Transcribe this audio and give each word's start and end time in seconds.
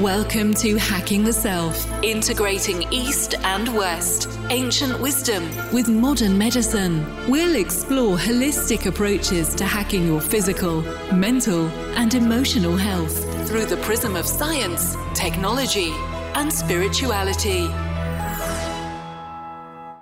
Welcome 0.00 0.52
to 0.54 0.76
Hacking 0.78 1.22
the 1.22 1.32
Self, 1.32 1.88
integrating 2.02 2.92
East 2.92 3.34
and 3.44 3.72
West, 3.72 4.28
ancient 4.50 4.98
wisdom 4.98 5.48
with 5.72 5.88
modern 5.88 6.36
medicine. 6.36 7.06
We'll 7.28 7.54
explore 7.54 8.16
holistic 8.16 8.86
approaches 8.86 9.54
to 9.54 9.64
hacking 9.64 10.08
your 10.08 10.20
physical, 10.20 10.82
mental, 11.14 11.68
and 11.94 12.14
emotional 12.14 12.76
health 12.76 13.16
through 13.46 13.66
the 13.66 13.76
prism 13.76 14.16
of 14.16 14.26
science, 14.26 14.96
technology, 15.14 15.92
and 16.34 16.52
spirituality. 16.52 17.68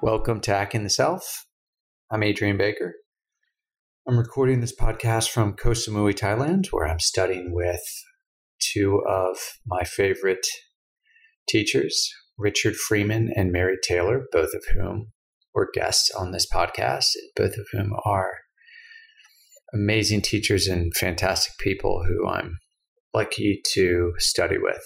Welcome 0.00 0.40
to 0.40 0.52
Hacking 0.52 0.84
the 0.84 0.88
Self. 0.88 1.44
I'm 2.10 2.22
Adrian 2.22 2.56
Baker. 2.56 2.94
I'm 4.08 4.16
recording 4.16 4.62
this 4.62 4.74
podcast 4.74 5.28
from 5.28 5.52
Koh 5.52 5.72
Samui, 5.72 6.14
Thailand, 6.14 6.68
where 6.68 6.88
I'm 6.88 7.00
studying 7.00 7.52
with 7.52 7.82
two 8.60 9.02
of 9.08 9.36
my 9.66 9.84
favorite 9.84 10.46
teachers, 11.48 12.10
Richard 12.38 12.76
Freeman 12.76 13.30
and 13.34 13.52
Mary 13.52 13.76
Taylor, 13.82 14.26
both 14.32 14.54
of 14.54 14.64
whom 14.74 15.12
were 15.54 15.70
guests 15.72 16.10
on 16.10 16.32
this 16.32 16.46
podcast, 16.52 17.06
both 17.34 17.56
of 17.56 17.66
whom 17.72 17.92
are 18.04 18.32
amazing 19.72 20.22
teachers 20.22 20.66
and 20.66 20.94
fantastic 20.94 21.54
people 21.58 22.04
who 22.06 22.28
I'm 22.28 22.58
lucky 23.14 23.60
to 23.72 24.12
study 24.18 24.58
with. 24.58 24.82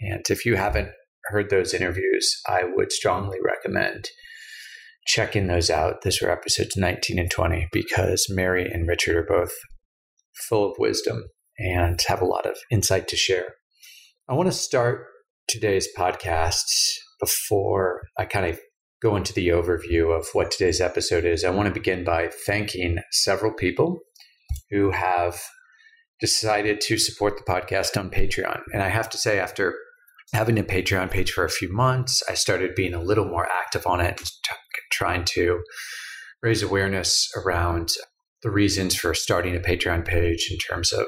And 0.00 0.24
if 0.30 0.46
you 0.46 0.56
haven't 0.56 0.90
heard 1.24 1.50
those 1.50 1.74
interviews, 1.74 2.40
I 2.46 2.62
would 2.64 2.92
strongly 2.92 3.38
recommend 3.44 4.08
checking 5.06 5.46
those 5.46 5.70
out. 5.70 6.02
Those 6.02 6.20
were 6.20 6.30
episodes 6.30 6.76
19 6.76 7.18
and 7.18 7.30
20 7.30 7.68
because 7.72 8.26
Mary 8.30 8.70
and 8.70 8.86
Richard 8.86 9.16
are 9.16 9.26
both 9.28 9.52
full 10.48 10.70
of 10.70 10.76
wisdom 10.78 11.24
and 11.58 12.00
have 12.06 12.22
a 12.22 12.26
lot 12.26 12.46
of 12.46 12.56
insight 12.70 13.08
to 13.08 13.16
share. 13.16 13.54
I 14.28 14.34
want 14.34 14.48
to 14.48 14.52
start 14.52 15.06
today's 15.48 15.88
podcast 15.96 16.64
before 17.20 18.02
I 18.18 18.24
kind 18.24 18.46
of 18.46 18.60
go 19.00 19.16
into 19.16 19.32
the 19.32 19.48
overview 19.48 20.16
of 20.16 20.28
what 20.32 20.50
today's 20.50 20.80
episode 20.80 21.24
is. 21.24 21.44
I 21.44 21.50
want 21.50 21.68
to 21.68 21.74
begin 21.74 22.04
by 22.04 22.28
thanking 22.46 22.98
several 23.12 23.52
people 23.52 24.00
who 24.70 24.90
have 24.90 25.40
decided 26.20 26.80
to 26.82 26.98
support 26.98 27.36
the 27.36 27.50
podcast 27.50 27.96
on 27.96 28.10
Patreon. 28.10 28.60
And 28.72 28.82
I 28.82 28.88
have 28.88 29.08
to 29.10 29.18
say, 29.18 29.38
after 29.38 29.74
having 30.32 30.58
a 30.58 30.64
Patreon 30.64 31.10
page 31.10 31.30
for 31.30 31.44
a 31.44 31.50
few 31.50 31.72
months, 31.72 32.22
I 32.28 32.34
started 32.34 32.74
being 32.74 32.92
a 32.92 33.02
little 33.02 33.24
more 33.24 33.48
active 33.48 33.86
on 33.86 34.00
it, 34.00 34.20
trying 34.90 35.24
to 35.26 35.62
raise 36.42 36.62
awareness 36.62 37.30
around 37.36 37.88
the 38.42 38.50
reasons 38.50 38.94
for 38.94 39.14
starting 39.14 39.56
a 39.56 39.60
Patreon 39.60 40.04
page 40.04 40.48
in 40.50 40.58
terms 40.58 40.92
of 40.92 41.06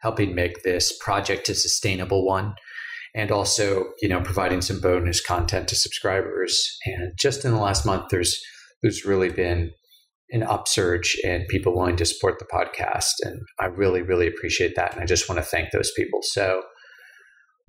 helping 0.00 0.34
make 0.34 0.62
this 0.62 0.96
project 1.00 1.48
a 1.48 1.54
sustainable 1.54 2.24
one 2.24 2.54
and 3.14 3.30
also 3.30 3.84
you 4.00 4.08
know 4.08 4.20
providing 4.20 4.60
some 4.60 4.80
bonus 4.80 5.20
content 5.20 5.68
to 5.68 5.76
subscribers. 5.76 6.78
And 6.86 7.12
just 7.18 7.44
in 7.44 7.52
the 7.52 7.60
last 7.60 7.84
month 7.84 8.06
there's 8.10 8.40
there's 8.82 9.04
really 9.04 9.30
been 9.30 9.72
an 10.30 10.42
upsurge 10.42 11.16
in 11.24 11.46
people 11.48 11.74
willing 11.74 11.96
to 11.96 12.04
support 12.04 12.38
the 12.38 12.44
podcast 12.44 13.14
and 13.22 13.40
i 13.58 13.64
really 13.64 14.02
really 14.02 14.26
appreciate 14.26 14.76
that 14.76 14.92
and 14.92 15.02
i 15.02 15.06
just 15.06 15.28
want 15.28 15.38
to 15.38 15.44
thank 15.44 15.70
those 15.70 15.92
people. 15.96 16.20
So 16.22 16.62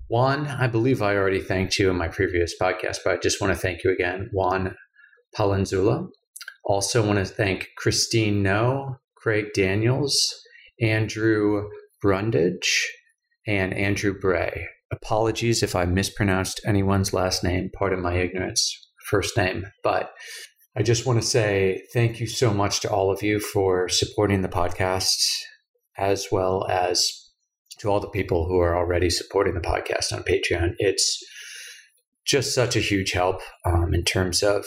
juan 0.08 0.46
i 0.46 0.66
believe 0.66 1.02
i 1.02 1.16
already 1.16 1.40
thanked 1.40 1.78
you 1.78 1.90
in 1.90 1.96
my 1.96 2.08
previous 2.08 2.54
podcast 2.60 2.98
but 3.04 3.14
i 3.14 3.16
just 3.16 3.40
want 3.40 3.52
to 3.52 3.58
thank 3.58 3.82
you 3.84 3.90
again. 3.90 4.28
Juan 4.32 4.74
palanzula 5.36 6.08
also 6.64 7.04
want 7.04 7.18
to 7.18 7.24
thank 7.24 7.68
christine 7.78 8.42
no 8.42 8.96
craig 9.16 9.46
daniels 9.54 10.16
andrew 10.80 11.68
Brundage 12.00 12.90
and 13.46 13.74
Andrew 13.74 14.18
Bray. 14.18 14.66
Apologies 14.92 15.62
if 15.62 15.76
I 15.76 15.84
mispronounced 15.84 16.60
anyone's 16.64 17.12
last 17.12 17.44
name, 17.44 17.70
pardon 17.76 18.00
my 18.00 18.14
ignorance, 18.14 18.76
first 19.08 19.36
name, 19.36 19.66
but 19.82 20.12
I 20.76 20.82
just 20.82 21.06
want 21.06 21.20
to 21.20 21.26
say 21.26 21.82
thank 21.92 22.20
you 22.20 22.26
so 22.26 22.52
much 22.52 22.80
to 22.80 22.90
all 22.90 23.10
of 23.10 23.22
you 23.22 23.40
for 23.40 23.88
supporting 23.88 24.42
the 24.42 24.48
podcast, 24.48 25.16
as 25.98 26.28
well 26.30 26.66
as 26.68 27.30
to 27.78 27.88
all 27.88 28.00
the 28.00 28.08
people 28.08 28.46
who 28.46 28.58
are 28.60 28.76
already 28.76 29.10
supporting 29.10 29.54
the 29.54 29.60
podcast 29.60 30.12
on 30.12 30.22
Patreon. 30.22 30.74
It's 30.78 31.22
just 32.24 32.54
such 32.54 32.76
a 32.76 32.80
huge 32.80 33.12
help 33.12 33.40
um, 33.64 33.92
in 33.94 34.04
terms 34.04 34.42
of 34.42 34.64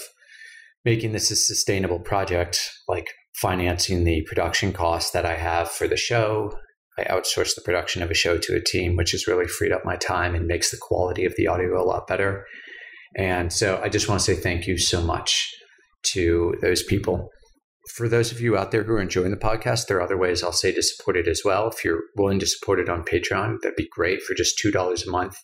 making 0.84 1.14
this 1.14 1.32
a 1.32 1.36
sustainable 1.36 2.00
project, 2.00 2.60
like 2.88 3.08
financing 3.36 4.04
the 4.04 4.24
production 4.24 4.74
costs 4.74 5.12
that 5.12 5.26
I 5.26 5.36
have 5.36 5.70
for 5.70 5.88
the 5.88 5.98
show 5.98 6.54
I 6.98 7.04
outsource 7.06 7.56
the 7.56 7.62
production 7.62 8.04
of 8.04 8.12
a 8.12 8.16
show 8.16 8.38
to 8.38 8.56
a 8.56 8.64
team, 8.64 8.96
which 8.96 9.12
has 9.12 9.28
really 9.28 9.48
freed 9.48 9.72
up 9.72 9.84
my 9.84 9.96
time 9.96 10.36
and 10.36 10.46
makes 10.46 10.72
the 10.72 10.78
quality 10.80 11.26
of 11.26 11.36
the 11.36 11.48
audio 11.48 11.82
a 11.82 11.86
lot 11.86 12.08
better. 12.08 12.46
And 13.16 13.52
so 13.52 13.80
I 13.84 13.90
just 13.90 14.08
want 14.08 14.22
to 14.22 14.26
say 14.26 14.36
thank 14.40 14.68
you 14.68 14.78
so 14.78 15.02
much 15.02 15.50
to 16.14 16.56
those 16.62 16.84
people. 16.84 17.30
For 17.96 18.08
those 18.08 18.32
of 18.32 18.40
you 18.40 18.58
out 18.58 18.72
there 18.72 18.84
who 18.84 18.94
are 18.94 19.02
enjoying 19.02 19.32
the 19.32 19.38
podcast, 19.38 19.88
there 19.88 19.98
are 19.98 20.02
other 20.02 20.18
ways 20.18 20.44
I'll 20.44 20.52
say 20.52 20.72
to 20.72 20.82
support 20.82 21.18
it 21.18 21.28
as 21.28 21.42
well. 21.44 21.68
If 21.68 21.84
you're 21.84 22.04
willing 22.16 22.40
to 22.40 22.48
support 22.48 22.80
it 22.80 22.90
on 22.90 23.04
Patreon, 23.04 23.58
that'd 23.62 23.76
be 23.76 23.90
great 23.92 24.22
for 24.22 24.34
just 24.34 24.62
$2 24.64 25.08
a 25.08 25.12
month. 25.12 25.36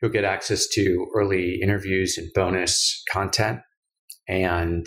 You'll 0.00 0.10
get 0.10 0.24
access 0.24 0.66
to 0.68 1.06
early 1.14 1.60
interviews 1.62 2.18
and 2.18 2.28
bonus 2.34 3.02
content. 3.10 3.60
And 4.28 4.86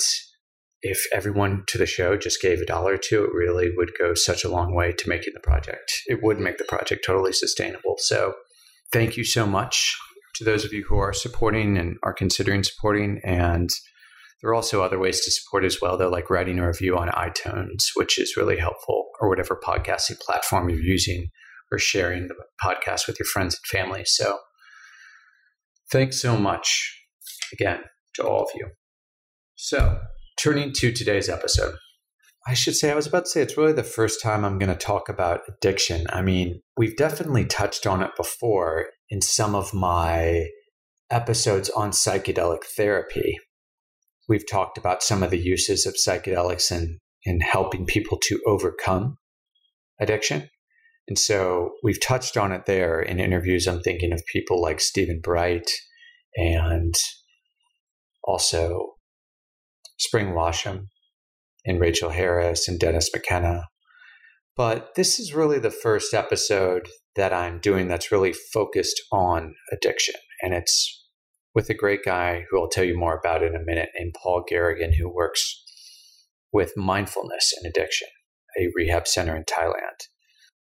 if 0.88 1.08
everyone 1.12 1.64
to 1.66 1.80
the 1.80 1.88
show 1.88 2.16
just 2.16 2.40
gave 2.40 2.62
a 2.62 2.66
dollar 2.66 2.94
or 2.94 2.98
two, 2.98 3.24
it 3.24 3.34
really 3.34 3.72
would 3.76 3.92
go 3.98 4.14
such 4.14 4.44
a 4.44 4.50
long 4.50 4.76
way 4.76 4.92
to 4.92 5.10
making 5.10 5.34
the 5.34 5.40
project. 5.40 5.92
It 6.06 6.22
would 6.22 6.40
make 6.40 6.60
the 6.60 6.64
project 6.64 7.04
totally 7.04 7.34
sustainable. 7.34 7.96
So, 7.98 8.36
thank 8.92 9.18
you 9.18 9.24
so 9.24 9.48
much 9.48 9.98
to 10.36 10.44
those 10.44 10.64
of 10.64 10.74
you 10.74 10.86
who 10.88 10.98
are 10.98 11.12
supporting 11.12 11.76
and 11.76 11.98
are 12.04 12.14
considering 12.14 12.64
supporting. 12.64 13.20
And 13.24 13.72
there 14.42 14.52
are 14.52 14.54
also 14.54 14.84
other 14.84 15.00
ways 15.00 15.26
to 15.26 15.32
support 15.32 15.66
as 15.66 15.82
well, 15.82 15.98
though, 15.98 16.10
like 16.10 16.30
writing 16.30 16.60
a 16.60 16.68
review 16.68 16.96
on 16.98 17.08
iTunes, 17.10 17.86
which 17.96 18.20
is 18.20 18.38
really 18.38 18.58
helpful, 18.58 19.08
or 19.20 19.28
whatever 19.28 19.60
podcasting 19.60 20.20
platform 20.20 20.70
you're 20.70 20.80
using, 20.80 21.30
or 21.72 21.80
sharing 21.80 22.28
the 22.28 22.36
podcast 22.64 23.08
with 23.08 23.20
your 23.20 23.26
friends 23.26 23.56
and 23.56 23.80
family. 23.80 24.04
So, 24.06 24.38
thanks 25.92 26.22
so 26.22 26.38
much 26.38 26.96
again 27.52 27.80
to 28.14 28.24
all 28.24 28.44
of 28.44 28.50
you. 28.54 28.68
So, 29.56 30.00
turning 30.38 30.72
to 30.74 30.92
today's 30.92 31.30
episode. 31.30 31.76
I 32.48 32.54
should 32.54 32.76
say, 32.76 32.92
I 32.92 32.96
was 32.96 33.08
about 33.08 33.26
to 33.26 33.30
say 33.32 33.42
it's 33.42 33.58
really 33.58 33.74
the 33.74 33.84
first 33.84 34.22
time 34.22 34.46
I'm 34.46 34.60
going 34.60 34.72
to 34.72 34.78
talk 34.78 35.10
about 35.10 35.42
addiction. 35.48 36.06
I 36.10 36.22
mean, 36.22 36.62
we've 36.78 36.96
definitely 36.96 37.46
touched 37.46 37.88
on 37.88 38.04
it 38.04 38.12
before 38.16 38.88
in 39.10 39.22
some 39.22 39.56
of 39.56 39.74
my 39.74 40.46
episodes 41.10 41.70
on 41.72 41.90
psychedelic 41.90 42.64
therapy. 42.64 43.38
We've 44.30 44.48
talked 44.48 44.78
about 44.78 45.02
some 45.02 45.24
of 45.24 45.32
the 45.32 45.40
uses 45.40 45.86
of 45.86 45.96
psychedelics 45.96 46.72
in, 46.72 47.00
in 47.24 47.40
helping 47.42 47.86
people 47.86 48.20
to 48.24 48.40
overcome 48.46 49.18
addiction. 50.00 50.50
And 51.08 51.18
so 51.18 51.72
we've 51.84 52.02
touched 52.02 52.38
on 52.38 52.52
it 52.52 52.66
there 52.66 53.00
in 53.00 53.20
interviews. 53.20 53.68
I'm 53.68 53.82
thinking 53.82 54.12
of 54.12 54.24
people 54.32 54.62
like 54.62 54.80
Stephen 54.82 55.20
Bright 55.22 55.72
and 56.36 56.96
also 58.24 58.95
Spring 59.98 60.30
Washam 60.30 60.88
and 61.66 61.80
Rachel 61.80 62.10
Harris 62.10 62.68
and 62.68 62.80
Dennis 62.80 63.10
McKenna. 63.14 63.66
But 64.56 64.96
this 64.96 65.20
is 65.20 65.34
really 65.34 65.60
the 65.60 65.72
first 65.72 66.14
episode 66.14 66.88
that 67.16 67.34
I'm 67.34 67.60
doing 67.60 67.88
that's 67.88 68.12
really 68.12 68.34
focused 68.34 69.02
on 69.12 69.56
addiction. 69.72 70.16
And 70.42 70.54
it's 70.54 71.04
with 71.54 71.70
a 71.70 71.74
great 71.74 72.04
guy 72.04 72.46
who 72.50 72.60
I'll 72.60 72.70
tell 72.70 72.84
you 72.84 72.98
more 72.98 73.18
about 73.18 73.44
in 73.44 73.56
a 73.56 73.64
minute, 73.64 73.90
named 73.98 74.16
Paul 74.22 74.44
Garrigan, 74.48 74.94
who 74.94 75.10
works 75.10 75.64
with 76.52 76.78
mindfulness 76.78 77.54
and 77.58 77.70
addiction, 77.70 78.08
a 78.60 78.70
rehab 78.76 79.08
center 79.08 79.36
in 79.36 79.44
Thailand. 79.44 80.08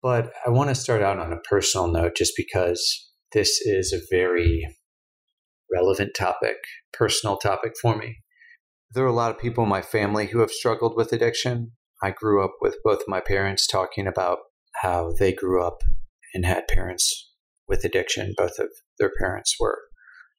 But 0.02 0.32
I 0.46 0.50
want 0.50 0.70
to 0.70 0.76
start 0.76 1.03
out 1.03 1.20
on 1.20 1.32
a 1.32 1.38
personal 1.38 1.88
note 1.88 2.16
just 2.16 2.34
because 2.36 3.09
this 3.34 3.62
is 3.62 3.94
a 3.94 4.02
very 4.09 4.68
relevant 5.72 6.12
topic, 6.18 6.58
personal 6.91 7.38
topic 7.38 7.73
for 7.79 7.96
me 7.96 8.18
there 8.93 9.03
are 9.03 9.08
a 9.08 9.14
lot 9.14 9.32
of 9.32 9.40
people 9.40 9.64
in 9.64 9.70
my 9.70 9.82
family 9.82 10.28
who 10.28 10.40
have 10.40 10.52
struggled 10.52 10.96
with 10.96 11.14
addiction. 11.14 11.72
I 12.03 12.11
grew 12.11 12.43
up 12.43 12.55
with 12.61 12.78
both 12.84 13.02
my 13.08 13.22
parents 13.22 13.66
talking 13.66 14.08
about 14.08 14.40
how 14.82 15.14
they 15.17 15.32
grew 15.32 15.64
up 15.64 15.82
and 16.34 16.46
had 16.46 16.67
parents 16.67 17.32
with 17.67 17.85
addiction. 17.85 18.34
Both 18.38 18.59
of 18.59 18.70
their 18.99 19.11
parents 19.20 19.55
were, 19.59 19.79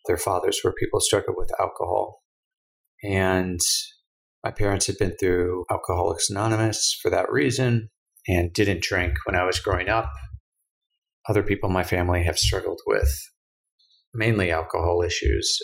their 0.06 0.16
fathers 0.18 0.60
were 0.62 0.72
people 0.72 1.00
struggled 1.00 1.36
with 1.38 1.50
alcohol. 1.58 2.22
And 3.02 3.60
my 4.44 4.50
parents 4.50 4.86
had 4.86 4.98
been 4.98 5.16
through 5.18 5.64
Alcoholics 5.70 6.28
Anonymous 6.28 6.98
for 7.00 7.10
that 7.10 7.30
reason 7.30 7.88
and 8.28 8.52
didn't 8.52 8.82
drink 8.82 9.14
when 9.24 9.36
I 9.36 9.44
was 9.44 9.60
growing 9.60 9.88
up. 9.88 10.10
Other 11.28 11.42
people 11.42 11.68
in 11.68 11.74
my 11.74 11.84
family 11.84 12.24
have 12.24 12.38
struggled 12.38 12.80
with 12.86 13.12
mainly 14.12 14.50
alcohol 14.50 15.02
issues, 15.02 15.56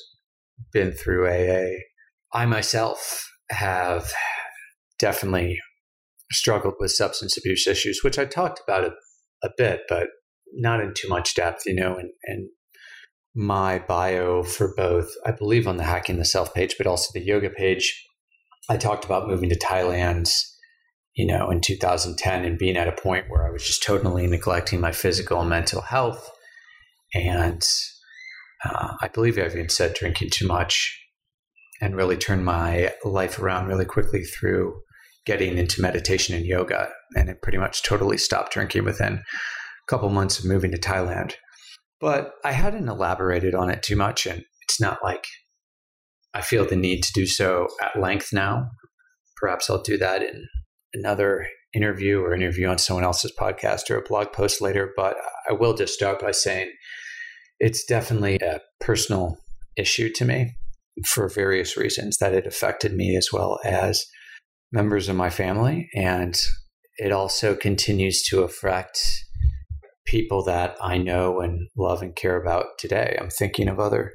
been 0.72 0.92
through 0.92 1.26
AA, 1.28 1.80
I 2.32 2.46
myself 2.46 3.30
have 3.50 4.12
definitely 4.98 5.58
struggled 6.30 6.74
with 6.78 6.90
substance 6.90 7.36
abuse 7.36 7.66
issues, 7.66 8.00
which 8.02 8.18
I 8.18 8.24
talked 8.24 8.60
about 8.66 8.84
a, 8.84 8.92
a 9.42 9.50
bit, 9.56 9.80
but 9.88 10.08
not 10.54 10.80
in 10.80 10.92
too 10.94 11.08
much 11.08 11.34
depth, 11.34 11.62
you 11.66 11.74
know, 11.74 11.96
and, 11.96 12.10
and 12.24 12.48
my 13.34 13.78
bio 13.78 14.42
for 14.42 14.74
both, 14.76 15.10
I 15.24 15.32
believe 15.32 15.66
on 15.66 15.76
the 15.76 15.84
Hacking 15.84 16.18
the 16.18 16.24
Self 16.24 16.52
page, 16.54 16.76
but 16.76 16.86
also 16.86 17.10
the 17.12 17.24
yoga 17.24 17.50
page. 17.50 18.04
I 18.68 18.76
talked 18.76 19.04
about 19.04 19.28
moving 19.28 19.48
to 19.48 19.58
Thailand, 19.58 20.30
you 21.14 21.26
know, 21.26 21.50
in 21.50 21.60
2010 21.60 22.44
and 22.44 22.58
being 22.58 22.76
at 22.76 22.88
a 22.88 23.00
point 23.00 23.26
where 23.28 23.46
I 23.46 23.50
was 23.50 23.64
just 23.64 23.82
totally 23.82 24.26
neglecting 24.26 24.80
my 24.80 24.92
physical 24.92 25.40
and 25.40 25.48
mental 25.48 25.80
health. 25.80 26.30
And 27.14 27.62
uh, 28.64 28.94
I 29.00 29.08
believe 29.08 29.38
I've 29.38 29.54
even 29.54 29.70
said 29.70 29.94
drinking 29.94 30.30
too 30.30 30.46
much 30.46 31.07
and 31.80 31.96
really 31.96 32.16
turned 32.16 32.44
my 32.44 32.92
life 33.04 33.38
around 33.38 33.68
really 33.68 33.84
quickly 33.84 34.24
through 34.24 34.80
getting 35.24 35.58
into 35.58 35.82
meditation 35.82 36.34
and 36.34 36.46
yoga. 36.46 36.88
And 37.14 37.28
it 37.28 37.42
pretty 37.42 37.58
much 37.58 37.82
totally 37.82 38.18
stopped 38.18 38.52
drinking 38.52 38.84
within 38.84 39.14
a 39.14 39.22
couple 39.86 40.08
months 40.08 40.38
of 40.38 40.44
moving 40.44 40.70
to 40.70 40.78
Thailand. 40.78 41.34
But 42.00 42.32
I 42.44 42.52
hadn't 42.52 42.88
elaborated 42.88 43.54
on 43.54 43.70
it 43.70 43.82
too 43.82 43.96
much. 43.96 44.26
And 44.26 44.44
it's 44.62 44.80
not 44.80 44.98
like 45.02 45.26
I 46.34 46.40
feel 46.40 46.66
the 46.66 46.76
need 46.76 47.02
to 47.02 47.12
do 47.12 47.26
so 47.26 47.68
at 47.82 48.00
length 48.00 48.32
now. 48.32 48.68
Perhaps 49.36 49.68
I'll 49.70 49.82
do 49.82 49.98
that 49.98 50.22
in 50.22 50.46
another 50.94 51.46
interview 51.74 52.20
or 52.20 52.34
interview 52.34 52.66
on 52.66 52.78
someone 52.78 53.04
else's 53.04 53.32
podcast 53.38 53.90
or 53.90 53.98
a 53.98 54.02
blog 54.02 54.32
post 54.32 54.60
later. 54.60 54.92
But 54.96 55.16
I 55.48 55.52
will 55.52 55.74
just 55.74 55.94
start 55.94 56.20
by 56.20 56.30
saying 56.30 56.72
it's 57.60 57.84
definitely 57.84 58.36
a 58.36 58.60
personal 58.80 59.38
issue 59.76 60.10
to 60.14 60.24
me 60.24 60.56
for 61.06 61.28
various 61.28 61.76
reasons 61.76 62.18
that 62.18 62.34
it 62.34 62.46
affected 62.46 62.94
me 62.94 63.16
as 63.16 63.28
well 63.32 63.58
as 63.64 64.04
members 64.72 65.08
of 65.08 65.16
my 65.16 65.30
family. 65.30 65.88
And 65.94 66.38
it 66.98 67.12
also 67.12 67.54
continues 67.54 68.22
to 68.24 68.42
affect 68.42 69.24
people 70.06 70.42
that 70.44 70.76
I 70.80 70.98
know 70.98 71.40
and 71.40 71.68
love 71.76 72.02
and 72.02 72.16
care 72.16 72.40
about 72.40 72.66
today. 72.78 73.16
I'm 73.20 73.30
thinking 73.30 73.68
of 73.68 73.78
other 73.78 74.14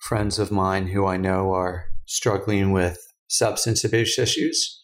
friends 0.00 0.38
of 0.38 0.50
mine 0.50 0.88
who 0.88 1.06
I 1.06 1.16
know 1.16 1.52
are 1.52 1.86
struggling 2.06 2.72
with 2.72 2.98
substance 3.28 3.84
abuse 3.84 4.18
issues. 4.18 4.82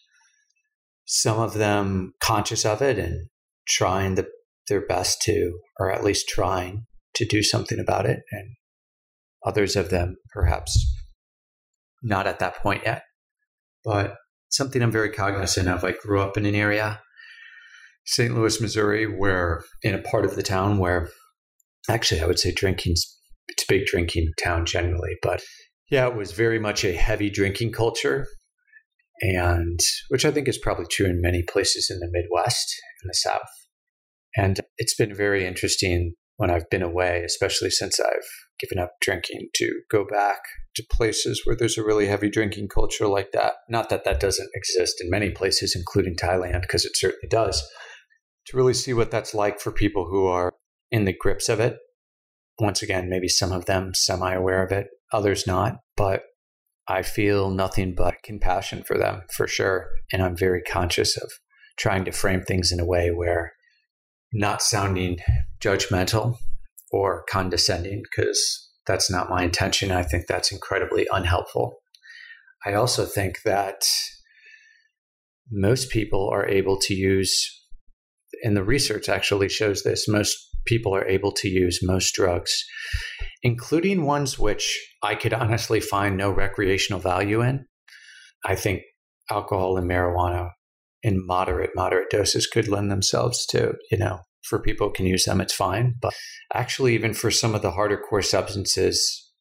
Some 1.05 1.39
of 1.39 1.53
them 1.53 2.13
conscious 2.21 2.65
of 2.65 2.81
it 2.81 2.97
and 2.97 3.27
trying 3.67 4.15
the, 4.15 4.27
their 4.67 4.85
best 4.85 5.21
to, 5.23 5.59
or 5.79 5.91
at 5.91 6.03
least 6.03 6.27
trying 6.29 6.85
to 7.15 7.25
do 7.25 7.43
something 7.43 7.79
about 7.79 8.05
it. 8.05 8.21
And 8.31 8.55
others 9.45 9.75
of 9.75 9.89
them 9.89 10.15
perhaps 10.33 10.85
not 12.05 12.27
at 12.27 12.39
that 12.39 12.57
point 12.57 12.83
yet. 12.85 13.03
But 13.83 14.15
something 14.49 14.81
I'm 14.81 14.91
very 14.91 15.09
cognizant 15.09 15.67
of. 15.67 15.83
I 15.83 15.91
grew 15.91 16.21
up 16.21 16.37
in 16.37 16.45
an 16.45 16.55
area, 16.55 17.01
St. 18.05 18.33
Louis, 18.33 18.61
Missouri, 18.61 19.05
where 19.05 19.63
in 19.81 19.93
a 19.93 20.01
part 20.01 20.23
of 20.23 20.35
the 20.35 20.43
town 20.43 20.77
where 20.77 21.09
actually 21.89 22.21
I 22.21 22.27
would 22.27 22.39
say 22.39 22.51
drinking's 22.51 23.11
it's 23.47 23.63
a 23.63 23.67
big 23.69 23.85
drinking 23.85 24.31
town 24.43 24.65
generally, 24.65 25.17
but 25.21 25.41
yeah, 25.91 26.07
it 26.07 26.15
was 26.15 26.31
very 26.31 26.57
much 26.57 26.83
a 26.83 26.93
heavy 26.93 27.29
drinking 27.29 27.73
culture. 27.73 28.27
And 29.21 29.79
which 30.09 30.25
I 30.25 30.31
think 30.31 30.47
is 30.47 30.57
probably 30.57 30.87
true 30.91 31.05
in 31.05 31.21
many 31.21 31.43
places 31.43 31.89
in 31.89 31.99
the 31.99 32.09
Midwest 32.11 32.75
and 33.01 33.09
the 33.09 33.13
South. 33.13 33.49
And 34.35 34.59
it's 34.77 34.95
been 34.95 35.15
very 35.15 35.45
interesting 35.45 36.15
when 36.37 36.49
I've 36.49 36.69
been 36.69 36.81
away, 36.81 37.23
especially 37.23 37.69
since 37.69 37.99
I've 37.99 38.27
given 38.59 38.79
up 38.81 38.93
drinking, 39.01 39.49
to 39.55 39.81
go 39.91 40.05
back 40.05 40.39
to 40.75 40.83
places 40.91 41.41
where 41.45 41.55
there's 41.55 41.77
a 41.77 41.83
really 41.83 42.07
heavy 42.07 42.29
drinking 42.29 42.67
culture 42.67 43.07
like 43.07 43.31
that. 43.31 43.53
Not 43.69 43.89
that 43.89 44.03
that 44.05 44.19
doesn't 44.19 44.49
exist 44.53 45.01
in 45.01 45.09
many 45.09 45.31
places, 45.31 45.75
including 45.75 46.15
Thailand, 46.15 46.61
because 46.61 46.85
it 46.85 46.95
certainly 46.95 47.27
does. 47.29 47.63
To 48.47 48.57
really 48.57 48.73
see 48.73 48.93
what 48.93 49.11
that's 49.11 49.33
like 49.33 49.59
for 49.59 49.71
people 49.71 50.05
who 50.09 50.27
are 50.27 50.51
in 50.91 51.05
the 51.05 51.15
grips 51.17 51.49
of 51.49 51.59
it. 51.59 51.77
Once 52.59 52.81
again, 52.81 53.09
maybe 53.09 53.27
some 53.27 53.51
of 53.51 53.65
them 53.65 53.93
semi 53.95 54.33
aware 54.33 54.63
of 54.63 54.71
it, 54.71 54.87
others 55.11 55.45
not, 55.45 55.77
but 55.97 56.23
I 56.87 57.01
feel 57.01 57.49
nothing 57.49 57.95
but 57.95 58.21
compassion 58.23 58.83
for 58.83 58.97
them 58.97 59.23
for 59.35 59.47
sure. 59.47 59.87
And 60.13 60.21
I'm 60.21 60.37
very 60.37 60.61
conscious 60.61 61.17
of 61.17 61.31
trying 61.77 62.05
to 62.05 62.11
frame 62.11 62.43
things 62.43 62.71
in 62.71 62.79
a 62.79 62.85
way 62.85 63.11
where 63.11 63.53
not 64.31 64.61
sounding 64.61 65.17
judgmental 65.61 66.37
or 66.91 67.23
condescending 67.29 68.03
because 68.03 68.69
that's 68.85 69.09
not 69.09 69.29
my 69.29 69.43
intention. 69.43 69.91
I 69.91 70.03
think 70.03 70.27
that's 70.27 70.51
incredibly 70.51 71.07
unhelpful. 71.11 71.79
I 72.65 72.73
also 72.73 73.05
think 73.05 73.41
that 73.43 73.83
most 75.51 75.89
people 75.89 76.29
are 76.31 76.47
able 76.47 76.77
to 76.79 76.93
use, 76.93 77.47
and 78.43 78.57
the 78.57 78.63
research 78.63 79.09
actually 79.09 79.49
shows 79.49 79.83
this, 79.83 80.07
most 80.07 80.35
people 80.65 80.95
are 80.95 81.07
able 81.07 81.31
to 81.31 81.47
use 81.47 81.79
most 81.83 82.13
drugs, 82.13 82.65
including 83.43 84.03
ones 84.03 84.39
which 84.39 84.79
I 85.03 85.15
could 85.15 85.33
honestly 85.33 85.79
find 85.79 86.17
no 86.17 86.31
recreational 86.31 86.99
value 86.99 87.41
in. 87.41 87.65
I 88.43 88.55
think 88.55 88.81
alcohol 89.29 89.77
and 89.77 89.89
marijuana 89.89 90.49
in 91.03 91.25
moderate, 91.25 91.71
moderate 91.75 92.09
doses 92.09 92.47
could 92.47 92.67
lend 92.67 92.89
themselves 92.91 93.45
to, 93.47 93.73
you 93.91 93.97
know, 93.97 94.21
for 94.47 94.59
people 94.59 94.87
who 94.87 94.93
can 94.93 95.05
use 95.05 95.25
them, 95.25 95.41
it's 95.41 95.53
fine. 95.53 95.95
But 96.01 96.13
actually, 96.53 96.93
even 96.93 97.13
for 97.13 97.31
some 97.31 97.55
of 97.55 97.61
the 97.61 97.71
harder 97.71 97.97
core 97.97 98.21
substances, 98.21 99.31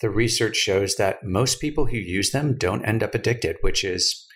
the 0.00 0.10
research 0.10 0.56
shows 0.56 0.96
that 0.96 1.24
most 1.24 1.60
people 1.60 1.86
who 1.86 1.96
use 1.96 2.30
them 2.30 2.56
don't 2.56 2.84
end 2.84 3.02
up 3.02 3.14
addicted, 3.14 3.56
which 3.60 3.84
is 3.84 4.26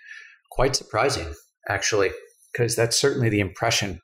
quite 0.50 0.76
surprising, 0.76 1.34
actually, 1.68 2.10
because 2.52 2.76
that's 2.76 3.00
certainly 3.00 3.28
the 3.28 3.40
impression 3.40 4.00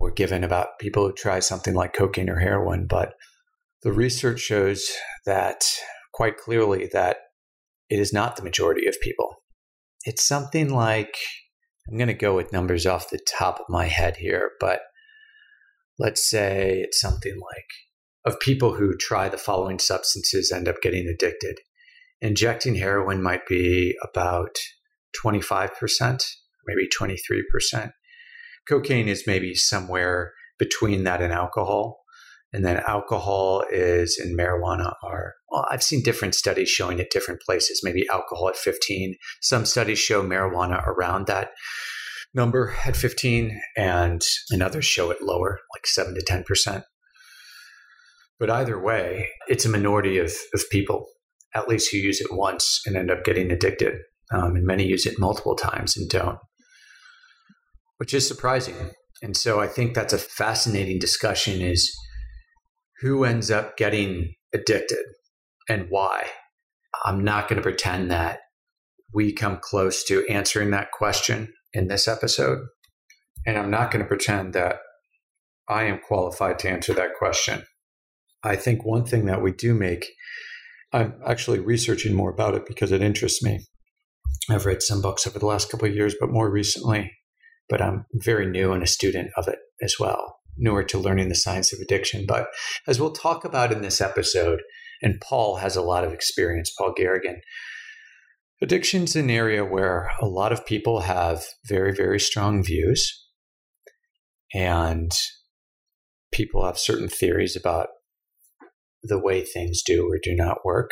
we're 0.00 0.12
given 0.12 0.44
about 0.44 0.78
people 0.80 1.06
who 1.06 1.12
try 1.12 1.40
something 1.40 1.74
like 1.74 1.92
cocaine 1.92 2.30
or 2.30 2.38
heroin. 2.38 2.86
But 2.86 3.14
the 3.82 3.92
research 3.92 4.40
shows 4.40 4.90
that 5.26 5.64
quite 6.12 6.36
clearly 6.36 6.88
that 6.92 7.18
it 7.90 7.98
is 7.98 8.12
not 8.12 8.36
the 8.36 8.42
majority 8.42 8.86
of 8.86 9.00
people. 9.00 9.34
It's 10.04 10.26
something 10.26 10.70
like 10.70 11.16
I'm 11.88 11.96
going 11.96 12.08
to 12.08 12.14
go 12.14 12.34
with 12.34 12.52
numbers 12.52 12.86
off 12.86 13.10
the 13.10 13.20
top 13.38 13.60
of 13.60 13.66
my 13.68 13.86
head 13.86 14.16
here, 14.16 14.50
but 14.60 14.80
let's 15.98 16.28
say 16.28 16.80
it's 16.84 17.00
something 17.00 17.34
like 17.34 17.66
of 18.24 18.38
people 18.40 18.74
who 18.74 18.96
try 18.96 19.28
the 19.28 19.38
following 19.38 19.78
substances 19.78 20.52
end 20.52 20.68
up 20.68 20.80
getting 20.82 21.06
addicted. 21.06 21.60
Injecting 22.20 22.74
heroin 22.74 23.22
might 23.22 23.46
be 23.46 23.96
about 24.02 24.56
25%, 25.24 26.24
maybe 26.66 26.88
23%. 26.88 27.92
Cocaine 28.68 29.08
is 29.08 29.26
maybe 29.26 29.54
somewhere 29.54 30.32
between 30.58 31.04
that 31.04 31.22
and 31.22 31.32
alcohol. 31.32 32.00
And 32.52 32.64
then 32.64 32.82
alcohol 32.86 33.64
is 33.70 34.18
in 34.22 34.36
marijuana 34.36 34.94
are, 35.02 35.34
well, 35.50 35.66
I've 35.70 35.82
seen 35.82 36.02
different 36.02 36.34
studies 36.34 36.68
showing 36.68 36.98
at 36.98 37.10
different 37.10 37.40
places, 37.42 37.82
maybe 37.84 38.08
alcohol 38.10 38.48
at 38.48 38.56
15. 38.56 39.16
Some 39.40 39.64
studies 39.64 39.98
show 39.98 40.22
marijuana 40.22 40.86
around 40.86 41.26
that 41.26 41.50
number 42.34 42.74
at 42.84 42.96
15, 42.96 43.60
and, 43.76 44.22
others 44.60 44.84
show 44.84 45.10
it 45.10 45.22
lower, 45.22 45.60
like 45.74 45.86
7 45.86 46.14
to 46.14 46.24
10%. 46.24 46.82
But 48.38 48.50
either 48.50 48.80
way, 48.80 49.28
it's 49.48 49.64
a 49.64 49.70
minority 49.70 50.18
of, 50.18 50.32
of 50.54 50.62
people, 50.70 51.06
at 51.54 51.68
least 51.68 51.90
who 51.90 51.98
use 51.98 52.20
it 52.20 52.28
once 52.30 52.80
and 52.86 52.96
end 52.96 53.10
up 53.10 53.24
getting 53.24 53.50
addicted. 53.50 53.94
Um, 54.32 54.56
and 54.56 54.66
many 54.66 54.86
use 54.86 55.06
it 55.06 55.18
multiple 55.18 55.56
times 55.56 55.96
and 55.96 56.08
don't, 56.08 56.38
which 57.96 58.12
is 58.12 58.28
surprising. 58.28 58.90
And 59.22 59.36
so 59.36 59.58
I 59.58 59.66
think 59.66 59.94
that's 59.94 60.12
a 60.12 60.18
fascinating 60.18 60.98
discussion 60.98 61.62
is 61.62 61.96
who 63.00 63.24
ends 63.24 63.50
up 63.50 63.76
getting 63.76 64.34
addicted 64.54 65.04
and 65.68 65.86
why. 65.88 66.26
I'm 67.04 67.24
not 67.24 67.48
going 67.48 67.56
to 67.56 67.62
pretend 67.62 68.10
that 68.10 68.40
we 69.12 69.32
come 69.32 69.58
close 69.60 70.04
to 70.04 70.26
answering 70.28 70.70
that 70.70 70.92
question 70.92 71.52
in 71.72 71.88
this 71.88 72.08
episode. 72.08 72.60
And 73.46 73.56
I'm 73.58 73.70
not 73.70 73.90
going 73.90 74.02
to 74.02 74.08
pretend 74.08 74.52
that 74.54 74.76
I 75.68 75.84
am 75.84 76.00
qualified 76.06 76.58
to 76.60 76.70
answer 76.70 76.94
that 76.94 77.14
question. 77.18 77.62
I 78.42 78.56
think 78.56 78.84
one 78.84 79.04
thing 79.04 79.26
that 79.26 79.42
we 79.42 79.52
do 79.52 79.74
make, 79.74 80.06
I'm 80.92 81.14
actually 81.26 81.58
researching 81.58 82.14
more 82.14 82.30
about 82.30 82.54
it 82.54 82.66
because 82.66 82.92
it 82.92 83.02
interests 83.02 83.42
me. 83.42 83.60
I've 84.50 84.66
read 84.66 84.82
some 84.82 85.02
books 85.02 85.26
over 85.26 85.38
the 85.38 85.46
last 85.46 85.70
couple 85.70 85.88
of 85.88 85.94
years, 85.94 86.14
but 86.18 86.30
more 86.30 86.50
recently, 86.50 87.12
but 87.68 87.82
I'm 87.82 88.06
very 88.14 88.46
new 88.46 88.72
and 88.72 88.82
a 88.82 88.86
student 88.86 89.30
of 89.36 89.48
it 89.48 89.58
as 89.82 89.96
well, 90.00 90.38
newer 90.56 90.84
to 90.84 90.98
learning 90.98 91.28
the 91.28 91.34
science 91.34 91.72
of 91.72 91.80
addiction. 91.80 92.24
But 92.26 92.48
as 92.86 92.98
we'll 92.98 93.12
talk 93.12 93.44
about 93.44 93.72
in 93.72 93.82
this 93.82 94.00
episode, 94.00 94.60
and 95.02 95.20
Paul 95.20 95.56
has 95.56 95.76
a 95.76 95.82
lot 95.82 96.04
of 96.04 96.12
experience, 96.12 96.72
Paul 96.76 96.94
Garrigan, 96.96 97.40
Addiction's 98.60 99.14
an 99.14 99.30
area 99.30 99.64
where 99.64 100.10
a 100.20 100.26
lot 100.26 100.52
of 100.52 100.66
people 100.66 101.02
have 101.02 101.44
very, 101.66 101.92
very 101.94 102.18
strong 102.18 102.64
views, 102.64 103.26
and 104.52 105.12
people 106.32 106.64
have 106.64 106.78
certain 106.78 107.08
theories 107.08 107.54
about 107.54 107.88
the 109.02 109.18
way 109.18 109.42
things 109.42 109.82
do 109.86 110.08
or 110.10 110.18
do 110.20 110.34
not 110.34 110.64
work. 110.64 110.90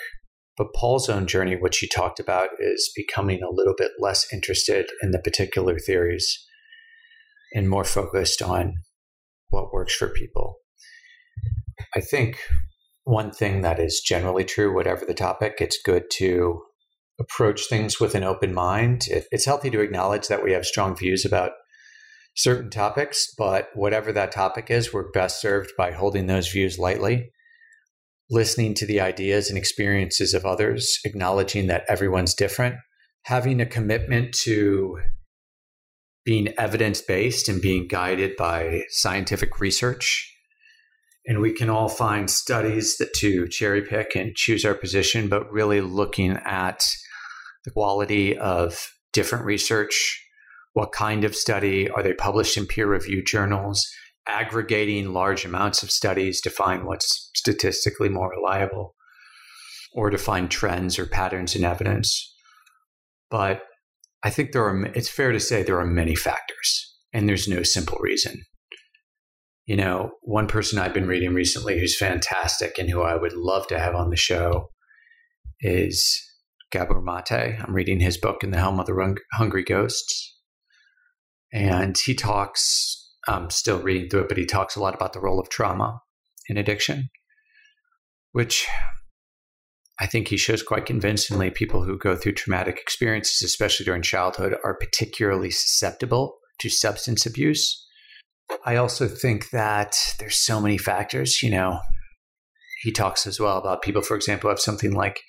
But 0.57 0.73
Paul's 0.75 1.09
own 1.09 1.27
journey, 1.27 1.57
which 1.57 1.79
he 1.79 1.89
talked 1.89 2.21
about, 2.21 2.51
is 2.61 2.91
becoming 2.95 3.43
a 3.43 3.53
little 3.53 3.75
bit 3.77 3.93
less 3.99 4.33
interested 4.33 4.87
in 5.03 5.11
the 5.11 5.19
particular 5.19 5.79
theories 5.79 6.47
and 7.53 7.69
more 7.69 7.85
focused 7.85 8.43
on 8.43 8.75
what 9.51 9.73
works 9.73 9.95
for 9.95 10.09
people. 10.09 10.57
I 11.97 12.01
think 12.01 12.39
one 13.05 13.33
thing 13.33 13.63
that 13.63 13.81
is 13.81 14.01
generally 14.01 14.45
true, 14.45 14.75
whatever 14.75 15.05
the 15.05 15.15
topic, 15.15 15.57
it's 15.59 15.79
good 15.85 16.05
to 16.13 16.63
approach 17.19 17.69
things 17.69 17.99
with 17.99 18.15
an 18.15 18.25
open 18.25 18.53
mind. 18.53 19.07
It's 19.09 19.47
healthy 19.47 19.71
to 19.71 19.81
acknowledge 19.81 20.29
that 20.29 20.45
we 20.45 20.53
have 20.53 20.67
strong 20.67 20.97
views 20.97 21.25
about 21.25 21.53
certain 22.35 22.69
topics, 22.71 23.33
but 23.37 23.69
whatever 23.75 24.13
that 24.13 24.33
topic 24.33 24.71
is, 24.71 24.93
we're 24.93 25.11
best 25.11 25.41
served 25.41 25.73
by 25.79 25.93
holding 25.93 26.27
those 26.27 26.51
views 26.51 26.79
lightly, 26.79 27.31
listening 28.29 28.75
to 28.75 28.87
the 28.87 29.01
ideas 29.01 29.49
and 29.49 29.57
experiences 29.57 30.35
of 30.35 30.45
others, 30.45 30.99
acknowledging 31.05 31.67
that 31.69 31.85
everyone's 31.89 32.35
different, 32.35 32.77
having 33.25 33.61
a 33.61 33.67
commitment 33.67 34.35
to 34.35 34.99
being 36.27 36.53
evidence 36.59 37.01
based 37.01 37.49
and 37.49 37.63
being 37.63 37.89
guided 37.89 38.37
by 38.37 38.83
scientific 38.91 39.59
research. 39.59 40.31
And 41.25 41.41
we 41.41 41.53
can 41.53 41.71
all 41.71 41.89
find 41.89 42.31
studies 42.31 42.99
that 42.99 43.15
to 43.15 43.49
cherry 43.49 43.83
pick 43.83 44.15
and 44.15 44.37
choose 44.37 44.65
our 44.65 44.75
position, 44.75 45.29
but 45.29 45.51
really 45.51 45.81
looking 45.81 46.39
at 46.45 46.87
the 47.67 47.73
quality 47.73 48.39
of 48.39 48.93
different 49.13 49.45
research, 49.45 50.23
what 50.73 50.93
kind 50.93 51.25
of 51.25 51.35
study, 51.35 51.91
are 51.91 52.03
they 52.03 52.15
published 52.15 52.57
in 52.57 52.65
peer 52.67 52.87
reviewed 52.87 53.27
journals, 53.27 53.85
aggregating 54.29 55.13
large 55.13 55.45
amounts 55.45 55.83
of 55.83 55.91
studies 55.91 56.41
to 56.41 56.51
find 56.51 56.85
what's 56.85 57.31
statistically 57.35 58.09
more 58.09 58.31
reliable, 58.31 58.95
or 59.93 60.11
to 60.11 60.19
find 60.19 60.51
trends 60.51 60.99
or 60.99 61.07
patterns 61.07 61.57
in 61.57 61.65
evidence. 61.65 62.35
But 63.31 63.63
I 64.23 64.31
think 64.31 64.53
there 64.53 64.65
are, 64.65 64.87
it's 64.87 65.09
fair 65.09 65.33
to 65.33 65.41
say 65.41 65.63
there 65.63 65.81
are 65.81 65.87
many 65.87 66.15
factors, 66.15 66.97
and 67.13 67.29
there's 67.29 67.49
no 67.49 67.65
simple 67.65 67.99
reason. 68.01 68.43
You 69.65 69.75
know, 69.77 70.13
one 70.23 70.47
person 70.47 70.79
I've 70.79 70.95
been 70.95 71.09
reading 71.09 71.35
recently 71.35 71.81
who's 71.81 71.99
fantastic 71.99 72.79
and 72.79 72.89
who 72.89 73.03
I 73.03 73.17
would 73.17 73.33
love 73.33 73.67
to 73.69 73.79
have 73.81 73.97
on 73.97 74.11
the 74.11 74.17
show 74.17 74.71
is 75.61 76.23
Gabor 76.71 77.01
Mate. 77.01 77.59
I'm 77.61 77.75
reading 77.75 78.01
his 78.01 78.19
book, 78.19 78.43
In 78.43 78.51
the 78.51 78.59
Realm 78.59 78.81
of 78.81 78.87
the 78.87 79.17
Hungry 79.33 79.65
Ghosts. 79.65 80.35
And 81.53 81.97
he 81.97 82.15
talks, 82.15 83.13
I'm 83.29 83.51
still 83.51 83.81
reading 83.81 84.09
through 84.09 84.23
it, 84.23 84.29
but 84.29 84.39
he 84.39 84.47
talks 84.47 84.77
a 84.77 84.81
lot 84.81 84.95
about 84.95 85.13
the 85.13 85.21
role 85.21 85.41
of 85.41 85.49
trauma 85.49 86.01
in 86.49 86.57
addiction, 86.57 87.09
which 88.33 88.67
I 89.99 90.07
think 90.07 90.29
he 90.29 90.37
shows 90.37 90.63
quite 90.63 90.87
convincingly 90.87 91.51
people 91.51 91.85
who 91.85 91.99
go 91.99 92.17
through 92.17 92.33
traumatic 92.33 92.79
experiences, 92.79 93.43
especially 93.43 93.85
during 93.85 94.03
childhood, 94.03 94.57
are 94.65 94.77
particularly 94.77 95.51
susceptible 95.51 96.37
to 96.59 96.69
substance 96.69 97.25
abuse. 97.25 97.87
I 98.65 98.77
also 98.77 99.09
think 99.09 99.51
that 99.51 99.97
there's 100.19 100.37
so 100.37 100.61
many 100.61 100.79
factors. 100.79 101.43
You 101.43 101.51
know, 101.51 101.81
he 102.83 102.93
talks 102.93 103.27
as 103.27 103.41
well 103.41 103.57
about 103.57 103.83
people, 103.83 104.03
for 104.03 104.17
example, 104.17 104.51
have 104.51 104.61
something 104.61 104.93
like 104.93 105.21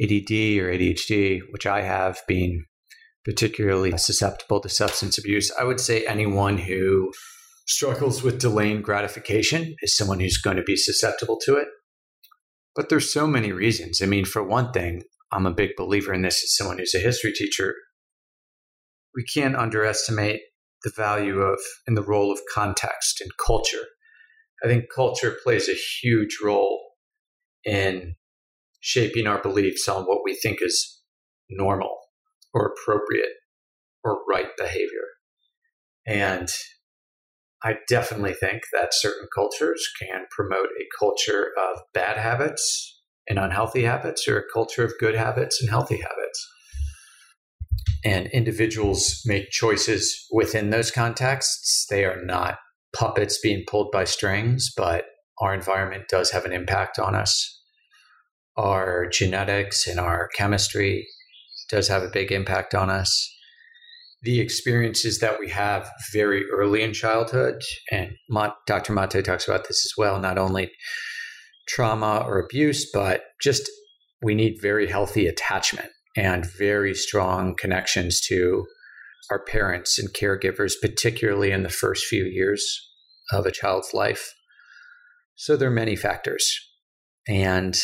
ADD 0.00 0.30
or 0.60 0.72
ADHD, 0.72 1.40
which 1.50 1.66
I 1.66 1.82
have, 1.82 2.20
been 2.28 2.64
particularly 3.24 3.96
susceptible 3.98 4.60
to 4.60 4.68
substance 4.68 5.18
abuse. 5.18 5.50
I 5.58 5.64
would 5.64 5.80
say 5.80 6.06
anyone 6.06 6.58
who 6.58 7.12
struggles 7.66 8.22
with 8.22 8.40
delaying 8.40 8.80
gratification 8.80 9.74
is 9.82 9.96
someone 9.96 10.20
who's 10.20 10.38
going 10.38 10.56
to 10.56 10.62
be 10.62 10.76
susceptible 10.76 11.38
to 11.44 11.56
it. 11.56 11.68
But 12.74 12.88
there's 12.88 13.12
so 13.12 13.26
many 13.26 13.52
reasons. 13.52 14.00
I 14.00 14.06
mean, 14.06 14.24
for 14.24 14.42
one 14.42 14.72
thing, 14.72 15.02
I'm 15.32 15.46
a 15.46 15.52
big 15.52 15.70
believer 15.76 16.14
in 16.14 16.22
this 16.22 16.42
as 16.42 16.56
someone 16.56 16.78
who's 16.78 16.94
a 16.94 17.00
history 17.00 17.32
teacher. 17.32 17.74
We 19.14 19.24
can't 19.24 19.56
underestimate 19.56 20.40
the 20.84 20.92
value 20.96 21.40
of 21.40 21.58
and 21.86 21.96
the 21.96 22.02
role 22.02 22.32
of 22.32 22.40
context 22.54 23.20
and 23.20 23.30
culture. 23.44 23.84
I 24.64 24.68
think 24.68 24.84
culture 24.94 25.36
plays 25.42 25.68
a 25.68 25.74
huge 26.00 26.38
role 26.42 26.80
in 27.64 28.14
shaping 28.80 29.26
our 29.26 29.42
beliefs 29.42 29.88
on 29.88 30.04
what 30.04 30.20
we 30.24 30.34
think 30.34 30.58
is 30.60 31.02
normal 31.50 31.96
or 32.54 32.72
appropriate 32.72 33.32
or 34.04 34.20
right 34.28 34.48
behavior. 34.56 35.06
And 36.06 36.48
I 37.62 37.74
definitely 37.88 38.34
think 38.34 38.62
that 38.72 38.94
certain 38.94 39.28
cultures 39.34 39.86
can 40.00 40.26
promote 40.30 40.68
a 40.80 40.86
culture 40.98 41.52
of 41.58 41.80
bad 41.92 42.16
habits 42.16 43.02
and 43.28 43.38
unhealthy 43.38 43.82
habits 43.82 44.26
or 44.28 44.38
a 44.38 44.52
culture 44.52 44.84
of 44.84 44.92
good 45.00 45.14
habits 45.14 45.60
and 45.60 45.68
healthy 45.68 45.96
habits. 45.96 46.48
And 48.04 48.28
individuals 48.28 49.22
make 49.26 49.50
choices 49.50 50.26
within 50.32 50.70
those 50.70 50.90
contexts. 50.90 51.86
They 51.90 52.04
are 52.04 52.24
not 52.24 52.58
puppets 52.96 53.38
being 53.40 53.64
pulled 53.66 53.90
by 53.90 54.04
strings, 54.04 54.72
but 54.74 55.06
our 55.40 55.52
environment 55.52 56.04
does 56.08 56.30
have 56.30 56.44
an 56.44 56.52
impact 56.52 56.98
on 56.98 57.14
us. 57.14 57.57
Our 58.58 59.08
genetics 59.08 59.86
and 59.86 59.98
our 59.98 60.28
chemistry 60.36 61.06
does 61.70 61.88
have 61.88 62.02
a 62.02 62.10
big 62.12 62.32
impact 62.32 62.74
on 62.74 62.90
us 62.90 63.34
the 64.22 64.40
experiences 64.40 65.20
that 65.20 65.38
we 65.38 65.48
have 65.48 65.90
very 66.12 66.44
early 66.50 66.82
in 66.82 66.92
childhood, 66.92 67.62
and 67.90 68.12
Dr. 68.66 68.92
Mate 68.92 69.24
talks 69.24 69.46
about 69.46 69.68
this 69.68 69.86
as 69.86 69.92
well, 69.96 70.18
not 70.18 70.38
only 70.38 70.72
trauma 71.68 72.24
or 72.26 72.40
abuse, 72.40 72.90
but 72.92 73.22
just 73.40 73.70
we 74.20 74.34
need 74.34 74.60
very 74.60 74.88
healthy 74.88 75.26
attachment 75.26 75.90
and 76.16 76.44
very 76.58 76.94
strong 76.94 77.54
connections 77.54 78.20
to 78.22 78.66
our 79.30 79.44
parents 79.44 79.98
and 79.98 80.12
caregivers, 80.12 80.72
particularly 80.80 81.52
in 81.52 81.62
the 81.62 81.68
first 81.68 82.06
few 82.06 82.24
years 82.24 82.66
of 83.30 83.46
a 83.46 83.52
child's 83.52 83.94
life. 83.94 84.34
So 85.36 85.56
there 85.56 85.68
are 85.68 85.72
many 85.72 85.94
factors. 85.94 86.58
And 87.28 87.78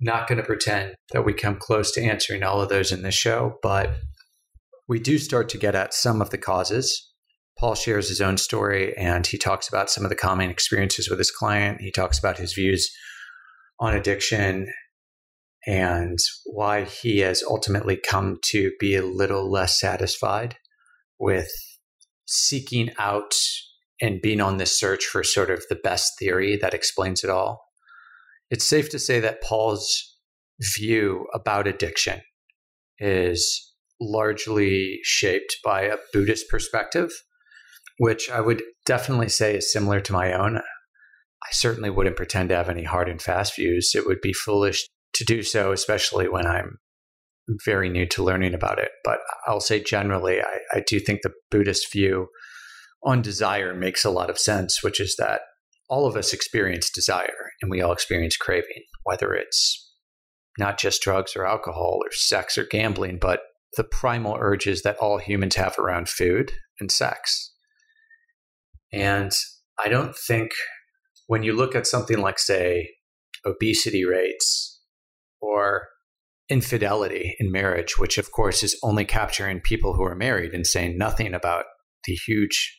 not 0.00 0.28
going 0.28 0.38
to 0.38 0.44
pretend 0.44 0.94
that 1.12 1.24
we 1.24 1.32
come 1.32 1.56
close 1.56 1.90
to 1.92 2.02
answering 2.02 2.42
all 2.42 2.60
of 2.60 2.68
those 2.68 2.92
in 2.92 3.02
this 3.02 3.14
show, 3.14 3.58
but 3.62 3.94
we 4.88 4.98
do 4.98 5.18
start 5.18 5.48
to 5.50 5.58
get 5.58 5.74
at 5.74 5.92
some 5.92 6.22
of 6.22 6.30
the 6.30 6.38
causes. 6.38 7.12
Paul 7.58 7.74
shares 7.74 8.08
his 8.08 8.20
own 8.20 8.36
story 8.36 8.96
and 8.96 9.26
he 9.26 9.36
talks 9.36 9.68
about 9.68 9.90
some 9.90 10.04
of 10.04 10.10
the 10.10 10.16
common 10.16 10.50
experiences 10.50 11.10
with 11.10 11.18
his 11.18 11.30
client. 11.30 11.80
He 11.80 11.90
talks 11.90 12.18
about 12.18 12.38
his 12.38 12.54
views 12.54 12.88
on 13.80 13.94
addiction 13.94 14.68
and 15.66 16.18
why 16.46 16.84
he 16.84 17.18
has 17.18 17.42
ultimately 17.42 17.96
come 17.96 18.38
to 18.46 18.72
be 18.78 18.94
a 18.94 19.04
little 19.04 19.50
less 19.50 19.78
satisfied 19.78 20.56
with 21.18 21.50
seeking 22.26 22.90
out 22.98 23.34
and 24.00 24.22
being 24.22 24.40
on 24.40 24.58
this 24.58 24.78
search 24.78 25.04
for 25.04 25.24
sort 25.24 25.50
of 25.50 25.64
the 25.68 25.74
best 25.74 26.12
theory 26.18 26.56
that 26.56 26.74
explains 26.74 27.24
it 27.24 27.30
all. 27.30 27.67
It's 28.50 28.68
safe 28.68 28.90
to 28.90 28.98
say 28.98 29.20
that 29.20 29.42
Paul's 29.42 30.16
view 30.76 31.26
about 31.34 31.66
addiction 31.66 32.20
is 32.98 33.74
largely 34.00 34.98
shaped 35.02 35.56
by 35.64 35.82
a 35.82 35.98
Buddhist 36.12 36.48
perspective, 36.48 37.10
which 37.98 38.30
I 38.30 38.40
would 38.40 38.62
definitely 38.86 39.28
say 39.28 39.56
is 39.56 39.72
similar 39.72 40.00
to 40.00 40.12
my 40.12 40.32
own. 40.32 40.58
I 40.58 41.52
certainly 41.52 41.90
wouldn't 41.90 42.16
pretend 42.16 42.48
to 42.48 42.56
have 42.56 42.68
any 42.68 42.84
hard 42.84 43.08
and 43.08 43.20
fast 43.20 43.56
views. 43.56 43.92
It 43.94 44.06
would 44.06 44.20
be 44.20 44.32
foolish 44.32 44.88
to 45.14 45.24
do 45.24 45.42
so, 45.42 45.72
especially 45.72 46.28
when 46.28 46.46
I'm 46.46 46.78
very 47.64 47.88
new 47.88 48.06
to 48.06 48.22
learning 48.22 48.54
about 48.54 48.78
it. 48.78 48.90
But 49.04 49.18
I'll 49.46 49.60
say 49.60 49.82
generally, 49.82 50.40
I, 50.40 50.78
I 50.78 50.82
do 50.86 51.00
think 51.00 51.20
the 51.22 51.32
Buddhist 51.50 51.90
view 51.92 52.28
on 53.04 53.22
desire 53.22 53.74
makes 53.74 54.04
a 54.04 54.10
lot 54.10 54.30
of 54.30 54.38
sense, 54.38 54.82
which 54.82 55.00
is 55.00 55.16
that 55.18 55.42
all 55.88 56.06
of 56.06 56.16
us 56.16 56.32
experience 56.32 56.90
desire 56.90 57.52
and 57.62 57.70
we 57.70 57.80
all 57.80 57.92
experience 57.92 58.36
craving, 58.36 58.84
whether 59.04 59.32
it's 59.32 59.92
not 60.58 60.78
just 60.78 61.02
drugs 61.02 61.34
or 61.36 61.46
alcohol 61.46 62.00
or 62.04 62.10
sex 62.12 62.58
or 62.58 62.64
gambling, 62.64 63.18
but 63.20 63.40
the 63.76 63.84
primal 63.84 64.36
urges 64.38 64.82
that 64.82 64.96
all 64.98 65.18
humans 65.18 65.56
have 65.56 65.78
around 65.78 66.08
food 66.08 66.52
and 66.80 66.90
sex. 66.90 67.52
And 68.92 69.32
I 69.82 69.88
don't 69.88 70.16
think 70.16 70.52
when 71.26 71.42
you 71.42 71.52
look 71.52 71.74
at 71.74 71.86
something 71.86 72.18
like, 72.18 72.38
say, 72.38 72.88
obesity 73.46 74.04
rates 74.04 74.80
or 75.40 75.88
infidelity 76.48 77.36
in 77.38 77.52
marriage, 77.52 77.98
which 77.98 78.18
of 78.18 78.32
course 78.32 78.62
is 78.62 78.78
only 78.82 79.04
capturing 79.04 79.60
people 79.60 79.94
who 79.94 80.02
are 80.02 80.16
married 80.16 80.54
and 80.54 80.66
saying 80.66 80.96
nothing 80.96 81.34
about 81.34 81.64
the 82.04 82.14
huge 82.26 82.78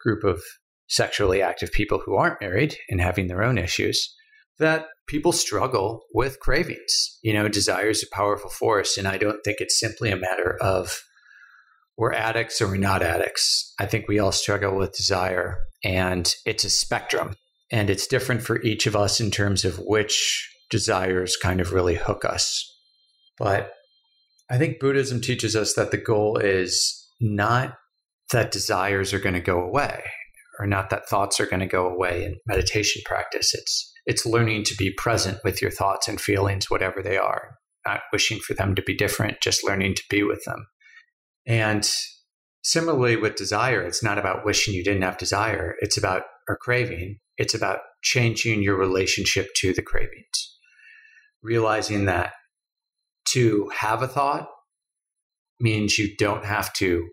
group 0.00 0.22
of 0.22 0.40
sexually 0.88 1.42
active 1.42 1.70
people 1.70 2.00
who 2.04 2.16
aren't 2.16 2.40
married 2.40 2.76
and 2.88 3.00
having 3.00 3.28
their 3.28 3.42
own 3.42 3.58
issues, 3.58 4.14
that 4.58 4.86
people 5.06 5.32
struggle 5.32 6.02
with 6.12 6.40
cravings. 6.40 7.18
You 7.22 7.32
know, 7.32 7.48
desire 7.48 7.90
is 7.90 8.02
a 8.02 8.14
powerful 8.14 8.50
force. 8.50 8.96
And 8.96 9.06
I 9.06 9.18
don't 9.18 9.40
think 9.44 9.58
it's 9.60 9.78
simply 9.78 10.10
a 10.10 10.16
matter 10.16 10.56
of 10.60 11.02
we're 11.96 12.12
addicts 12.12 12.60
or 12.60 12.68
we're 12.68 12.76
not 12.76 13.02
addicts. 13.02 13.74
I 13.78 13.86
think 13.86 14.08
we 14.08 14.18
all 14.18 14.32
struggle 14.32 14.76
with 14.76 14.96
desire, 14.96 15.58
and 15.82 16.32
it's 16.46 16.64
a 16.64 16.70
spectrum. 16.70 17.34
And 17.70 17.90
it's 17.90 18.06
different 18.06 18.42
for 18.42 18.62
each 18.62 18.86
of 18.86 18.96
us 18.96 19.20
in 19.20 19.30
terms 19.30 19.64
of 19.64 19.78
which 19.78 20.48
desires 20.70 21.36
kind 21.36 21.60
of 21.60 21.72
really 21.72 21.96
hook 21.96 22.24
us. 22.24 22.64
But 23.36 23.72
I 24.48 24.58
think 24.58 24.80
Buddhism 24.80 25.20
teaches 25.20 25.54
us 25.54 25.74
that 25.74 25.90
the 25.90 25.98
goal 25.98 26.38
is 26.38 27.06
not 27.20 27.76
that 28.32 28.52
desires 28.52 29.12
are 29.12 29.18
going 29.18 29.34
to 29.34 29.40
go 29.40 29.60
away 29.60 30.02
or 30.58 30.66
not 30.66 30.90
that 30.90 31.08
thoughts 31.08 31.40
are 31.40 31.46
going 31.46 31.60
to 31.60 31.66
go 31.66 31.86
away 31.86 32.24
in 32.24 32.36
meditation 32.46 33.02
practice. 33.04 33.54
It's 33.54 33.94
It's 34.06 34.26
learning 34.26 34.64
to 34.64 34.76
be 34.76 34.92
present 34.92 35.38
with 35.44 35.62
your 35.62 35.70
thoughts 35.70 36.08
and 36.08 36.20
feelings, 36.20 36.70
whatever 36.70 37.02
they 37.02 37.16
are, 37.16 37.56
not 37.86 38.00
wishing 38.12 38.38
for 38.40 38.54
them 38.54 38.74
to 38.74 38.82
be 38.82 38.96
different, 38.96 39.40
just 39.42 39.64
learning 39.64 39.94
to 39.94 40.02
be 40.10 40.22
with 40.22 40.44
them. 40.44 40.66
And 41.46 41.88
similarly 42.62 43.16
with 43.16 43.36
desire, 43.36 43.82
it's 43.82 44.02
not 44.02 44.18
about 44.18 44.44
wishing 44.44 44.74
you 44.74 44.84
didn't 44.84 45.02
have 45.02 45.18
desire, 45.18 45.74
it's 45.80 45.96
about 45.96 46.22
or 46.48 46.56
craving, 46.56 47.18
it's 47.36 47.54
about 47.54 47.80
changing 48.02 48.62
your 48.62 48.76
relationship 48.76 49.48
to 49.56 49.72
the 49.72 49.82
cravings. 49.82 50.56
Realizing 51.42 52.06
that 52.06 52.32
to 53.32 53.70
have 53.74 54.02
a 54.02 54.08
thought 54.08 54.48
means 55.60 55.98
you 55.98 56.16
don't 56.16 56.44
have 56.44 56.72
to 56.74 57.08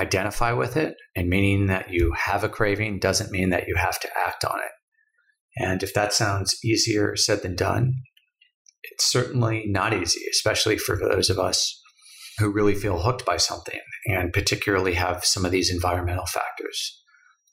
identify 0.00 0.52
with 0.52 0.76
it, 0.76 0.94
and 1.16 1.28
meaning 1.28 1.66
that 1.66 1.90
you 1.90 2.12
have 2.16 2.44
a 2.44 2.48
craving 2.48 2.98
doesn't 2.98 3.32
mean 3.32 3.50
that 3.50 3.66
you 3.66 3.74
have 3.76 3.98
to 4.00 4.08
act 4.26 4.44
on 4.44 4.58
it. 4.58 5.62
And 5.62 5.82
if 5.82 5.92
that 5.94 6.12
sounds 6.12 6.56
easier 6.64 7.16
said 7.16 7.42
than 7.42 7.56
done, 7.56 7.94
it's 8.82 9.10
certainly 9.10 9.64
not 9.66 9.92
easy, 9.92 10.20
especially 10.30 10.78
for 10.78 10.96
those 10.96 11.30
of 11.30 11.38
us 11.38 11.80
who 12.38 12.52
really 12.52 12.74
feel 12.74 13.00
hooked 13.00 13.26
by 13.26 13.36
something 13.36 13.80
and 14.06 14.32
particularly 14.32 14.94
have 14.94 15.24
some 15.24 15.44
of 15.44 15.50
these 15.50 15.72
environmental 15.72 16.26
factors 16.26 17.02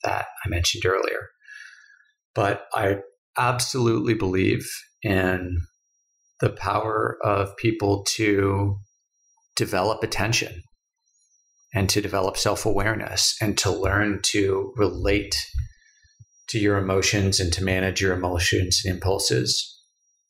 that 0.03 0.27
I 0.45 0.49
mentioned 0.49 0.85
earlier. 0.85 1.29
But 2.35 2.65
I 2.75 2.97
absolutely 3.37 4.13
believe 4.13 4.67
in 5.01 5.57
the 6.41 6.49
power 6.49 7.17
of 7.23 7.57
people 7.57 8.05
to 8.15 8.77
develop 9.55 10.03
attention 10.03 10.61
and 11.75 11.89
to 11.89 12.01
develop 12.01 12.37
self 12.37 12.65
awareness 12.65 13.35
and 13.41 13.57
to 13.57 13.69
learn 13.69 14.21
to 14.23 14.73
relate 14.77 15.35
to 16.47 16.57
your 16.57 16.77
emotions 16.77 17.39
and 17.39 17.51
to 17.51 17.63
manage 17.63 18.01
your 18.01 18.13
emotions 18.13 18.81
and 18.83 18.95
impulses 18.95 19.77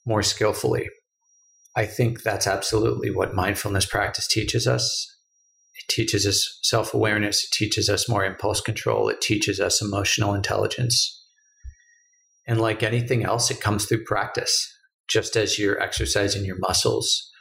more 0.06 0.24
skillfully. 0.24 0.90
I 1.76 1.86
think 1.86 2.24
that's 2.24 2.48
absolutely 2.48 3.12
what 3.12 3.36
mindfulness 3.36 3.86
practice 3.86 4.28
teaches 4.28 4.66
us. 4.66 5.08
It 5.76 5.94
teaches 5.94 6.26
us 6.26 6.60
self 6.64 6.94
awareness, 6.94 7.44
it 7.44 7.56
teaches 7.56 7.90
us 7.90 8.10
more 8.10 8.26
impulse 8.26 8.60
control, 8.60 9.08
it 9.08 9.22
teaches 9.22 9.60
us 9.60 9.82
emotional 9.82 10.34
intelligence. 10.34 11.12
And 12.48 12.60
like 12.60 12.82
anything 12.82 13.24
else, 13.24 13.52
it 13.52 13.62
comes 13.62 13.86
through 13.86 14.04
practice. 14.06 14.72
Just 15.08 15.36
as 15.36 15.60
you're 15.60 15.82
exercising 15.82 16.46
your 16.46 16.58
muscles 16.58 17.32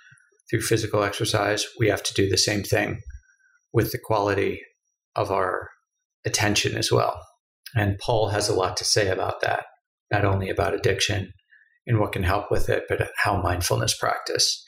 through 0.50 0.60
physical 0.60 1.02
exercise, 1.02 1.64
we 1.78 1.88
have 1.88 2.02
to 2.02 2.14
do 2.14 2.28
the 2.28 2.36
same 2.36 2.62
thing 2.62 3.00
with 3.74 3.92
the 3.92 3.98
quality 3.98 4.62
of 5.16 5.30
our 5.30 5.68
attention 6.24 6.78
as 6.78 6.90
well. 6.90 7.20
And 7.74 7.98
Paul 7.98 8.28
has 8.28 8.48
a 8.48 8.54
lot 8.54 8.76
to 8.78 8.84
say 8.84 9.08
about 9.08 9.40
that, 9.42 9.64
not 10.10 10.24
only 10.24 10.48
about 10.48 10.74
addiction 10.74 11.32
and 11.86 11.98
what 11.98 12.12
can 12.12 12.22
help 12.22 12.50
with 12.50 12.68
it, 12.68 12.84
but 12.88 13.10
how 13.18 13.42
mindfulness 13.42 13.94
practice 13.98 14.64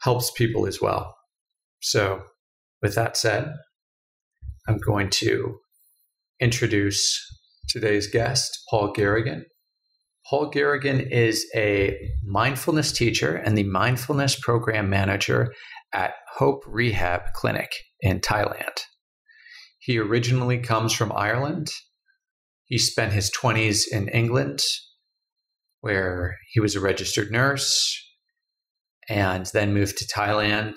helps 0.00 0.30
people 0.30 0.66
as 0.66 0.80
well. 0.80 1.14
So, 1.80 2.22
with 2.82 2.94
that 2.94 3.16
said, 3.16 3.52
I'm 4.66 4.78
going 4.78 5.10
to 5.10 5.58
introduce 6.40 7.20
today's 7.68 8.08
guest, 8.08 8.58
Paul 8.70 8.92
Garrigan. 8.92 9.44
Paul 10.28 10.50
Garrigan 10.50 11.00
is 11.00 11.46
a 11.54 11.96
mindfulness 12.24 12.92
teacher 12.92 13.36
and 13.36 13.56
the 13.56 13.64
mindfulness 13.64 14.38
program 14.38 14.88
manager 14.88 15.52
at 15.92 16.14
Hope 16.36 16.62
Rehab 16.66 17.32
Clinic 17.34 17.70
in 18.00 18.20
Thailand. 18.20 18.80
He 19.78 19.98
originally 19.98 20.58
comes 20.58 20.92
from 20.92 21.12
Ireland. 21.14 21.68
He 22.66 22.78
spent 22.78 23.12
his 23.12 23.30
20s 23.30 23.84
in 23.90 24.08
England, 24.08 24.60
where 25.80 26.36
he 26.50 26.60
was 26.60 26.76
a 26.76 26.80
registered 26.80 27.30
nurse, 27.30 27.98
and 29.08 29.46
then 29.46 29.72
moved 29.72 29.96
to 29.98 30.06
Thailand. 30.06 30.76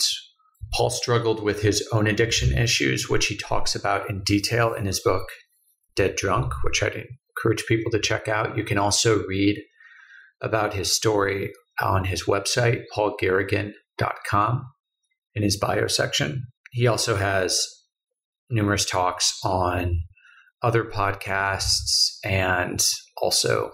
Paul 0.74 0.90
struggled 0.90 1.44
with 1.44 1.62
his 1.62 1.86
own 1.92 2.08
addiction 2.08 2.58
issues, 2.58 3.10
which 3.10 3.28
he 3.28 3.36
talks 3.36 3.76
about 3.76 4.10
in 4.10 4.24
detail 4.24 4.74
in 4.74 4.86
his 4.86 5.02
book, 5.02 5.28
Dead 5.96 6.16
Drunk, 6.16 6.54
which 6.64 6.82
I'd 6.82 7.06
encourage 7.38 7.66
people 7.66 7.92
to 7.92 8.00
check 8.00 8.28
out. 8.30 8.56
You 8.56 8.64
can 8.64 8.78
also 8.78 9.24
read 9.26 9.62
about 10.42 10.74
his 10.74 10.92
story 10.92 11.52
on 11.82 12.06
his 12.06 12.24
website, 12.24 12.84
paulgarrigan.com, 12.96 14.66
in 15.36 15.44
his 15.44 15.58
bio 15.58 15.88
section. 15.88 16.48
He 16.72 16.88
also 16.88 17.16
has 17.16 17.68
numerous 18.50 18.86
talks 18.86 19.38
on 19.44 20.00
other 20.62 20.84
podcasts 20.84 22.18
and 22.24 22.84
also 23.18 23.72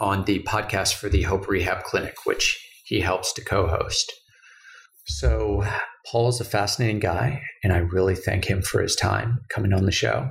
on 0.00 0.24
the 0.24 0.42
podcast 0.42 0.94
for 0.94 1.08
the 1.08 1.22
Hope 1.22 1.48
Rehab 1.48 1.84
Clinic, 1.84 2.14
which 2.24 2.58
he 2.84 3.00
helps 3.00 3.32
to 3.34 3.44
co 3.44 3.66
host. 3.66 4.12
So, 5.06 5.64
Paul 6.06 6.28
is 6.28 6.40
a 6.40 6.44
fascinating 6.44 7.00
guy, 7.00 7.42
and 7.62 7.72
I 7.72 7.78
really 7.78 8.14
thank 8.14 8.44
him 8.44 8.62
for 8.62 8.80
his 8.80 8.96
time 8.96 9.38
coming 9.48 9.72
on 9.72 9.84
the 9.84 9.92
show. 9.92 10.30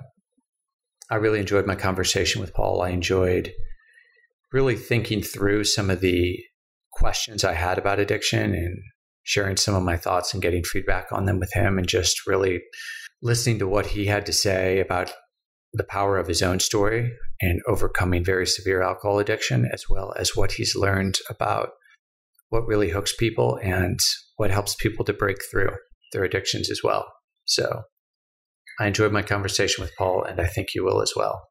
I 1.10 1.16
really 1.16 1.40
enjoyed 1.40 1.66
my 1.66 1.76
conversation 1.76 2.42
with 2.42 2.54
Paul. 2.54 2.82
I 2.82 2.90
enjoyed 2.90 3.52
really 4.52 4.76
thinking 4.76 5.22
through 5.22 5.66
some 5.66 5.90
of 5.90 6.02
the 6.02 6.40
questions 6.94 7.44
I 7.44 7.54
had 7.54 7.78
about 7.78 8.00
addiction 8.00 8.54
and 8.54 8.78
sharing 9.24 9.58
some 9.58 9.76
of 9.76 9.84
my 9.84 9.98
thoughts 9.98 10.34
and 10.34 10.42
getting 10.42 10.64
feedback 10.64 11.08
on 11.12 11.26
them 11.26 11.40
with 11.40 11.54
him 11.54 11.78
and 11.78 11.88
just 11.88 12.26
really 12.26 12.62
listening 13.22 13.60
to 13.60 13.68
what 13.68 13.88
he 13.88 14.06
had 14.06 14.26
to 14.26 14.34
say 14.34 14.80
about 14.80 15.12
the 15.74 15.84
power 15.84 16.18
of 16.18 16.28
his 16.28 16.42
own 16.42 16.60
story 16.60 17.12
and 17.40 17.62
overcoming 17.68 18.24
very 18.24 18.46
severe 18.46 18.82
alcohol 18.82 19.20
addiction, 19.20 19.70
as 19.72 19.86
well 19.90 20.14
as 20.18 20.36
what 20.36 20.54
he's 20.54 20.76
learned 20.76 21.18
about 21.30 21.70
what 22.50 22.68
really 22.68 22.90
hooks 22.90 23.16
people 23.16 23.58
and 23.64 24.00
what 24.36 24.52
helps 24.52 24.76
people 24.76 25.06
to 25.06 25.14
break 25.14 25.38
through 25.50 25.70
their 26.12 26.24
addictions 26.24 26.70
as 26.70 26.82
well. 26.84 27.06
So 27.46 27.84
I 28.80 28.88
enjoyed 28.88 29.14
my 29.14 29.22
conversation 29.22 29.82
with 29.82 29.96
Paul, 29.98 30.24
and 30.24 30.42
I 30.42 30.48
think 30.48 30.74
you 30.76 30.84
will 30.84 31.02
as 31.02 31.14
well. 31.16 31.42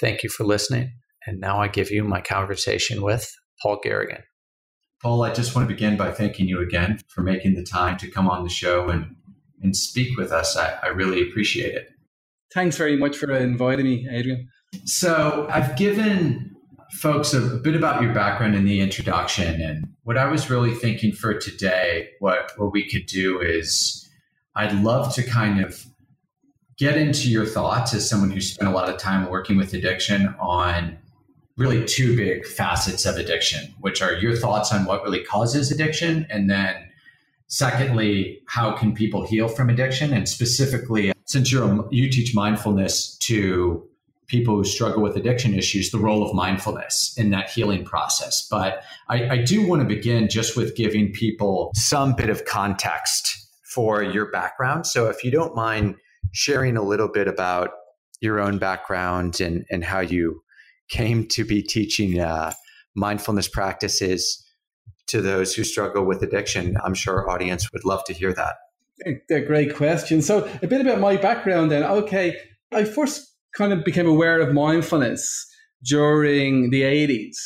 Thank 0.00 0.22
you 0.22 0.28
for 0.28 0.44
listening. 0.44 0.92
And 1.26 1.40
now 1.40 1.58
I 1.58 1.68
give 1.68 1.90
you 1.90 2.04
my 2.04 2.20
conversation 2.20 3.02
with 3.02 3.28
Paul 3.62 3.80
Garrigan. 3.82 4.22
Paul, 5.02 5.22
I 5.22 5.32
just 5.32 5.54
want 5.54 5.68
to 5.68 5.74
begin 5.74 5.96
by 5.96 6.10
thanking 6.12 6.48
you 6.48 6.60
again 6.60 7.00
for 7.08 7.22
making 7.22 7.54
the 7.54 7.62
time 7.62 7.96
to 7.98 8.10
come 8.10 8.28
on 8.28 8.44
the 8.44 8.50
show 8.50 8.88
and, 8.88 9.14
and 9.62 9.76
speak 9.76 10.16
with 10.16 10.32
us. 10.32 10.56
I, 10.56 10.78
I 10.82 10.86
really 10.88 11.22
appreciate 11.22 11.74
it. 11.74 11.90
Thanks 12.52 12.76
very 12.76 12.96
much 12.96 13.16
for 13.16 13.30
inviting 13.32 13.86
me, 13.86 14.08
Adrian. 14.10 14.48
So, 14.84 15.46
I've 15.50 15.76
given 15.76 16.56
folks 16.92 17.34
a, 17.34 17.40
bit 17.40 17.74
about 17.74 18.02
your 18.02 18.14
background 18.14 18.54
in 18.54 18.64
the 18.64 18.80
introduction. 18.80 19.60
And 19.60 19.94
what 20.04 20.16
I 20.16 20.26
was 20.26 20.48
really 20.48 20.74
thinking 20.74 21.12
for 21.12 21.34
today, 21.34 22.10
what, 22.20 22.52
what 22.56 22.72
we 22.72 22.88
could 22.88 23.06
do 23.06 23.40
is 23.40 24.08
I'd 24.54 24.74
love 24.82 25.14
to 25.14 25.22
kind 25.22 25.60
of 25.60 25.84
get 26.78 26.96
into 26.96 27.30
your 27.30 27.46
thoughts 27.46 27.94
as 27.94 28.08
someone 28.08 28.30
who 28.30 28.40
spent 28.40 28.70
a 28.70 28.72
lot 28.72 28.88
of 28.88 28.98
time 28.98 29.28
working 29.28 29.56
with 29.56 29.72
addiction 29.74 30.34
on 30.38 30.98
really 31.56 31.84
two 31.84 32.16
big 32.16 32.46
facets 32.46 33.06
of 33.06 33.16
addiction, 33.16 33.74
which 33.80 34.02
are 34.02 34.14
your 34.14 34.36
thoughts 34.36 34.72
on 34.72 34.84
what 34.84 35.02
really 35.02 35.24
causes 35.24 35.70
addiction, 35.70 36.26
and 36.28 36.50
then 36.50 36.74
secondly, 37.48 38.42
how 38.46 38.72
can 38.72 38.94
people 38.94 39.26
heal 39.26 39.48
from 39.48 39.70
addiction? 39.70 40.12
And 40.12 40.28
specifically, 40.28 41.12
since 41.24 41.50
you're 41.50 41.88
you 41.90 42.10
teach 42.10 42.34
mindfulness 42.34 43.16
to 43.18 43.88
people 44.26 44.56
who 44.56 44.64
struggle 44.64 45.02
with 45.02 45.16
addiction 45.16 45.54
issues, 45.54 45.90
the 45.90 45.98
role 45.98 46.28
of 46.28 46.34
mindfulness 46.34 47.14
in 47.16 47.30
that 47.30 47.48
healing 47.48 47.84
process. 47.84 48.46
But 48.50 48.82
I, 49.08 49.28
I 49.28 49.36
do 49.38 49.66
want 49.66 49.82
to 49.82 49.88
begin 49.88 50.28
just 50.28 50.56
with 50.56 50.74
giving 50.74 51.12
people 51.12 51.70
some 51.74 52.14
bit 52.14 52.28
of 52.28 52.44
context 52.44 53.48
for 53.62 54.02
your 54.02 54.30
background. 54.30 54.86
So 54.86 55.06
if 55.06 55.22
you 55.22 55.30
don't 55.30 55.54
mind 55.54 55.94
sharing 56.32 56.76
a 56.76 56.82
little 56.82 57.08
bit 57.08 57.28
about 57.28 57.70
your 58.20 58.40
own 58.40 58.58
background 58.58 59.40
and, 59.40 59.64
and 59.70 59.84
how 59.84 60.00
you 60.00 60.42
came 60.88 61.26
to 61.28 61.44
be 61.44 61.62
teaching 61.62 62.20
uh, 62.20 62.52
mindfulness 62.94 63.48
practices 63.48 64.44
to 65.08 65.20
those 65.20 65.54
who 65.54 65.64
struggle 65.64 66.04
with 66.04 66.22
addiction? 66.22 66.76
I'm 66.84 66.94
sure 66.94 67.20
our 67.20 67.30
audience 67.30 67.72
would 67.72 67.84
love 67.84 68.04
to 68.04 68.12
hear 68.12 68.32
that. 68.32 68.56
A 69.30 69.40
great 69.40 69.76
question. 69.76 70.22
So, 70.22 70.48
a 70.62 70.66
bit 70.66 70.80
about 70.80 71.00
my 71.00 71.16
background 71.16 71.70
then. 71.70 71.84
Okay, 71.84 72.36
I 72.72 72.84
first 72.84 73.30
kind 73.54 73.72
of 73.72 73.84
became 73.84 74.06
aware 74.06 74.40
of 74.40 74.54
mindfulness 74.54 75.46
during 75.84 76.70
the 76.70 76.82
80s, 76.82 77.36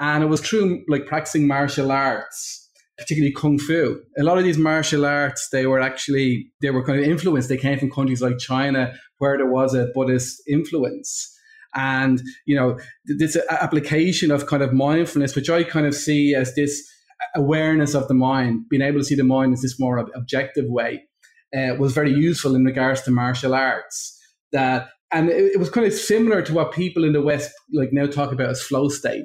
and 0.00 0.24
it 0.24 0.26
was 0.26 0.40
through 0.40 0.82
like 0.88 1.06
practicing 1.06 1.46
martial 1.46 1.92
arts, 1.92 2.68
particularly 2.98 3.32
kung 3.32 3.60
fu. 3.60 4.00
A 4.18 4.24
lot 4.24 4.38
of 4.38 4.44
these 4.44 4.58
martial 4.58 5.06
arts, 5.06 5.48
they 5.52 5.66
were 5.66 5.80
actually 5.80 6.50
they 6.62 6.70
were 6.70 6.84
kind 6.84 6.98
of 6.98 7.04
influenced. 7.04 7.48
They 7.48 7.56
came 7.56 7.78
from 7.78 7.92
countries 7.92 8.20
like 8.20 8.38
China, 8.38 8.92
where 9.18 9.36
there 9.36 9.46
was 9.46 9.74
a 9.74 9.86
Buddhist 9.94 10.42
influence 10.48 11.32
and 11.74 12.22
you 12.46 12.56
know 12.56 12.78
this 13.18 13.36
application 13.50 14.30
of 14.30 14.46
kind 14.46 14.62
of 14.62 14.72
mindfulness 14.72 15.36
which 15.36 15.50
i 15.50 15.62
kind 15.62 15.86
of 15.86 15.94
see 15.94 16.34
as 16.34 16.54
this 16.54 16.88
awareness 17.34 17.94
of 17.94 18.08
the 18.08 18.14
mind 18.14 18.64
being 18.70 18.82
able 18.82 18.98
to 18.98 19.04
see 19.04 19.14
the 19.14 19.24
mind 19.24 19.52
as 19.52 19.62
this 19.62 19.78
more 19.78 19.98
objective 20.14 20.64
way 20.68 21.02
uh, 21.56 21.74
was 21.78 21.92
very 21.92 22.12
useful 22.12 22.54
in 22.54 22.64
regards 22.64 23.02
to 23.02 23.10
martial 23.10 23.54
arts. 23.54 24.14
That 24.52 24.88
and 25.10 25.28
it, 25.30 25.52
it, 25.54 25.58
was 25.58 25.70
kind 25.70 25.86
of 25.86 25.92
similar 25.92 26.42
to 26.42 26.52
what 26.52 26.72
people 26.72 27.04
in 27.04 27.12
the 27.12 27.22
west 27.22 27.50
like 27.72 27.90
now 27.92 28.06
talk 28.06 28.32
about 28.32 28.50
as 28.50 28.62
flow 28.62 28.88
state. 28.88 29.24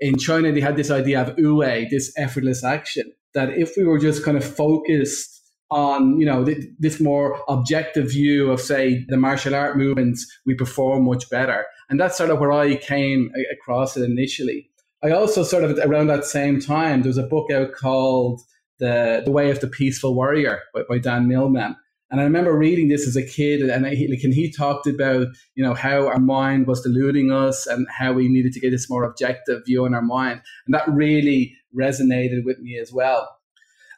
In 0.00 0.18
China, 0.18 0.52
they 0.52 0.60
had 0.60 0.76
this 0.76 0.90
idea 0.90 1.22
of 1.22 1.36
wu, 1.36 1.60
this 1.90 2.12
effortless 2.16 2.64
action, 2.64 3.12
that 3.34 3.50
if 3.50 3.72
we 3.76 3.84
were 3.84 3.98
just 3.98 4.24
kind 4.24 4.36
of 4.36 4.44
focused 4.44 5.42
on, 5.70 6.18
you 6.18 6.26
know, 6.26 6.44
th- 6.44 6.64
this 6.78 7.00
more 7.00 7.40
objective 7.48 8.10
view 8.10 8.50
of, 8.50 8.60
say, 8.60 9.04
the 9.08 9.16
martial 9.16 9.54
art 9.54 9.76
movements, 9.76 10.26
we 10.46 10.54
perform 10.54 11.04
much 11.04 11.28
better. 11.30 11.64
And 11.88 12.00
that's 12.00 12.16
sort 12.16 12.30
of 12.30 12.38
where 12.38 12.52
I 12.52 12.76
came 12.76 13.30
across 13.52 13.96
it 13.96 14.02
initially. 14.02 14.70
I 15.02 15.10
also 15.10 15.42
sort 15.42 15.64
of 15.64 15.78
around 15.78 16.06
that 16.06 16.24
same 16.24 16.60
time, 16.60 17.02
there 17.02 17.10
was 17.10 17.18
a 17.18 17.24
book 17.24 17.50
out 17.50 17.72
called 17.72 18.40
The, 18.78 19.22
the 19.24 19.30
Way 19.30 19.50
of 19.50 19.60
the 19.60 19.68
Peaceful 19.68 20.14
Warrior 20.14 20.60
by, 20.72 20.82
by 20.88 20.98
Dan 20.98 21.28
Millman. 21.28 21.76
And 22.10 22.20
I 22.20 22.24
remember 22.24 22.56
reading 22.56 22.88
this 22.88 23.08
as 23.08 23.16
a 23.16 23.26
kid, 23.26 23.62
and 23.62 23.86
he, 23.86 24.06
like, 24.06 24.22
and 24.22 24.32
he 24.32 24.48
talked 24.50 24.86
about 24.86 25.26
you 25.56 25.64
know 25.64 25.74
how 25.74 26.06
our 26.06 26.20
mind 26.20 26.68
was 26.68 26.80
deluding 26.82 27.32
us 27.32 27.66
and 27.66 27.88
how 27.90 28.12
we 28.12 28.28
needed 28.28 28.52
to 28.52 28.60
get 28.60 28.70
this 28.70 28.88
more 28.88 29.02
objective 29.02 29.62
view 29.66 29.84
on 29.84 29.94
our 29.94 30.02
mind, 30.02 30.40
and 30.66 30.74
that 30.74 30.88
really 30.88 31.56
resonated 31.76 32.44
with 32.44 32.60
me 32.60 32.78
as 32.78 32.92
well. 32.92 33.28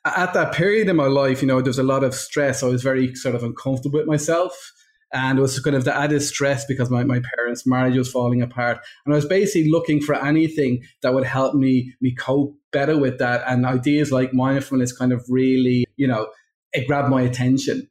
At 0.07 0.35
that 0.35 0.55
period 0.55 0.89
in 0.89 0.97
my 0.97 1.07
life, 1.07 1.43
you 1.43 1.49
know, 1.49 1.61
there 1.61 1.71
was 1.71 1.79
a 1.79 1.83
lot 1.83 2.05
of 2.05 2.15
stress. 2.15 2.63
I 2.63 2.69
was 2.69 2.83
very 2.83 3.15
sort 3.15 3.35
of 3.35 3.43
uncomfortable 3.43 3.99
with 3.99 4.07
myself, 4.07 4.73
and 5.13 5.39
it 5.39 5.43
was 5.43 5.59
kind 5.59 5.75
of 5.75 5.85
the 5.85 5.97
added 5.97 6.23
stress 6.23 6.65
because 6.65 6.91
my, 6.91 7.03
my 7.03 7.21
parents' 7.35 7.67
marriage 7.67 7.97
was 7.97 8.11
falling 8.11 8.41
apart, 8.41 8.79
and 9.05 9.13
I 9.13 9.17
was 9.17 9.27
basically 9.27 9.71
looking 9.71 10.01
for 10.01 10.15
anything 10.15 10.83
that 11.03 11.13
would 11.13 11.25
help 11.25 11.55
me 11.55 11.93
me 12.01 12.15
cope 12.15 12.57
better 12.73 12.97
with 12.97 13.19
that. 13.19 13.43
And 13.47 13.67
ideas 13.67 14.13
like 14.13 14.33
mindfulness 14.33 14.97
kind 14.97 15.13
of 15.13 15.25
really, 15.29 15.87
you 15.97 16.07
know, 16.07 16.29
it 16.73 16.87
grabbed 16.87 17.11
my 17.11 17.23
attention 17.23 17.89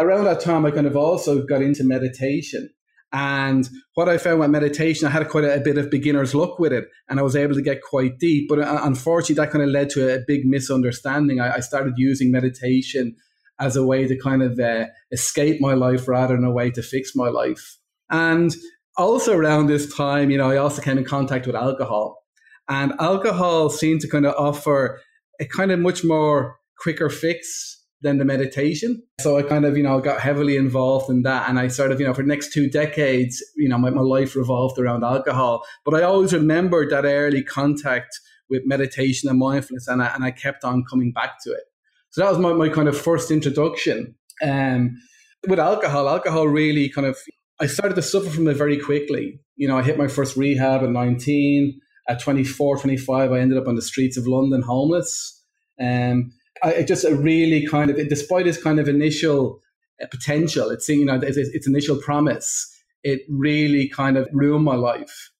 around 0.00 0.24
that 0.24 0.40
time, 0.40 0.66
I 0.66 0.70
kind 0.70 0.86
of 0.86 0.96
also 0.96 1.44
got 1.44 1.62
into 1.62 1.84
meditation. 1.84 2.70
And 3.14 3.68
what 3.94 4.08
I 4.08 4.18
found 4.18 4.40
with 4.40 4.50
meditation, 4.50 5.06
I 5.06 5.10
had 5.12 5.28
quite 5.28 5.44
a, 5.44 5.54
a, 5.54 5.60
bit 5.60 5.78
of 5.78 5.88
beginner's 5.88 6.34
luck 6.34 6.58
with 6.58 6.72
it, 6.72 6.88
and 7.08 7.20
I 7.20 7.22
was 7.22 7.36
able 7.36 7.54
to 7.54 7.62
get 7.62 7.80
quite 7.80 8.18
deep. 8.18 8.48
But 8.48 8.58
uh, 8.58 8.80
unfortunately, 8.82 9.36
that 9.36 9.52
kind 9.52 9.62
of 9.62 9.70
led 9.70 9.88
to 9.90 10.16
a, 10.16 10.18
big 10.26 10.44
misunderstanding. 10.44 11.40
I, 11.40 11.54
I, 11.54 11.60
started 11.60 11.94
using 11.96 12.32
meditation 12.32 13.14
as 13.60 13.76
a 13.76 13.86
way 13.86 14.08
to 14.08 14.18
kind 14.18 14.42
of 14.42 14.58
uh, 14.58 14.86
escape 15.12 15.60
my 15.60 15.74
life 15.74 16.08
rather 16.08 16.34
than 16.34 16.44
a 16.44 16.50
way 16.50 16.72
to 16.72 16.82
fix 16.82 17.14
my 17.14 17.28
life. 17.28 17.78
And 18.10 18.52
also 18.96 19.36
around 19.36 19.68
this 19.68 19.94
time, 19.94 20.32
you 20.32 20.38
know, 20.38 20.50
I 20.50 20.56
also 20.56 20.82
came 20.82 20.98
in 20.98 21.04
contact 21.04 21.46
with 21.46 21.54
alcohol, 21.54 22.20
and 22.68 22.94
alcohol 22.98 23.70
seemed 23.70 24.00
to 24.00 24.08
kind 24.08 24.26
of 24.26 24.34
offer 24.36 25.00
a 25.40 25.44
kind 25.44 25.70
of 25.70 25.78
much 25.78 26.02
more 26.02 26.58
quicker 26.80 27.08
fix 27.08 27.73
than 28.04 28.18
the 28.18 28.24
meditation. 28.24 29.02
So 29.20 29.38
I 29.38 29.42
kind 29.42 29.64
of, 29.64 29.76
you 29.76 29.82
know, 29.82 29.98
got 29.98 30.20
heavily 30.20 30.56
involved 30.56 31.08
in 31.10 31.22
that. 31.22 31.48
And 31.48 31.58
I 31.58 31.68
sort 31.68 31.90
of, 31.90 31.98
you 31.98 32.06
know, 32.06 32.12
for 32.12 32.22
the 32.22 32.28
next 32.28 32.52
two 32.52 32.68
decades, 32.68 33.42
you 33.56 33.68
know, 33.68 33.78
my, 33.78 33.88
my 33.90 34.02
life 34.02 34.36
revolved 34.36 34.78
around 34.78 35.02
alcohol. 35.02 35.64
But 35.86 35.94
I 35.94 36.02
always 36.02 36.34
remembered 36.34 36.90
that 36.90 37.06
early 37.06 37.42
contact 37.42 38.20
with 38.50 38.62
meditation 38.66 39.30
and 39.30 39.38
mindfulness. 39.38 39.88
And 39.88 40.02
I, 40.02 40.14
and 40.14 40.22
I 40.22 40.30
kept 40.30 40.64
on 40.64 40.84
coming 40.84 41.12
back 41.12 41.42
to 41.44 41.50
it. 41.50 41.62
So 42.10 42.20
that 42.20 42.30
was 42.30 42.38
my, 42.38 42.52
my 42.52 42.68
kind 42.68 42.88
of 42.88 42.96
first 42.96 43.30
introduction. 43.30 44.14
Um, 44.42 45.00
with 45.48 45.58
alcohol, 45.58 46.06
alcohol 46.06 46.46
really 46.46 46.90
kind 46.90 47.06
of, 47.06 47.16
I 47.58 47.66
started 47.66 47.94
to 47.94 48.02
suffer 48.02 48.28
from 48.28 48.46
it 48.48 48.54
very 48.54 48.78
quickly. 48.78 49.40
You 49.56 49.66
know, 49.66 49.78
I 49.78 49.82
hit 49.82 49.96
my 49.96 50.08
first 50.08 50.36
rehab 50.36 50.82
at 50.82 50.90
19. 50.90 51.80
At 52.06 52.20
24, 52.20 52.80
25, 52.80 53.32
I 53.32 53.38
ended 53.40 53.56
up 53.56 53.66
on 53.66 53.76
the 53.76 53.82
streets 53.82 54.18
of 54.18 54.26
London 54.26 54.60
homeless. 54.60 55.42
Um, 55.80 56.32
I, 56.64 56.82
just 56.82 57.04
really 57.04 57.66
kind 57.66 57.90
of, 57.90 57.96
despite 58.08 58.46
its 58.46 58.62
kind 58.62 58.80
of 58.80 58.88
initial 58.88 59.60
uh, 60.02 60.06
potential, 60.10 60.70
it's 60.70 60.88
you 60.88 61.04
know 61.04 61.16
its, 61.16 61.36
its 61.36 61.66
initial 61.66 61.96
promise, 61.96 62.70
it 63.02 63.20
really 63.28 63.88
kind 63.88 64.16
of 64.16 64.28
ruined 64.32 64.64
my 64.64 64.74
life. 64.74 65.30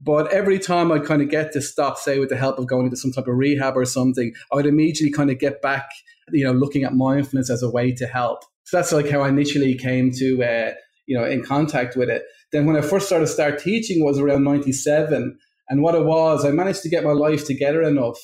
But 0.00 0.32
every 0.32 0.58
time 0.58 0.92
I'd 0.92 1.04
kind 1.04 1.22
of 1.22 1.28
get 1.28 1.52
to 1.52 1.60
stop, 1.60 1.98
say 1.98 2.18
with 2.18 2.28
the 2.28 2.36
help 2.36 2.58
of 2.58 2.66
going 2.66 2.84
into 2.84 2.96
some 2.96 3.12
type 3.12 3.26
of 3.26 3.36
rehab 3.36 3.76
or 3.76 3.84
something, 3.84 4.32
I 4.52 4.56
would 4.56 4.66
immediately 4.66 5.10
kind 5.10 5.30
of 5.30 5.38
get 5.38 5.60
back, 5.60 5.88
you 6.30 6.44
know, 6.44 6.52
looking 6.52 6.84
at 6.84 6.94
mindfulness 6.94 7.50
as 7.50 7.62
a 7.62 7.70
way 7.70 7.92
to 7.92 8.06
help. 8.06 8.44
So 8.64 8.76
that's 8.76 8.92
like 8.92 9.10
how 9.10 9.22
I 9.22 9.28
initially 9.28 9.74
came 9.74 10.12
to, 10.12 10.44
uh, 10.44 10.72
you 11.06 11.18
know, 11.18 11.24
in 11.24 11.42
contact 11.42 11.96
with 11.96 12.08
it. 12.08 12.22
Then 12.52 12.64
when 12.64 12.76
I 12.76 12.80
first 12.80 13.06
started 13.06 13.26
start 13.26 13.58
teaching 13.58 14.04
was 14.04 14.18
around 14.18 14.44
97. 14.44 15.36
And 15.70 15.82
what 15.82 15.94
it 15.94 16.04
was, 16.04 16.44
I 16.44 16.50
managed 16.50 16.82
to 16.82 16.88
get 16.88 17.04
my 17.04 17.12
life 17.12 17.44
together 17.44 17.82
enough 17.82 18.18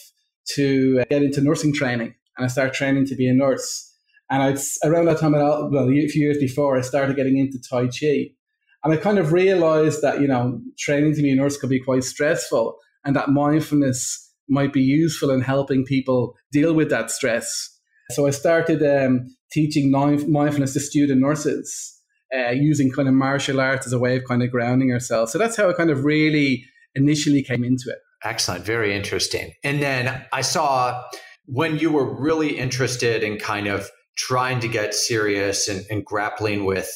to 0.54 1.00
uh, 1.00 1.04
get 1.10 1.22
into 1.22 1.40
nursing 1.40 1.72
training 1.72 2.14
and 2.36 2.44
I 2.44 2.48
started 2.48 2.74
training 2.74 3.06
to 3.06 3.14
be 3.14 3.28
a 3.28 3.34
nurse. 3.34 3.92
And 4.30 4.42
I 4.42 4.88
around 4.88 5.06
that 5.06 5.18
time, 5.18 5.32
well, 5.32 5.70
a 5.72 6.08
few 6.08 6.22
years 6.22 6.38
before, 6.38 6.76
I 6.76 6.80
started 6.80 7.16
getting 7.16 7.38
into 7.38 7.58
Tai 7.60 7.88
Chi. 7.88 8.30
And 8.82 8.92
I 8.92 8.96
kind 8.96 9.18
of 9.18 9.32
realized 9.32 10.02
that, 10.02 10.20
you 10.20 10.26
know, 10.26 10.60
training 10.78 11.14
to 11.14 11.22
be 11.22 11.30
a 11.30 11.34
nurse 11.34 11.56
could 11.56 11.70
be 11.70 11.80
quite 11.80 12.04
stressful 12.04 12.76
and 13.04 13.16
that 13.16 13.30
mindfulness 13.30 14.32
might 14.48 14.72
be 14.72 14.82
useful 14.82 15.30
in 15.30 15.40
helping 15.40 15.84
people 15.84 16.34
deal 16.52 16.74
with 16.74 16.90
that 16.90 17.10
stress. 17.10 17.70
So 18.10 18.26
I 18.26 18.30
started 18.30 18.82
um, 18.82 19.34
teaching 19.52 19.90
mindfulness 19.90 20.74
to 20.74 20.80
student 20.80 21.20
nurses 21.20 21.98
uh, 22.36 22.50
using 22.50 22.90
kind 22.90 23.08
of 23.08 23.14
martial 23.14 23.60
arts 23.60 23.86
as 23.86 23.92
a 23.92 23.98
way 23.98 24.16
of 24.16 24.24
kind 24.24 24.42
of 24.42 24.50
grounding 24.50 24.92
ourselves. 24.92 25.32
So 25.32 25.38
that's 25.38 25.56
how 25.56 25.70
I 25.70 25.72
kind 25.72 25.90
of 25.90 26.04
really 26.04 26.64
initially 26.94 27.42
came 27.42 27.64
into 27.64 27.84
it. 27.88 27.98
Excellent. 28.24 28.64
Very 28.64 28.94
interesting. 28.94 29.52
And 29.62 29.82
then 29.82 30.24
I 30.32 30.40
saw 30.40 31.04
when 31.46 31.78
you 31.78 31.92
were 31.92 32.18
really 32.18 32.58
interested 32.58 33.22
in 33.22 33.38
kind 33.38 33.66
of 33.66 33.90
trying 34.16 34.60
to 34.60 34.68
get 34.68 34.94
serious 34.94 35.68
and, 35.68 35.84
and 35.90 36.04
grappling 36.04 36.64
with 36.64 36.88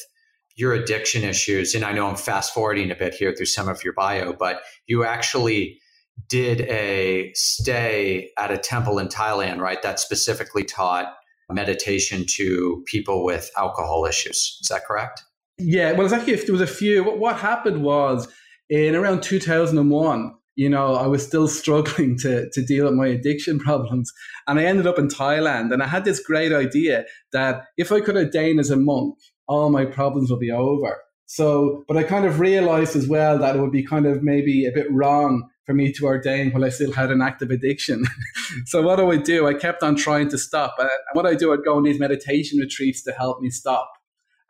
your 0.55 0.73
addiction 0.73 1.23
issues, 1.23 1.73
and 1.73 1.85
I 1.85 1.93
know 1.93 2.07
I'm 2.07 2.15
fast 2.15 2.53
forwarding 2.53 2.91
a 2.91 2.95
bit 2.95 3.13
here 3.13 3.33
through 3.33 3.45
some 3.45 3.69
of 3.69 3.83
your 3.83 3.93
bio, 3.93 4.33
but 4.33 4.61
you 4.87 5.05
actually 5.05 5.79
did 6.27 6.61
a 6.61 7.31
stay 7.33 8.31
at 8.37 8.51
a 8.51 8.57
temple 8.57 8.99
in 8.99 9.07
Thailand, 9.07 9.59
right? 9.59 9.81
That 9.81 9.99
specifically 9.99 10.65
taught 10.65 11.13
meditation 11.49 12.25
to 12.27 12.83
people 12.87 13.23
with 13.23 13.49
alcohol 13.57 14.05
issues. 14.05 14.57
Is 14.61 14.67
that 14.69 14.85
correct? 14.85 15.23
Yeah, 15.57 15.93
well, 15.93 16.05
it's 16.05 16.13
actually 16.13 16.35
there 16.35 16.53
was 16.53 16.61
a 16.61 16.67
few. 16.67 17.03
What 17.03 17.37
happened 17.37 17.83
was 17.83 18.27
in 18.69 18.95
around 18.95 19.23
2001, 19.23 20.35
you 20.55 20.69
know, 20.69 20.95
I 20.95 21.07
was 21.07 21.25
still 21.25 21.47
struggling 21.61 22.17
to, 22.19 22.49
to 22.51 22.61
deal 22.61 22.85
with 22.85 22.93
my 22.93 23.07
addiction 23.07 23.59
problems. 23.67 24.11
And 24.47 24.59
I 24.59 24.65
ended 24.65 24.87
up 24.87 24.99
in 24.99 25.07
Thailand. 25.07 25.73
And 25.73 25.81
I 25.81 25.87
had 25.87 26.05
this 26.05 26.19
great 26.19 26.51
idea 26.51 27.05
that 27.33 27.63
if 27.77 27.91
I 27.91 28.01
could 28.01 28.15
ordain 28.15 28.59
as 28.59 28.69
a 28.69 28.77
monk, 28.77 29.15
all 29.47 29.69
my 29.69 29.85
problems 29.85 30.29
would 30.29 30.39
be 30.39 30.51
over. 30.51 30.97
So, 31.25 31.83
but 31.87 31.95
I 31.95 32.03
kind 32.03 32.25
of 32.25 32.39
realized 32.39 32.95
as 32.95 33.07
well 33.07 33.37
that 33.37 33.55
it 33.55 33.59
would 33.59 33.71
be 33.71 33.85
kind 33.85 34.07
of 34.07 34.23
maybe 34.23 34.65
a 34.65 34.71
bit 34.71 34.87
wrong 34.91 35.47
for 35.65 35.75
me 35.75 35.91
to 35.93 36.05
ordain 36.05 36.49
while 36.49 36.65
I 36.65 36.69
still 36.69 36.91
had 36.91 37.11
an 37.11 37.21
active 37.21 37.51
addiction. 37.51 38.03
so 38.65 38.81
what 38.81 38.95
do 38.95 39.11
I 39.11 39.17
do? 39.17 39.47
I 39.47 39.53
kept 39.53 39.83
on 39.83 39.95
trying 39.95 40.29
to 40.29 40.39
stop. 40.39 40.75
And 40.79 40.89
what 41.13 41.27
I 41.27 41.35
do, 41.35 41.53
I'd 41.53 41.63
go 41.63 41.77
on 41.77 41.83
these 41.83 41.99
meditation 41.99 42.57
retreats 42.57 43.03
to 43.03 43.11
help 43.11 43.41
me 43.41 43.51
stop. 43.51 43.91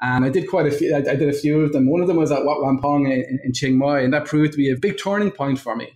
And 0.01 0.23
I 0.23 0.29
did 0.29 0.49
quite 0.49 0.65
a 0.65 0.71
few, 0.71 0.95
I, 0.95 1.01
did 1.01 1.27
a 1.27 1.33
few 1.33 1.62
of 1.62 1.73
them. 1.73 1.89
One 1.89 2.01
of 2.01 2.07
them 2.07 2.15
was 2.15 2.31
at 2.31 2.45
Wat 2.45 2.57
Rampong 2.59 3.12
in, 3.12 3.39
in 3.43 3.53
Chiang 3.53 3.77
Mai, 3.77 3.99
and 3.99 4.13
that 4.13 4.25
proved 4.25 4.53
to 4.53 4.57
be 4.57 4.69
a 4.69 4.77
big 4.77 4.97
turning 4.97 5.29
point 5.29 5.59
for 5.59 5.75
me. 5.75 5.89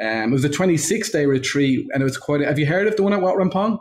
Um, 0.00 0.30
it 0.30 0.32
was 0.32 0.44
a 0.44 0.48
26 0.48 1.10
day 1.10 1.26
retreat, 1.26 1.86
and 1.92 2.02
it 2.02 2.04
was 2.04 2.16
quite. 2.16 2.40
A, 2.40 2.46
have 2.46 2.58
you 2.58 2.66
heard 2.66 2.86
of 2.86 2.96
the 2.96 3.02
one 3.02 3.12
at 3.12 3.20
Wat 3.20 3.36
Rampong? 3.36 3.78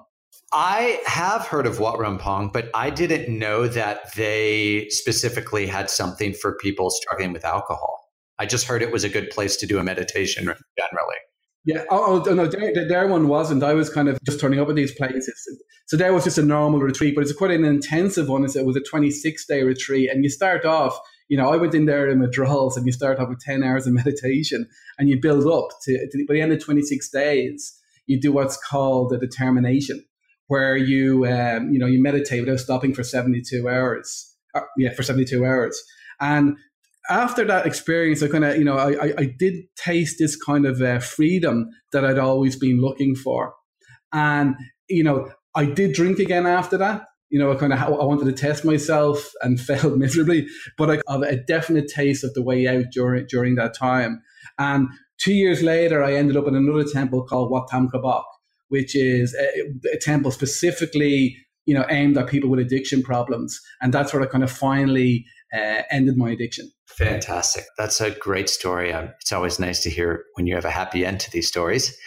I 0.53 0.99
have 1.05 1.47
heard 1.47 1.65
of 1.65 1.79
Wat 1.79 1.97
Rampong, 1.97 2.51
but 2.51 2.69
I 2.73 2.89
didn't 2.89 3.29
know 3.39 3.67
that 3.69 4.13
they 4.15 4.87
specifically 4.89 5.65
had 5.65 5.89
something 5.89 6.33
for 6.33 6.57
people 6.57 6.89
struggling 6.89 7.31
with 7.31 7.45
alcohol. 7.45 8.09
I 8.37 8.45
just 8.45 8.65
heard 8.65 8.81
it 8.81 8.91
was 8.91 9.05
a 9.05 9.09
good 9.09 9.29
place 9.29 9.55
to 9.57 9.65
do 9.65 9.77
a 9.77 9.83
meditation 9.83 10.43
generally. 10.43 11.15
Yeah. 11.63 11.83
Oh, 11.91 12.23
oh 12.25 12.33
no, 12.33 12.47
their, 12.47 12.87
their 12.87 13.07
one 13.07 13.27
wasn't. 13.27 13.61
I 13.61 13.73
was 13.73 13.89
kind 13.89 14.09
of 14.09 14.17
just 14.25 14.39
turning 14.39 14.59
up 14.59 14.69
at 14.69 14.75
these 14.75 14.93
places. 14.93 15.47
So 15.85 15.95
there 15.95 16.13
was 16.13 16.23
just 16.23 16.37
a 16.37 16.43
normal 16.43 16.79
retreat, 16.79 17.13
but 17.13 17.21
it's 17.21 17.33
quite 17.33 17.51
an 17.51 17.65
intensive 17.65 18.29
one. 18.29 18.43
It 18.43 18.65
was 18.65 18.75
a 18.75 18.81
26 18.81 19.45
day 19.45 19.61
retreat, 19.61 20.09
and 20.09 20.23
you 20.23 20.29
start 20.29 20.65
off 20.65 20.99
you 21.31 21.37
know, 21.37 21.49
I 21.49 21.55
went 21.55 21.73
in 21.73 21.85
there 21.85 22.09
in 22.09 22.19
withdrawals 22.19 22.75
and 22.75 22.85
you 22.85 22.91
start 22.91 23.17
off 23.17 23.29
with 23.29 23.39
10 23.39 23.63
hours 23.63 23.87
of 23.87 23.93
meditation 24.03 24.67
and 24.99 25.07
you 25.07 25.19
build 25.19 25.47
up 25.47 25.69
to, 25.83 26.09
to 26.09 26.25
by 26.27 26.33
the 26.33 26.41
end 26.41 26.51
of 26.51 26.61
26 26.61 27.09
days, 27.09 27.73
you 28.05 28.19
do 28.19 28.33
what's 28.33 28.57
called 28.57 29.13
a 29.13 29.17
determination 29.17 30.03
where 30.47 30.75
you, 30.75 31.25
um, 31.25 31.71
you 31.71 31.79
know, 31.79 31.85
you 31.87 32.03
meditate 32.03 32.41
without 32.41 32.59
stopping 32.59 32.93
for 32.93 33.01
72 33.01 33.69
hours. 33.69 34.35
Uh, 34.53 34.59
yeah, 34.77 34.91
for 34.91 35.03
72 35.03 35.45
hours. 35.45 35.81
And 36.19 36.57
after 37.09 37.45
that 37.45 37.65
experience, 37.65 38.21
I 38.21 38.27
kind 38.27 38.45
of, 38.45 38.57
you 38.57 38.63
know, 38.63 38.77
I, 38.77 39.13
I 39.17 39.35
did 39.37 39.55
taste 39.75 40.17
this 40.19 40.35
kind 40.35 40.65
of 40.65 40.81
uh, 40.81 40.99
freedom 40.99 41.69
that 41.91 42.05
I'd 42.05 42.19
always 42.19 42.55
been 42.55 42.79
looking 42.79 43.15
for. 43.15 43.53
And, 44.13 44.55
you 44.89 45.03
know, 45.03 45.31
I 45.55 45.65
did 45.65 45.93
drink 45.93 46.19
again 46.19 46.45
after 46.45 46.77
that 46.77 47.05
you 47.31 47.39
know, 47.39 47.51
I 47.51 47.55
kind 47.55 47.71
of 47.73 47.79
I 47.79 47.89
wanted 47.89 48.25
to 48.25 48.33
test 48.33 48.65
myself 48.65 49.31
and 49.41 49.59
failed 49.69 49.97
miserably, 49.97 50.47
but 50.77 50.91
I 50.91 51.11
have 51.11 51.23
a 51.23 51.37
definite 51.37 51.87
taste 51.87 52.23
of 52.23 52.33
the 52.33 52.43
way 52.43 52.67
out 52.67 52.85
during 52.91 53.25
during 53.27 53.55
that 53.55 53.73
time. 53.73 54.21
And 54.59 54.89
two 55.17 55.33
years 55.33 55.63
later, 55.63 56.03
I 56.03 56.13
ended 56.13 56.37
up 56.37 56.47
in 56.47 56.55
another 56.55 56.83
temple 56.83 57.23
called 57.23 57.49
Wat 57.49 57.69
Tham 57.71 57.89
Krabok, 57.89 58.25
which 58.67 58.95
is 58.95 59.33
a, 59.33 59.93
a, 59.93 59.97
temple 59.97 60.31
specifically, 60.31 61.37
you 61.65 61.73
know, 61.73 61.85
aimed 61.89 62.17
at 62.17 62.27
people 62.27 62.49
with 62.49 62.59
addiction 62.59 63.01
problems. 63.01 63.59
And 63.81 63.93
that's 63.93 64.13
where 64.13 64.21
I 64.21 64.25
kind 64.25 64.43
of 64.43 64.51
finally 64.51 65.25
uh, 65.53 65.83
ended 65.91 66.17
my 66.17 66.31
addiction. 66.31 66.71
Fantastic. 66.87 67.65
That's 67.77 68.01
a 68.01 68.11
great 68.11 68.49
story. 68.49 68.91
Um, 68.93 69.13
it's 69.21 69.31
always 69.31 69.59
nice 69.59 69.81
to 69.83 69.89
hear 69.89 70.25
when 70.35 70.47
you 70.47 70.55
have 70.55 70.65
a 70.65 70.71
happy 70.71 71.05
end 71.05 71.19
to 71.21 71.31
these 71.31 71.47
stories 71.47 71.97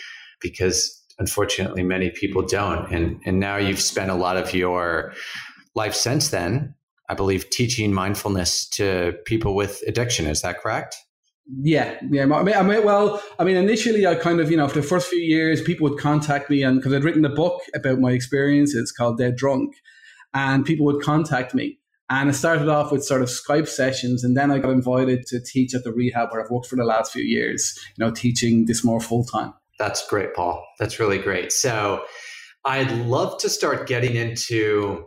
because 0.40 1.02
unfortunately 1.18 1.82
many 1.82 2.10
people 2.10 2.42
don't. 2.42 2.90
And, 2.92 3.20
and 3.24 3.40
now 3.40 3.56
you've 3.56 3.80
spent 3.80 4.10
a 4.10 4.14
lot 4.14 4.36
of 4.36 4.52
your 4.54 5.14
life 5.74 5.94
since 5.94 6.28
then, 6.28 6.74
I 7.08 7.14
believe, 7.14 7.50
teaching 7.50 7.92
mindfulness 7.92 8.68
to 8.70 9.14
people 9.24 9.54
with 9.54 9.82
addiction. 9.86 10.26
Is 10.26 10.42
that 10.42 10.60
correct? 10.60 10.96
Yeah, 11.60 11.98
yeah. 12.10 12.22
I 12.22 12.42
mean, 12.42 12.54
I 12.54 12.62
mean, 12.62 12.84
well, 12.84 13.22
I 13.38 13.44
mean, 13.44 13.56
initially, 13.56 14.06
I 14.06 14.14
kind 14.14 14.40
of, 14.40 14.50
you 14.50 14.56
know, 14.56 14.66
for 14.66 14.80
the 14.80 14.86
first 14.86 15.08
few 15.08 15.20
years, 15.20 15.60
people 15.60 15.88
would 15.88 15.98
contact 15.98 16.48
me, 16.48 16.62
and 16.62 16.78
because 16.78 16.94
I'd 16.94 17.04
written 17.04 17.24
a 17.24 17.34
book 17.34 17.60
about 17.74 17.98
my 17.98 18.12
experiences 18.12 18.90
called 18.90 19.18
Dead 19.18 19.36
Drunk, 19.36 19.74
and 20.32 20.64
people 20.64 20.86
would 20.86 21.02
contact 21.02 21.54
me. 21.54 21.78
And 22.10 22.28
it 22.28 22.34
started 22.34 22.68
off 22.68 22.92
with 22.92 23.04
sort 23.04 23.22
of 23.22 23.28
Skype 23.28 23.66
sessions, 23.66 24.24
and 24.24 24.36
then 24.36 24.50
I 24.50 24.58
got 24.58 24.70
invited 24.70 25.26
to 25.28 25.40
teach 25.40 25.74
at 25.74 25.84
the 25.84 25.92
rehab 25.92 26.30
where 26.30 26.44
I've 26.44 26.50
worked 26.50 26.66
for 26.66 26.76
the 26.76 26.84
last 26.84 27.12
few 27.12 27.24
years, 27.24 27.78
you 27.96 28.04
know, 28.04 28.10
teaching 28.10 28.66
this 28.66 28.84
more 28.84 29.00
full 29.00 29.24
time. 29.24 29.54
That's 29.78 30.06
great, 30.08 30.34
Paul. 30.34 30.64
That's 30.78 31.00
really 31.00 31.18
great. 31.18 31.50
So 31.50 32.04
I'd 32.64 32.90
love 33.06 33.40
to 33.40 33.48
start 33.48 33.88
getting 33.88 34.16
into 34.16 35.06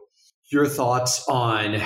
your 0.51 0.67
thoughts 0.67 1.23
on 1.29 1.81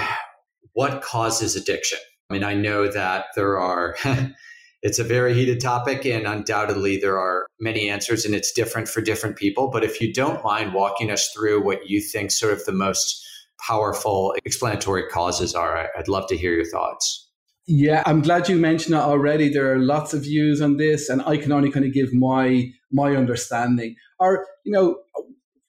what 0.73 1.01
causes 1.01 1.55
addiction. 1.55 1.99
I 2.29 2.33
mean, 2.33 2.43
I 2.43 2.53
know 2.53 2.89
that 2.89 3.25
there 3.35 3.59
are, 3.59 3.95
it's 4.81 4.99
a 4.99 5.03
very 5.03 5.33
heated 5.33 5.59
topic, 5.59 6.05
and 6.05 6.25
undoubtedly 6.25 6.97
there 6.97 7.19
are 7.19 7.47
many 7.59 7.89
answers, 7.89 8.25
and 8.25 8.33
it's 8.33 8.53
different 8.53 8.87
for 8.87 9.01
different 9.01 9.35
people. 9.35 9.69
But 9.69 9.83
if 9.83 9.99
you 9.99 10.13
don't 10.13 10.43
mind 10.43 10.73
walking 10.73 11.11
us 11.11 11.29
through 11.35 11.63
what 11.63 11.89
you 11.89 11.99
think 11.99 12.31
sort 12.31 12.53
of 12.53 12.63
the 12.65 12.71
most 12.71 13.27
powerful 13.65 14.35
explanatory 14.45 15.07
causes 15.07 15.53
are, 15.55 15.89
I'd 15.97 16.07
love 16.07 16.27
to 16.27 16.37
hear 16.37 16.53
your 16.53 16.65
thoughts. 16.65 17.29
Yeah, 17.67 18.03
I'm 18.05 18.21
glad 18.21 18.49
you 18.49 18.57
mentioned 18.57 18.95
it 18.95 19.01
already. 19.01 19.49
There 19.49 19.71
are 19.71 19.77
lots 19.77 20.13
of 20.13 20.23
views 20.23 20.61
on 20.61 20.77
this, 20.77 21.09
and 21.09 21.21
I 21.21 21.37
can 21.37 21.51
only 21.51 21.71
kind 21.71 21.85
of 21.85 21.93
give 21.93 22.13
my 22.13 22.71
my 22.91 23.15
understanding. 23.15 23.95
Or, 24.19 24.45
you 24.65 24.71
know, 24.71 24.97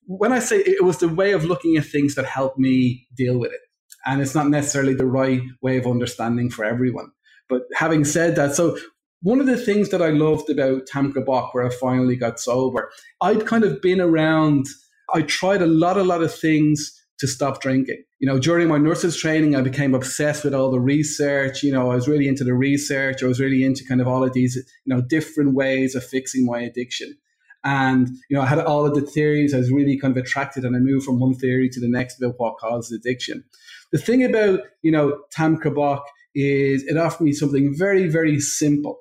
when 0.06 0.32
I 0.32 0.40
say 0.40 0.58
it 0.58 0.84
was 0.84 0.98
the 0.98 1.08
way 1.08 1.32
of 1.32 1.44
looking 1.44 1.76
at 1.76 1.84
things 1.84 2.14
that 2.14 2.24
helped 2.24 2.58
me 2.58 3.06
deal 3.16 3.38
with 3.38 3.52
it. 3.52 3.60
And 4.04 4.20
it's 4.20 4.34
not 4.34 4.48
necessarily 4.48 4.94
the 4.94 5.06
right 5.06 5.42
way 5.60 5.76
of 5.76 5.86
understanding 5.86 6.50
for 6.50 6.64
everyone. 6.64 7.12
But 7.48 7.62
having 7.74 8.04
said 8.04 8.34
that, 8.36 8.56
so 8.56 8.76
one 9.20 9.38
of 9.38 9.46
the 9.46 9.56
things 9.56 9.90
that 9.90 10.02
I 10.02 10.08
loved 10.08 10.50
about 10.50 10.88
Tham 10.88 11.12
Krabok, 11.12 11.50
where 11.52 11.64
I 11.64 11.70
finally 11.70 12.16
got 12.16 12.40
sober, 12.40 12.90
I'd 13.20 13.46
kind 13.46 13.62
of 13.62 13.80
been 13.80 14.00
around, 14.00 14.66
I 15.14 15.22
tried 15.22 15.62
a 15.62 15.66
lot, 15.66 15.96
a 15.96 16.02
lot 16.02 16.22
of 16.22 16.34
things 16.34 17.00
to 17.22 17.28
stop 17.28 17.62
drinking. 17.62 18.02
You 18.18 18.26
know, 18.26 18.36
during 18.36 18.66
my 18.66 18.78
nurses 18.78 19.16
training, 19.16 19.54
I 19.54 19.60
became 19.60 19.94
obsessed 19.94 20.42
with 20.42 20.54
all 20.54 20.72
the 20.72 20.80
research. 20.80 21.62
You 21.62 21.70
know, 21.70 21.92
I 21.92 21.94
was 21.94 22.08
really 22.08 22.26
into 22.26 22.42
the 22.42 22.52
research. 22.52 23.22
I 23.22 23.26
was 23.26 23.38
really 23.38 23.62
into 23.64 23.84
kind 23.84 24.00
of 24.00 24.08
all 24.08 24.24
of 24.24 24.32
these, 24.32 24.56
you 24.56 24.92
know, 24.92 25.00
different 25.00 25.54
ways 25.54 25.94
of 25.94 26.04
fixing 26.04 26.44
my 26.44 26.58
addiction. 26.58 27.16
And, 27.62 28.08
you 28.28 28.36
know, 28.36 28.42
I 28.42 28.46
had 28.46 28.58
all 28.58 28.84
of 28.84 28.96
the 28.96 29.02
theories. 29.02 29.54
I 29.54 29.58
was 29.58 29.70
really 29.70 29.96
kind 29.96 30.16
of 30.16 30.20
attracted 30.20 30.64
and 30.64 30.74
I 30.74 30.80
moved 30.80 31.04
from 31.06 31.20
one 31.20 31.34
theory 31.34 31.68
to 31.68 31.80
the 31.80 31.88
next 31.88 32.20
about 32.20 32.34
what 32.38 32.58
causes 32.58 32.90
addiction. 32.90 33.44
The 33.92 33.98
thing 33.98 34.24
about, 34.24 34.62
you 34.82 34.90
know, 34.90 35.22
Tham 35.32 35.58
Krabok 35.58 36.02
is 36.34 36.82
it 36.82 36.96
offered 36.96 37.22
me 37.22 37.32
something 37.32 37.72
very, 37.72 38.08
very 38.08 38.40
simple. 38.40 38.98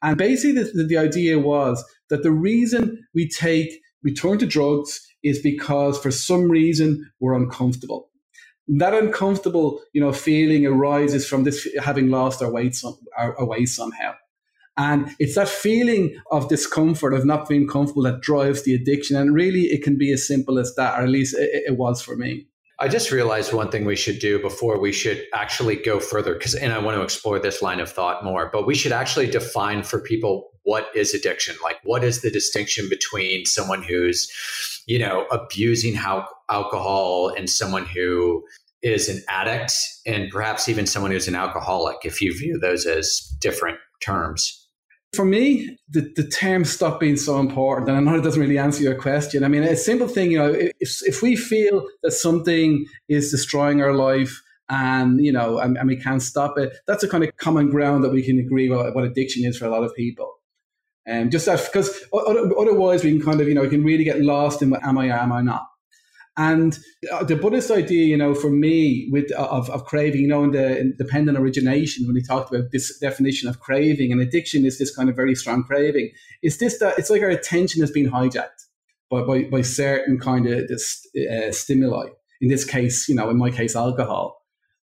And 0.00 0.16
basically 0.16 0.62
the, 0.62 0.84
the 0.84 0.96
idea 0.96 1.40
was 1.40 1.84
that 2.08 2.22
the 2.22 2.30
reason 2.30 3.04
we 3.16 3.28
take, 3.28 3.80
we 4.04 4.14
turn 4.14 4.38
to 4.38 4.46
drugs 4.46 5.00
is 5.24 5.40
because 5.40 5.98
for 5.98 6.10
some 6.10 6.50
reason 6.50 7.10
we're 7.18 7.34
uncomfortable. 7.34 8.10
That 8.68 8.94
uncomfortable, 8.94 9.80
you 9.92 10.00
know, 10.00 10.12
feeling 10.12 10.64
arises 10.66 11.26
from 11.26 11.44
this 11.44 11.66
having 11.82 12.08
lost 12.08 12.42
our 12.42 12.52
weight, 12.52 12.74
some, 12.74 12.96
our, 13.18 13.36
our 13.38 13.46
weight 13.46 13.68
somehow. 13.68 14.14
And 14.76 15.14
it's 15.18 15.36
that 15.36 15.48
feeling 15.48 16.16
of 16.32 16.48
discomfort, 16.48 17.14
of 17.14 17.24
not 17.24 17.48
being 17.48 17.68
comfortable, 17.68 18.02
that 18.04 18.20
drives 18.20 18.62
the 18.62 18.74
addiction. 18.74 19.16
And 19.16 19.34
really, 19.34 19.62
it 19.62 19.82
can 19.84 19.96
be 19.96 20.12
as 20.12 20.26
simple 20.26 20.58
as 20.58 20.74
that, 20.76 20.98
or 20.98 21.02
at 21.02 21.08
least 21.10 21.36
it, 21.38 21.64
it 21.66 21.76
was 21.76 22.02
for 22.02 22.16
me. 22.16 22.46
I 22.80 22.88
just 22.88 23.12
realized 23.12 23.52
one 23.52 23.70
thing 23.70 23.84
we 23.84 23.94
should 23.94 24.18
do 24.18 24.40
before 24.40 24.80
we 24.80 24.90
should 24.90 25.22
actually 25.32 25.76
go 25.76 26.00
further, 26.00 26.34
because, 26.34 26.56
and 26.56 26.72
I 26.72 26.80
want 26.80 26.96
to 26.96 27.02
explore 27.02 27.38
this 27.38 27.62
line 27.62 27.78
of 27.78 27.88
thought 27.88 28.24
more, 28.24 28.50
but 28.52 28.66
we 28.66 28.74
should 28.74 28.90
actually 28.90 29.30
define 29.30 29.84
for 29.84 30.00
people 30.00 30.50
what 30.64 30.88
is 30.92 31.14
addiction. 31.14 31.54
Like, 31.62 31.76
what 31.84 32.02
is 32.02 32.22
the 32.22 32.30
distinction 32.32 32.88
between 32.88 33.44
someone 33.44 33.84
who's, 33.84 34.28
you 34.86 34.98
know, 34.98 35.26
abusing 35.30 35.94
how, 35.94 36.26
alcohol 36.50 37.32
and 37.36 37.48
someone 37.48 37.86
who 37.86 38.44
is 38.82 39.08
an 39.08 39.22
addict 39.28 39.72
and 40.06 40.30
perhaps 40.30 40.68
even 40.68 40.86
someone 40.86 41.10
who's 41.10 41.26
an 41.28 41.34
alcoholic, 41.34 41.96
if 42.04 42.20
you 42.20 42.36
view 42.36 42.58
those 42.58 42.84
as 42.84 43.20
different 43.40 43.78
terms? 44.04 44.68
For 45.14 45.24
me, 45.24 45.78
the, 45.88 46.12
the 46.16 46.26
term 46.26 46.64
stop 46.64 47.00
being 47.00 47.16
so 47.16 47.38
important, 47.38 47.88
and 47.88 47.96
I 47.96 48.00
know 48.00 48.18
it 48.18 48.22
doesn't 48.22 48.40
really 48.40 48.58
answer 48.58 48.82
your 48.82 48.96
question. 48.96 49.44
I 49.44 49.48
mean, 49.48 49.62
a 49.62 49.76
simple 49.76 50.08
thing, 50.08 50.32
you 50.32 50.38
know, 50.38 50.52
if, 50.52 50.98
if 51.02 51.22
we 51.22 51.36
feel 51.36 51.86
that 52.02 52.10
something 52.10 52.84
is 53.08 53.30
destroying 53.30 53.80
our 53.80 53.94
life 53.94 54.42
and, 54.68 55.24
you 55.24 55.32
know, 55.32 55.58
and, 55.58 55.78
and 55.78 55.88
we 55.88 55.96
can't 55.96 56.20
stop 56.20 56.58
it, 56.58 56.74
that's 56.86 57.04
a 57.04 57.08
kind 57.08 57.22
of 57.22 57.34
common 57.36 57.70
ground 57.70 58.02
that 58.02 58.12
we 58.12 58.22
can 58.22 58.38
agree 58.38 58.68
what, 58.68 58.94
what 58.94 59.04
addiction 59.04 59.44
is 59.44 59.56
for 59.56 59.66
a 59.66 59.70
lot 59.70 59.84
of 59.84 59.94
people. 59.94 60.33
Um, 61.08 61.30
just 61.30 61.46
because 61.46 62.02
otherwise 62.12 63.04
we 63.04 63.10
can 63.10 63.22
kind 63.22 63.40
of, 63.40 63.48
you 63.48 63.54
know, 63.54 63.62
we 63.62 63.68
can 63.68 63.84
really 63.84 64.04
get 64.04 64.20
lost 64.22 64.62
in 64.62 64.70
what 64.70 64.82
am 64.84 64.96
I, 64.96 65.06
am 65.06 65.32
I 65.32 65.42
not. 65.42 65.66
And 66.36 66.76
uh, 67.12 67.22
the 67.22 67.36
Buddhist 67.36 67.70
idea, 67.70 68.06
you 68.06 68.16
know, 68.16 68.34
for 68.34 68.50
me, 68.50 69.08
with 69.12 69.30
uh, 69.38 69.46
of, 69.46 69.70
of 69.70 69.84
craving, 69.84 70.22
you 70.22 70.28
know, 70.28 70.42
in 70.42 70.50
the 70.50 70.80
independent 70.80 71.38
origination, 71.38 72.06
when 72.06 72.16
he 72.16 72.22
talked 72.22 72.52
about 72.52 72.72
this 72.72 72.98
definition 72.98 73.48
of 73.48 73.60
craving 73.60 74.10
and 74.10 74.20
addiction 74.20 74.64
is 74.64 74.78
this 74.78 74.94
kind 74.94 75.08
of 75.08 75.14
very 75.14 75.36
strong 75.36 75.62
craving, 75.62 76.10
is 76.42 76.58
this 76.58 76.78
that 76.80 76.98
it's 76.98 77.10
like 77.10 77.22
our 77.22 77.28
attention 77.28 77.80
has 77.82 77.90
been 77.90 78.10
hijacked 78.10 78.64
by, 79.10 79.22
by, 79.22 79.44
by 79.44 79.62
certain 79.62 80.18
kind 80.18 80.48
of 80.48 80.66
this, 80.66 81.06
uh, 81.30 81.52
stimuli. 81.52 82.08
In 82.40 82.48
this 82.48 82.64
case, 82.64 83.08
you 83.08 83.14
know, 83.14 83.30
in 83.30 83.38
my 83.38 83.50
case, 83.50 83.76
alcohol. 83.76 84.40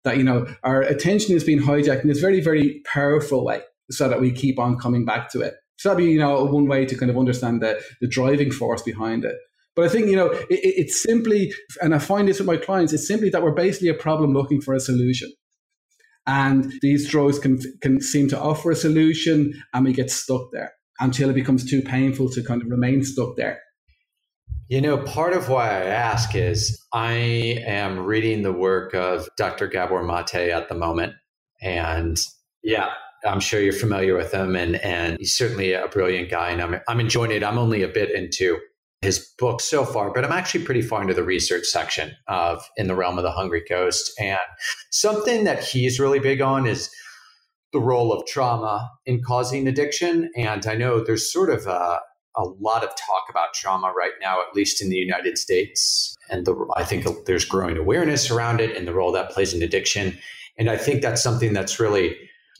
That, 0.05 0.17
you 0.17 0.23
know, 0.23 0.47
our 0.63 0.81
attention 0.81 1.35
is 1.35 1.43
being 1.43 1.59
hijacked 1.59 2.03
in 2.03 2.07
this 2.07 2.19
very, 2.19 2.39
very 2.39 2.81
powerful 2.85 3.43
way 3.43 3.61
so 3.89 4.07
that 4.07 4.21
we 4.21 4.31
keep 4.31 4.57
on 4.59 4.77
coming 4.77 5.03
back 5.03 5.29
to 5.31 5.41
it. 5.41 5.55
So 5.79 5.87
that'd 5.87 6.03
be, 6.03 6.11
you 6.11 6.19
know, 6.19 6.43
one 6.43 6.67
way 6.67 6.85
to 6.85 6.95
kind 6.97 7.09
of 7.09 7.17
understand 7.17 7.61
the, 7.61 7.81
the 8.01 8.07
driving 8.07 8.51
force 8.51 8.81
behind 8.81 9.23
it. 9.23 9.35
But 9.77 9.85
I 9.85 9.87
think, 9.87 10.07
you 10.07 10.15
know, 10.17 10.27
it, 10.27 10.45
it's 10.49 11.01
simply, 11.01 11.53
and 11.81 11.95
I 11.95 11.99
find 11.99 12.27
this 12.27 12.39
with 12.39 12.47
my 12.47 12.57
clients, 12.57 12.91
it's 12.91 13.07
simply 13.07 13.29
that 13.29 13.41
we're 13.41 13.53
basically 13.53 13.87
a 13.87 13.93
problem 13.93 14.33
looking 14.33 14.59
for 14.59 14.73
a 14.73 14.79
solution. 14.81 15.31
And 16.27 16.73
these 16.81 17.09
drugs 17.09 17.39
can, 17.39 17.59
can 17.79 18.01
seem 18.01 18.27
to 18.27 18.37
offer 18.37 18.71
a 18.71 18.75
solution 18.75 19.53
and 19.73 19.85
we 19.85 19.93
get 19.93 20.11
stuck 20.11 20.51
there 20.51 20.73
until 20.99 21.29
it 21.29 21.33
becomes 21.33 21.63
too 21.63 21.81
painful 21.81 22.29
to 22.31 22.43
kind 22.43 22.61
of 22.61 22.67
remain 22.67 23.01
stuck 23.01 23.37
there. 23.37 23.61
You 24.67 24.81
know, 24.81 24.97
part 24.97 25.31
of 25.31 25.47
why 25.47 25.69
I 25.69 25.85
ask 25.85 26.35
is 26.35 26.77
I 26.93 27.13
am 27.65 27.99
reading 27.99 28.41
the 28.41 28.51
work 28.51 28.93
of 28.93 29.29
Dr. 29.37 29.67
Gabor 29.67 30.03
Mate 30.03 30.51
at 30.51 30.67
the 30.67 30.75
moment. 30.75 31.13
And 31.61 32.19
yeah, 32.63 32.89
I'm 33.25 33.39
sure 33.39 33.59
you're 33.59 33.73
familiar 33.73 34.15
with 34.15 34.33
him 34.33 34.55
and, 34.55 34.75
and 34.77 35.17
he's 35.19 35.35
certainly 35.35 35.73
a 35.73 35.87
brilliant 35.87 36.29
guy 36.29 36.49
and 36.49 36.61
I'm, 36.61 36.81
I'm 36.87 36.99
enjoying 36.99 37.31
it. 37.31 37.43
I'm 37.43 37.57
only 37.57 37.83
a 37.83 37.87
bit 37.87 38.11
into 38.11 38.59
his 39.01 39.33
book 39.37 39.61
so 39.61 39.85
far, 39.85 40.11
but 40.11 40.25
I'm 40.25 40.31
actually 40.31 40.65
pretty 40.65 40.81
far 40.81 41.01
into 41.01 41.13
the 41.13 41.23
research 41.23 41.65
section 41.65 42.11
of 42.27 42.67
In 42.77 42.87
the 42.87 42.95
Realm 42.95 43.17
of 43.17 43.23
the 43.23 43.31
Hungry 43.31 43.63
Ghost. 43.67 44.11
And 44.19 44.39
something 44.91 45.45
that 45.45 45.63
he's 45.63 45.99
really 45.99 46.19
big 46.19 46.41
on 46.41 46.67
is 46.67 46.89
the 47.71 47.79
role 47.79 48.11
of 48.11 48.25
trauma 48.25 48.89
in 49.05 49.21
causing 49.23 49.67
addiction. 49.67 50.29
And 50.35 50.65
I 50.65 50.75
know 50.75 51.03
there's 51.03 51.31
sort 51.31 51.49
of 51.49 51.65
a, 51.67 51.99
a 52.35 52.43
lot 52.43 52.83
of 52.83 52.89
talk 52.89 53.23
about 53.29 53.53
trauma 53.53 53.93
right 53.97 54.13
now, 54.21 54.41
at 54.41 54.55
least 54.55 54.81
in 54.81 54.89
the 54.89 54.97
United 54.97 55.37
States. 55.37 56.15
And 56.29 56.45
the, 56.45 56.67
I 56.75 56.83
think 56.83 57.05
there's 57.25 57.45
growing 57.45 57.77
awareness 57.77 58.29
around 58.29 58.59
it 58.59 58.75
and 58.75 58.87
the 58.87 58.93
role 58.93 59.11
that 59.13 59.31
plays 59.31 59.53
in 59.53 59.61
addiction. 59.61 60.17
And 60.57 60.69
I 60.69 60.77
think 60.77 61.01
that's 61.01 61.23
something 61.23 61.53
that's 61.53 61.79
really 61.79 62.17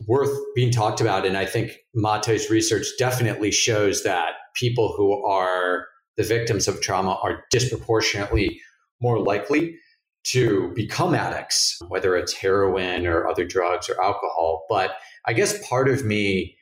worth 0.07 0.35
being 0.55 0.71
talked 0.71 1.01
about. 1.01 1.25
And 1.25 1.37
I 1.37 1.45
think 1.45 1.77
Mate's 1.93 2.49
research 2.49 2.87
definitely 2.97 3.51
shows 3.51 4.03
that 4.03 4.33
people 4.55 4.93
who 4.95 5.23
are 5.25 5.85
the 6.17 6.23
victims 6.23 6.67
of 6.67 6.81
trauma 6.81 7.17
are 7.23 7.43
disproportionately 7.51 8.59
more 9.01 9.19
likely 9.19 9.77
to 10.25 10.71
become 10.75 11.15
addicts, 11.15 11.79
whether 11.87 12.15
it's 12.15 12.33
heroin 12.33 13.07
or 13.07 13.27
other 13.27 13.45
drugs 13.45 13.89
or 13.89 14.01
alcohol. 14.01 14.65
But 14.69 14.91
I 15.25 15.33
guess 15.33 15.65
part 15.67 15.87
of 15.87 16.05
me 16.05 16.57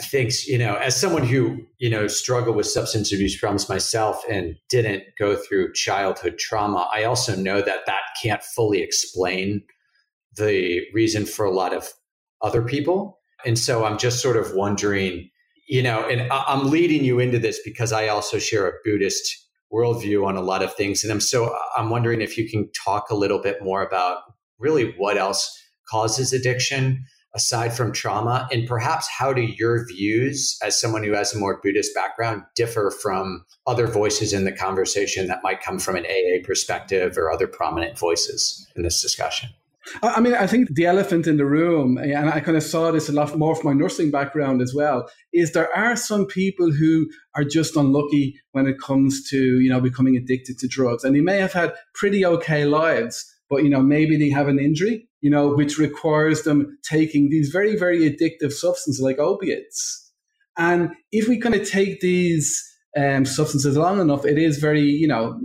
thinks, 0.00 0.46
you 0.46 0.58
know, 0.58 0.74
as 0.74 1.00
someone 1.00 1.24
who, 1.24 1.58
you 1.78 1.88
know, 1.88 2.06
struggled 2.06 2.56
with 2.56 2.66
substance 2.66 3.12
abuse 3.12 3.38
problems 3.38 3.68
myself 3.68 4.22
and 4.28 4.56
didn't 4.68 5.04
go 5.18 5.36
through 5.36 5.72
childhood 5.72 6.38
trauma, 6.38 6.88
I 6.92 7.04
also 7.04 7.36
know 7.36 7.62
that 7.62 7.86
that 7.86 8.00
can't 8.22 8.42
fully 8.42 8.82
explain 8.82 9.62
the 10.36 10.82
reason 10.92 11.24
for 11.24 11.46
a 11.46 11.50
lot 11.50 11.72
of 11.72 11.88
other 12.42 12.62
people. 12.62 13.18
And 13.44 13.58
so 13.58 13.84
I'm 13.84 13.98
just 13.98 14.20
sort 14.20 14.36
of 14.36 14.54
wondering 14.54 15.30
you 15.66 15.82
know, 15.82 16.08
and 16.08 16.30
I'm 16.30 16.70
leading 16.70 17.04
you 17.04 17.18
into 17.18 17.38
this 17.38 17.60
because 17.64 17.92
I 17.92 18.08
also 18.08 18.38
share 18.38 18.68
a 18.68 18.72
Buddhist 18.84 19.46
worldview 19.72 20.24
on 20.24 20.36
a 20.36 20.40
lot 20.40 20.62
of 20.62 20.74
things. 20.74 21.02
And 21.02 21.12
I'm 21.12 21.20
so 21.20 21.56
I'm 21.76 21.90
wondering 21.90 22.20
if 22.20 22.38
you 22.38 22.48
can 22.48 22.70
talk 22.72 23.10
a 23.10 23.16
little 23.16 23.40
bit 23.40 23.62
more 23.62 23.82
about 23.82 24.18
really 24.58 24.94
what 24.96 25.16
else 25.16 25.50
causes 25.90 26.32
addiction 26.32 27.04
aside 27.34 27.76
from 27.76 27.92
trauma? 27.92 28.48
And 28.50 28.66
perhaps 28.66 29.08
how 29.10 29.32
do 29.32 29.42
your 29.42 29.86
views, 29.86 30.56
as 30.64 30.80
someone 30.80 31.04
who 31.04 31.12
has 31.12 31.34
a 31.34 31.38
more 31.38 31.60
Buddhist 31.62 31.94
background, 31.94 32.42
differ 32.54 32.90
from 33.02 33.44
other 33.66 33.86
voices 33.86 34.32
in 34.32 34.44
the 34.44 34.52
conversation 34.52 35.26
that 35.26 35.42
might 35.42 35.60
come 35.60 35.78
from 35.78 35.96
an 35.96 36.06
AA 36.06 36.42
perspective 36.44 37.18
or 37.18 37.30
other 37.30 37.46
prominent 37.46 37.98
voices 37.98 38.66
in 38.74 38.84
this 38.84 39.02
discussion? 39.02 39.50
I 40.02 40.20
mean, 40.20 40.34
I 40.34 40.46
think 40.46 40.74
the 40.74 40.86
elephant 40.86 41.26
in 41.26 41.36
the 41.36 41.46
room, 41.46 41.96
and 41.96 42.28
I 42.28 42.40
kind 42.40 42.56
of 42.56 42.62
saw 42.62 42.90
this 42.90 43.08
a 43.08 43.12
lot 43.12 43.36
more 43.38 43.54
from 43.54 43.66
my 43.66 43.72
nursing 43.72 44.10
background 44.10 44.60
as 44.60 44.74
well, 44.74 45.08
is 45.32 45.52
there 45.52 45.74
are 45.76 45.96
some 45.96 46.26
people 46.26 46.72
who 46.72 47.08
are 47.34 47.44
just 47.44 47.76
unlucky 47.76 48.40
when 48.52 48.66
it 48.66 48.80
comes 48.80 49.28
to, 49.30 49.60
you 49.60 49.70
know, 49.70 49.80
becoming 49.80 50.16
addicted 50.16 50.58
to 50.58 50.68
drugs. 50.68 51.04
And 51.04 51.14
they 51.14 51.20
may 51.20 51.38
have 51.38 51.52
had 51.52 51.74
pretty 51.94 52.26
okay 52.26 52.64
lives, 52.64 53.24
but, 53.48 53.62
you 53.62 53.70
know, 53.70 53.80
maybe 53.80 54.16
they 54.16 54.30
have 54.30 54.48
an 54.48 54.58
injury, 54.58 55.08
you 55.20 55.30
know, 55.30 55.54
which 55.54 55.78
requires 55.78 56.42
them 56.42 56.78
taking 56.82 57.30
these 57.30 57.50
very, 57.50 57.76
very 57.76 58.00
addictive 58.10 58.52
substances 58.52 59.00
like 59.00 59.18
opiates. 59.18 60.12
And 60.58 60.90
if 61.12 61.28
we 61.28 61.38
kind 61.38 61.54
of 61.54 61.68
take 61.68 62.00
these 62.00 62.62
um, 62.96 63.24
substances 63.24 63.76
long 63.76 64.00
enough, 64.00 64.24
it 64.24 64.38
is 64.38 64.58
very, 64.58 64.82
you 64.82 65.06
know, 65.06 65.38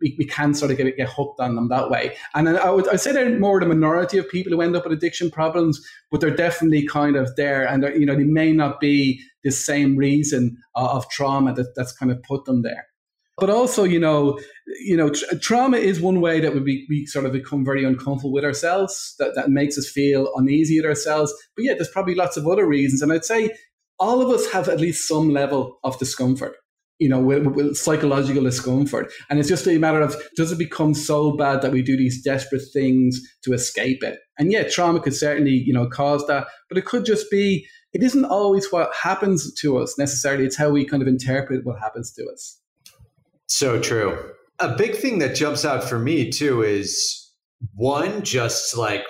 we, 0.00 0.14
we 0.18 0.24
can 0.24 0.54
sort 0.54 0.70
of 0.70 0.76
get, 0.76 0.96
get 0.96 1.08
hooked 1.08 1.40
on 1.40 1.54
them 1.54 1.68
that 1.68 1.90
way. 1.90 2.16
And 2.34 2.48
I 2.48 2.70
would 2.70 2.88
I'd 2.88 3.00
say 3.00 3.12
they're 3.12 3.38
more 3.38 3.60
the 3.60 3.66
minority 3.66 4.18
of 4.18 4.28
people 4.28 4.52
who 4.52 4.60
end 4.60 4.76
up 4.76 4.84
with 4.84 4.92
addiction 4.92 5.30
problems, 5.30 5.80
but 6.10 6.20
they're 6.20 6.30
definitely 6.34 6.86
kind 6.86 7.16
of 7.16 7.34
there. 7.36 7.66
And 7.66 7.82
you 7.98 8.06
know, 8.06 8.16
they 8.16 8.24
may 8.24 8.52
not 8.52 8.80
be 8.80 9.22
the 9.44 9.50
same 9.50 9.96
reason 9.96 10.56
uh, 10.76 10.96
of 10.96 11.08
trauma 11.10 11.54
that, 11.54 11.74
that's 11.74 11.92
kind 11.92 12.12
of 12.12 12.22
put 12.22 12.44
them 12.44 12.62
there. 12.62 12.86
But 13.38 13.48
also, 13.48 13.84
you 13.84 13.98
know, 13.98 14.38
you 14.84 14.96
know, 14.96 15.08
tra- 15.08 15.38
trauma 15.38 15.78
is 15.78 15.98
one 15.98 16.20
way 16.20 16.40
that 16.40 16.52
we, 16.52 16.86
we 16.90 17.06
sort 17.06 17.24
of 17.24 17.32
become 17.32 17.64
very 17.64 17.84
uncomfortable 17.84 18.32
with 18.32 18.44
ourselves. 18.44 19.14
That 19.18 19.34
that 19.34 19.48
makes 19.50 19.78
us 19.78 19.88
feel 19.88 20.30
uneasy 20.36 20.78
at 20.78 20.84
ourselves. 20.84 21.32
But 21.56 21.64
yeah, 21.64 21.74
there's 21.74 21.88
probably 21.88 22.14
lots 22.14 22.36
of 22.36 22.46
other 22.46 22.66
reasons. 22.66 23.00
And 23.00 23.12
I'd 23.12 23.24
say 23.24 23.50
all 23.98 24.20
of 24.20 24.28
us 24.28 24.50
have 24.52 24.68
at 24.68 24.80
least 24.80 25.08
some 25.08 25.30
level 25.30 25.78
of 25.84 25.98
discomfort 25.98 26.56
you 27.00 27.08
know, 27.08 27.18
with, 27.18 27.46
with, 27.46 27.76
psychological 27.76 28.44
discomfort. 28.44 29.10
And 29.28 29.40
it's 29.40 29.48
just 29.48 29.66
a 29.66 29.78
matter 29.78 30.02
of 30.02 30.14
does 30.36 30.52
it 30.52 30.58
become 30.58 30.94
so 30.94 31.32
bad 31.32 31.62
that 31.62 31.72
we 31.72 31.82
do 31.82 31.96
these 31.96 32.22
desperate 32.22 32.62
things 32.72 33.20
to 33.42 33.52
escape 33.54 34.04
it? 34.04 34.20
And 34.38 34.52
yeah, 34.52 34.68
trauma 34.68 35.00
could 35.00 35.16
certainly, 35.16 35.50
you 35.66 35.72
know, 35.72 35.88
cause 35.88 36.24
that, 36.26 36.46
but 36.68 36.78
it 36.78 36.84
could 36.84 37.06
just 37.06 37.30
be, 37.30 37.66
it 37.94 38.02
isn't 38.02 38.26
always 38.26 38.70
what 38.70 38.94
happens 38.94 39.52
to 39.54 39.78
us 39.78 39.98
necessarily. 39.98 40.44
It's 40.44 40.56
how 40.56 40.70
we 40.70 40.84
kind 40.84 41.02
of 41.02 41.08
interpret 41.08 41.64
what 41.64 41.80
happens 41.80 42.12
to 42.12 42.26
us. 42.30 42.60
So 43.46 43.80
true. 43.80 44.16
A 44.58 44.76
big 44.76 44.94
thing 44.94 45.18
that 45.20 45.34
jumps 45.34 45.64
out 45.64 45.82
for 45.82 45.98
me 45.98 46.30
too 46.30 46.62
is 46.62 47.32
one, 47.74 48.22
just 48.22 48.76
like 48.76 49.04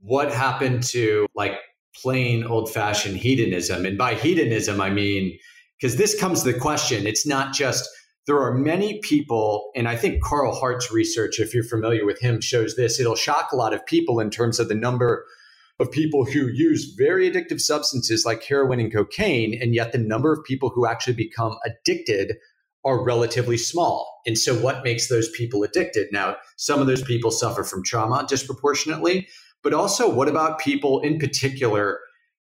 what 0.00 0.32
happened 0.32 0.84
to 0.84 1.26
like 1.34 1.54
plain 2.00 2.44
old 2.44 2.72
fashioned 2.72 3.16
hedonism. 3.16 3.84
And 3.84 3.98
by 3.98 4.14
hedonism, 4.14 4.80
I 4.80 4.90
mean, 4.90 5.36
because 5.80 5.96
this 5.96 6.18
comes 6.18 6.42
to 6.42 6.52
the 6.52 6.58
question. 6.58 7.06
It's 7.06 7.26
not 7.26 7.52
just 7.52 7.88
there 8.26 8.40
are 8.40 8.54
many 8.54 9.00
people, 9.00 9.70
and 9.76 9.86
I 9.86 9.96
think 9.96 10.22
Carl 10.22 10.54
Hart's 10.54 10.90
research, 10.90 11.38
if 11.38 11.52
you're 11.52 11.62
familiar 11.62 12.06
with 12.06 12.20
him, 12.20 12.40
shows 12.40 12.74
this. 12.74 12.98
It'll 12.98 13.16
shock 13.16 13.52
a 13.52 13.56
lot 13.56 13.74
of 13.74 13.84
people 13.84 14.18
in 14.18 14.30
terms 14.30 14.58
of 14.58 14.68
the 14.68 14.74
number 14.74 15.26
of 15.78 15.90
people 15.90 16.24
who 16.24 16.48
use 16.48 16.94
very 16.96 17.30
addictive 17.30 17.60
substances 17.60 18.24
like 18.24 18.42
heroin 18.42 18.80
and 18.80 18.92
cocaine, 18.92 19.58
and 19.60 19.74
yet 19.74 19.92
the 19.92 19.98
number 19.98 20.32
of 20.32 20.44
people 20.44 20.70
who 20.70 20.86
actually 20.86 21.14
become 21.14 21.56
addicted 21.66 22.36
are 22.84 23.04
relatively 23.04 23.56
small. 23.56 24.20
And 24.26 24.38
so, 24.38 24.54
what 24.54 24.84
makes 24.84 25.08
those 25.08 25.28
people 25.30 25.62
addicted? 25.62 26.08
Now, 26.12 26.36
some 26.56 26.80
of 26.80 26.86
those 26.86 27.02
people 27.02 27.30
suffer 27.30 27.62
from 27.64 27.82
trauma 27.82 28.24
disproportionately, 28.28 29.28
but 29.62 29.74
also, 29.74 30.08
what 30.08 30.28
about 30.28 30.60
people 30.60 31.00
in 31.00 31.18
particular 31.18 31.98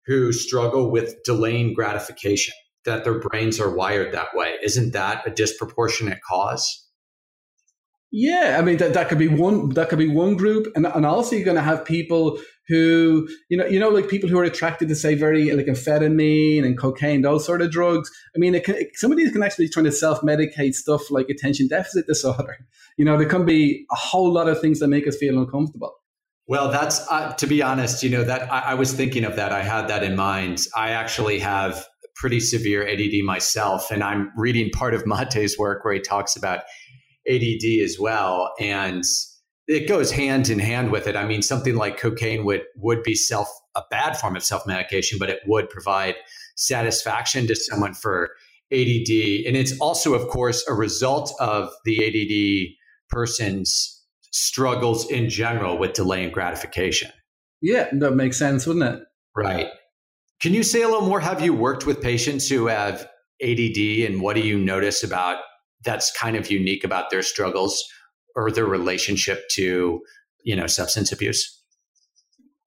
who 0.05 0.31
struggle 0.31 0.91
with 0.91 1.15
delaying 1.23 1.73
gratification? 1.73 2.53
That 2.85 3.03
their 3.03 3.19
brains 3.19 3.59
are 3.59 3.73
wired 3.73 4.13
that 4.13 4.29
way. 4.33 4.55
Isn't 4.63 4.93
that 4.93 5.25
a 5.25 5.31
disproportionate 5.31 6.19
cause? 6.27 6.87
Yeah, 8.11 8.57
I 8.59 8.61
mean 8.61 8.77
that, 8.77 8.93
that 8.93 9.07
could 9.07 9.19
be 9.19 9.29
one 9.29 9.69
that 9.69 9.87
could 9.87 9.99
be 9.99 10.09
one 10.09 10.35
group, 10.35 10.67
and 10.75 10.85
and 10.85 11.05
also 11.05 11.35
you're 11.35 11.45
going 11.45 11.55
to 11.55 11.63
have 11.63 11.85
people 11.85 12.39
who 12.67 13.27
you 13.49 13.55
know 13.55 13.65
you 13.65 13.79
know 13.79 13.87
like 13.87 14.09
people 14.09 14.29
who 14.29 14.37
are 14.37 14.43
attracted 14.43 14.89
to 14.89 14.95
say 14.95 15.15
very 15.15 15.51
like 15.51 15.67
amphetamine 15.67 16.65
and 16.65 16.77
cocaine 16.77 17.21
those 17.21 17.45
sort 17.45 17.61
of 17.61 17.71
drugs. 17.71 18.11
I 18.35 18.39
mean, 18.39 18.53
it 18.53 18.65
can, 18.65 18.75
some 18.95 19.11
of 19.11 19.17
these 19.17 19.31
can 19.31 19.41
actually 19.43 19.65
be 19.65 19.69
trying 19.69 19.85
to 19.85 19.93
self 19.93 20.19
medicate 20.21 20.73
stuff 20.73 21.09
like 21.09 21.29
attention 21.29 21.67
deficit 21.67 22.07
disorder. 22.07 22.57
You 22.97 23.05
know, 23.05 23.17
there 23.17 23.27
can 23.27 23.45
be 23.45 23.85
a 23.89 23.95
whole 23.95 24.31
lot 24.31 24.49
of 24.49 24.59
things 24.59 24.79
that 24.79 24.89
make 24.89 25.07
us 25.07 25.15
feel 25.15 25.39
uncomfortable. 25.39 25.93
Well, 26.45 26.69
that's 26.69 27.09
uh, 27.09 27.31
to 27.35 27.47
be 27.47 27.63
honest. 27.63 28.03
You 28.03 28.09
know 28.09 28.23
that 28.25 28.51
I, 28.51 28.59
I 28.59 28.73
was 28.73 28.93
thinking 28.93 29.23
of 29.23 29.37
that. 29.37 29.53
I 29.53 29.63
had 29.63 29.87
that 29.87 30.03
in 30.03 30.17
mind. 30.17 30.59
I 30.75 30.91
actually 30.91 31.39
have 31.39 31.87
pretty 32.21 32.39
severe 32.39 32.87
ADD 32.87 33.23
myself, 33.23 33.89
and 33.89 34.03
I'm 34.03 34.31
reading 34.37 34.69
part 34.69 34.93
of 34.93 35.07
Mate's 35.07 35.57
work 35.57 35.83
where 35.83 35.95
he 35.95 35.99
talks 35.99 36.35
about 36.35 36.59
ADD 37.27 37.81
as 37.83 37.97
well, 37.99 38.53
and 38.59 39.03
it 39.67 39.87
goes 39.87 40.11
hand 40.11 40.47
in 40.47 40.59
hand 40.59 40.91
with 40.91 41.07
it. 41.07 41.15
I 41.15 41.25
mean, 41.25 41.41
something 41.41 41.75
like 41.75 41.97
cocaine 41.97 42.45
would 42.45 42.61
would 42.75 43.01
be 43.01 43.15
self 43.15 43.49
a 43.75 43.81
bad 43.89 44.19
form 44.19 44.35
of 44.35 44.43
self 44.43 44.67
medication, 44.67 45.17
but 45.17 45.31
it 45.31 45.39
would 45.47 45.67
provide 45.71 46.13
satisfaction 46.55 47.47
to 47.47 47.55
someone 47.55 47.95
for 47.95 48.29
ADD, 48.71 49.47
and 49.47 49.57
it's 49.57 49.75
also, 49.79 50.13
of 50.13 50.27
course, 50.29 50.63
a 50.69 50.75
result 50.75 51.33
of 51.39 51.71
the 51.85 52.05
ADD 52.05 52.75
person's 53.09 53.99
struggles 54.29 55.09
in 55.09 55.27
general 55.27 55.79
with 55.79 55.93
delaying 55.93 56.29
gratification. 56.29 57.09
Yeah, 57.63 57.89
that 57.93 58.11
makes 58.11 58.37
sense, 58.37 58.67
wouldn't 58.67 58.95
it? 58.95 59.03
Right. 59.35 59.69
Can 60.41 60.53
you 60.53 60.63
say 60.63 60.81
a 60.81 60.87
little 60.87 61.05
more? 61.05 61.19
Have 61.19 61.41
you 61.41 61.53
worked 61.53 61.85
with 61.85 62.01
patients 62.01 62.47
who 62.47 62.67
have 62.67 63.07
ADD 63.43 63.77
and 64.07 64.21
what 64.21 64.35
do 64.35 64.41
you 64.41 64.57
notice 64.57 65.03
about 65.03 65.37
that's 65.83 66.11
kind 66.17 66.35
of 66.35 66.49
unique 66.49 66.83
about 66.83 67.09
their 67.09 67.21
struggles 67.21 67.83
or 68.35 68.49
their 68.51 68.65
relationship 68.65 69.47
to, 69.51 70.01
you 70.43 70.55
know, 70.55 70.67
substance 70.67 71.11
abuse? 71.11 71.59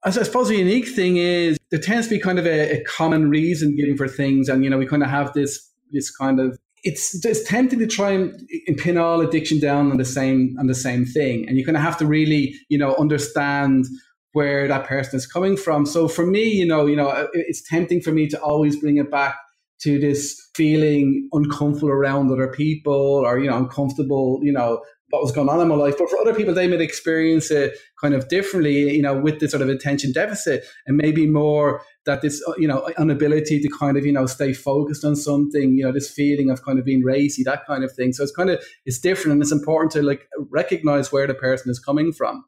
I 0.04 0.10
suppose 0.10 0.48
the 0.48 0.56
unique 0.56 0.88
thing 0.88 1.16
is 1.16 1.56
there 1.70 1.80
tends 1.80 2.06
to 2.08 2.14
be 2.14 2.20
kind 2.20 2.38
of 2.38 2.46
a, 2.46 2.78
a 2.78 2.84
common 2.84 3.30
reason 3.30 3.74
given 3.74 3.96
for 3.96 4.06
things. 4.06 4.48
And, 4.48 4.62
you 4.62 4.70
know, 4.70 4.78
we 4.78 4.86
kind 4.86 5.02
of 5.02 5.08
have 5.08 5.32
this, 5.32 5.68
this 5.90 6.14
kind 6.14 6.38
of 6.38 6.58
it's 6.84 7.24
it's 7.24 7.42
tempting 7.48 7.78
to 7.78 7.86
try 7.86 8.10
and, 8.10 8.48
and 8.66 8.76
pin 8.76 8.98
all 8.98 9.20
addiction 9.20 9.58
down 9.58 9.90
on 9.90 9.96
the 9.96 10.04
same 10.04 10.54
on 10.58 10.66
the 10.66 10.74
same 10.74 11.06
thing, 11.06 11.48
and 11.48 11.56
you're 11.56 11.64
going 11.64 11.74
to 11.74 11.80
have 11.80 11.96
to 11.98 12.06
really 12.06 12.54
you 12.68 12.76
know 12.76 12.94
understand 12.96 13.86
where 14.34 14.66
that 14.66 14.84
person 14.84 15.16
is 15.16 15.26
coming 15.26 15.56
from. 15.56 15.86
So 15.86 16.08
for 16.08 16.26
me, 16.26 16.42
you 16.42 16.66
know, 16.66 16.86
you 16.86 16.96
know, 16.96 17.08
uh, 17.08 17.28
it's 17.32 17.62
tempting 17.62 18.02
for 18.02 18.10
me 18.10 18.26
to 18.28 18.40
always 18.42 18.76
bring 18.76 18.98
it 18.98 19.10
back 19.10 19.36
to 19.82 19.98
this 19.98 20.50
feeling 20.54 21.28
uncomfortable 21.32 21.90
around 21.90 22.30
other 22.30 22.48
people 22.48 23.22
or, 23.24 23.38
you 23.38 23.48
know, 23.48 23.56
uncomfortable, 23.56 24.40
you 24.42 24.52
know, 24.52 24.82
what 25.10 25.22
was 25.22 25.30
going 25.30 25.48
on 25.48 25.60
in 25.60 25.68
my 25.68 25.76
life. 25.76 25.94
But 25.96 26.10
for 26.10 26.18
other 26.18 26.34
people, 26.34 26.52
they 26.52 26.66
might 26.66 26.80
experience 26.80 27.48
it 27.52 27.78
kind 28.00 28.12
of 28.12 28.28
differently, 28.28 28.96
you 28.96 29.02
know, 29.02 29.16
with 29.16 29.38
this 29.38 29.52
sort 29.52 29.62
of 29.62 29.68
attention 29.68 30.10
deficit 30.10 30.64
and 30.86 30.96
maybe 30.96 31.28
more 31.28 31.82
that 32.04 32.20
this, 32.20 32.42
uh, 32.48 32.54
you 32.58 32.66
know, 32.66 32.90
inability 32.98 33.60
to 33.60 33.68
kind 33.68 33.96
of, 33.96 34.04
you 34.04 34.12
know, 34.12 34.26
stay 34.26 34.52
focused 34.52 35.04
on 35.04 35.14
something, 35.14 35.76
you 35.76 35.84
know, 35.84 35.92
this 35.92 36.10
feeling 36.10 36.50
of 36.50 36.64
kind 36.64 36.80
of 36.80 36.84
being 36.84 37.02
racy, 37.02 37.44
that 37.44 37.64
kind 37.66 37.84
of 37.84 37.92
thing. 37.92 38.12
So 38.12 38.24
it's 38.24 38.34
kind 38.34 38.50
of, 38.50 38.60
it's 38.84 38.98
different 38.98 39.34
and 39.34 39.42
it's 39.42 39.52
important 39.52 39.92
to 39.92 40.02
like 40.02 40.26
recognize 40.50 41.12
where 41.12 41.28
the 41.28 41.34
person 41.34 41.70
is 41.70 41.78
coming 41.78 42.12
from 42.12 42.44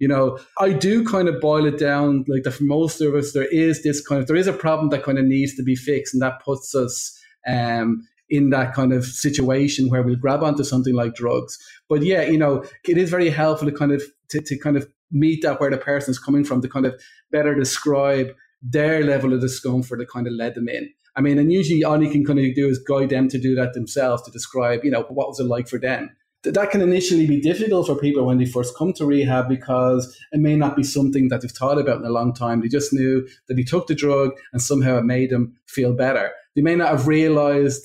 you 0.00 0.08
know, 0.08 0.38
I 0.58 0.72
do 0.72 1.04
kind 1.04 1.28
of 1.28 1.40
boil 1.40 1.66
it 1.66 1.78
down 1.78 2.24
like 2.26 2.42
that 2.44 2.52
for 2.52 2.64
most 2.64 3.02
of 3.02 3.14
us, 3.14 3.32
there 3.32 3.44
is 3.44 3.82
this 3.82 4.04
kind 4.04 4.20
of, 4.20 4.26
there 4.26 4.34
is 4.34 4.46
a 4.46 4.52
problem 4.52 4.88
that 4.88 5.04
kind 5.04 5.18
of 5.18 5.26
needs 5.26 5.54
to 5.56 5.62
be 5.62 5.76
fixed 5.76 6.14
and 6.14 6.22
that 6.22 6.42
puts 6.42 6.74
us 6.74 7.16
um, 7.46 8.02
in 8.30 8.48
that 8.50 8.72
kind 8.72 8.94
of 8.94 9.04
situation 9.04 9.90
where 9.90 10.02
we'll 10.02 10.16
grab 10.16 10.42
onto 10.42 10.64
something 10.64 10.94
like 10.94 11.14
drugs. 11.14 11.58
But 11.88 12.02
yeah, 12.02 12.22
you 12.22 12.38
know, 12.38 12.64
it 12.88 12.96
is 12.96 13.10
very 13.10 13.28
helpful 13.28 13.70
to 13.70 13.76
kind 13.76 13.92
of, 13.92 14.02
to, 14.30 14.40
to 14.40 14.58
kind 14.58 14.78
of 14.78 14.88
meet 15.12 15.42
that 15.42 15.60
where 15.60 15.70
the 15.70 15.76
person 15.76 16.12
is 16.12 16.18
coming 16.18 16.44
from 16.44 16.62
to 16.62 16.68
kind 16.68 16.86
of 16.86 16.98
better 17.30 17.54
describe 17.54 18.32
their 18.62 19.04
level 19.04 19.34
of 19.34 19.42
discomfort 19.42 19.98
that 19.98 20.08
kind 20.08 20.26
of 20.26 20.32
led 20.32 20.54
them 20.54 20.68
in. 20.68 20.88
I 21.14 21.20
mean, 21.20 21.38
and 21.38 21.52
usually 21.52 21.84
all 21.84 22.02
you 22.02 22.10
can 22.10 22.24
kind 22.24 22.38
of 22.38 22.54
do 22.54 22.68
is 22.68 22.78
guide 22.78 23.10
them 23.10 23.28
to 23.28 23.38
do 23.38 23.54
that 23.56 23.74
themselves 23.74 24.22
to 24.22 24.30
describe, 24.30 24.82
you 24.82 24.90
know, 24.90 25.02
what 25.02 25.28
was 25.28 25.40
it 25.40 25.44
like 25.44 25.68
for 25.68 25.78
them 25.78 26.16
that 26.42 26.70
can 26.70 26.80
initially 26.80 27.26
be 27.26 27.40
difficult 27.40 27.86
for 27.86 27.96
people 27.96 28.24
when 28.24 28.38
they 28.38 28.46
first 28.46 28.76
come 28.76 28.92
to 28.94 29.04
rehab 29.04 29.48
because 29.48 30.18
it 30.32 30.40
may 30.40 30.56
not 30.56 30.76
be 30.76 30.82
something 30.82 31.28
that 31.28 31.42
they've 31.42 31.50
thought 31.50 31.78
about 31.78 31.98
in 31.98 32.06
a 32.06 32.10
long 32.10 32.32
time. 32.32 32.60
They 32.60 32.68
just 32.68 32.92
knew 32.92 33.28
that 33.48 33.58
he 33.58 33.64
took 33.64 33.86
the 33.86 33.94
drug 33.94 34.30
and 34.52 34.62
somehow 34.62 34.98
it 34.98 35.04
made 35.04 35.30
them 35.30 35.56
feel 35.66 35.92
better. 35.92 36.30
They 36.56 36.62
may 36.62 36.74
not 36.74 36.88
have 36.88 37.06
realized 37.06 37.82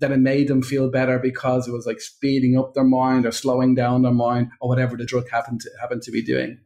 that 0.00 0.12
it 0.12 0.18
made 0.18 0.48
them 0.48 0.62
feel 0.62 0.90
better 0.90 1.18
because 1.18 1.66
it 1.66 1.72
was 1.72 1.86
like 1.86 2.00
speeding 2.00 2.58
up 2.58 2.74
their 2.74 2.84
mind 2.84 3.24
or 3.24 3.32
slowing 3.32 3.74
down 3.74 4.02
their 4.02 4.12
mind 4.12 4.48
or 4.60 4.68
whatever 4.68 4.96
the 4.96 5.06
drug 5.06 5.28
happened 5.30 5.60
to, 5.60 5.70
happened 5.80 6.02
to 6.02 6.10
be 6.10 6.22
doing. 6.22 6.58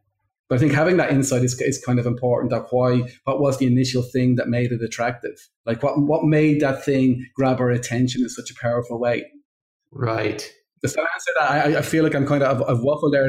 But 0.49 0.55
I 0.55 0.57
think 0.57 0.73
having 0.73 0.97
that 0.97 1.11
insight 1.11 1.43
is, 1.43 1.59
is 1.61 1.81
kind 1.83 1.99
of 1.99 2.07
important. 2.07 2.49
That 2.49 2.65
why, 2.71 3.03
what 3.23 3.39
was 3.39 3.59
the 3.59 3.67
initial 3.67 4.01
thing 4.01 4.35
that 4.35 4.49
made 4.49 4.71
it 4.71 4.81
attractive? 4.81 5.47
Like 5.65 5.83
what, 5.83 6.01
what 6.01 6.23
made 6.23 6.59
that 6.61 6.83
thing 6.83 7.27
grab 7.35 7.59
our 7.59 7.69
attention 7.69 8.23
in 8.23 8.29
such 8.29 8.49
a 8.49 8.55
powerful 8.59 8.99
way? 8.99 9.31
Right. 9.91 10.51
Does 10.81 10.93
that 10.93 11.01
answer 11.01 11.31
that? 11.39 11.51
I, 11.51 11.79
I 11.79 11.81
feel 11.81 12.03
like 12.03 12.15
I'm 12.15 12.27
kind 12.27 12.43
of 12.43 12.61
I've, 12.61 12.69
I've 12.69 12.83
waffled 12.83 13.11
there. 13.11 13.27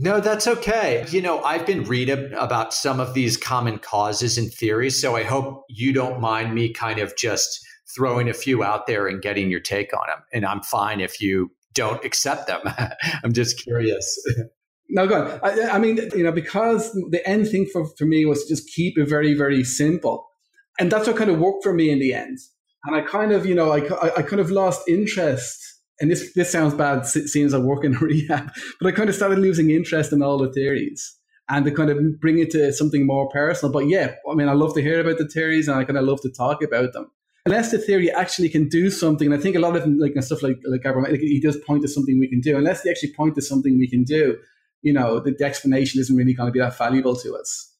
No, 0.00 0.20
that's 0.20 0.46
okay. 0.46 1.04
You 1.10 1.20
know, 1.20 1.42
I've 1.42 1.66
been 1.66 1.82
reading 1.84 2.32
about 2.34 2.72
some 2.72 3.00
of 3.00 3.14
these 3.14 3.36
common 3.36 3.78
causes 3.78 4.38
and 4.38 4.52
theories, 4.52 5.00
so 5.00 5.16
I 5.16 5.24
hope 5.24 5.64
you 5.68 5.92
don't 5.92 6.20
mind 6.20 6.54
me 6.54 6.72
kind 6.72 7.00
of 7.00 7.16
just 7.16 7.66
throwing 7.96 8.28
a 8.28 8.34
few 8.34 8.62
out 8.62 8.86
there 8.86 9.08
and 9.08 9.20
getting 9.20 9.50
your 9.50 9.60
take 9.60 9.92
on 9.92 10.06
them. 10.06 10.22
And 10.32 10.46
I'm 10.46 10.62
fine 10.62 11.00
if 11.00 11.20
you 11.20 11.50
don't 11.74 12.04
accept 12.04 12.46
them. 12.46 12.60
I'm 13.24 13.32
just 13.32 13.62
curious. 13.62 14.16
No, 14.90 15.06
go 15.06 15.22
on. 15.22 15.40
I, 15.42 15.68
I, 15.68 15.78
mean, 15.78 15.98
you 16.16 16.22
know, 16.22 16.32
because 16.32 16.90
the 17.10 17.20
end 17.26 17.46
thing 17.48 17.66
for, 17.70 17.86
for 17.98 18.06
me 18.06 18.24
was 18.24 18.46
just 18.46 18.70
keep 18.74 18.96
it 18.96 19.06
very, 19.06 19.34
very 19.34 19.62
simple. 19.62 20.26
And 20.78 20.90
that's 20.90 21.06
what 21.06 21.16
kind 21.16 21.28
of 21.30 21.38
worked 21.38 21.62
for 21.62 21.74
me 21.74 21.90
in 21.90 21.98
the 21.98 22.14
end. 22.14 22.38
And 22.84 22.96
I 22.96 23.02
kind 23.02 23.32
of, 23.32 23.44
you 23.44 23.54
know, 23.54 23.70
I, 23.70 23.82
I 24.16 24.22
kind 24.22 24.40
of 24.40 24.50
lost 24.50 24.88
interest. 24.88 25.77
And 26.00 26.10
this, 26.10 26.32
this 26.34 26.50
sounds 26.50 26.74
bad, 26.74 27.06
seems 27.06 27.54
I 27.54 27.58
work 27.58 27.84
in 27.84 27.92
rehab, 28.00 28.50
but 28.80 28.88
I 28.88 28.92
kind 28.92 29.08
of 29.08 29.14
started 29.14 29.38
losing 29.38 29.70
interest 29.70 30.12
in 30.12 30.22
all 30.22 30.38
the 30.38 30.52
theories 30.52 31.16
and 31.48 31.64
to 31.64 31.70
kind 31.70 31.90
of 31.90 32.20
bring 32.20 32.38
it 32.38 32.50
to 32.50 32.72
something 32.72 33.06
more 33.06 33.28
personal. 33.30 33.72
But 33.72 33.88
yeah, 33.88 34.14
I 34.30 34.34
mean, 34.34 34.48
I 34.48 34.52
love 34.52 34.74
to 34.74 34.82
hear 34.82 35.00
about 35.00 35.18
the 35.18 35.28
theories 35.28 35.68
and 35.68 35.78
I 35.78 35.84
kind 35.84 35.98
of 35.98 36.04
love 36.04 36.20
to 36.22 36.30
talk 36.30 36.62
about 36.62 36.92
them. 36.92 37.10
Unless 37.46 37.70
the 37.70 37.78
theory 37.78 38.10
actually 38.10 38.50
can 38.50 38.68
do 38.68 38.90
something, 38.90 39.32
and 39.32 39.34
I 39.34 39.42
think 39.42 39.56
a 39.56 39.60
lot 39.60 39.74
of 39.74 39.86
like 39.86 40.12
stuff 40.22 40.42
like 40.42 40.58
like 40.66 40.82
Gabriel, 40.82 41.10
like 41.10 41.20
he 41.20 41.40
does 41.40 41.56
point 41.66 41.80
to 41.80 41.88
something 41.88 42.18
we 42.18 42.28
can 42.28 42.40
do. 42.40 42.58
Unless 42.58 42.82
they 42.82 42.90
actually 42.90 43.14
point 43.14 43.36
to 43.36 43.42
something 43.42 43.78
we 43.78 43.88
can 43.88 44.04
do, 44.04 44.36
you 44.82 44.92
know, 44.92 45.18
the, 45.20 45.30
the 45.30 45.44
explanation 45.46 45.98
isn't 45.98 46.14
really 46.14 46.34
going 46.34 46.48
to 46.48 46.52
be 46.52 46.58
that 46.58 46.76
valuable 46.76 47.16
to 47.16 47.34
us. 47.36 47.72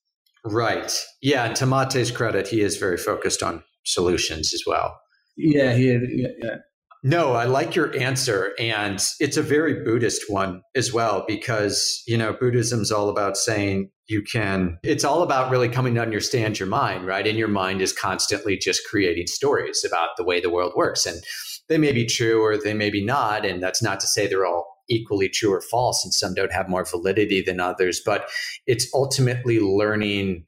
Right. 0.45 0.93
Yeah. 1.21 1.45
And 1.45 1.57
to 1.57 1.67
Mate's 1.67 2.11
credit, 2.11 2.49
he 2.49 2.63
is 2.63 2.79
very 2.79 2.97
focused 2.97 3.43
on 3.43 3.63
solutions 3.85 4.55
as 4.55 4.63
well. 4.67 4.99
Yeah, 5.37 5.75
he. 5.75 5.93
Yeah, 5.93 6.29
yeah. 6.43 6.57
No, 7.05 7.33
I 7.33 7.45
like 7.45 7.77
your 7.77 7.97
answer. 7.97 8.53
And 8.59 9.01
it's 9.21 9.37
a 9.37 9.43
very 9.43 9.85
Buddhist 9.85 10.25
one 10.29 10.63
as 10.75 10.93
well, 10.93 11.25
because, 11.29 12.03
you 12.07 12.19
know, 12.19 12.33
Buddhism's 12.33 12.91
all 12.91 13.09
about 13.09 13.37
saying 13.37 13.91
you 14.09 14.23
can, 14.23 14.79
it's 14.83 15.05
all 15.05 15.23
about 15.23 15.51
really 15.51 15.69
coming 15.69 15.95
to 15.95 16.03
understand 16.03 16.59
your 16.59 16.69
mind, 16.69 17.07
right? 17.07 17.27
And 17.27 17.39
your 17.39 17.49
mind 17.49 17.83
is 17.83 17.93
constantly 17.93 18.57
just 18.57 18.83
creating 18.89 19.27
stories 19.27 19.85
about 19.87 20.11
the 20.17 20.25
way 20.25 20.41
the 20.41 20.51
world 20.51 20.73
works. 20.75 21.07
And 21.07 21.23
they 21.69 21.79
may 21.79 21.93
be 21.93 22.07
true 22.07 22.43
or 22.43 22.57
they 22.57 22.75
may 22.75 22.91
be 22.91 23.05
not. 23.05 23.45
And 23.45 23.63
that's 23.63 23.83
not 23.83 24.01
to 24.01 24.07
say 24.07 24.27
they're 24.27 24.47
all 24.47 24.67
equally 24.89 25.29
true 25.29 25.53
or 25.53 25.61
false, 25.61 26.03
and 26.03 26.15
some 26.15 26.33
don't 26.33 26.53
have 26.53 26.69
more 26.69 26.85
validity 26.85 27.43
than 27.43 27.61
others. 27.61 28.01
But 28.05 28.29
it's 28.67 28.89
ultimately 28.95 29.61
learning 29.61 30.47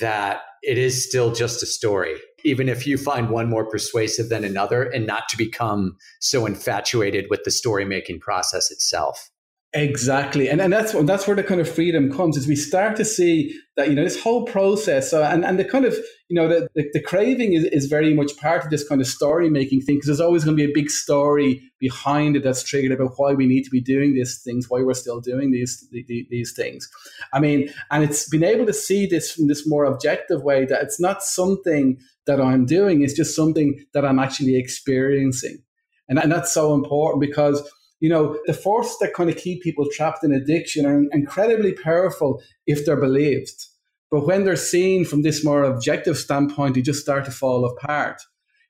that 0.00 0.40
it 0.62 0.78
is 0.78 1.06
still 1.06 1.32
just 1.32 1.62
a 1.62 1.66
story, 1.66 2.14
even 2.44 2.68
if 2.68 2.86
you 2.86 2.96
find 2.96 3.30
one 3.30 3.48
more 3.48 3.68
persuasive 3.68 4.28
than 4.28 4.44
another, 4.44 4.82
and 4.82 5.06
not 5.06 5.28
to 5.28 5.36
become 5.36 5.96
so 6.20 6.46
infatuated 6.46 7.26
with 7.30 7.44
the 7.44 7.50
story 7.50 7.84
making 7.84 8.20
process 8.20 8.70
itself. 8.70 9.30
Exactly, 9.74 10.48
and 10.48 10.60
and 10.60 10.72
that's 10.72 10.92
that's 11.04 11.26
where 11.26 11.36
the 11.36 11.42
kind 11.42 11.60
of 11.60 11.68
freedom 11.68 12.10
comes. 12.10 12.36
Is 12.36 12.48
we 12.48 12.56
start 12.56 12.96
to 12.96 13.04
see 13.04 13.54
that 13.76 13.88
you 13.88 13.94
know 13.94 14.04
this 14.04 14.20
whole 14.20 14.46
process, 14.46 15.12
uh, 15.12 15.22
and 15.24 15.44
and 15.44 15.58
the 15.58 15.64
kind 15.64 15.84
of 15.84 15.94
you 16.28 16.34
know 16.34 16.46
the 16.46 16.68
the, 16.74 16.88
the 16.92 17.00
craving 17.00 17.54
is, 17.54 17.64
is 17.64 17.86
very 17.86 18.14
much 18.14 18.36
part 18.36 18.64
of 18.64 18.70
this 18.70 18.86
kind 18.86 19.00
of 19.00 19.06
story 19.06 19.48
making 19.48 19.80
thing 19.80 19.96
because 19.96 20.06
there's 20.06 20.20
always 20.20 20.44
going 20.44 20.56
to 20.56 20.66
be 20.66 20.70
a 20.70 20.74
big 20.74 20.90
story 20.90 21.62
behind 21.78 22.36
it 22.36 22.42
that's 22.42 22.62
triggered 22.62 22.92
about 22.92 23.14
why 23.16 23.32
we 23.32 23.46
need 23.46 23.64
to 23.64 23.70
be 23.70 23.80
doing 23.80 24.14
these 24.14 24.42
things, 24.42 24.66
why 24.68 24.82
we're 24.82 24.94
still 24.94 25.20
doing 25.20 25.50
these 25.50 25.88
these 25.90 26.52
things. 26.52 26.88
I 27.32 27.40
mean, 27.40 27.72
and 27.90 28.04
it's 28.04 28.28
been 28.28 28.44
able 28.44 28.66
to 28.66 28.72
see 28.72 29.06
this 29.06 29.32
from 29.32 29.48
this 29.48 29.66
more 29.66 29.84
objective 29.84 30.42
way 30.42 30.64
that 30.66 30.82
it's 30.82 31.00
not 31.00 31.22
something 31.22 31.98
that 32.26 32.40
I'm 32.40 32.66
doing; 32.66 33.02
it's 33.02 33.14
just 33.14 33.34
something 33.34 33.84
that 33.94 34.04
I'm 34.04 34.18
actually 34.18 34.56
experiencing, 34.56 35.62
and 36.08 36.18
and 36.18 36.30
that's 36.30 36.52
so 36.52 36.74
important 36.74 37.20
because 37.20 37.68
you 38.00 38.08
know, 38.08 38.38
the 38.46 38.54
forces 38.54 38.96
that 39.00 39.14
kind 39.14 39.28
of 39.28 39.36
keep 39.36 39.62
people 39.62 39.86
trapped 39.92 40.22
in 40.22 40.32
addiction 40.32 40.86
are 40.86 41.02
incredibly 41.10 41.72
powerful 41.72 42.40
if 42.66 42.84
they're 42.84 43.00
believed. 43.00 43.67
But 44.10 44.26
when 44.26 44.44
they're 44.44 44.56
seen 44.56 45.04
from 45.04 45.22
this 45.22 45.44
more 45.44 45.64
objective 45.64 46.16
standpoint, 46.16 46.74
they 46.74 46.82
just 46.82 47.02
start 47.02 47.24
to 47.26 47.30
fall 47.30 47.64
apart. 47.64 48.22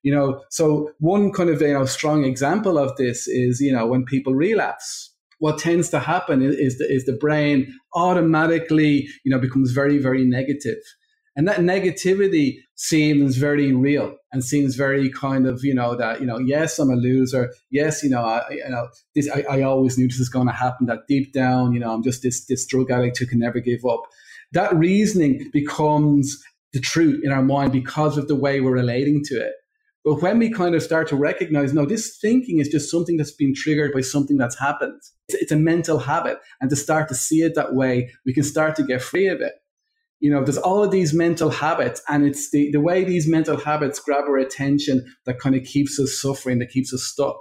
You 0.03 0.15
know, 0.15 0.43
so 0.51 0.93
one 0.99 1.33
kind 1.33 1.51
of 1.51 1.61
you 1.61 1.73
know 1.73 1.85
strong 1.85 2.25
example 2.25 2.79
of 2.79 2.97
this 2.97 3.27
is 3.27 3.61
you 3.61 3.73
know 3.73 3.87
when 3.87 4.05
people 4.05 4.35
relapse, 4.35 5.15
what 5.39 5.59
tends 5.59 5.91
to 5.91 6.01
happen 6.01 6.43
is, 6.43 6.55
is 6.57 6.79
the, 6.79 6.93
is 6.93 7.05
the 7.05 7.13
brain 7.13 7.75
automatically 7.95 9.09
you 9.25 9.31
know 9.31 9.39
becomes 9.39 9.73
very 9.73 9.99
very 9.99 10.25
negative 10.25 10.79
and 11.39 11.47
that 11.47 11.59
negativity 11.59 12.57
seems 12.75 13.37
very 13.37 13.73
real 13.73 14.17
and 14.33 14.43
seems 14.43 14.75
very 14.75 15.09
kind 15.09 15.47
of, 15.47 15.61
you 15.63 15.73
know, 15.73 15.95
that, 15.95 16.21
you 16.21 16.27
know, 16.27 16.39
yes, 16.39 16.81
I'm 16.81 16.91
a 16.91 16.97
loser. 16.97 17.55
Yes, 17.71 18.03
you 18.03 18.11
know, 18.11 18.23
I, 18.23 18.45
you 18.51 18.69
know, 18.69 18.89
this, 19.15 19.31
I, 19.31 19.45
I 19.49 19.63
always 19.63 19.97
knew 19.97 20.09
this 20.09 20.19
was 20.19 20.29
going 20.29 20.49
to 20.49 20.53
happen 20.53 20.87
that 20.87 21.07
deep 21.07 21.33
down, 21.33 21.73
you 21.73 21.79
know, 21.79 21.93
I'm 21.93 22.03
just 22.03 22.25
this, 22.25 22.45
this 22.47 22.67
drug 22.67 22.91
addict 22.91 23.19
who 23.19 23.27
can 23.27 23.39
never 23.39 23.61
give 23.61 23.85
up. 23.89 24.01
That 24.53 24.75
reasoning 24.75 25.51
becomes 25.53 26.43
the 26.73 26.81
truth 26.81 27.21
in 27.23 27.33
our 27.33 27.43
mind 27.43 27.73
because 27.73 28.17
of 28.19 28.29
the 28.29 28.37
way 28.37 28.61
we're 28.61 28.73
relating 28.73 29.23
to 29.25 29.35
it. 29.35 29.53
But 30.05 30.23
when 30.23 30.39
we 30.39 30.51
kind 30.51 30.75
of 30.75 30.83
start 30.83 31.09
to 31.09 31.17
recognize, 31.17 31.75
no, 31.75 31.85
this 31.85 32.19
thinking 32.21 32.61
is 32.61 32.69
just 32.69 32.91
something 32.91 33.17
that's 33.17 33.35
been 33.35 33.55
triggered 33.55 33.93
by 33.93 34.01
something 34.01 34.39
that's 34.39 34.59
happened. 34.59 35.01
It's, 35.29 35.43
it's 35.43 35.53
a 35.53 35.57
mental 35.57 35.99
habit. 35.99 36.39
And 36.61 36.71
to 36.71 36.77
start 36.77 37.09
to 37.09 37.15
see 37.15 37.43
it 37.43 37.55
that 37.57 37.75
way, 37.75 38.11
we 38.25 38.33
can 38.33 38.45
start 38.45 38.77
to 38.77 38.85
get 38.85 39.03
free 39.03 39.29
of 39.29 39.41
it 39.41 39.55
you 40.21 40.31
know, 40.31 40.43
there's 40.43 40.59
all 40.59 40.83
of 40.83 40.91
these 40.91 41.15
mental 41.15 41.51
habits, 41.51 42.03
and 42.09 42.27
it's 42.27 42.51
the, 42.51 42.71
the 42.73 42.81
way 42.81 43.05
these 43.05 43.29
mental 43.29 43.57
habits 43.57 44.01
grab 44.01 44.25
our 44.25 44.37
attention 44.37 45.05
that 45.27 45.39
kind 45.39 45.55
of 45.55 45.63
keeps 45.65 45.99
us 46.01 46.21
suffering, 46.21 46.59
that 46.59 46.71
keeps 46.71 46.93
us 46.93 47.05
stuck. 47.05 47.37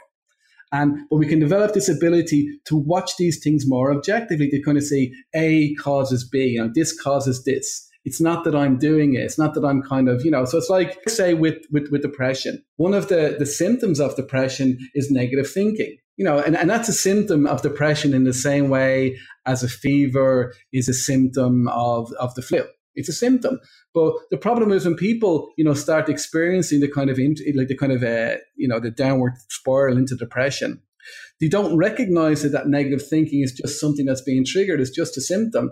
And 0.72 1.08
but 1.10 1.18
we 1.18 1.28
can 1.28 1.40
develop 1.40 1.74
this 1.74 1.90
ability 1.90 2.48
to 2.66 2.76
watch 2.76 3.18
these 3.18 3.42
things 3.42 3.66
more 3.68 3.94
objectively, 3.94 4.50
to 4.50 4.62
kind 4.62 4.78
of 4.78 4.84
say 4.84 5.12
A 5.36 5.74
causes 5.76 6.28
B, 6.28 6.56
know, 6.58 6.70
this 6.74 7.00
causes 7.00 7.44
this. 7.44 7.88
It's 8.06 8.22
not 8.22 8.46
that 8.46 8.56
I'm 8.56 8.78
doing 8.78 9.16
it. 9.16 9.22
It's 9.22 9.38
not 9.38 9.54
that 9.56 9.66
I'm 9.66 9.82
kind 9.82 10.08
of, 10.08 10.24
you 10.24 10.32
know, 10.32 10.46
so 10.46 10.58
it's 10.58 10.70
like 10.70 10.98
say 11.10 11.34
with 11.34 11.58
with, 11.72 11.90
with 11.92 12.02
depression. 12.02 12.64
One 12.78 12.94
of 12.94 13.10
the, 13.10 13.36
the 13.38 13.46
symptoms 13.46 14.00
of 14.00 14.16
depression 14.16 14.78
is 14.94 15.12
negative 15.12 15.50
thinking 15.50 15.98
you 16.18 16.26
know, 16.26 16.40
and, 16.40 16.58
and 16.58 16.70
that's 16.70 16.90
a 16.90 16.94
symptom 16.94 17.46
of 17.46 17.62
depression 17.62 18.14
in 18.14 18.24
the 18.24 18.34
same 18.34 18.70
way 18.70 19.18
as 19.46 19.64
a 19.64 19.70
fever 19.70 20.54
is 20.74 20.90
a 20.90 20.94
symptom 20.94 21.68
of, 21.70 22.12
of 22.20 22.34
the 22.34 22.42
flu. 22.42 22.64
It's 22.98 23.08
a 23.08 23.14
symptom. 23.14 23.60
But 23.94 24.14
the 24.32 24.38
problem 24.38 24.74
is 24.74 24.84
when 24.84 24.96
people, 24.96 25.54
you 25.58 25.64
know, 25.64 25.74
start 25.74 26.10
experiencing 26.10 26.82
the 26.82 26.92
kind 26.92 27.10
of, 27.10 27.18
like 27.18 27.70
the 27.70 27.78
kind 27.78 27.94
of, 27.94 28.04
uh, 28.04 28.38
you 28.58 28.68
know, 28.68 28.80
the 28.80 28.92
downward 28.92 29.34
spiral 29.50 29.98
into 29.98 30.16
depression, 30.16 30.82
they 31.40 31.48
don't 31.48 31.78
recognize 31.78 32.42
that 32.42 32.52
that 32.52 32.68
negative 32.68 33.08
thinking 33.08 33.42
is 33.42 33.54
just 33.54 33.80
something 33.80 34.06
that's 34.06 34.22
being 34.22 34.44
triggered. 34.44 34.82
It's 34.82 34.90
just 34.90 35.18
a 35.18 35.22
symptom. 35.22 35.72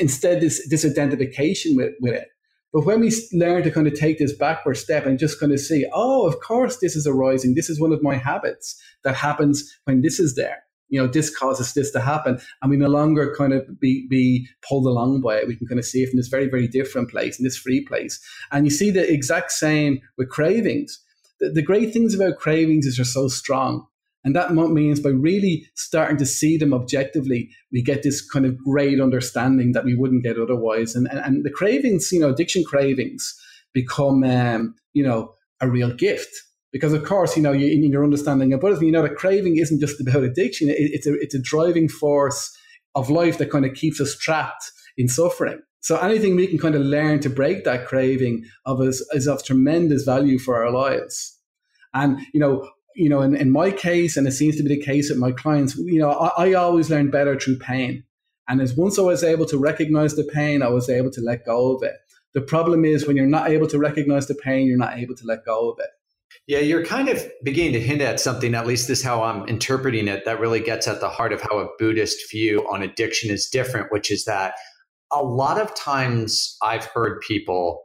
Instead, 0.00 0.40
this, 0.40 0.66
this 0.70 0.84
identification 0.84 1.76
with, 1.76 1.92
with 2.00 2.14
it. 2.14 2.28
But 2.72 2.86
when 2.86 3.00
we 3.00 3.12
learn 3.32 3.64
to 3.64 3.70
kind 3.70 3.88
of 3.88 3.94
take 3.94 4.18
this 4.18 4.36
backward 4.36 4.76
step 4.76 5.04
and 5.04 5.18
just 5.18 5.40
kind 5.40 5.52
of 5.52 5.58
see, 5.58 5.84
oh, 5.92 6.26
of 6.26 6.38
course, 6.40 6.78
this 6.78 6.94
is 6.94 7.06
arising. 7.06 7.54
This 7.54 7.68
is 7.68 7.80
one 7.80 7.92
of 7.92 8.02
my 8.02 8.14
habits 8.14 8.80
that 9.02 9.16
happens 9.16 9.68
when 9.84 10.02
this 10.02 10.20
is 10.20 10.36
there. 10.36 10.62
You 10.90 11.00
know, 11.00 11.06
this 11.06 11.34
causes 11.34 11.72
this 11.72 11.90
to 11.92 12.00
happen. 12.00 12.38
And 12.60 12.70
we 12.70 12.76
no 12.76 12.88
longer 12.88 13.34
kind 13.36 13.52
of 13.52 13.80
be, 13.80 14.06
be 14.08 14.46
pulled 14.68 14.86
along 14.86 15.22
by 15.22 15.38
it. 15.38 15.48
We 15.48 15.56
can 15.56 15.66
kind 15.66 15.78
of 15.78 15.86
see 15.86 16.02
it 16.02 16.10
from 16.10 16.18
this 16.18 16.28
very, 16.28 16.48
very 16.48 16.68
different 16.68 17.10
place, 17.10 17.38
in 17.38 17.44
this 17.44 17.56
free 17.56 17.84
place. 17.84 18.20
And 18.52 18.66
you 18.66 18.70
see 18.70 18.90
the 18.90 19.10
exact 19.10 19.52
same 19.52 20.00
with 20.18 20.28
cravings. 20.28 21.00
The, 21.40 21.50
the 21.50 21.62
great 21.62 21.92
things 21.92 22.14
about 22.14 22.38
cravings 22.38 22.86
is 22.86 22.96
they're 22.96 23.04
so 23.04 23.28
strong. 23.28 23.86
And 24.22 24.36
that 24.36 24.52
means 24.52 25.00
by 25.00 25.10
really 25.10 25.66
starting 25.76 26.18
to 26.18 26.26
see 26.26 26.58
them 26.58 26.74
objectively, 26.74 27.48
we 27.72 27.82
get 27.82 28.02
this 28.02 28.20
kind 28.28 28.44
of 28.44 28.58
great 28.58 29.00
understanding 29.00 29.72
that 29.72 29.84
we 29.84 29.94
wouldn't 29.94 30.24
get 30.24 30.38
otherwise. 30.38 30.94
And, 30.94 31.06
and, 31.10 31.20
and 31.20 31.44
the 31.44 31.50
cravings, 31.50 32.12
you 32.12 32.20
know, 32.20 32.28
addiction 32.28 32.62
cravings 32.64 33.34
become, 33.72 34.22
um, 34.24 34.74
you 34.92 35.02
know, 35.02 35.34
a 35.60 35.70
real 35.70 35.94
gift. 35.94 36.34
Because 36.72 36.92
of 36.92 37.04
course, 37.04 37.36
you 37.36 37.42
know, 37.42 37.52
you, 37.52 37.66
in 37.66 37.90
your 37.90 38.04
understanding 38.04 38.52
of 38.52 38.60
Buddhism, 38.60 38.84
you 38.84 38.92
know, 38.92 39.02
the 39.02 39.10
craving 39.10 39.56
isn't 39.56 39.80
just 39.80 40.00
about 40.00 40.22
addiction. 40.22 40.68
It, 40.68 40.76
it's 40.78 41.06
a 41.06 41.14
it's 41.14 41.34
a 41.34 41.42
driving 41.42 41.88
force 41.88 42.56
of 42.94 43.10
life 43.10 43.38
that 43.38 43.50
kind 43.50 43.64
of 43.64 43.74
keeps 43.74 44.00
us 44.00 44.16
trapped 44.16 44.70
in 44.96 45.08
suffering. 45.08 45.60
So 45.80 45.96
anything 45.96 46.36
we 46.36 46.46
can 46.46 46.58
kind 46.58 46.74
of 46.74 46.82
learn 46.82 47.20
to 47.20 47.30
break 47.30 47.64
that 47.64 47.86
craving 47.86 48.44
of 48.66 48.80
us 48.80 49.00
is 49.12 49.26
of 49.26 49.44
tremendous 49.44 50.04
value 50.04 50.38
for 50.38 50.62
our 50.62 50.70
lives. 50.70 51.38
And 51.94 52.20
you 52.32 52.40
know, 52.40 52.68
you 52.94 53.08
know, 53.08 53.20
in, 53.20 53.34
in 53.34 53.50
my 53.50 53.70
case, 53.70 54.16
and 54.16 54.26
it 54.26 54.32
seems 54.32 54.56
to 54.56 54.62
be 54.62 54.68
the 54.68 54.82
case 54.82 55.10
with 55.10 55.18
my 55.18 55.32
clients, 55.32 55.76
you 55.76 55.98
know, 55.98 56.10
I, 56.10 56.46
I 56.46 56.52
always 56.54 56.90
learn 56.90 57.10
better 57.10 57.38
through 57.38 57.58
pain. 57.58 58.04
And 58.48 58.60
as 58.60 58.76
once 58.76 58.98
I 58.98 59.02
was 59.02 59.22
able 59.22 59.46
to 59.46 59.58
recognize 59.58 60.16
the 60.16 60.24
pain, 60.24 60.60
I 60.60 60.68
was 60.68 60.88
able 60.88 61.10
to 61.12 61.20
let 61.20 61.46
go 61.46 61.74
of 61.74 61.82
it. 61.82 61.94
The 62.34 62.40
problem 62.40 62.84
is 62.84 63.06
when 63.06 63.16
you're 63.16 63.26
not 63.26 63.48
able 63.48 63.68
to 63.68 63.78
recognize 63.78 64.26
the 64.26 64.34
pain, 64.34 64.66
you're 64.66 64.76
not 64.76 64.98
able 64.98 65.14
to 65.16 65.24
let 65.24 65.44
go 65.44 65.70
of 65.70 65.78
it. 65.78 65.90
Yeah, 66.46 66.58
you're 66.60 66.84
kind 66.84 67.08
of 67.08 67.22
beginning 67.44 67.72
to 67.74 67.80
hint 67.80 68.00
at 68.02 68.20
something, 68.20 68.54
at 68.54 68.66
least 68.66 68.88
this 68.88 69.00
is 69.00 69.04
how 69.04 69.22
I'm 69.22 69.46
interpreting 69.48 70.08
it, 70.08 70.24
that 70.24 70.40
really 70.40 70.60
gets 70.60 70.88
at 70.88 71.00
the 71.00 71.08
heart 71.08 71.32
of 71.32 71.40
how 71.40 71.58
a 71.58 71.68
Buddhist 71.78 72.30
view 72.30 72.66
on 72.72 72.82
addiction 72.82 73.30
is 73.30 73.48
different, 73.48 73.92
which 73.92 74.10
is 74.10 74.24
that 74.24 74.54
a 75.12 75.22
lot 75.22 75.60
of 75.60 75.74
times 75.74 76.56
I've 76.62 76.84
heard 76.86 77.20
people 77.20 77.82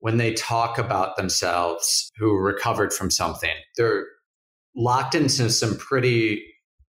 when 0.00 0.16
they 0.16 0.32
talk 0.34 0.78
about 0.78 1.16
themselves 1.16 2.10
who 2.18 2.36
recovered 2.36 2.92
from 2.92 3.10
something, 3.10 3.54
they're 3.76 4.06
locked 4.76 5.14
into 5.14 5.50
some 5.50 5.76
pretty 5.76 6.44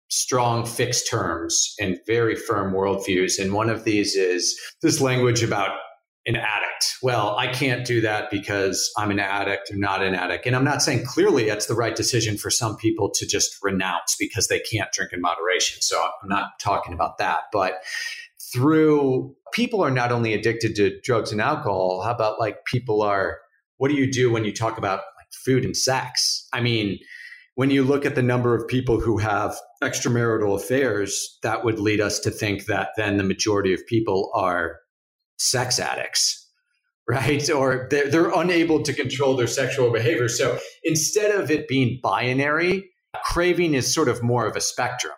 strong 0.10 0.66
fixed 0.66 1.10
terms 1.10 1.74
and 1.80 2.00
very 2.06 2.36
firm 2.36 2.74
worldviews. 2.74 3.40
And 3.40 3.54
one 3.54 3.70
of 3.70 3.84
these 3.84 4.16
is 4.16 4.60
this 4.82 5.02
language 5.02 5.44
about 5.44 5.78
an 6.28 6.36
addict. 6.36 6.98
Well, 7.02 7.38
I 7.38 7.48
can't 7.48 7.86
do 7.86 8.02
that 8.02 8.30
because 8.30 8.92
I'm 8.98 9.12
an 9.12 9.20
addict 9.20 9.72
or 9.72 9.78
not 9.78 10.04
an 10.04 10.14
addict. 10.14 10.46
And 10.46 10.56
I'm 10.56 10.66
not 10.66 10.82
saying 10.82 11.06
clearly 11.06 11.46
that's 11.46 11.68
the 11.68 11.74
right 11.74 11.96
decision 11.96 12.38
for 12.38 12.50
some 12.50 12.76
people 12.76 13.10
to 13.16 13.26
just 13.26 13.58
renounce 13.64 14.16
because 14.20 14.50
they 14.50 14.60
can't 14.60 14.92
drink 14.92 15.14
in 15.14 15.22
moderation. 15.22 15.82
So 15.82 15.98
I'm 16.00 16.28
not 16.28 16.60
talking 16.60 16.94
about 16.94 17.18
that. 17.20 17.44
But 17.54 17.76
through 18.54 19.36
people 19.54 19.82
are 19.82 19.90
not 19.90 20.12
only 20.12 20.34
addicted 20.34 20.76
to 20.76 21.00
drugs 21.02 21.32
and 21.32 21.40
alcohol, 21.40 22.02
how 22.02 22.12
about 22.12 22.40
like 22.40 22.66
people 22.66 23.02
are, 23.02 23.40
what 23.78 23.88
do 23.88 23.96
you 23.96 24.12
do 24.12 24.30
when 24.30 24.44
you 24.44 24.52
talk 24.52 24.78
about 24.78 25.00
like 25.18 25.32
food 25.32 25.64
and 25.64 25.78
sex? 25.78 26.46
I 26.52 26.60
mean, 26.60 27.00
when 27.56 27.70
you 27.70 27.84
look 27.84 28.06
at 28.06 28.16
the 28.16 28.22
number 28.22 28.54
of 28.54 28.68
people 28.68 29.00
who 29.00 29.18
have 29.18 29.58
extramarital 29.82 30.56
affairs, 30.56 31.40
that 31.42 31.64
would 31.64 31.80
lead 31.80 32.02
us 32.02 32.20
to 32.20 32.32
think 32.32 32.66
that 32.66 32.90
then 32.98 33.18
the 33.18 33.24
majority 33.24 33.74
of 33.74 33.86
people 33.88 34.30
are 34.36 34.78
sex 35.38 35.80
addicts, 35.80 36.50
right? 37.08 37.50
Or 37.50 37.88
they're, 37.90 38.10
they're 38.10 38.32
unable 38.32 38.84
to 38.84 38.94
control 38.94 39.36
their 39.36 39.48
sexual 39.48 39.92
behavior. 39.92 40.28
So 40.28 40.60
instead 40.84 41.32
of 41.32 41.50
it 41.50 41.68
being 41.68 42.00
binary, 42.04 42.90
craving 43.26 43.74
is 43.74 43.94
sort 43.94 44.10
of 44.10 44.22
more 44.22 44.46
of 44.46 44.56
a 44.56 44.62
spectrum, 44.62 45.14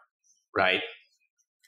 right? 0.56 0.82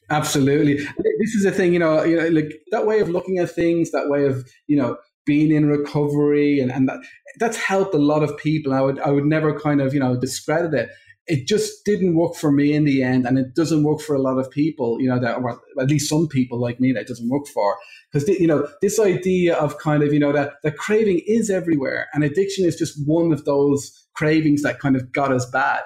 Absolutely. 0.10 0.76
This 0.76 1.36
is 1.36 1.46
a 1.46 1.52
thing, 1.52 1.74
you 1.74 1.80
know, 1.80 2.04
you 2.04 2.18
know, 2.18 2.28
like 2.28 2.52
that 2.72 2.86
way 2.86 3.00
of 3.00 3.10
looking 3.10 3.38
at 3.38 3.50
things, 3.52 3.92
that 3.92 4.10
way 4.10 4.26
of, 4.26 4.46
you 4.68 4.76
know, 4.76 4.98
being 5.26 5.52
in 5.52 5.68
recovery 5.68 6.60
and, 6.60 6.72
and 6.72 6.90
that 6.90 7.00
that's 7.40 7.56
helped 7.58 7.94
a 7.94 8.00
lot 8.00 8.22
of 8.22 8.38
people. 8.38 8.74
I 8.74 8.82
would 8.82 9.00
I 9.00 9.12
would 9.12 9.26
never 9.26 9.58
kind 9.58 9.80
of, 9.80 9.94
you 9.94 10.02
know, 10.02 10.20
discredit 10.20 10.74
it 10.74 10.90
it 11.28 11.48
just 11.48 11.86
didn't 11.86 12.16
work 12.16 12.36
for 12.36 12.52
me 12.52 12.74
in 12.74 12.84
the 12.84 13.04
end, 13.04 13.26
and 13.26 13.38
it 13.38 13.54
doesn't 13.56 13.84
work 13.84 14.02
for 14.02 14.16
a 14.16 14.22
lot 14.22 14.38
of 14.38 14.50
people. 14.50 15.00
You 15.00 15.10
know 15.10 15.20
that, 15.20 15.38
at 15.80 15.90
least 15.90 16.10
some 16.10 16.28
people 16.28 16.60
like 16.60 16.80
me, 16.80 16.92
that 16.94 17.08
doesn't 17.08 17.30
work 17.30 17.48
for 17.48 17.78
because 18.12 18.28
you 18.28 18.48
know 18.48 18.68
this 18.82 19.00
idea 19.00 19.56
of 19.56 19.78
kind 19.78 20.04
of 20.04 20.14
you 20.14 20.20
know 20.20 20.32
that 20.32 20.54
that 20.64 20.78
craving 20.78 21.22
is 21.28 21.50
everywhere, 21.50 22.08
and 22.14 22.24
addiction 22.24 22.66
is 22.66 22.76
just 22.76 23.00
one 23.06 23.32
of 23.32 23.46
those 23.46 24.08
cravings 24.14 24.64
that 24.64 24.80
kind 24.80 24.96
of 24.96 25.12
got 25.12 25.32
us 25.32 25.46
bad, 25.50 25.82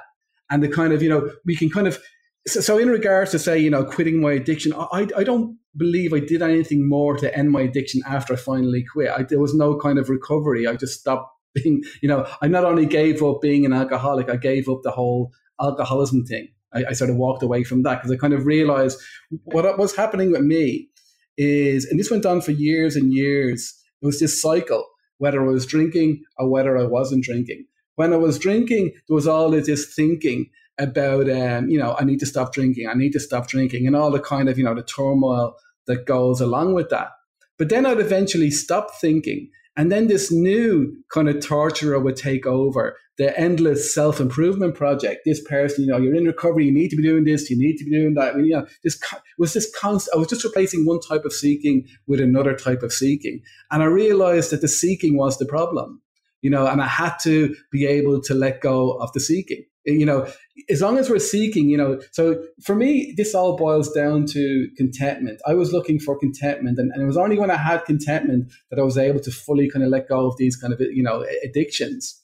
and 0.49 0.63
the 0.63 0.69
kind 0.69 0.93
of 0.93 1.03
you 1.03 1.09
know 1.09 1.29
we 1.45 1.55
can 1.55 1.69
kind 1.69 1.87
of 1.87 2.01
so, 2.47 2.61
so 2.61 2.77
in 2.77 2.89
regards 2.89 3.31
to 3.31 3.39
say 3.39 3.59
you 3.59 3.69
know 3.69 3.83
quitting 3.83 4.21
my 4.21 4.31
addiction, 4.31 4.73
I 4.73 5.07
I 5.17 5.23
don't 5.23 5.57
believe 5.77 6.13
I 6.13 6.19
did 6.19 6.41
anything 6.41 6.87
more 6.87 7.17
to 7.17 7.37
end 7.37 7.51
my 7.51 7.61
addiction 7.61 8.01
after 8.07 8.33
I 8.33 8.37
finally 8.37 8.85
quit. 8.91 9.09
I, 9.09 9.23
there 9.23 9.41
was 9.41 9.53
no 9.53 9.77
kind 9.77 9.99
of 9.99 10.09
recovery. 10.09 10.65
I 10.65 10.75
just 10.75 10.99
stopped 10.99 11.34
being, 11.55 11.83
you 12.01 12.07
know, 12.07 12.27
I 12.41 12.47
not 12.47 12.65
only 12.65 12.85
gave 12.85 13.23
up 13.23 13.41
being 13.41 13.65
an 13.65 13.73
alcoholic, 13.73 14.29
I 14.29 14.35
gave 14.35 14.69
up 14.69 14.81
the 14.83 14.91
whole 14.91 15.31
alcoholism 15.59 16.25
thing. 16.25 16.49
I, 16.73 16.85
I 16.89 16.93
sort 16.93 17.09
of 17.09 17.15
walked 17.15 17.43
away 17.43 17.63
from 17.63 17.83
that 17.83 17.95
because 17.95 18.11
I 18.11 18.17
kind 18.17 18.33
of 18.33 18.45
realized 18.45 18.99
what 19.45 19.77
was 19.77 19.95
happening 19.95 20.31
with 20.31 20.41
me 20.41 20.89
is, 21.37 21.85
and 21.85 21.99
this 21.99 22.11
went 22.11 22.25
on 22.25 22.41
for 22.41 22.51
years 22.51 22.95
and 22.95 23.13
years. 23.13 23.73
It 24.01 24.05
was 24.05 24.19
this 24.19 24.41
cycle, 24.41 24.85
whether 25.17 25.41
I 25.41 25.47
was 25.47 25.65
drinking 25.65 26.23
or 26.37 26.49
whether 26.49 26.77
I 26.77 26.83
wasn't 26.83 27.23
drinking. 27.23 27.65
When 27.95 28.13
I 28.13 28.17
was 28.17 28.37
drinking, 28.37 28.91
there 29.07 29.15
was 29.15 29.27
all 29.27 29.53
of 29.53 29.65
this 29.65 29.93
thinking 29.95 30.49
about, 30.77 31.29
um, 31.29 31.69
you 31.69 31.79
know, 31.79 31.95
I 31.97 32.03
need 32.03 32.19
to 32.19 32.25
stop 32.25 32.53
drinking, 32.53 32.89
I 32.89 32.93
need 32.93 33.13
to 33.13 33.19
stop 33.19 33.47
drinking, 33.47 33.87
and 33.87 33.95
all 33.95 34.11
the 34.11 34.19
kind 34.19 34.49
of, 34.49 34.57
you 34.57 34.65
know, 34.65 34.75
the 34.75 34.83
turmoil 34.83 35.55
that 35.87 36.05
goes 36.05 36.41
along 36.41 36.73
with 36.73 36.89
that. 36.89 37.11
But 37.57 37.69
then 37.69 37.85
I'd 37.85 37.99
eventually 37.99 38.51
stop 38.51 38.89
thinking 38.99 39.49
and 39.77 39.91
then 39.91 40.07
this 40.07 40.31
new 40.31 40.95
kind 41.13 41.29
of 41.29 41.45
torturer 41.45 41.99
would 41.99 42.15
take 42.15 42.45
over 42.45 42.97
the 43.17 43.37
endless 43.39 43.93
self 43.93 44.19
improvement 44.19 44.75
project. 44.75 45.21
This 45.25 45.41
person, 45.43 45.85
you 45.85 45.91
know, 45.91 45.97
you're 45.97 46.15
in 46.15 46.25
recovery, 46.25 46.65
you 46.65 46.73
need 46.73 46.89
to 46.89 46.95
be 46.95 47.03
doing 47.03 47.23
this, 47.23 47.49
you 47.49 47.57
need 47.57 47.77
to 47.77 47.85
be 47.85 47.91
doing 47.91 48.13
that. 48.15 48.33
I 48.33 48.37
mean, 48.37 48.45
you 48.45 48.53
know, 48.53 48.67
this 48.83 48.99
was 49.37 49.53
this 49.53 49.71
constant. 49.79 50.15
I 50.15 50.19
was 50.19 50.27
just 50.27 50.43
replacing 50.43 50.85
one 50.85 50.99
type 50.99 51.25
of 51.25 51.33
seeking 51.33 51.87
with 52.07 52.19
another 52.19 52.55
type 52.55 52.83
of 52.83 52.93
seeking, 52.93 53.41
and 53.71 53.83
I 53.83 53.85
realized 53.85 54.51
that 54.51 54.61
the 54.61 54.67
seeking 54.67 55.17
was 55.17 55.37
the 55.37 55.45
problem, 55.45 56.01
you 56.41 56.49
know, 56.49 56.67
and 56.67 56.81
I 56.81 56.87
had 56.87 57.15
to 57.23 57.55
be 57.71 57.85
able 57.85 58.21
to 58.21 58.33
let 58.33 58.61
go 58.61 58.91
of 58.93 59.11
the 59.13 59.19
seeking 59.19 59.65
you 59.85 60.05
know, 60.05 60.27
as 60.69 60.81
long 60.81 60.97
as 60.97 61.09
we're 61.09 61.19
seeking, 61.19 61.69
you 61.69 61.77
know, 61.77 61.99
so 62.11 62.41
for 62.63 62.75
me, 62.75 63.13
this 63.17 63.35
all 63.35 63.55
boils 63.55 63.91
down 63.91 64.25
to 64.27 64.67
contentment. 64.77 65.39
I 65.45 65.53
was 65.53 65.71
looking 65.71 65.99
for 65.99 66.17
contentment, 66.17 66.79
and, 66.79 66.91
and 66.91 67.01
it 67.01 67.05
was 67.05 67.17
only 67.17 67.37
when 67.37 67.51
I 67.51 67.57
had 67.57 67.85
contentment 67.85 68.51
that 68.69 68.79
I 68.79 68.83
was 68.83 68.97
able 68.97 69.19
to 69.21 69.31
fully 69.31 69.69
kind 69.69 69.83
of 69.83 69.91
let 69.91 70.09
go 70.09 70.27
of 70.27 70.37
these 70.37 70.55
kind 70.55 70.73
of, 70.73 70.81
you 70.81 71.03
know, 71.03 71.25
addictions. 71.43 72.21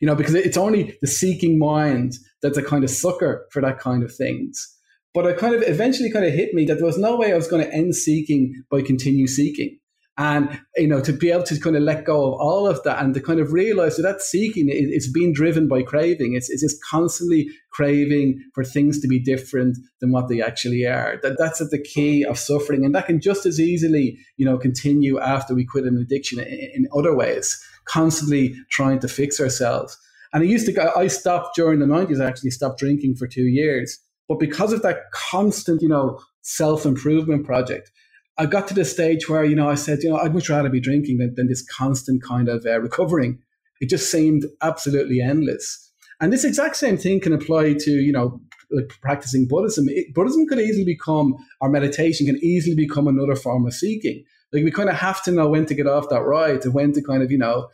You 0.00 0.06
know, 0.06 0.14
because 0.14 0.34
it's 0.34 0.56
only 0.56 0.96
the 1.02 1.06
seeking 1.06 1.58
mind 1.58 2.14
that's 2.42 2.56
a 2.56 2.62
kind 2.62 2.84
of 2.84 2.90
sucker 2.90 3.46
for 3.50 3.60
that 3.60 3.78
kind 3.78 4.02
of 4.02 4.14
things. 4.14 4.70
But 5.12 5.26
it 5.26 5.36
kind 5.36 5.54
of 5.54 5.62
eventually 5.62 6.10
kind 6.10 6.24
of 6.24 6.32
hit 6.32 6.54
me 6.54 6.64
that 6.66 6.76
there 6.76 6.86
was 6.86 6.98
no 6.98 7.16
way 7.16 7.32
I 7.32 7.36
was 7.36 7.48
going 7.48 7.64
to 7.64 7.72
end 7.72 7.94
seeking 7.94 8.64
by 8.70 8.82
continue 8.82 9.26
seeking 9.26 9.78
and 10.16 10.60
you 10.76 10.86
know 10.86 11.00
to 11.00 11.12
be 11.12 11.30
able 11.30 11.42
to 11.42 11.58
kind 11.58 11.76
of 11.76 11.82
let 11.82 12.04
go 12.04 12.32
of 12.32 12.40
all 12.40 12.68
of 12.68 12.82
that 12.84 13.02
and 13.02 13.14
to 13.14 13.20
kind 13.20 13.40
of 13.40 13.52
realize 13.52 13.96
that 13.96 14.02
that 14.02 14.20
seeking 14.20 14.68
is, 14.70 15.10
being 15.12 15.32
driven 15.32 15.66
by 15.66 15.82
craving. 15.82 16.34
It's, 16.34 16.48
it's 16.50 16.62
just 16.62 16.82
constantly 16.88 17.48
craving 17.72 18.40
for 18.54 18.62
things 18.62 19.00
to 19.00 19.08
be 19.08 19.18
different 19.18 19.76
than 20.00 20.12
what 20.12 20.28
they 20.28 20.40
actually 20.40 20.86
are. 20.86 21.18
That 21.22 21.36
that's 21.38 21.60
at 21.60 21.70
the 21.70 21.82
key 21.82 22.24
of 22.24 22.38
suffering. 22.38 22.84
And 22.84 22.94
that 22.94 23.06
can 23.06 23.20
just 23.20 23.44
as 23.44 23.58
easily 23.58 24.16
you 24.36 24.46
know 24.46 24.56
continue 24.56 25.18
after 25.18 25.54
we 25.54 25.64
quit 25.64 25.84
an 25.84 25.98
addiction 25.98 26.38
in, 26.38 26.70
in 26.74 26.88
other 26.96 27.14
ways 27.14 27.60
constantly 27.86 28.54
trying 28.70 28.98
to 29.00 29.08
fix 29.08 29.40
ourselves. 29.40 29.98
And 30.32 30.42
I 30.42 30.46
used 30.46 30.66
to 30.66 30.92
I 30.96 31.06
stopped 31.06 31.54
during 31.54 31.80
the 31.80 31.86
90s, 31.86 32.20
I 32.20 32.26
actually 32.26 32.50
stopped 32.50 32.78
drinking 32.78 33.16
for 33.16 33.26
two 33.26 33.44
years. 33.44 33.98
But 34.28 34.40
because 34.40 34.72
of 34.72 34.82
that 34.82 35.10
constant, 35.12 35.82
you 35.82 35.88
know, 35.88 36.18
self 36.42 36.86
improvement 36.86 37.44
project, 37.44 37.90
I 38.36 38.46
got 38.46 38.66
to 38.68 38.74
the 38.74 38.84
stage 38.84 39.28
where, 39.28 39.44
you 39.44 39.54
know, 39.54 39.68
I 39.68 39.76
said, 39.76 40.02
you 40.02 40.10
know, 40.10 40.16
I'd 40.16 40.34
much 40.34 40.50
rather 40.50 40.68
be 40.68 40.80
drinking 40.80 41.18
than, 41.18 41.34
than 41.36 41.48
this 41.48 41.64
constant 41.64 42.22
kind 42.22 42.48
of 42.48 42.66
uh, 42.66 42.80
recovering. 42.80 43.38
It 43.80 43.88
just 43.88 44.10
seemed 44.10 44.44
absolutely 44.62 45.20
endless. 45.20 45.92
And 46.20 46.32
this 46.32 46.44
exact 46.44 46.76
same 46.76 46.96
thing 46.96 47.20
can 47.20 47.32
apply 47.32 47.74
to, 47.80 47.90
you 47.90 48.12
know, 48.12 48.40
like 48.70 48.88
practicing 49.02 49.46
Buddhism. 49.46 49.86
It, 49.88 50.14
Buddhism 50.14 50.46
could 50.46 50.58
easily 50.58 50.84
become, 50.84 51.34
or 51.60 51.68
meditation 51.68 52.26
can 52.26 52.42
easily 52.42 52.74
become 52.74 53.06
another 53.06 53.36
form 53.36 53.66
of 53.66 53.74
seeking. 53.74 54.24
Like 54.52 54.64
we 54.64 54.70
kind 54.70 54.88
of 54.88 54.96
have 54.96 55.22
to 55.24 55.32
know 55.32 55.48
when 55.48 55.66
to 55.66 55.74
get 55.74 55.86
off 55.86 56.08
that 56.10 56.22
ride 56.22 56.64
and 56.64 56.74
when 56.74 56.92
to 56.92 57.02
kind 57.02 57.22
of, 57.22 57.30
you 57.30 57.38
know, 57.38 57.68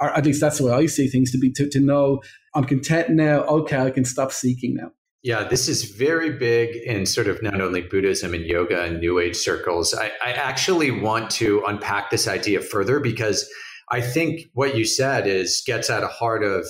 or 0.00 0.10
at 0.10 0.24
least 0.24 0.40
that's 0.40 0.58
the 0.58 0.64
way 0.64 0.72
I 0.72 0.86
see 0.86 1.08
things 1.08 1.32
to 1.32 1.38
be, 1.38 1.50
to, 1.52 1.68
to 1.68 1.80
know 1.80 2.20
I'm 2.54 2.64
content 2.64 3.10
now. 3.10 3.40
Okay, 3.44 3.78
I 3.78 3.90
can 3.90 4.04
stop 4.04 4.32
seeking 4.32 4.74
now. 4.74 4.92
Yeah, 5.26 5.42
this 5.42 5.68
is 5.68 5.90
very 5.90 6.30
big 6.30 6.76
in 6.76 7.04
sort 7.04 7.26
of 7.26 7.42
not 7.42 7.60
only 7.60 7.80
Buddhism 7.80 8.32
and 8.32 8.44
yoga 8.44 8.84
and 8.84 9.00
New 9.00 9.18
Age 9.18 9.34
circles. 9.34 9.92
I, 9.92 10.12
I, 10.24 10.30
actually 10.30 10.92
want 10.92 11.32
to 11.32 11.64
unpack 11.66 12.10
this 12.10 12.28
idea 12.28 12.60
further 12.60 13.00
because 13.00 13.50
I 13.90 14.02
think 14.02 14.42
what 14.54 14.76
you 14.76 14.84
said 14.84 15.26
is 15.26 15.64
gets 15.66 15.90
at 15.90 16.04
a 16.04 16.06
heart 16.06 16.44
of 16.44 16.68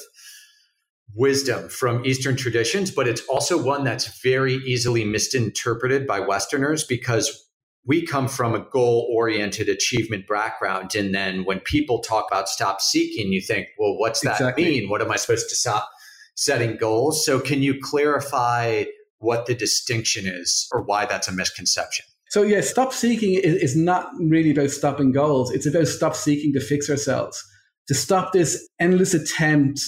wisdom 1.14 1.68
from 1.68 2.06
Eastern 2.06 2.34
traditions, 2.34 2.90
but 2.90 3.06
it's 3.06 3.20
also 3.28 3.62
one 3.62 3.84
that's 3.84 4.22
very 4.22 4.54
easily 4.54 5.04
misinterpreted 5.04 6.06
by 6.06 6.20
Westerners 6.20 6.82
because 6.82 7.46
we 7.84 8.06
come 8.06 8.26
from 8.26 8.54
a 8.54 8.66
goal 8.72 9.06
oriented 9.14 9.68
achievement 9.68 10.26
background. 10.26 10.94
And 10.94 11.14
then 11.14 11.44
when 11.44 11.60
people 11.60 11.98
talk 11.98 12.24
about 12.30 12.48
stop 12.48 12.80
seeking, 12.80 13.34
you 13.34 13.42
think, 13.42 13.66
well, 13.78 13.98
what's 13.98 14.22
that 14.22 14.36
exactly. 14.36 14.64
mean? 14.64 14.88
What 14.88 15.02
am 15.02 15.12
I 15.12 15.16
supposed 15.16 15.50
to 15.50 15.54
stop? 15.54 15.90
Setting 16.36 16.76
goals. 16.76 17.24
So, 17.24 17.40
can 17.40 17.62
you 17.62 17.78
clarify 17.82 18.84
what 19.18 19.46
the 19.46 19.54
distinction 19.54 20.26
is 20.26 20.68
or 20.72 20.82
why 20.82 21.06
that's 21.06 21.28
a 21.28 21.32
misconception? 21.32 22.06
So, 22.30 22.42
yeah, 22.42 22.60
stop 22.60 22.92
seeking 22.92 23.40
is, 23.42 23.76
not 23.76 24.10
really 24.20 24.50
about 24.50 24.70
stopping 24.70 25.12
goals. 25.12 25.52
It's 25.52 25.66
about 25.66 25.88
stop 25.88 26.14
seeking 26.14 26.52
to 26.52 26.60
fix 26.60 26.90
ourselves, 26.90 27.42
to 27.88 27.94
stop 27.94 28.32
this 28.32 28.68
endless 28.80 29.14
attempt 29.14 29.80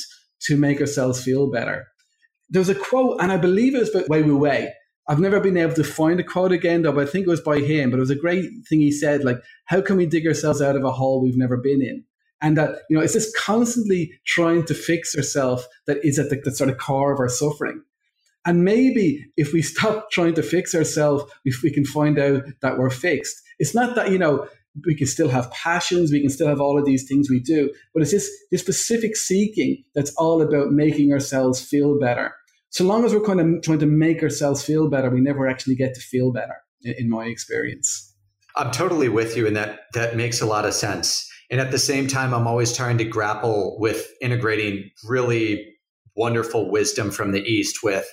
to 0.42 0.57
make 0.57 0.80
ourselves 0.80 1.22
feel 1.22 1.51
better. 1.51 1.86
There 2.49 2.61
was 2.61 2.68
a 2.68 2.74
quote, 2.74 3.20
and 3.20 3.32
I 3.32 3.36
believe 3.36 3.74
it 3.74 3.80
was 3.80 3.90
by 3.90 4.05
Wei 4.09 4.22
Wu 4.22 4.38
Wei. 4.38 4.72
I've 5.09 5.20
never 5.20 5.40
been 5.40 5.57
able 5.57 5.74
to 5.74 5.84
find 5.84 6.20
a 6.20 6.24
quote 6.24 6.53
again, 6.53 6.82
though, 6.82 6.92
but 6.92 7.09
I 7.09 7.11
think 7.11 7.26
it 7.26 7.30
was 7.30 7.40
by 7.40 7.61
him. 7.61 7.90
But 7.90 7.96
it 7.96 8.01
was 8.01 8.11
a 8.11 8.14
great 8.14 8.49
thing 8.68 8.80
he 8.80 8.92
said, 8.92 9.24
like, 9.24 9.38
how 9.64 9.80
can 9.80 9.96
we 9.96 10.07
dig 10.07 10.26
ourselves 10.26 10.61
out 10.61 10.76
of 10.76 10.84
a 10.84 10.92
hole 10.92 11.22
we've 11.22 11.36
never 11.36 11.57
been 11.57 11.82
in? 11.82 12.05
And 12.41 12.57
that 12.57 12.76
you 12.89 12.97
know 12.97 13.03
it's 13.03 13.14
this 13.14 13.32
constantly 13.36 14.12
trying 14.26 14.64
to 14.66 14.74
fix 14.74 15.16
ourselves 15.16 15.66
that 15.86 15.99
is 16.05 16.18
at 16.18 16.30
the, 16.30 16.41
the, 16.45 16.53
sort 16.53 16.70
of 16.70 16.78
core 16.78 17.12
of 17.12 17.20
our 17.20 17.28
suffering. 17.28 17.82
And 18.45 18.64
maybe 18.64 19.26
if 19.36 19.53
we 19.53 19.62
stop 19.62 20.11
trying 20.11 20.34
to 20.34 20.43
fix 20.43 20.74
ourselves 20.74 21.24
if 21.45 21.62
we 21.62 21.70
can 21.70 21.84
find 21.84 22.18
out 22.18 22.45
that 22.62 22.78
we're 22.78 22.91
fixed. 22.91 23.36
It's 23.59 23.74
not 23.74 23.95
that 23.97 24.11
you 24.11 24.18
know 24.18 24.47
we 24.86 24.95
can 24.95 25.07
still 25.07 25.28
have 25.28 25.51
passions 25.51 26.12
we 26.12 26.20
can 26.20 26.30
still 26.30 26.47
have 26.47 26.61
all 26.61 26.78
of 26.78 26.84
these 26.84 27.09
things 27.09 27.28
we 27.28 27.41
do 27.41 27.68
but 27.93 28.03
it's 28.03 28.12
this, 28.12 28.30
this 28.53 28.61
specific 28.61 29.16
seeking 29.16 29.82
that's 29.95 30.14
all 30.16 30.41
about 30.41 30.70
making 30.70 31.12
ourselves 31.12 31.61
feel 31.61 31.99
better. 31.99 32.34
So 32.70 32.84
long 32.84 33.05
as 33.05 33.14
we're 33.14 33.24
kind 33.24 33.41
of 33.41 33.62
trying 33.62 33.78
to 33.80 33.86
make 33.86 34.22
ourselves 34.22 34.62
feel 34.62 34.89
better 34.89 35.11
we 35.11 35.20
never 35.20 35.49
actually 35.49 35.74
get 35.74 35.95
to 35.95 36.01
feel 36.01 36.32
better 36.32 36.55
in 36.84 37.11
my 37.11 37.24
experience. 37.24 38.14
I'm 38.55 38.70
totally 38.70 39.09
with 39.09 39.36
you 39.36 39.47
and 39.49 39.57
that 39.57 39.80
that 39.95 40.16
makes 40.16 40.41
a 40.41 40.47
lot 40.47 40.64
of 40.64 40.74
sense 40.74 41.28
and 41.51 41.61
at 41.61 41.70
the 41.70 41.78
same 41.78 42.07
time, 42.07 42.34
I'm 42.34 42.46
always 42.46 42.76
trying 42.76 42.99
to 42.99 43.05
grapple 43.05 43.78
with 43.78 44.11
integrating 44.20 44.90
really 45.05 45.74
wonderful 46.16 46.70
wisdom 46.70 47.11
from 47.11 47.32
the 47.32 47.42
East 47.42 47.82
with 47.82 48.07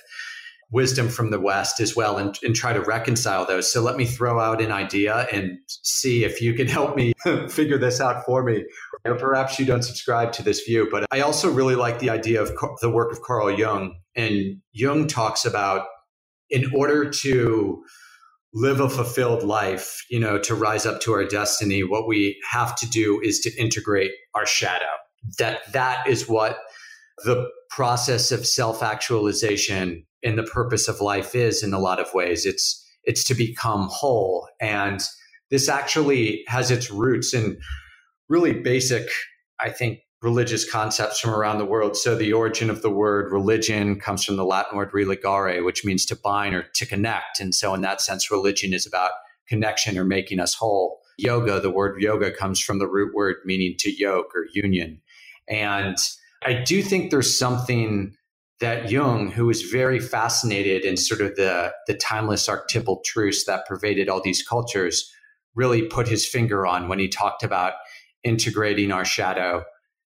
wisdom 0.70 1.08
from 1.08 1.30
the 1.30 1.40
West 1.40 1.80
as 1.80 1.94
well 1.94 2.18
and, 2.18 2.36
and 2.42 2.54
try 2.54 2.72
to 2.72 2.80
reconcile 2.80 3.46
those. 3.46 3.72
So 3.72 3.82
let 3.82 3.96
me 3.96 4.04
throw 4.04 4.40
out 4.40 4.60
an 4.60 4.72
idea 4.72 5.28
and 5.32 5.58
see 5.68 6.24
if 6.24 6.40
you 6.40 6.54
can 6.54 6.66
help 6.78 6.96
me 6.96 7.12
figure 7.48 7.78
this 7.78 8.00
out 8.00 8.24
for 8.24 8.42
me. 8.42 8.64
Or 9.04 9.14
perhaps 9.14 9.58
you 9.58 9.66
don't 9.66 9.82
subscribe 9.82 10.32
to 10.32 10.42
this 10.42 10.62
view, 10.62 10.88
but 10.90 11.06
I 11.12 11.20
also 11.20 11.50
really 11.50 11.76
like 11.76 12.00
the 12.00 12.10
idea 12.10 12.42
of 12.42 12.52
the 12.80 12.90
work 12.90 13.12
of 13.12 13.22
Carl 13.22 13.50
Jung. 13.56 13.96
And 14.16 14.60
Jung 14.72 15.06
talks 15.06 15.44
about 15.44 15.86
in 16.50 16.72
order 16.74 17.10
to 17.10 17.84
live 18.56 18.80
a 18.80 18.88
fulfilled 18.88 19.42
life, 19.42 20.02
you 20.08 20.18
know, 20.18 20.38
to 20.38 20.54
rise 20.54 20.86
up 20.86 20.98
to 21.02 21.12
our 21.12 21.26
destiny, 21.26 21.84
what 21.84 22.08
we 22.08 22.40
have 22.50 22.74
to 22.74 22.88
do 22.88 23.20
is 23.22 23.38
to 23.38 23.54
integrate 23.60 24.12
our 24.34 24.46
shadow. 24.46 24.86
That 25.38 25.70
that 25.74 26.06
is 26.06 26.26
what 26.26 26.58
the 27.24 27.50
process 27.68 28.32
of 28.32 28.46
self-actualization 28.46 30.06
and 30.24 30.38
the 30.38 30.42
purpose 30.42 30.88
of 30.88 31.02
life 31.02 31.34
is 31.34 31.62
in 31.62 31.74
a 31.74 31.78
lot 31.78 32.00
of 32.00 32.14
ways. 32.14 32.46
It's 32.46 32.82
it's 33.04 33.24
to 33.24 33.34
become 33.34 33.88
whole. 33.90 34.48
And 34.58 35.02
this 35.50 35.68
actually 35.68 36.42
has 36.48 36.70
its 36.70 36.90
roots 36.90 37.34
in 37.34 37.58
really 38.30 38.54
basic, 38.54 39.06
I 39.60 39.68
think, 39.68 39.98
religious 40.26 40.68
concepts 40.68 41.20
from 41.20 41.30
around 41.30 41.58
the 41.58 41.64
world. 41.64 41.96
So 41.96 42.16
the 42.16 42.32
origin 42.32 42.68
of 42.68 42.82
the 42.82 42.90
word 42.90 43.30
religion 43.30 44.00
comes 44.00 44.24
from 44.24 44.34
the 44.34 44.44
Latin 44.44 44.76
word 44.76 44.90
religare, 44.90 45.64
which 45.64 45.84
means 45.84 46.04
to 46.06 46.16
bind 46.16 46.52
or 46.52 46.64
to 46.74 46.84
connect. 46.84 47.38
And 47.38 47.54
so 47.54 47.72
in 47.74 47.80
that 47.82 48.00
sense, 48.00 48.28
religion 48.28 48.74
is 48.74 48.88
about 48.88 49.12
connection 49.46 49.96
or 49.96 50.04
making 50.04 50.40
us 50.40 50.52
whole. 50.52 50.98
Yoga, 51.16 51.60
the 51.60 51.70
word 51.70 52.02
yoga 52.02 52.32
comes 52.32 52.58
from 52.58 52.80
the 52.80 52.88
root 52.88 53.14
word 53.14 53.36
meaning 53.44 53.76
to 53.78 53.96
yoke 53.96 54.32
or 54.34 54.46
union. 54.52 55.00
And 55.48 55.96
I 56.44 56.54
do 56.54 56.82
think 56.82 57.12
there's 57.12 57.38
something 57.38 58.16
that 58.58 58.90
Jung, 58.90 59.30
who 59.30 59.46
was 59.46 59.62
very 59.62 60.00
fascinated 60.00 60.84
in 60.84 60.96
sort 60.96 61.20
of 61.20 61.36
the, 61.36 61.72
the 61.86 61.94
timeless 61.94 62.48
archetypal 62.48 63.00
truths 63.04 63.44
that 63.44 63.64
pervaded 63.64 64.08
all 64.08 64.20
these 64.20 64.42
cultures, 64.42 65.08
really 65.54 65.82
put 65.82 66.08
his 66.08 66.26
finger 66.26 66.66
on 66.66 66.88
when 66.88 66.98
he 66.98 67.06
talked 67.06 67.44
about 67.44 67.74
integrating 68.24 68.90
our 68.90 69.04
shadow 69.04 69.64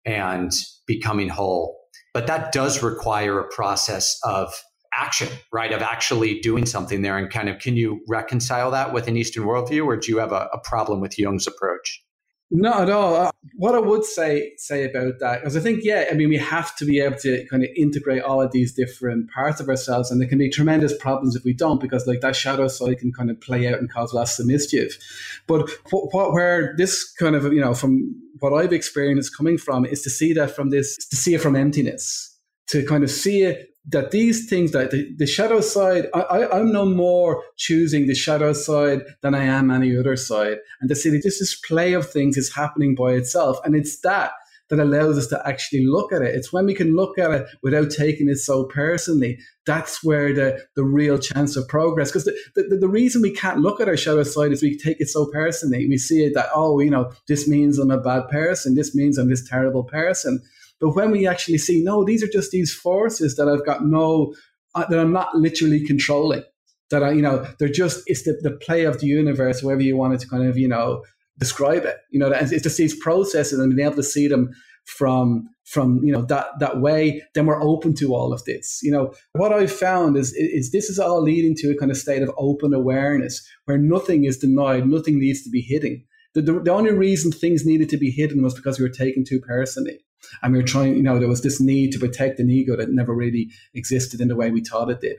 and 0.08 0.52
becoming 0.88 1.30
whole. 1.30 1.78
But 2.14 2.26
that 2.28 2.52
does 2.52 2.82
require 2.82 3.40
a 3.40 3.48
process 3.50 4.18
of 4.24 4.52
action, 4.96 5.28
right? 5.54 5.72
Of 5.72 5.84
actually 5.84 6.40
doing 6.40 6.66
something 6.66 7.04
there. 7.04 7.18
And 7.18 7.30
kind 7.30 7.50
of, 7.50 7.60
can 7.60 7.76
you 7.76 8.00
reconcile 8.08 8.72
that 8.72 8.94
with 8.94 9.08
an 9.08 9.18
Eastern 9.18 9.44
worldview, 9.44 9.86
or 9.86 9.98
do 9.98 10.12
you 10.12 10.18
have 10.18 10.32
a, 10.32 10.50
a 10.54 10.60
problem 10.64 11.02
with 11.02 11.20
Jung's 11.20 11.46
approach? 11.46 12.02
Not 12.50 12.84
at 12.84 12.90
all. 12.90 13.16
Uh, 13.16 13.32
what 13.56 13.76
I 13.76 13.80
would 13.80 14.06
say 14.06 14.54
say 14.58 14.86
about 14.86 15.20
that, 15.20 15.42
because 15.42 15.58
I 15.58 15.60
think, 15.60 15.84
yeah, 15.84 16.06
I 16.10 16.14
mean, 16.14 16.30
we 16.30 16.38
have 16.38 16.76
to 16.78 16.86
be 16.86 17.00
able 17.02 17.18
to 17.18 17.46
kind 17.48 17.64
of 17.64 17.70
integrate 17.76 18.24
all 18.24 18.42
of 18.42 18.54
these 18.54 18.74
different 18.74 19.30
parts 19.32 19.60
of 19.60 19.68
ourselves, 19.68 20.10
and 20.10 20.22
there 20.22 20.30
can 20.30 20.38
be 20.38 20.50
tremendous 20.50 20.96
problems 20.98 21.36
if 21.36 21.44
we 21.44 21.54
don't, 21.54 21.82
because 21.82 22.08
like 22.08 22.22
that 22.22 22.38
shadow 22.38 22.70
side 22.70 23.00
can 23.00 23.12
kind 23.12 23.30
of 23.30 23.42
play 23.42 23.68
out 23.68 23.80
and 23.80 23.92
cause 23.92 24.14
lots 24.14 24.40
of 24.40 24.46
mischief. 24.46 24.98
But 25.46 25.70
what 25.92 26.32
where 26.32 26.74
this 26.78 27.12
kind 27.20 27.36
of 27.36 27.52
you 27.52 27.60
know 27.60 27.74
from 27.74 28.16
what 28.40 28.54
I've 28.54 28.74
experienced 28.74 29.36
coming 29.36 29.58
from 29.58 29.86
is 29.86 30.02
to 30.04 30.10
see 30.10 30.32
that 30.34 30.52
from 30.52 30.70
this 30.70 30.96
to 30.96 31.16
see 31.18 31.34
it 31.34 31.42
from 31.42 31.56
emptiness, 31.56 32.34
to 32.68 32.86
kind 32.86 33.04
of 33.04 33.12
see 33.12 33.44
it 33.44 33.72
that 33.88 34.12
these 34.12 34.50
things 34.50 34.72
that 34.74 34.92
the, 34.92 35.14
the 35.18 35.26
shadow 35.26 35.62
side 35.62 36.08
I, 36.14 36.60
am 36.60 36.72
no 36.72 36.86
more 36.86 37.44
choosing 37.56 38.08
the 38.08 38.16
shadow 38.16 38.54
side 38.54 39.02
than 39.22 39.34
i 39.34 39.44
am 39.44 39.72
any 39.72 39.98
other 39.98 40.16
side. 40.16 40.58
And 40.82 40.90
to 40.90 40.96
see 40.96 41.10
that 41.10 41.22
this 41.24 41.40
display 41.40 41.94
of 41.94 42.10
things 42.10 42.38
is 42.38 42.54
happening 42.54 42.96
by 42.96 43.14
itself. 43.14 43.60
And 43.64 43.76
it's 43.76 44.00
that 44.02 44.32
that 44.70 44.80
allows 44.80 45.18
us 45.18 45.28
to 45.28 45.48
actually 45.48 45.86
look 45.86 46.12
at 46.12 46.22
it. 46.22 46.36
It's 46.36 46.52
when 46.52 46.66
we 46.66 46.74
can 46.74 46.94
look 46.94 47.18
at 47.18 47.32
it 47.32 47.48
without 47.64 47.90
taking 47.90 48.28
it 48.28 48.36
so 48.36 48.66
personally 48.66 49.40
that's 49.66 50.04
where 50.04 50.34
the, 50.34 50.62
the 50.76 50.84
real 50.84 51.18
chance 51.18 51.56
of 51.56 51.68
progress. 51.68 52.10
Because 52.10 52.26
the, 52.26 52.38
the, 52.56 52.78
the 52.78 52.88
reason 52.88 53.22
we 53.22 53.32
can't 53.32 53.60
look 53.60 53.80
at 53.80 53.88
our 53.88 53.98
shadow 53.98 54.24
side 54.24 54.52
is 54.52 54.62
we 54.62 54.78
take 54.78 55.00
it 55.00 55.08
so 55.08 55.26
personally. 55.32 55.88
We 55.88 55.98
see 55.98 56.26
it 56.26 56.34
that 56.34 56.50
oh 56.54 56.80
you 56.80 56.90
know 56.90 57.12
this 57.30 57.48
means 57.48 57.80
i'm 57.80 57.92
a 57.92 57.98
bad 57.98 58.28
person. 58.28 58.76
This 58.76 58.94
means 58.94 59.18
i'm 59.18 59.30
this 59.30 59.48
terrible 59.48 59.86
person 59.86 60.42
but 60.80 60.96
when 60.96 61.12
we 61.12 61.28
actually 61.28 61.58
see, 61.58 61.84
no, 61.84 62.04
these 62.04 62.24
are 62.24 62.28
just 62.28 62.52
these 62.52 62.74
forces 62.74 63.36
that 63.36 63.48
I've 63.48 63.66
got 63.66 63.86
no, 63.86 64.34
uh, 64.76 64.86
that 64.90 65.00
I'm 65.00 65.14
not 65.14 65.36
literally 65.36 65.86
controlling. 65.86 66.44
That 66.90 67.04
I, 67.04 67.12
you 67.12 67.22
know, 67.22 67.46
they're 67.60 67.68
just 67.68 68.04
it's 68.06 68.24
the, 68.24 68.40
the 68.42 68.52
play 68.52 68.86
of 68.86 69.00
the 69.00 69.08
universe, 69.08 69.62
wherever 69.62 69.82
you 69.82 69.98
wanted 69.98 70.20
to 70.22 70.28
kind 70.28 70.48
of, 70.48 70.58
you 70.58 70.68
know, 70.70 71.04
describe 71.38 71.84
it. 71.84 71.98
You 72.12 72.20
know, 72.20 72.32
it's 72.32 72.64
just 72.64 72.78
these 72.78 72.98
processes 72.98 73.60
and 73.60 73.76
being 73.76 73.86
able 73.86 73.98
to 73.98 74.04
see 74.04 74.28
them 74.28 74.52
from 74.88 75.50
from 75.66 76.00
you 76.02 76.14
know 76.14 76.22
that 76.24 76.48
that 76.60 76.80
way 76.80 77.22
then 77.36 77.46
we're 77.46 77.62
open 77.62 77.94
to 77.94 78.16
all 78.16 78.32
of 78.32 78.44
this 78.46 78.80
you 78.82 78.90
know 78.90 79.14
what 79.34 79.52
i've 79.52 79.72
found 79.72 80.16
is 80.16 80.34
is 80.34 80.72
this 80.72 80.90
is 80.90 80.98
all 80.98 81.22
leading 81.22 81.54
to 81.54 81.70
a 81.70 81.78
kind 81.78 81.92
of 81.92 81.98
state 81.98 82.24
of 82.24 82.32
open 82.38 82.74
awareness 82.74 83.46
where 83.66 83.78
nothing 83.78 84.24
is 84.24 84.38
denied 84.38 84.88
nothing 84.88 85.20
needs 85.20 85.44
to 85.44 85.50
be 85.50 85.60
hidden 85.60 86.02
the, 86.34 86.42
the, 86.42 86.54
the 86.62 86.72
only 86.72 86.94
reason 86.94 87.32
things 87.34 87.66
needed 87.66 87.90
to 87.90 87.98
be 87.98 88.10
hidden 88.10 88.42
was 88.42 88.54
because 88.54 88.80
we 88.80 88.84
were 88.84 88.90
taken 88.90 89.26
too 89.26 89.42
personally 89.42 90.00
and 90.42 90.54
we 90.54 90.60
were 90.60 90.68
trying, 90.68 90.96
you 90.96 91.04
know, 91.04 91.20
there 91.20 91.28
was 91.28 91.42
this 91.42 91.62
need 91.62 91.92
to 91.92 92.00
protect 92.00 92.40
an 92.40 92.50
ego 92.50 92.76
that 92.76 92.90
never 92.90 93.14
really 93.14 93.50
existed 93.74 94.22
in 94.22 94.28
the 94.28 94.36
way 94.36 94.52
we 94.52 94.64
thought 94.64 94.90
it 94.90 95.02
did. 95.02 95.18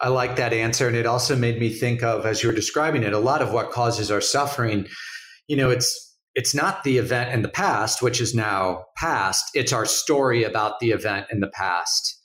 I 0.00 0.08
like 0.08 0.36
that 0.36 0.52
answer. 0.52 0.88
And 0.88 0.96
it 0.96 1.06
also 1.06 1.36
made 1.36 1.60
me 1.60 1.70
think 1.70 2.02
of, 2.02 2.26
as 2.26 2.42
you 2.42 2.48
were 2.48 2.54
describing 2.54 3.04
it, 3.04 3.12
a 3.12 3.18
lot 3.18 3.40
of 3.40 3.52
what 3.52 3.70
causes 3.70 4.10
our 4.10 4.20
suffering, 4.20 4.86
you 5.46 5.56
know, 5.56 5.70
it's 5.70 6.10
it's 6.34 6.54
not 6.54 6.82
the 6.82 6.96
event 6.96 7.32
in 7.32 7.42
the 7.42 7.48
past, 7.48 8.00
which 8.00 8.20
is 8.20 8.34
now 8.34 8.86
past. 8.96 9.50
It's 9.54 9.72
our 9.72 9.84
story 9.84 10.44
about 10.44 10.80
the 10.80 10.90
event 10.90 11.26
in 11.30 11.40
the 11.40 11.48
past. 11.48 12.18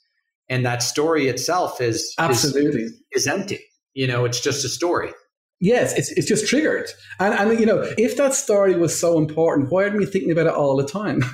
And 0.48 0.64
that 0.64 0.82
story 0.82 1.28
itself 1.28 1.80
is 1.80 2.14
absolutely 2.18 2.84
is, 2.84 3.02
is 3.12 3.26
empty. 3.26 3.60
You 3.92 4.06
know, 4.06 4.24
it's 4.24 4.40
just 4.40 4.64
a 4.64 4.68
story. 4.68 5.12
Yes, 5.60 5.92
it's, 5.98 6.10
it's 6.12 6.26
just 6.26 6.46
triggered. 6.46 6.88
And, 7.18 7.34
and, 7.34 7.60
you 7.60 7.66
know, 7.66 7.82
if 7.98 8.16
that 8.16 8.32
story 8.32 8.76
was 8.76 8.98
so 8.98 9.18
important, 9.18 9.70
why 9.70 9.84
aren't 9.84 9.98
we 9.98 10.06
thinking 10.06 10.30
about 10.30 10.46
it 10.46 10.54
all 10.54 10.76
the 10.76 10.86
time? 10.86 11.22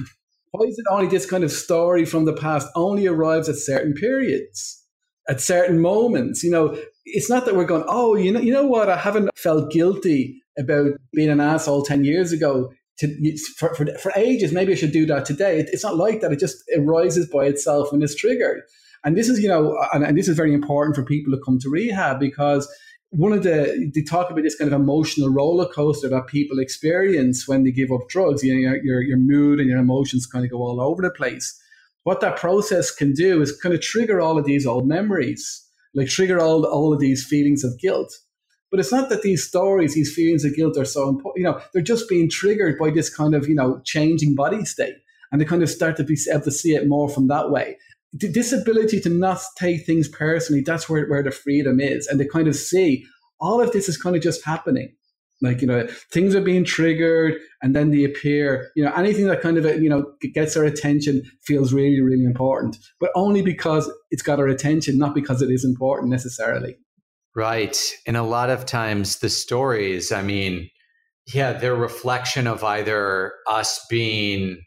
why 0.55 0.67
is 0.67 0.79
it 0.79 0.87
only 0.89 1.09
this 1.09 1.27
kind 1.27 1.43
of 1.43 1.51
story 1.51 2.05
from 2.05 2.27
the 2.27 2.33
past 2.33 2.69
only 2.77 3.09
arrives 3.09 3.49
at 3.49 3.57
certain 3.57 3.93
periods, 3.93 4.85
at 5.29 5.41
certain 5.41 5.81
moments? 5.81 6.45
You 6.45 6.53
know, 6.53 6.79
it's 7.05 7.29
not 7.29 7.45
that 7.45 7.57
we're 7.57 7.65
going, 7.65 7.85
oh, 7.89 8.15
you 8.15 8.31
know, 8.31 8.39
you 8.39 8.53
know 8.53 8.65
what? 8.65 8.89
I 8.89 8.97
haven't 8.97 9.31
felt 9.37 9.73
guilty 9.73 10.41
about 10.57 10.93
being 11.13 11.29
an 11.29 11.41
asshole 11.41 11.83
10 11.83 12.05
years 12.05 12.31
ago. 12.31 12.73
To, 12.99 13.37
for, 13.59 13.75
for, 13.75 13.87
for 13.99 14.13
ages, 14.15 14.53
maybe 14.53 14.73
I 14.73 14.77
should 14.77 14.93
do 14.93 15.07
that 15.07 15.25
today. 15.25 15.59
It, 15.59 15.71
it's 15.73 15.83
not 15.83 15.97
like 15.97 16.21
that. 16.21 16.31
It 16.31 16.39
just 16.39 16.63
arises 16.79 17.29
by 17.29 17.47
itself 17.47 17.91
when 17.91 18.01
it's 18.01 18.15
triggered. 18.15 18.63
And 19.03 19.17
this 19.17 19.29
is, 19.29 19.41
you 19.41 19.49
know, 19.49 19.77
and, 19.93 20.05
and 20.05 20.17
this 20.17 20.29
is 20.29 20.37
very 20.37 20.55
important 20.55 20.95
for 20.95 21.03
people 21.03 21.33
to 21.33 21.43
come 21.45 21.59
to 21.59 21.69
rehab 21.69 22.21
because 22.21 22.73
one 23.17 23.33
of 23.33 23.45
the 23.45 23.91
they 23.95 24.03
talk 24.03 24.31
about 24.31 24.43
this 24.43 24.57
kind 24.57 24.73
of 24.73 24.81
emotional 24.81 25.29
roller 25.29 25.67
coaster 25.67 26.09
that 26.09 26.27
people 26.27 26.59
experience 26.59 27.47
when 27.47 27.62
they 27.62 27.71
give 27.71 27.93
up 27.93 28.09
drugs. 28.09 28.43
You 28.43 28.69
know, 28.69 28.77
your 28.83 29.03
your 29.03 29.19
mood 29.19 29.61
and 29.61 29.69
your 29.69 29.79
emotions 29.79 30.27
kind 30.27 30.45
of 30.45 30.51
go 30.51 30.59
all 30.59 30.81
over 30.81 31.01
the 31.01 31.11
place. 31.11 31.61
What 32.03 32.21
that 32.21 32.37
process 32.37 32.91
can 32.91 33.12
do 33.12 33.41
is 33.41 33.59
kind 33.61 33.75
of 33.75 33.81
trigger 33.81 34.21
all 34.21 34.37
of 34.37 34.45
these 34.45 34.67
old 34.67 34.87
memories, 34.87 35.65
like 35.95 36.09
trigger 36.09 36.41
all 36.41 36.67
all 36.67 36.93
of 36.93 37.01
these 37.01 37.25
feelings 37.25 37.62
of 37.62 37.79
guilt. 37.79 38.12
But 38.71 38.81
it's 38.81 38.93
not 38.93 39.09
that 39.11 39.23
these 39.23 39.47
stories, 39.47 39.95
these 39.95 40.12
feelings 40.12 40.45
of 40.45 40.57
guilt 40.57 40.77
are 40.77 40.85
so 40.85 41.09
important. 41.09 41.45
You 41.45 41.45
know, 41.45 41.61
they're 41.73 41.83
just 41.83 42.09
being 42.09 42.29
triggered 42.29 42.79
by 42.79 42.91
this 42.91 43.15
kind 43.15 43.35
of 43.35 43.49
you 43.49 43.55
know 43.55 43.81
changing 43.85 44.35
body 44.35 44.65
state, 44.65 44.97
and 45.31 45.41
they 45.41 45.45
kind 45.45 45.62
of 45.62 45.71
start 45.71 45.97
to 45.99 46.05
be 46.05 46.19
able 46.31 46.43
to 46.43 46.51
see 46.51 46.75
it 46.75 46.89
more 46.89 47.09
from 47.09 47.29
that 47.29 47.51
way 47.51 47.77
this 48.15 48.53
ability 48.53 49.01
to 49.01 49.11
not 49.11 49.41
take 49.59 49.85
things 49.85 50.09
personally, 50.09 50.62
that's 50.62 50.89
where, 50.89 51.07
where 51.07 51.23
the 51.23 51.33
freedom 51.33 51.81
is. 51.81 52.07
And 52.07 52.19
to 52.21 52.29
kind 52.29 52.47
of 52.47 52.55
see 52.55 53.05
all 53.41 53.61
of 53.61 53.73
this 53.73 53.89
is 53.89 54.01
kind 54.01 54.15
of 54.15 54.23
just 54.23 54.45
happening. 54.45 54.95
Like, 55.43 55.61
you 55.61 55.67
know, 55.67 55.87
things 56.12 56.35
are 56.35 56.41
being 56.41 56.65
triggered 56.65 57.35
and 57.61 57.75
then 57.75 57.91
they 57.91 58.05
appear, 58.05 58.71
you 58.77 58.85
know, 58.85 58.93
anything 58.93 59.27
that 59.27 59.43
kind 59.43 59.59
of, 59.59 59.83
you 59.83 59.91
know, 59.91 60.12
gets 60.33 60.57
our 60.57 60.65
attention 60.65 61.23
feels 61.43 61.73
really, 61.73 62.01
really 62.01 62.25
important, 62.25 62.77
but 63.01 63.11
only 63.17 63.43
because 63.43 63.91
it's 64.11 64.23
got 64.23 64.39
our 64.39 64.47
attention, 64.47 64.97
not 64.97 65.15
because 65.15 65.43
it 65.43 65.51
is 65.51 65.65
important 65.65 66.11
necessarily. 66.11 66.79
Right. 67.35 67.77
And 68.07 68.17
a 68.17 68.23
lot 68.23 68.49
of 68.49 68.65
times 68.65 69.19
the 69.19 69.29
stories, 69.29 70.12
I 70.12 70.23
mean, 70.23 70.71
yeah, 71.33 71.53
they're 71.53 71.75
reflection 71.75 72.47
of 72.47 72.62
either 72.62 73.33
us 73.49 73.85
being 73.91 74.62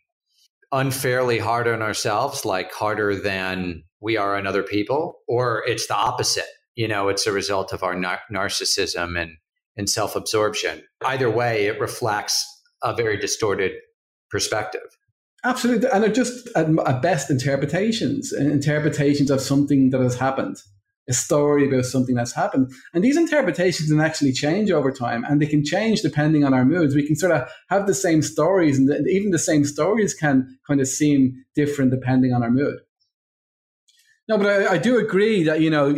unfairly 0.72 1.40
hard 1.40 1.68
on 1.68 1.82
ourselves, 1.82 2.46
like 2.46 2.72
harder 2.72 3.16
than 3.16 3.84
we 4.02 4.18
are 4.18 4.36
on 4.36 4.46
other 4.46 4.64
people, 4.64 5.20
or 5.28 5.64
it's 5.68 5.88
the 5.88 5.96
opposite. 5.96 6.46
You 6.76 6.88
know, 6.88 7.10
it's 7.10 7.26
a 7.26 7.32
result 7.32 7.74
of 7.74 7.84
our 7.84 7.96
nar- 7.96 8.22
narcissism 8.32 9.20
and, 9.20 9.38
and 9.76 9.90
self 9.90 10.16
absorption. 10.16 10.84
Either 11.06 11.30
way, 11.30 11.66
it 11.66 11.80
reflects 11.80 12.46
a 12.84 12.96
very 12.96 13.18
distorted 13.18 13.72
perspective. 14.30 14.82
Absolutely. 15.44 15.90
And 15.90 16.04
they're 16.04 16.12
just 16.12 16.48
at 16.56 17.02
best 17.02 17.30
interpretations, 17.30 18.34
interpretations 18.34 19.32
of 19.32 19.42
something 19.42 19.92
that 19.92 20.02
has 20.02 20.18
happened 20.18 20.58
a 21.10 21.14
story 21.14 21.68
about 21.68 21.86
something 21.86 22.16
that's 22.16 22.34
happened. 22.34 22.72
And 22.94 23.04
these 23.04 23.18
interpretations 23.18 23.90
can 23.90 24.02
actually 24.02 24.34
change 24.34 24.72
over 24.72 24.92
time 24.92 25.24
and 25.24 25.42
they 25.42 25.46
can 25.46 25.64
change 25.64 26.02
depending 26.02 26.44
on 26.44 26.54
our 26.54 26.66
moods. 26.66 26.96
We 26.96 27.08
can 27.08 27.16
sort 27.16 27.32
of 27.32 27.50
have 27.70 27.88
the 27.88 27.94
same 27.94 28.22
stories 28.22 28.78
and 28.78 28.90
even 29.08 29.32
the 29.32 29.40
same 29.40 29.64
stories 29.64 30.14
can 30.14 30.58
kind 30.68 30.82
of 30.82 30.88
seem 30.88 31.46
different 31.56 31.92
depending 31.92 32.34
on 32.34 32.44
our 32.44 32.52
mood. 32.52 32.80
No, 34.28 34.38
but 34.38 34.48
I, 34.48 34.74
I 34.74 34.78
do 34.78 34.98
agree 34.98 35.44
that, 35.44 35.62
you 35.62 35.70
know, 35.70 35.96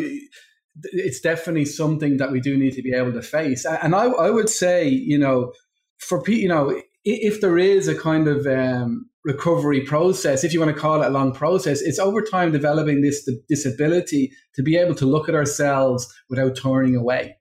it's 0.83 1.19
definitely 1.19 1.65
something 1.65 2.17
that 2.17 2.31
we 2.31 2.39
do 2.39 2.57
need 2.57 2.73
to 2.73 2.83
be 2.83 2.93
able 2.93 3.13
to 3.13 3.21
face. 3.21 3.65
And 3.65 3.95
I, 3.95 4.05
I 4.05 4.29
would 4.29 4.49
say, 4.49 4.87
you 4.87 5.17
know, 5.17 5.53
for 5.97 6.23
you 6.27 6.47
know, 6.47 6.81
if 7.03 7.41
there 7.41 7.57
is 7.57 7.87
a 7.87 7.95
kind 7.95 8.27
of 8.27 8.45
um, 8.45 9.08
recovery 9.25 9.81
process, 9.81 10.43
if 10.43 10.53
you 10.53 10.59
want 10.59 10.73
to 10.73 10.79
call 10.79 11.01
it 11.01 11.07
a 11.07 11.09
long 11.09 11.33
process, 11.33 11.81
it's 11.81 11.99
over 11.99 12.21
time 12.21 12.51
developing 12.51 13.01
this 13.01 13.29
this 13.49 13.65
ability 13.65 14.31
to 14.55 14.63
be 14.63 14.77
able 14.77 14.95
to 14.95 15.05
look 15.05 15.29
at 15.29 15.35
ourselves 15.35 16.11
without 16.29 16.55
turning 16.55 16.95
away. 16.95 17.37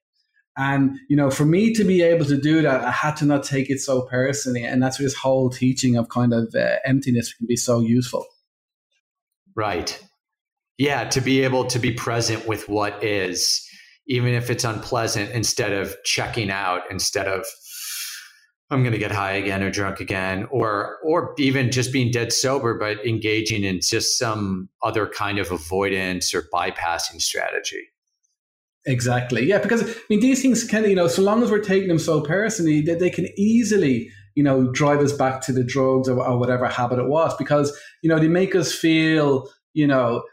And 0.56 0.98
you 1.08 1.16
know, 1.16 1.30
for 1.30 1.44
me 1.44 1.72
to 1.74 1.84
be 1.84 2.02
able 2.02 2.24
to 2.26 2.36
do 2.36 2.62
that, 2.62 2.84
I 2.84 2.90
had 2.90 3.16
to 3.18 3.24
not 3.24 3.44
take 3.44 3.70
it 3.70 3.80
so 3.80 4.02
personally, 4.02 4.64
and 4.64 4.82
that's 4.82 4.98
where 4.98 5.06
this 5.06 5.14
whole 5.14 5.50
teaching 5.50 5.96
of 5.96 6.08
kind 6.08 6.32
of 6.32 6.52
uh, 6.54 6.76
emptiness 6.84 7.32
can 7.32 7.46
be 7.46 7.56
so 7.56 7.80
useful. 7.80 8.26
Right. 9.54 10.00
Yeah, 10.78 11.08
to 11.10 11.20
be 11.20 11.42
able 11.42 11.64
to 11.66 11.78
be 11.78 11.92
present 11.92 12.46
with 12.46 12.68
what 12.68 13.02
is, 13.02 13.64
even 14.06 14.34
if 14.34 14.50
it's 14.50 14.64
unpleasant, 14.64 15.30
instead 15.30 15.72
of 15.72 15.96
checking 16.04 16.50
out, 16.50 16.82
instead 16.90 17.26
of 17.26 17.44
I'm 18.70 18.82
going 18.82 18.92
to 18.92 18.98
get 18.98 19.10
high 19.10 19.32
again 19.32 19.62
or 19.62 19.70
drunk 19.70 20.00
again, 20.00 20.46
or 20.50 20.98
or 21.02 21.34
even 21.38 21.70
just 21.70 21.92
being 21.92 22.10
dead 22.10 22.32
sober, 22.32 22.78
but 22.78 23.04
engaging 23.06 23.64
in 23.64 23.80
just 23.80 24.18
some 24.18 24.68
other 24.82 25.06
kind 25.06 25.38
of 25.38 25.50
avoidance 25.50 26.34
or 26.34 26.46
bypassing 26.52 27.22
strategy. 27.22 27.88
Exactly. 28.86 29.44
Yeah, 29.46 29.58
because 29.58 29.82
I 29.82 29.94
mean, 30.10 30.20
these 30.20 30.42
things 30.42 30.64
can, 30.64 30.84
you 30.84 30.94
know, 30.94 31.08
so 31.08 31.22
long 31.22 31.42
as 31.42 31.50
we're 31.50 31.60
taking 31.60 31.88
them 31.88 31.98
so 31.98 32.20
personally, 32.20 32.80
that 32.82 33.00
they 33.00 33.10
can 33.10 33.28
easily, 33.38 34.10
you 34.34 34.42
know, 34.42 34.70
drive 34.72 35.00
us 35.00 35.12
back 35.12 35.40
to 35.42 35.52
the 35.52 35.64
drugs 35.64 36.08
or, 36.08 36.22
or 36.22 36.38
whatever 36.38 36.66
habit 36.68 36.98
it 36.98 37.08
was, 37.08 37.34
because 37.36 37.76
you 38.02 38.08
know 38.08 38.18
they 38.18 38.28
make 38.28 38.54
us 38.54 38.72
feel, 38.74 39.48
you 39.72 39.86
know, 39.86 40.24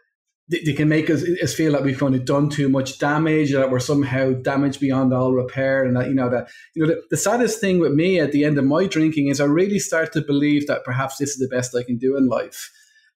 they, 0.47 0.61
they 0.63 0.73
can 0.73 0.87
make 0.87 1.09
us, 1.09 1.23
us, 1.41 1.53
feel 1.53 1.71
like 1.71 1.83
we've 1.83 1.99
kind 1.99 2.15
of 2.15 2.25
done 2.25 2.49
too 2.49 2.69
much 2.69 2.99
damage, 2.99 3.53
that 3.53 3.71
we're 3.71 3.79
somehow 3.79 4.33
damaged 4.33 4.79
beyond 4.79 5.13
all 5.13 5.33
repair, 5.33 5.83
and 5.83 5.95
that 5.95 6.07
you 6.07 6.13
know 6.13 6.29
that 6.29 6.49
you 6.73 6.85
know 6.85 6.93
the, 6.93 7.01
the, 7.09 7.17
saddest 7.17 7.59
thing 7.59 7.79
with 7.79 7.93
me 7.93 8.19
at 8.19 8.31
the 8.31 8.43
end 8.43 8.57
of 8.57 8.65
my 8.65 8.85
drinking 8.85 9.29
is 9.29 9.41
I 9.41 9.45
really 9.45 9.79
start 9.79 10.13
to 10.13 10.21
believe 10.21 10.67
that 10.67 10.83
perhaps 10.83 11.17
this 11.17 11.31
is 11.31 11.37
the 11.37 11.53
best 11.53 11.75
I 11.75 11.83
can 11.83 11.97
do 11.97 12.15
in 12.15 12.27
life, 12.27 12.71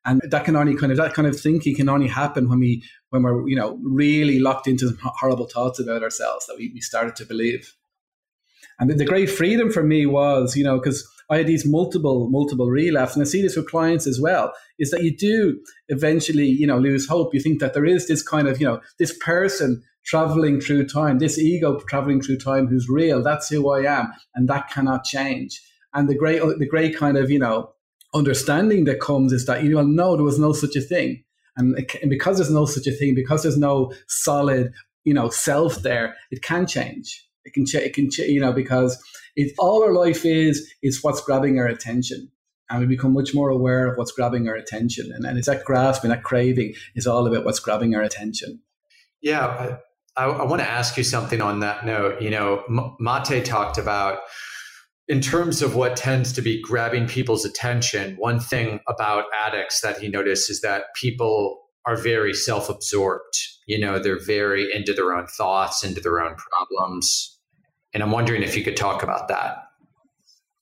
and 0.06 0.22
that 0.30 0.46
can 0.46 0.56
only 0.56 0.76
kind 0.76 0.92
of 0.92 0.98
that 0.98 1.14
kind 1.14 1.28
of 1.28 1.40
thinking 1.40 1.76
can 1.76 1.90
only 1.90 2.08
happen 2.08 2.50
when 2.50 2.60
we 2.60 2.84
when 3.10 3.24
we're 3.24 3.48
you 3.48 3.56
know 3.56 3.80
really 3.84 4.40
locked 4.40 4.68
into 4.68 4.88
some 4.88 4.98
horrible 5.02 5.48
thoughts 5.48 5.80
about 5.80 6.04
ourselves 6.04 6.46
that 6.48 6.58
we, 6.58 6.72
we 6.74 6.82
started 6.82 7.16
to 7.18 7.26
believe. 7.26 7.74
And 8.80 8.90
the, 8.90 8.96
the 8.96 9.06
great 9.06 9.30
freedom 9.30 9.72
for 9.72 9.84
me 9.84 10.06
was, 10.06 10.56
you 10.56 10.64
know, 10.64 10.78
because 10.78 11.06
I 11.30 11.38
had 11.38 11.48
these 11.48 11.66
multiple, 11.66 12.28
multiple 12.30 12.70
relapses, 12.70 13.16
and 13.18 13.26
I 13.26 13.30
see 13.30 13.42
this 13.42 13.56
with 13.56 13.70
clients 13.70 14.08
as 14.08 14.20
well, 14.20 14.52
is 14.80 14.90
that 14.92 15.04
you 15.04 15.16
do 15.16 15.60
eventually, 15.90 16.48
you 16.48 16.66
know, 16.66 16.80
lose 16.80 17.08
hope. 17.08 17.34
You 17.34 17.40
think 17.40 17.60
that 17.60 17.74
there 17.74 17.86
is 17.86 18.08
this 18.08 18.24
kind 18.24 18.48
of, 18.48 18.60
you 18.60 18.66
know, 18.68 18.82
this 18.98 19.16
person 19.18 19.84
traveling 20.06 20.60
through 20.60 20.88
time, 20.88 21.20
this 21.20 21.38
ego 21.38 21.80
traveling 21.88 22.22
through 22.22 22.38
time 22.38 22.68
who's 22.68 22.90
real. 22.90 23.22
That's 23.22 23.50
who 23.50 23.70
I 23.72 24.00
am, 24.00 24.12
and 24.34 24.50
that 24.50 24.70
cannot 24.70 25.04
change. 25.04 25.62
And 25.94 26.10
the 26.10 26.16
great, 26.16 26.42
the 26.42 26.68
great 26.68 26.98
kind 26.98 27.18
of, 27.18 27.30
you 27.30 27.40
know, 27.40 27.74
understanding 28.14 28.86
that 28.86 29.00
comes 29.00 29.32
is 29.32 29.46
that 29.46 29.64
you 29.64 29.70
know, 29.70 29.84
no, 29.84 30.16
there 30.16 30.26
was 30.26 30.40
no 30.40 30.52
such 30.54 30.76
a 30.76 30.82
thing, 30.82 31.24
and, 31.58 31.76
and 32.02 32.10
because 32.10 32.38
there's 32.38 32.52
no 32.52 32.66
such 32.66 32.88
a 32.88 32.92
thing, 32.92 33.14
because 33.14 33.44
there's 33.44 33.58
no 33.58 33.94
solid, 34.08 34.74
you 35.04 35.14
know, 35.14 35.30
self 35.30 35.84
there, 35.84 36.16
it 36.32 36.42
can 36.42 36.66
change. 36.66 37.26
It 37.46 37.54
can, 37.54 37.66
ch- 37.66 37.76
it 37.76 37.94
can, 37.94 38.10
ch- 38.10 38.20
you 38.20 38.40
know, 38.40 38.52
because 38.52 39.02
it's 39.40 39.54
all 39.58 39.84
our 39.84 39.94
life 39.94 40.26
is 40.26 40.72
is 40.82 41.04
what's 41.04 41.22
grabbing 41.22 41.60
our 41.60 41.68
attention, 41.68 42.30
and 42.70 42.80
we 42.80 42.86
become 42.86 43.14
much 43.14 43.34
more 43.34 43.50
aware 43.50 43.88
of 43.88 43.98
what's 43.98 44.12
grabbing 44.12 44.48
our 44.48 44.56
attention, 44.56 45.12
and, 45.14 45.26
and 45.26 45.38
it's 45.38 45.48
that 45.48 45.66
grasping, 45.66 46.10
that 46.10 46.24
craving 46.24 46.74
is 46.96 47.08
all 47.08 47.26
about 47.26 47.46
what's 47.46 47.60
grabbing 47.60 47.96
our 47.96 48.02
attention. 48.02 48.62
Yeah, 49.22 49.78
I, 50.16 50.24
I 50.26 50.44
want 50.44 50.62
to 50.62 50.70
ask 50.70 50.98
you 50.98 51.04
something 51.04 51.42
on 51.42 51.60
that 51.60 51.86
note. 51.86 52.22
You 52.22 52.30
know, 52.30 52.64
Mate 53.00 53.46
talked 53.46 53.78
about 53.78 54.20
in 55.08 55.22
terms 55.22 55.62
of 55.62 55.76
what 55.76 55.96
tends 55.96 56.32
to 56.34 56.42
be 56.42 56.62
grabbing 56.62 57.08
people's 57.08 57.46
attention. 57.46 58.16
One 58.18 58.40
thing 58.40 58.80
about 58.88 59.26
addicts 59.34 59.82
that 59.82 59.98
he 59.98 60.08
noticed 60.08 60.50
is 60.50 60.62
that 60.62 60.94
people 60.96 61.62
are 61.86 61.98
very 61.98 62.34
self-absorbed. 62.34 63.36
You 63.66 63.80
know, 63.80 63.98
they're 63.98 64.24
very 64.24 64.72
into 64.74 64.94
their 64.94 65.14
own 65.14 65.26
thoughts, 65.26 65.84
into 65.84 66.02
their 66.02 66.20
own 66.20 66.36
problems. 66.36 67.39
And 67.94 68.04
I'm 68.04 68.12
wondering 68.12 68.44
if 68.44 68.56
you 68.56 68.64
could 68.64 68.78
talk 68.78 69.04
about 69.04 69.28
that. 69.30 69.64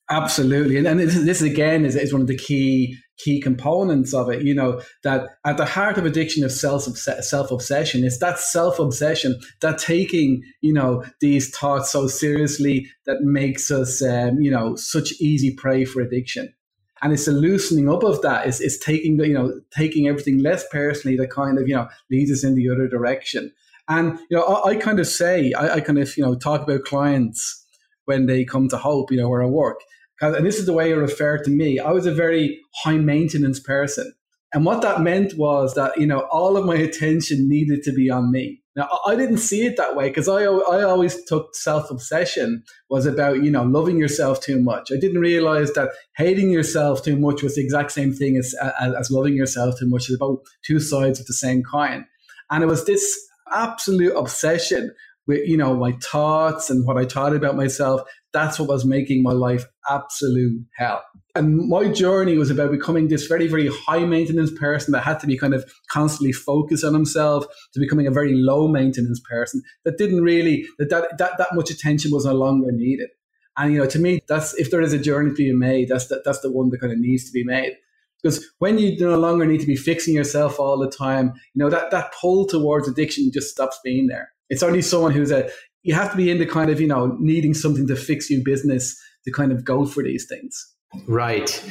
Absolutely, 0.09 0.77
and, 0.77 0.87
and 0.87 0.99
this, 1.01 1.15
this 1.15 1.41
again 1.41 1.83
is, 1.83 1.95
is 1.97 2.13
one 2.13 2.21
of 2.21 2.27
the 2.27 2.37
key 2.37 2.97
key 3.17 3.41
components 3.41 4.13
of 4.13 4.29
it. 4.29 4.43
You 4.43 4.53
know 4.53 4.81
that 5.03 5.27
at 5.45 5.57
the 5.57 5.65
heart 5.65 5.97
of 5.97 6.05
addiction 6.05 6.45
of 6.45 6.51
self 6.51 6.83
self 6.83 7.51
obsession 7.51 8.05
is 8.05 8.19
that 8.19 8.39
self 8.39 8.79
obsession, 8.79 9.37
that 9.59 9.77
taking 9.77 10.43
you 10.61 10.71
know 10.71 11.03
these 11.19 11.49
thoughts 11.49 11.91
so 11.91 12.07
seriously 12.07 12.87
that 13.05 13.21
makes 13.21 13.69
us 13.69 14.01
um, 14.01 14.39
you 14.39 14.49
know 14.49 14.77
such 14.77 15.11
easy 15.19 15.53
prey 15.53 15.83
for 15.83 16.01
addiction. 16.01 16.53
And 17.01 17.13
it's 17.13 17.27
a 17.27 17.31
loosening 17.31 17.89
up 17.89 18.03
of 18.03 18.23
that. 18.23 18.47
It's, 18.47 18.59
it's 18.59 18.79
taking 18.79 19.17
the, 19.17 19.27
you 19.27 19.33
know 19.33 19.59
taking 19.75 20.07
everything 20.07 20.39
less 20.39 20.65
personally 20.69 21.17
that 21.17 21.31
kind 21.31 21.59
of 21.59 21.67
you 21.67 21.75
know 21.75 21.89
leads 22.09 22.31
us 22.31 22.45
in 22.45 22.55
the 22.55 22.69
other 22.69 22.87
direction. 22.87 23.51
And 23.89 24.19
you 24.29 24.37
know 24.37 24.43
I, 24.43 24.69
I 24.69 24.75
kind 24.75 24.99
of 24.99 25.07
say 25.07 25.53
I, 25.53 25.75
I 25.75 25.79
kind 25.79 25.99
of 25.99 26.15
you 26.17 26.23
know 26.23 26.35
talk 26.35 26.61
about 26.61 26.83
clients 26.83 27.65
when 28.05 28.25
they 28.25 28.45
come 28.45 28.69
to 28.69 28.77
Hope, 28.77 29.11
you 29.11 29.17
know, 29.17 29.27
where 29.27 29.43
I 29.43 29.47
work 29.47 29.81
and 30.21 30.45
this 30.45 30.57
is 30.57 30.65
the 30.65 30.73
way 30.73 30.91
it 30.91 30.95
refer 30.95 31.37
to 31.37 31.49
me. 31.49 31.79
I 31.79 31.91
was 31.91 32.05
a 32.05 32.13
very 32.13 32.59
high 32.83 32.97
maintenance 32.97 33.59
person. 33.59 34.13
And 34.53 34.65
what 34.65 34.81
that 34.81 35.01
meant 35.01 35.37
was 35.37 35.75
that, 35.75 35.99
you 35.99 36.07
know, 36.07 36.21
all 36.31 36.57
of 36.57 36.65
my 36.65 36.75
attention 36.75 37.49
needed 37.49 37.83
to 37.83 37.91
be 37.91 38.09
on 38.09 38.31
me. 38.31 38.61
Now, 38.75 38.87
I 39.05 39.15
didn't 39.15 39.39
see 39.39 39.65
it 39.65 39.75
that 39.77 39.95
way 39.95 40.07
because 40.07 40.29
I, 40.29 40.43
I 40.43 40.83
always 40.83 41.23
took 41.25 41.53
self 41.55 41.91
obsession 41.91 42.63
was 42.89 43.05
about, 43.05 43.43
you 43.43 43.51
know, 43.51 43.63
loving 43.63 43.97
yourself 43.97 44.39
too 44.39 44.61
much. 44.61 44.91
I 44.91 44.99
didn't 44.99 45.19
realize 45.19 45.73
that 45.73 45.89
hating 46.15 46.51
yourself 46.51 47.03
too 47.03 47.17
much 47.17 47.43
was 47.43 47.55
the 47.55 47.63
exact 47.63 47.91
same 47.91 48.13
thing 48.13 48.37
as, 48.37 48.55
as, 48.79 48.93
as 48.93 49.11
loving 49.11 49.35
yourself 49.35 49.77
too 49.77 49.89
much. 49.89 50.09
It's 50.09 50.15
about 50.15 50.39
two 50.65 50.79
sides 50.79 51.19
of 51.19 51.25
the 51.25 51.33
same 51.33 51.63
coin. 51.63 52.05
And 52.49 52.63
it 52.63 52.67
was 52.67 52.85
this 52.85 53.26
absolute 53.53 54.15
obsession 54.15 54.93
with, 55.27 55.47
you 55.47 55.57
know, 55.57 55.75
my 55.75 55.93
thoughts 56.01 56.69
and 56.69 56.85
what 56.85 56.97
I 56.97 57.05
thought 57.05 57.35
about 57.35 57.55
myself 57.55 58.01
that's 58.37 58.59
what 58.59 58.69
was 58.69 58.85
making 58.85 59.23
my 59.23 59.31
life 59.31 59.65
absolute 59.89 60.63
hell. 60.77 61.03
And 61.33 61.67
my 61.67 61.87
journey 61.91 62.37
was 62.37 62.51
about 62.51 62.71
becoming 62.71 63.07
this 63.07 63.25
very, 63.25 63.47
very 63.47 63.67
high 63.67 64.05
maintenance 64.05 64.51
person 64.51 64.91
that 64.91 65.01
had 65.01 65.19
to 65.21 65.27
be 65.27 65.37
kind 65.37 65.55
of 65.55 65.65
constantly 65.89 66.31
focused 66.31 66.83
on 66.83 66.93
himself 66.93 67.45
to 67.73 67.79
becoming 67.79 68.05
a 68.05 68.11
very 68.11 68.33
low 68.35 68.67
maintenance 68.67 69.19
person 69.27 69.61
that 69.85 69.97
didn't 69.97 70.21
really, 70.21 70.67
that, 70.77 70.89
that, 70.89 71.17
that, 71.17 71.37
that 71.39 71.55
much 71.55 71.71
attention 71.71 72.11
was 72.11 72.25
no 72.25 72.33
longer 72.33 72.71
needed. 72.71 73.09
And, 73.57 73.73
you 73.73 73.79
know, 73.79 73.87
to 73.87 73.99
me, 73.99 74.21
that's, 74.27 74.53
if 74.55 74.69
there 74.69 74.81
is 74.81 74.93
a 74.93 74.99
journey 74.99 75.31
to 75.31 75.35
be 75.35 75.51
made, 75.51 75.89
that's 75.89 76.07
the, 76.07 76.21
that's 76.23 76.41
the 76.41 76.51
one 76.51 76.69
that 76.69 76.79
kind 76.79 76.93
of 76.93 76.99
needs 76.99 77.25
to 77.25 77.31
be 77.31 77.43
made. 77.43 77.75
Because 78.21 78.45
when 78.59 78.79
you 78.79 78.97
no 78.99 79.17
longer 79.17 79.45
need 79.45 79.61
to 79.61 79.67
be 79.67 79.75
fixing 79.75 80.15
yourself 80.15 80.59
all 80.59 80.77
the 80.77 80.89
time, 80.89 81.33
you 81.53 81.63
know, 81.63 81.69
that, 81.69 81.91
that 81.91 82.13
pull 82.19 82.47
towards 82.47 82.87
addiction 82.87 83.31
just 83.31 83.49
stops 83.49 83.79
being 83.83 84.07
there. 84.07 84.31
It's 84.49 84.63
only 84.63 84.81
someone 84.81 85.11
who's 85.11 85.31
a 85.31 85.49
you 85.87 85.93
have 85.93 86.11
to 86.11 86.17
be 86.17 86.29
into 86.29 86.45
kind 86.45 86.69
of 86.69 86.81
you 86.81 86.87
know 86.87 87.15
needing 87.19 87.53
something 87.53 87.87
to 87.87 87.95
fix 87.95 88.29
you 88.29 88.43
business 88.43 89.01
to 89.25 89.31
kind 89.31 89.51
of 89.51 89.63
go 89.63 89.85
for 89.85 90.03
these 90.03 90.27
things 90.27 90.73
right 91.07 91.63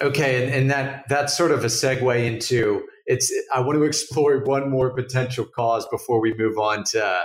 okay 0.00 0.44
and, 0.44 0.54
and 0.54 0.70
that 0.70 1.04
that's 1.08 1.36
sort 1.36 1.50
of 1.50 1.64
a 1.64 1.68
segue 1.68 2.24
into 2.24 2.82
it's 3.06 3.32
i 3.52 3.60
want 3.60 3.76
to 3.76 3.82
explore 3.82 4.38
one 4.44 4.70
more 4.70 4.94
potential 4.94 5.44
cause 5.44 5.86
before 5.88 6.20
we 6.20 6.32
move 6.34 6.56
on 6.56 6.84
to 6.84 7.22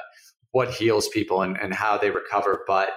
what 0.51 0.71
heals 0.71 1.07
people 1.09 1.41
and, 1.41 1.55
and 1.57 1.73
how 1.73 1.97
they 1.97 2.09
recover 2.09 2.63
but 2.67 2.89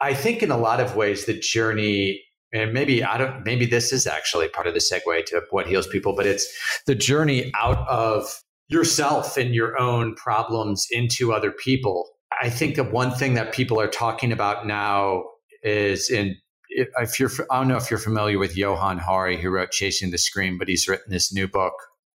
i 0.00 0.14
think 0.14 0.42
in 0.42 0.50
a 0.50 0.58
lot 0.58 0.80
of 0.80 0.96
ways 0.96 1.26
the 1.26 1.38
journey 1.38 2.23
and 2.54 2.72
maybe 2.72 3.04
i 3.04 3.18
don't 3.18 3.44
maybe 3.44 3.66
this 3.66 3.92
is 3.92 4.06
actually 4.06 4.48
part 4.48 4.66
of 4.66 4.72
the 4.72 4.80
segue 4.80 5.26
to 5.26 5.42
what 5.50 5.66
heals 5.66 5.86
people 5.86 6.14
but 6.16 6.26
it's 6.26 6.46
the 6.86 6.94
journey 6.94 7.52
out 7.54 7.86
of 7.88 8.42
yourself 8.68 9.36
and 9.36 9.54
your 9.54 9.78
own 9.78 10.14
problems 10.14 10.86
into 10.90 11.32
other 11.32 11.50
people 11.50 12.14
I 12.40 12.50
think 12.50 12.76
the 12.76 12.84
one 12.84 13.12
thing 13.12 13.34
that 13.34 13.52
people 13.52 13.80
are 13.80 13.88
talking 13.88 14.32
about 14.32 14.66
now 14.66 15.24
is 15.62 16.10
in 16.10 16.36
if 16.68 17.20
you're 17.20 17.30
I 17.50 17.58
don't 17.58 17.68
know 17.68 17.76
if 17.76 17.90
you're 17.90 17.98
familiar 17.98 18.38
with 18.38 18.56
Johann 18.56 18.98
Hari 18.98 19.40
who 19.40 19.50
wrote 19.50 19.70
Chasing 19.70 20.10
the 20.10 20.18
Scream, 20.18 20.58
but 20.58 20.68
he's 20.68 20.88
written 20.88 21.12
this 21.12 21.32
new 21.32 21.46
book 21.46 21.74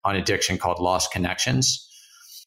on 0.05 0.14
addiction 0.14 0.59
called 0.59 0.78
Lost 0.78 1.12
Connections. 1.12 1.89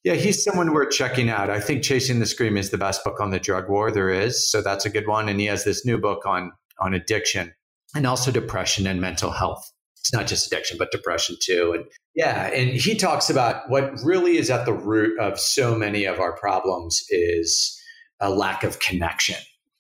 Yeah, 0.04 0.14
he's 0.14 0.44
someone 0.44 0.74
we're 0.74 0.86
checking 0.86 1.30
out. 1.30 1.50
I 1.50 1.60
think 1.60 1.84
Chasing 1.84 2.20
the 2.20 2.26
Scream 2.26 2.56
is 2.56 2.70
the 2.70 2.78
best 2.78 3.04
book 3.04 3.20
on 3.20 3.32
the 3.32 3.40
drug 3.40 3.68
war 3.68 3.92
there 3.92 4.10
is, 4.10 4.50
so 4.50 4.62
that's 4.62 4.86
a 4.86 4.90
good 4.90 5.08
one. 5.08 5.28
And 5.28 5.40
he 5.40 5.48
has 5.48 5.64
this 5.64 5.86
new 5.86 5.98
book 5.98 6.26
on 6.26 6.52
on 6.80 6.94
addiction 6.94 7.54
and 7.96 8.06
also 8.06 8.32
depression 8.32 8.88
and 8.88 9.02
mental 9.02 9.32
health. 9.32 9.72
It's 10.00 10.14
not 10.14 10.28
just 10.28 10.48
addiction, 10.48 10.78
but 10.78 10.92
depression 10.92 11.36
too. 11.42 11.74
And 11.74 11.86
yeah, 12.16 12.48
and 12.48 12.70
he 12.70 12.96
talks 12.96 13.30
about 13.30 13.70
what 13.70 13.92
really 14.04 14.38
is 14.38 14.50
at 14.50 14.66
the 14.66 14.74
root 14.74 15.20
of 15.20 15.40
so 15.40 15.76
many 15.76 16.06
of 16.06 16.20
our 16.20 16.36
problems 16.38 17.04
is 17.10 17.78
a 18.20 18.30
lack 18.30 18.64
of 18.64 18.80
connection, 18.80 19.38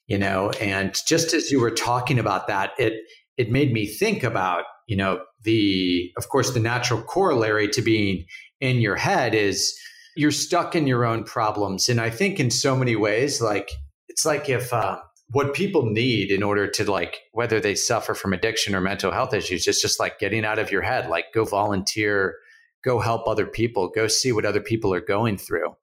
you 0.07 0.17
know, 0.17 0.51
and 0.61 0.95
just 1.07 1.33
as 1.33 1.51
you 1.51 1.59
were 1.59 1.71
talking 1.71 2.19
about 2.19 2.47
that, 2.47 2.71
it 2.77 2.93
it 3.37 3.51
made 3.51 3.71
me 3.71 3.85
think 3.85 4.23
about, 4.23 4.63
you 4.87 4.97
know, 4.97 5.21
the 5.43 6.11
of 6.17 6.27
course 6.29 6.51
the 6.51 6.59
natural 6.59 7.01
corollary 7.01 7.69
to 7.69 7.81
being 7.81 8.25
in 8.59 8.81
your 8.81 8.95
head 8.95 9.33
is 9.33 9.77
you're 10.15 10.31
stuck 10.31 10.75
in 10.75 10.87
your 10.87 11.05
own 11.05 11.23
problems. 11.23 11.87
And 11.87 12.01
I 12.01 12.09
think 12.09 12.39
in 12.39 12.49
so 12.49 12.75
many 12.75 12.95
ways, 12.95 13.39
like 13.39 13.71
it's 14.09 14.25
like 14.25 14.49
if 14.49 14.73
uh, 14.73 14.97
what 15.31 15.53
people 15.53 15.85
need 15.85 16.31
in 16.31 16.41
order 16.41 16.67
to 16.67 16.89
like 16.89 17.19
whether 17.33 17.59
they 17.59 17.75
suffer 17.75 18.13
from 18.13 18.33
addiction 18.33 18.73
or 18.73 18.81
mental 18.81 19.11
health 19.11 19.33
issues 19.33 19.67
is 19.67 19.81
just 19.81 19.99
like 19.99 20.19
getting 20.19 20.45
out 20.45 20.59
of 20.59 20.71
your 20.71 20.81
head, 20.81 21.09
like 21.09 21.25
go 21.33 21.43
volunteer, 21.43 22.35
go 22.83 22.99
help 22.99 23.27
other 23.27 23.45
people, 23.45 23.89
go 23.89 24.07
see 24.07 24.31
what 24.31 24.45
other 24.45 24.61
people 24.61 24.93
are 24.93 25.01
going 25.01 25.37
through. 25.37 25.75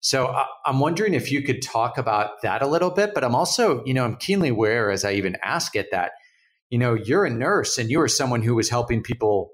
So 0.00 0.34
I'm 0.64 0.80
wondering 0.80 1.14
if 1.14 1.30
you 1.30 1.42
could 1.42 1.62
talk 1.62 1.98
about 1.98 2.42
that 2.42 2.62
a 2.62 2.66
little 2.66 2.90
bit, 2.90 3.12
but 3.14 3.22
I'm 3.22 3.34
also, 3.34 3.84
you 3.84 3.92
know, 3.92 4.04
I'm 4.04 4.16
keenly 4.16 4.48
aware 4.48 4.90
as 4.90 5.04
I 5.04 5.12
even 5.12 5.36
ask 5.44 5.76
it 5.76 5.90
that, 5.92 6.12
you 6.70 6.78
know, 6.78 6.94
you're 6.94 7.26
a 7.26 7.30
nurse 7.30 7.76
and 7.76 7.90
you 7.90 8.00
are 8.00 8.08
someone 8.08 8.42
who 8.42 8.54
was 8.54 8.70
helping 8.70 9.02
people 9.02 9.50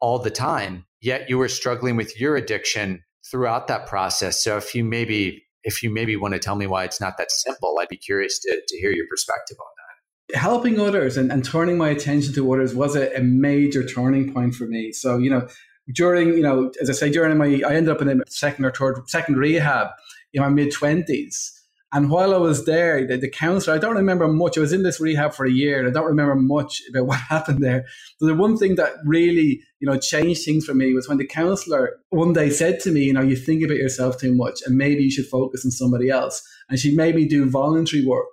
all 0.00 0.18
the 0.18 0.30
time, 0.30 0.86
yet 1.02 1.28
you 1.28 1.36
were 1.36 1.48
struggling 1.48 1.96
with 1.96 2.18
your 2.18 2.34
addiction 2.34 3.04
throughout 3.30 3.68
that 3.68 3.86
process. 3.86 4.42
So 4.42 4.56
if 4.56 4.74
you 4.74 4.84
maybe 4.84 5.44
if 5.64 5.82
you 5.82 5.90
maybe 5.90 6.16
want 6.16 6.34
to 6.34 6.40
tell 6.40 6.56
me 6.56 6.66
why 6.66 6.84
it's 6.84 7.00
not 7.00 7.18
that 7.18 7.30
simple, 7.30 7.76
I'd 7.80 7.88
be 7.88 7.96
curious 7.96 8.38
to, 8.40 8.60
to 8.66 8.78
hear 8.78 8.92
your 8.92 9.06
perspective 9.08 9.56
on 9.60 9.66
that. 9.66 10.38
Helping 10.38 10.78
others 10.80 11.16
and, 11.16 11.30
and 11.32 11.44
turning 11.44 11.76
my 11.76 11.88
attention 11.88 12.32
to 12.34 12.52
others 12.52 12.74
was 12.74 12.96
a, 12.96 13.14
a 13.16 13.22
major 13.22 13.84
turning 13.84 14.32
point 14.32 14.54
for 14.54 14.66
me. 14.66 14.92
So, 14.92 15.18
you 15.18 15.30
know, 15.30 15.48
during, 15.92 16.34
you 16.34 16.42
know, 16.42 16.70
as 16.80 16.88
I 16.88 16.92
say, 16.92 17.10
during 17.10 17.36
my, 17.36 17.62
I 17.66 17.74
ended 17.74 17.88
up 17.88 18.00
in 18.00 18.08
a 18.08 18.22
second 18.28 18.64
or 18.64 18.70
third, 18.70 19.08
second 19.08 19.36
rehab 19.36 19.88
in 20.32 20.42
my 20.42 20.48
mid 20.48 20.72
20s. 20.72 21.59
And 21.92 22.08
while 22.08 22.32
I 22.32 22.36
was 22.36 22.66
there, 22.66 23.04
the, 23.04 23.16
the, 23.16 23.28
counselor, 23.28 23.74
I 23.74 23.78
don't 23.78 23.96
remember 23.96 24.28
much. 24.28 24.56
I 24.56 24.60
was 24.60 24.72
in 24.72 24.84
this 24.84 25.00
rehab 25.00 25.34
for 25.34 25.44
a 25.44 25.50
year 25.50 25.86
I 25.86 25.90
don't 25.90 26.06
remember 26.06 26.36
much 26.36 26.80
about 26.88 27.06
what 27.06 27.18
happened 27.18 27.64
there. 27.64 27.84
But 28.20 28.26
the 28.26 28.34
one 28.34 28.56
thing 28.56 28.76
that 28.76 28.92
really, 29.04 29.62
you 29.80 29.90
know, 29.90 29.98
changed 29.98 30.44
things 30.44 30.64
for 30.64 30.74
me 30.74 30.94
was 30.94 31.08
when 31.08 31.18
the 31.18 31.26
counselor 31.26 31.98
one 32.10 32.32
day 32.32 32.50
said 32.50 32.78
to 32.80 32.92
me, 32.92 33.02
you 33.02 33.12
know, 33.12 33.22
you 33.22 33.34
think 33.34 33.64
about 33.64 33.76
yourself 33.76 34.18
too 34.18 34.34
much 34.34 34.60
and 34.64 34.76
maybe 34.76 35.02
you 35.02 35.10
should 35.10 35.26
focus 35.26 35.64
on 35.64 35.72
somebody 35.72 36.10
else. 36.10 36.42
And 36.68 36.78
she 36.78 36.94
made 36.94 37.16
me 37.16 37.26
do 37.26 37.50
voluntary 37.50 38.06
work. 38.06 38.32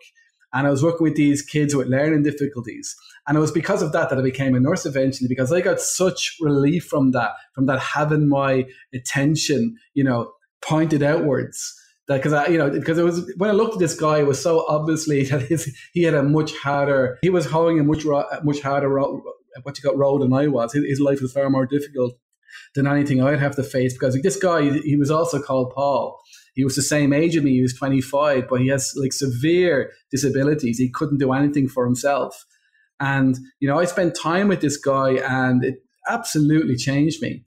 And 0.54 0.68
I 0.68 0.70
was 0.70 0.84
working 0.84 1.04
with 1.04 1.16
these 1.16 1.42
kids 1.42 1.76
with 1.76 1.88
learning 1.88 2.24
difficulties. 2.24 2.96
And 3.28 3.38
it 3.38 3.42
was 3.42 3.52
because 3.52 3.82
of 3.82 3.92
that 3.92 4.10
that 4.10 4.20
I 4.20 4.22
became 4.22 4.56
a 4.56 4.60
nurse 4.60 4.86
eventually, 4.86 5.28
because 5.28 5.52
I 5.52 5.62
got 5.62 5.82
such 5.82 6.38
relief 6.40 6.86
from 6.86 7.12
that, 7.12 7.32
from 7.54 7.66
that 7.66 7.80
having 7.80 8.30
my 8.30 8.66
attention, 8.94 9.76
you 9.94 10.04
know, 10.04 10.32
pointed 10.62 11.04
outwards 11.04 11.77
because 12.08 12.34
I, 12.34 12.48
you 12.48 12.58
know, 12.58 12.70
because 12.70 12.98
it 12.98 13.04
was 13.04 13.32
when 13.38 13.50
I 13.50 13.54
looked 13.54 13.74
at 13.74 13.80
this 13.80 14.00
guy, 14.00 14.20
it 14.20 14.28
was 14.28 14.42
so 14.42 14.66
obviously 14.68 15.24
that 15.30 15.42
his, 15.44 15.76
he 15.94 16.04
had 16.04 16.14
a 16.14 16.24
much 16.24 16.56
harder, 16.58 17.18
he 17.22 17.30
was 17.30 17.46
holding 17.46 17.80
a 17.80 17.84
much 17.84 18.06
much 18.44 18.62
harder 18.62 18.90
what 19.64 19.78
you 19.78 19.84
got 19.84 19.98
road 19.98 20.22
than 20.22 20.34
I 20.34 20.48
was. 20.48 20.74
His, 20.74 20.86
his, 20.86 21.00
life 21.00 21.22
was 21.22 21.34
far 21.34 21.50
more 21.50 21.66
difficult 21.66 22.14
than 22.76 22.88
anything 22.88 23.22
I'd 23.22 23.40
have 23.40 23.56
to 23.56 23.64
face 23.64 23.94
because 23.94 24.14
like, 24.14 24.24
this 24.24 24.38
guy, 24.38 24.80
he 24.80 24.96
was 24.96 25.12
also 25.12 25.42
called 25.42 25.74
Paul. 25.74 26.20
He 26.54 26.64
was 26.64 26.76
the 26.76 26.82
same 26.82 27.14
age 27.14 27.36
as 27.36 27.44
me. 27.44 27.54
He 27.54 27.62
was 27.62 27.74
25, 27.74 28.48
but 28.50 28.62
he 28.62 28.68
has 28.68 28.94
like 28.96 29.14
severe 29.14 29.92
disabilities. 30.12 30.78
He 30.78 30.90
couldn't 30.90 31.20
do 31.20 31.34
anything 31.34 31.68
for 31.68 31.86
himself. 31.86 32.46
And, 33.00 33.38
you 33.60 33.68
know, 33.68 33.80
I 33.80 33.86
spent 33.86 34.16
time 34.16 34.48
with 34.48 34.62
this 34.62 34.78
guy 34.78 35.14
and 35.14 35.64
it 35.64 35.84
absolutely 36.10 36.76
changed 36.76 37.22
me. 37.22 37.44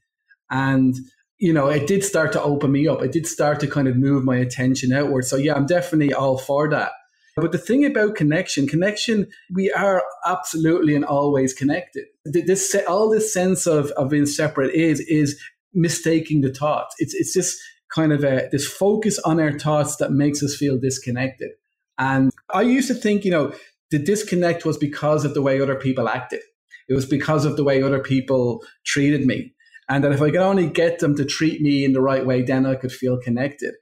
And 0.51 0.95
you 1.41 1.55
know, 1.55 1.69
it 1.69 1.87
did 1.87 2.05
start 2.05 2.33
to 2.33 2.43
open 2.43 2.71
me 2.71 2.87
up. 2.87 3.03
It 3.03 3.13
did 3.13 3.27
start 3.27 3.61
to 3.61 3.67
kind 3.67 3.89
of 3.89 3.97
move 3.97 4.25
my 4.25 4.37
attention 4.37 4.93
outward. 4.93 5.25
So 5.25 5.37
yeah, 5.37 5.55
I'm 5.55 5.67
definitely 5.67 6.13
all 6.13 6.39
for 6.39 6.69
that. 6.69 6.93
But 7.37 7.53
the 7.53 7.59
thing 7.59 7.87
about 7.87 8.17
connection, 8.17 8.67
connection, 8.67 9.27
we 9.55 9.73
are 9.73 10.03
absolutely 10.27 10.95
and 10.95 11.05
always 11.05 11.55
connected. 11.55 12.05
This 12.27 12.77
all 12.87 13.09
this 13.09 13.33
sense 13.33 13.67
of, 13.67 13.91
of 13.93 14.11
being 14.11 14.27
separate 14.27 14.75
is 14.75 15.01
is 15.01 15.41
mistaking 15.73 16.43
the 16.43 16.53
thoughts. 16.53 16.95
It's 16.99 17.15
it's 17.15 17.35
this 17.35 17.59
kind 17.95 18.13
of 18.13 18.23
a 18.23 18.49
this 18.53 18.67
focus 18.67 19.19
on 19.21 19.41
our 19.41 19.59
thoughts 19.59 19.97
that 19.97 20.13
makes 20.13 20.43
us 20.43 20.55
feel 20.55 20.79
disconnected. 20.79 21.53
And 21.99 22.31
I 22.53 22.63
used 22.63 22.89
to 22.89 22.95
think, 22.95 23.25
you 23.25 23.31
know, 23.31 23.55
the 23.91 23.99
disconnect 23.99 24.67
was 24.67 24.77
because 24.77 25.25
of 25.25 25.33
the 25.33 25.43
way 25.43 25.61
other 25.61 25.77
people 25.77 26.09
acted. 26.09 26.41
It 26.89 26.95
was 26.95 27.07
because 27.07 27.47
of 27.47 27.57
the 27.57 27.65
way 27.65 27.83
other 27.83 28.01
people 28.01 28.63
treated 28.85 29.25
me 29.25 29.55
and 29.91 30.05
that 30.05 30.13
if 30.13 30.23
I 30.23 30.31
could 30.31 30.37
only 30.37 30.69
get 30.69 31.01
them 31.01 31.17
to 31.17 31.25
treat 31.25 31.61
me 31.61 31.85
in 31.85 31.93
the 31.93 32.01
right 32.01 32.25
way, 32.25 32.43
then 32.43 32.65
I 32.65 32.77
could 32.77 32.93
feel 32.93 33.19
connected. 33.19 33.75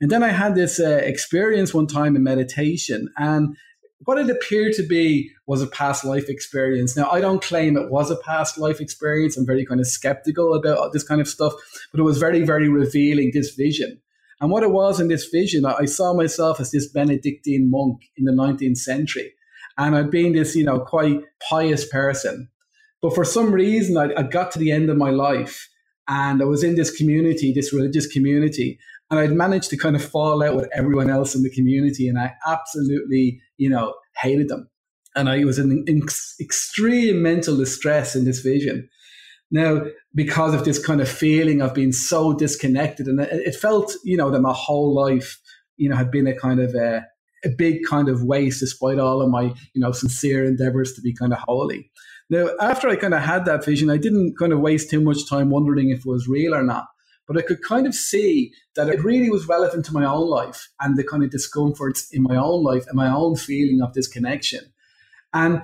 And 0.00 0.10
then 0.10 0.22
I 0.22 0.28
had 0.28 0.54
this 0.54 0.78
uh, 0.78 1.00
experience 1.02 1.72
one 1.72 1.86
time 1.86 2.14
in 2.14 2.22
meditation, 2.22 3.08
and 3.16 3.56
what 4.04 4.18
it 4.18 4.28
appeared 4.28 4.74
to 4.74 4.82
be 4.82 5.32
was 5.46 5.62
a 5.62 5.66
past 5.66 6.04
life 6.04 6.28
experience. 6.28 6.94
Now, 6.94 7.10
I 7.10 7.22
don't 7.22 7.42
claim 7.42 7.78
it 7.78 7.90
was 7.90 8.10
a 8.10 8.16
past 8.16 8.58
life 8.58 8.78
experience. 8.78 9.38
I'm 9.38 9.46
very 9.46 9.64
kind 9.64 9.80
of 9.80 9.86
skeptical 9.86 10.52
about 10.52 10.92
this 10.92 11.02
kind 11.02 11.22
of 11.22 11.26
stuff, 11.26 11.54
but 11.90 12.00
it 12.00 12.04
was 12.04 12.18
very, 12.18 12.42
very 12.42 12.68
revealing, 12.68 13.30
this 13.32 13.54
vision. 13.54 14.00
And 14.42 14.50
what 14.50 14.62
it 14.62 14.70
was 14.70 15.00
in 15.00 15.08
this 15.08 15.26
vision, 15.32 15.64
I 15.64 15.86
saw 15.86 16.12
myself 16.12 16.60
as 16.60 16.70
this 16.70 16.92
Benedictine 16.92 17.70
monk 17.70 18.02
in 18.18 18.26
the 18.26 18.32
19th 18.32 18.76
century. 18.76 19.32
And 19.78 19.96
I'd 19.96 20.10
been 20.10 20.34
this, 20.34 20.54
you 20.54 20.64
know, 20.64 20.80
quite 20.80 21.22
pious 21.48 21.88
person. 21.88 22.50
But 23.06 23.14
for 23.14 23.24
some 23.24 23.52
reason, 23.52 23.96
I, 23.96 24.12
I 24.18 24.24
got 24.24 24.50
to 24.50 24.58
the 24.58 24.72
end 24.72 24.90
of 24.90 24.96
my 24.96 25.10
life 25.10 25.68
and 26.08 26.42
I 26.42 26.44
was 26.44 26.64
in 26.64 26.74
this 26.74 26.90
community, 26.90 27.52
this 27.52 27.72
religious 27.72 28.08
community, 28.08 28.80
and 29.08 29.20
I'd 29.20 29.30
managed 29.30 29.70
to 29.70 29.76
kind 29.76 29.94
of 29.94 30.04
fall 30.04 30.42
out 30.42 30.56
with 30.56 30.68
everyone 30.74 31.08
else 31.08 31.32
in 31.32 31.44
the 31.44 31.50
community, 31.50 32.08
and 32.08 32.18
I 32.18 32.34
absolutely, 32.48 33.40
you 33.58 33.70
know, 33.70 33.94
hated 34.20 34.48
them. 34.48 34.68
And 35.14 35.28
I 35.28 35.44
was 35.44 35.56
in, 35.56 35.84
in 35.86 36.02
extreme 36.40 37.22
mental 37.22 37.56
distress 37.56 38.16
in 38.16 38.24
this 38.24 38.40
vision. 38.40 38.88
Now, 39.52 39.82
because 40.12 40.52
of 40.52 40.64
this 40.64 40.84
kind 40.84 41.00
of 41.00 41.08
feeling 41.08 41.60
of 41.60 41.74
being 41.74 41.92
so 41.92 42.32
disconnected, 42.32 43.06
and 43.06 43.20
it, 43.20 43.30
it 43.30 43.54
felt, 43.54 43.94
you 44.02 44.16
know, 44.16 44.32
that 44.32 44.40
my 44.40 44.52
whole 44.52 44.92
life, 44.92 45.40
you 45.76 45.88
know, 45.88 45.94
had 45.94 46.10
been 46.10 46.26
a 46.26 46.36
kind 46.36 46.58
of 46.58 46.74
a, 46.74 47.04
a 47.44 47.50
big 47.50 47.84
kind 47.88 48.08
of 48.08 48.24
waste, 48.24 48.58
despite 48.58 48.98
all 48.98 49.22
of 49.22 49.30
my, 49.30 49.54
you 49.74 49.80
know, 49.80 49.92
sincere 49.92 50.44
endeavors 50.44 50.92
to 50.94 51.00
be 51.00 51.14
kind 51.14 51.32
of 51.32 51.38
holy. 51.46 51.88
Now, 52.28 52.48
after 52.60 52.88
I 52.88 52.96
kind 52.96 53.14
of 53.14 53.22
had 53.22 53.44
that 53.44 53.64
vision, 53.64 53.90
I 53.90 53.98
didn't 53.98 54.36
kind 54.38 54.52
of 54.52 54.60
waste 54.60 54.90
too 54.90 55.00
much 55.00 55.28
time 55.28 55.50
wondering 55.50 55.90
if 55.90 56.00
it 56.00 56.06
was 56.06 56.26
real 56.26 56.54
or 56.54 56.62
not. 56.62 56.86
But 57.26 57.38
I 57.38 57.42
could 57.42 57.62
kind 57.62 57.86
of 57.86 57.94
see 57.94 58.52
that 58.76 58.88
it 58.88 59.02
really 59.02 59.30
was 59.30 59.48
relevant 59.48 59.84
to 59.86 59.92
my 59.92 60.04
own 60.04 60.28
life 60.28 60.68
and 60.80 60.96
the 60.96 61.04
kind 61.04 61.24
of 61.24 61.30
discomforts 61.30 62.08
in 62.12 62.22
my 62.22 62.36
own 62.36 62.62
life 62.62 62.86
and 62.86 62.96
my 62.96 63.08
own 63.08 63.36
feeling 63.36 63.80
of 63.82 63.94
this 63.94 64.06
connection. 64.06 64.60
And 65.34 65.62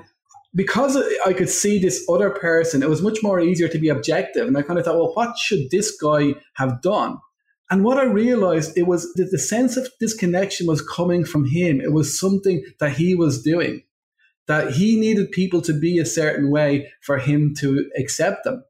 because 0.54 0.96
I 1.24 1.32
could 1.32 1.48
see 1.48 1.78
this 1.78 2.04
other 2.08 2.30
person, 2.30 2.82
it 2.82 2.88
was 2.88 3.00
much 3.00 3.22
more 3.22 3.40
easier 3.40 3.68
to 3.68 3.78
be 3.78 3.88
objective. 3.88 4.46
And 4.46 4.56
I 4.56 4.62
kind 4.62 4.78
of 4.78 4.84
thought, 4.84 4.96
well, 4.96 5.14
what 5.14 5.38
should 5.38 5.70
this 5.70 5.96
guy 5.96 6.34
have 6.54 6.82
done? 6.82 7.18
And 7.70 7.84
what 7.84 7.96
I 7.96 8.04
realized, 8.04 8.76
it 8.76 8.86
was 8.86 9.10
that 9.14 9.30
the 9.30 9.38
sense 9.38 9.76
of 9.76 9.88
disconnection 9.98 10.66
was 10.66 10.86
coming 10.86 11.24
from 11.24 11.48
him. 11.48 11.80
It 11.80 11.92
was 11.92 12.18
something 12.18 12.64
that 12.80 12.92
he 12.92 13.14
was 13.14 13.42
doing 13.42 13.82
that 14.48 14.72
he 14.72 14.98
needed 14.98 15.30
people 15.30 15.62
to 15.62 15.72
be 15.72 15.98
a 15.98 16.06
certain 16.06 16.50
way 16.50 16.90
for 17.00 17.18
him 17.18 17.54
to 17.58 17.88
accept 17.96 18.44
them. 18.44 18.64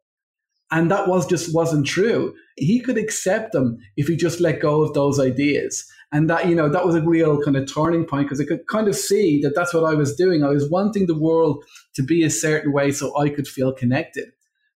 And 0.70 0.90
that 0.90 1.08
was 1.08 1.26
just 1.26 1.54
wasn't 1.54 1.86
true. 1.86 2.34
He 2.56 2.80
could 2.80 2.96
accept 2.96 3.52
them 3.52 3.78
if 3.96 4.08
he 4.08 4.16
just 4.16 4.40
let 4.40 4.60
go 4.60 4.82
of 4.82 4.94
those 4.94 5.20
ideas. 5.20 5.84
And 6.12 6.28
that, 6.28 6.48
you 6.48 6.54
know, 6.54 6.68
that 6.68 6.84
was 6.84 6.94
a 6.94 7.02
real 7.02 7.40
kind 7.42 7.56
of 7.56 7.72
turning 7.72 8.04
point 8.04 8.26
because 8.26 8.40
I 8.40 8.44
could 8.44 8.66
kind 8.68 8.88
of 8.88 8.94
see 8.94 9.40
that 9.42 9.54
that's 9.54 9.72
what 9.72 9.84
I 9.84 9.94
was 9.94 10.14
doing. 10.14 10.44
I 10.44 10.48
was 10.48 10.68
wanting 10.68 11.06
the 11.06 11.18
world 11.18 11.64
to 11.94 12.02
be 12.02 12.22
a 12.22 12.30
certain 12.30 12.72
way 12.72 12.92
so 12.92 13.16
I 13.18 13.30
could 13.30 13.48
feel 13.48 13.72
connected. 13.72 14.30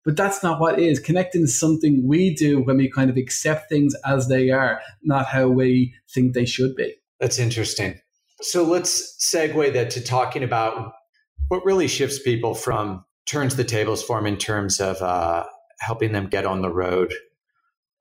But 0.05 0.15
that's 0.15 0.43
not 0.43 0.59
what 0.59 0.79
is. 0.79 0.99
Connecting 0.99 1.41
is 1.43 1.59
something 1.59 2.07
we 2.07 2.33
do 2.33 2.61
when 2.61 2.77
we 2.77 2.89
kind 2.89 3.09
of 3.09 3.17
accept 3.17 3.69
things 3.69 3.95
as 4.05 4.27
they 4.27 4.49
are, 4.51 4.79
not 5.03 5.25
how 5.25 5.47
we 5.47 5.93
think 6.09 6.33
they 6.33 6.45
should 6.45 6.75
be. 6.75 6.95
That's 7.19 7.39
interesting. 7.39 7.99
So 8.41 8.63
let's 8.63 9.17
segue 9.33 9.73
that 9.73 9.89
to 9.91 10.01
talking 10.01 10.43
about 10.43 10.93
what 11.47 11.65
really 11.65 11.87
shifts 11.87 12.19
people 12.19 12.53
from 12.53 13.05
turns 13.25 13.55
the 13.55 13.63
tables 13.63 14.03
for 14.03 14.17
them 14.17 14.27
in 14.27 14.37
terms 14.37 14.79
of 14.79 15.01
uh, 15.01 15.45
helping 15.79 16.11
them 16.11 16.27
get 16.27 16.45
on 16.45 16.61
the 16.61 16.69
road 16.69 17.13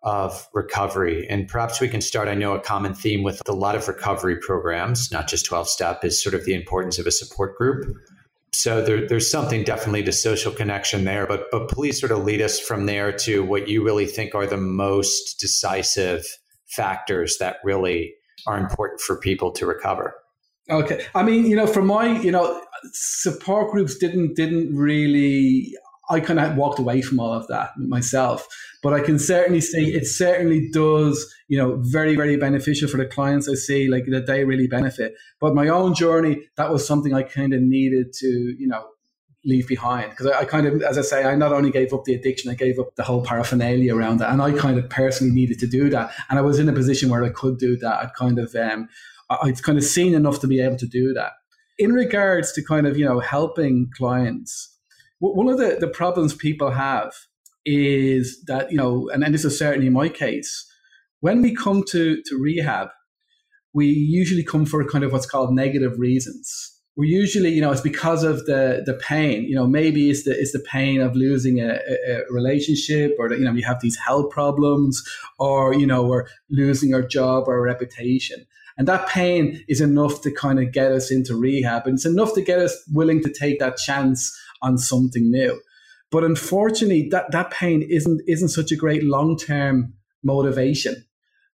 of 0.03 0.47
recovery. 0.53 1.27
And 1.29 1.49
perhaps 1.49 1.81
we 1.81 1.89
can 1.89 2.03
start. 2.03 2.29
I 2.29 2.35
know 2.35 2.53
a 2.53 2.61
common 2.61 2.95
theme 2.95 3.23
with 3.23 3.41
a 3.49 3.53
lot 3.53 3.75
of 3.75 3.89
recovery 3.89 4.37
programs, 4.37 5.11
not 5.11 5.29
just 5.29 5.47
12 5.47 5.69
step, 5.69 6.05
is 6.05 6.23
sort 6.23 6.35
of 6.35 6.45
the 6.45 6.55
importance 6.55 6.99
of 6.99 7.07
a 7.07 7.11
support 7.11 7.57
group. 7.57 7.87
So 8.53 8.85
there, 8.85 9.09
there's 9.09 9.31
something 9.31 9.65
definitely 9.65 10.03
to 10.05 10.13
social 10.13 10.53
connection 10.53 11.05
there, 11.05 11.27
but 11.27 11.47
but 11.51 11.69
please 11.69 11.99
sort 11.99 12.13
of 12.13 12.25
lead 12.25 12.41
us 12.41 12.61
from 12.61 12.87
there 12.87 13.13
to 13.13 13.43
what 13.43 13.67
you 13.67 13.83
really 13.83 14.07
think 14.07 14.35
are 14.35 14.47
the 14.47 14.57
most 14.57 15.41
decisive 15.41 16.25
factors 16.67 17.39
that 17.41 17.57
really 17.65 18.15
are 18.47 18.59
important 18.59 19.01
for 19.01 19.17
people 19.17 19.51
to 19.53 19.67
recover. 19.67 20.15
Okay, 20.71 21.05
I 21.15 21.23
mean, 21.23 21.47
you 21.47 21.57
know, 21.57 21.67
for 21.67 21.83
my, 21.83 22.21
you 22.21 22.31
know, 22.31 22.63
support 22.93 23.71
groups 23.71 23.97
didn't 23.97 24.35
didn't 24.35 24.75
really. 24.75 25.75
I 26.11 26.21
kind 26.21 26.39
of 26.39 26.57
walked 26.57 26.79
away 26.79 27.01
from 27.01 27.19
all 27.19 27.33
of 27.33 27.47
that 27.49 27.71
myself, 27.79 28.47
but 28.83 28.93
I 28.93 29.01
can 29.01 29.19
certainly 29.19 29.63
see 29.63 29.95
it 29.95 30.07
certainly 30.07 30.69
does, 30.71 31.35
you 31.49 31.59
know, 31.59 31.77
very 31.81 32.17
very 32.17 32.37
beneficial 32.37 32.89
for 32.89 32.97
the 32.97 33.07
clients 33.07 33.49
I 33.49 33.55
see, 33.55 33.89
like 33.89 34.05
that 34.11 34.27
they 34.27 34.45
really 34.45 34.67
benefit. 34.67 35.15
But 35.41 35.55
my 35.55 35.69
own 35.69 35.95
journey, 35.95 36.49
that 36.57 36.71
was 36.71 36.87
something 36.87 37.15
I 37.15 37.23
kind 37.23 37.53
of 37.53 37.61
needed 37.61 38.13
to, 38.15 38.27
you 38.27 38.67
know, 38.67 38.87
leave 39.45 39.69
behind 39.69 40.11
because 40.11 40.27
I, 40.27 40.41
I, 40.41 40.45
kind 40.47 40.67
of 40.67 40.83
as 40.83 40.97
i 40.97 41.03
say 41.03 41.25
i 41.25 41.35
not 41.35 41.53
only 41.53 41.71
gave 41.71 41.93
up 41.93 42.05
the 42.05 42.15
addiction 42.15 42.51
i 42.51 42.55
gave 42.55 42.79
up 42.79 42.95
the 42.97 43.03
whole 43.03 43.23
paraphernalia 43.23 43.95
around 43.95 44.23
it 44.23 44.25
and 44.25 44.41
i 44.41 44.51
kind 44.53 44.79
of 44.79 44.89
personally 44.89 45.35
needed 45.35 45.59
to 45.59 45.67
do 45.67 45.91
that 45.91 46.15
and 46.31 46.39
i 46.39 46.43
was 46.43 46.59
in 46.59 46.67
a 46.67 46.73
position 46.73 47.11
where 47.11 47.23
i 47.23 47.29
could 47.29 47.59
do 47.59 47.77
that 47.77 47.99
i'd 47.99 48.15
kind 48.15 48.39
of 48.39 48.55
um, 48.55 48.89
i'd 49.43 49.63
kind 49.63 49.79
of 49.79 49.85
seen 49.85 50.15
enough 50.15 50.41
to 50.41 50.47
be 50.47 50.61
able 50.61 50.77
to 50.77 50.87
do 50.87 51.13
that 51.13 51.33
in 51.79 51.93
regards 51.93 52.53
to 52.53 52.63
kind 52.63 52.87
of 52.87 52.97
you 52.99 53.05
know 53.05 53.21
helping 53.21 53.91
clients 53.97 54.71
one 55.21 55.49
of 55.49 55.57
the, 55.59 55.79
the 55.81 55.89
problems 55.89 56.35
people 56.35 56.71
have 56.71 57.13
is 57.65 58.43
that 58.47 58.71
you 58.71 58.77
know 58.77 59.09
and, 59.13 59.25
and 59.25 59.35
this 59.35 59.45
is 59.45 59.59
certainly 59.59 59.89
my 59.89 60.09
case 60.09 60.71
when 61.21 61.41
we 61.41 61.55
come 61.55 61.83
to 61.83 62.23
to 62.27 62.37
rehab 62.39 62.89
we 63.75 63.87
usually 63.87 64.45
come 64.45 64.65
for 64.65 64.87
kind 64.89 65.05
of 65.05 65.13
what's 65.13 65.27
called 65.27 65.53
negative 65.53 65.99
reasons. 65.99 66.71
We 66.97 67.09
usually, 67.09 67.51
you 67.51 67.61
know, 67.61 67.73
it's 67.73 67.81
because 67.81 68.23
of 68.23 68.47
the 68.47 68.85
the 68.87 68.95
pain. 68.95 69.43
You 69.43 69.57
know, 69.57 69.67
maybe 69.67 70.11
it's 70.11 70.23
the 70.23 70.31
it's 70.31 70.53
the 70.53 70.61
pain 70.61 71.01
of 71.01 71.17
losing 71.17 71.59
a, 71.59 71.81
a 72.09 72.23
relationship, 72.31 73.17
or 73.19 73.33
you 73.33 73.45
know 73.45 73.53
you 73.53 73.65
have 73.65 73.81
these 73.81 73.97
health 73.97 74.31
problems, 74.31 75.03
or 75.41 75.75
you 75.75 75.89
know, 75.89 76.05
we're 76.05 76.27
losing 76.51 76.95
our 76.95 77.03
job 77.03 77.49
or 77.49 77.55
our 77.55 77.63
reputation. 77.63 78.47
And 78.77 78.89
that 78.89 79.09
pain 79.09 79.65
is 79.69 79.81
enough 79.81 80.21
to 80.23 80.33
kind 80.33 80.59
of 80.59 80.73
get 80.73 80.91
us 80.91 81.11
into 81.11 81.37
rehab, 81.37 81.87
and 81.87 81.95
it's 81.95 82.07
enough 82.07 82.35
to 82.35 82.43
get 82.43 82.59
us 82.59 82.77
willing 82.93 83.23
to 83.23 83.33
take 83.33 83.61
that 83.61 83.77
chance 83.77 84.37
on 84.63 84.79
something 84.79 85.31
new. 85.31 85.61
But 86.11 86.25
unfortunately, 86.25 87.09
that 87.11 87.31
that 87.33 87.51
pain 87.51 87.87
isn't 87.89 88.23
isn't 88.27 88.49
such 88.49 88.73
a 88.73 88.77
great 88.77 89.05
long 89.05 89.37
term 89.37 89.95
motivation 90.23 91.05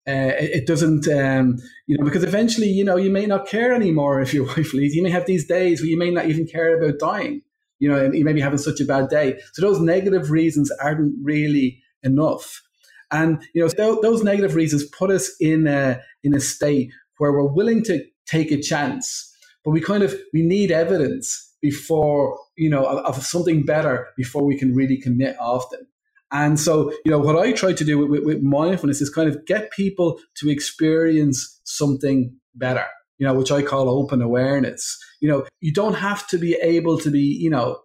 uh, 0.09 0.33
it, 0.39 0.65
doesn't, 0.65 1.07
um, 1.07 1.57
you 1.85 1.95
know, 1.97 2.03
because 2.03 2.23
eventually, 2.23 2.67
you 2.67 2.83
know, 2.83 2.95
you 2.95 3.11
may 3.11 3.27
not 3.27 3.47
care 3.47 3.73
anymore 3.73 4.19
if 4.21 4.33
your 4.33 4.45
wife 4.55 4.73
leaves. 4.73 4.95
You 4.95 5.03
may 5.03 5.11
have 5.11 5.25
these 5.25 5.45
days 5.47 5.81
where 5.81 5.89
you 5.89 5.99
may 5.99 6.09
not 6.09 6.25
even 6.25 6.47
care 6.47 6.75
about 6.77 6.99
dying, 6.99 7.41
you 7.77 7.89
know, 7.89 8.03
and 8.03 8.15
you 8.15 8.25
may 8.25 8.33
be 8.33 8.41
having 8.41 8.57
such 8.57 8.79
a 8.79 8.85
bad 8.85 9.09
day. 9.09 9.39
So 9.53 9.61
those 9.61 9.79
negative 9.79 10.31
reasons 10.31 10.71
aren't 10.81 11.13
really 11.21 11.83
enough. 12.01 12.63
And, 13.11 13.43
you 13.53 13.61
know, 13.61 13.69
th- 13.69 14.01
those 14.01 14.23
negative 14.23 14.55
reasons 14.55 14.85
put 14.85 15.11
us 15.11 15.31
in 15.39 15.67
a, 15.67 16.01
in 16.23 16.33
a 16.33 16.39
state 16.39 16.91
where 17.19 17.31
we're 17.31 17.53
willing 17.53 17.83
to 17.83 18.03
take 18.25 18.51
a 18.51 18.59
chance, 18.59 19.31
but 19.63 19.71
we 19.71 19.79
kind 19.79 20.03
of, 20.03 20.15
we 20.33 20.41
need 20.41 20.71
evidence 20.71 21.53
before, 21.61 22.37
you 22.57 22.69
know, 22.69 22.85
of, 22.85 23.17
of 23.17 23.23
something 23.23 23.63
better 23.63 24.07
before 24.17 24.43
we 24.43 24.57
can 24.57 24.73
really 24.73 24.97
commit 24.97 25.35
often. 25.39 25.85
And 26.31 26.59
so, 26.59 26.91
you 27.03 27.11
know, 27.11 27.19
what 27.19 27.37
I 27.37 27.51
try 27.51 27.73
to 27.73 27.83
do 27.83 28.07
with, 28.07 28.23
with, 28.23 28.41
mindfulness 28.41 29.01
is 29.01 29.09
kind 29.09 29.29
of 29.29 29.45
get 29.45 29.71
people 29.71 30.19
to 30.37 30.49
experience 30.49 31.59
something 31.63 32.35
better, 32.55 32.85
you 33.17 33.27
know, 33.27 33.33
which 33.33 33.51
I 33.51 33.61
call 33.61 33.89
open 33.89 34.21
awareness. 34.21 34.97
You 35.21 35.29
know, 35.29 35.45
you 35.59 35.73
don't 35.73 35.95
have 35.95 36.27
to 36.27 36.37
be 36.37 36.53
able 36.61 36.99
to 36.99 37.09
be, 37.09 37.19
you 37.19 37.49
know, 37.49 37.79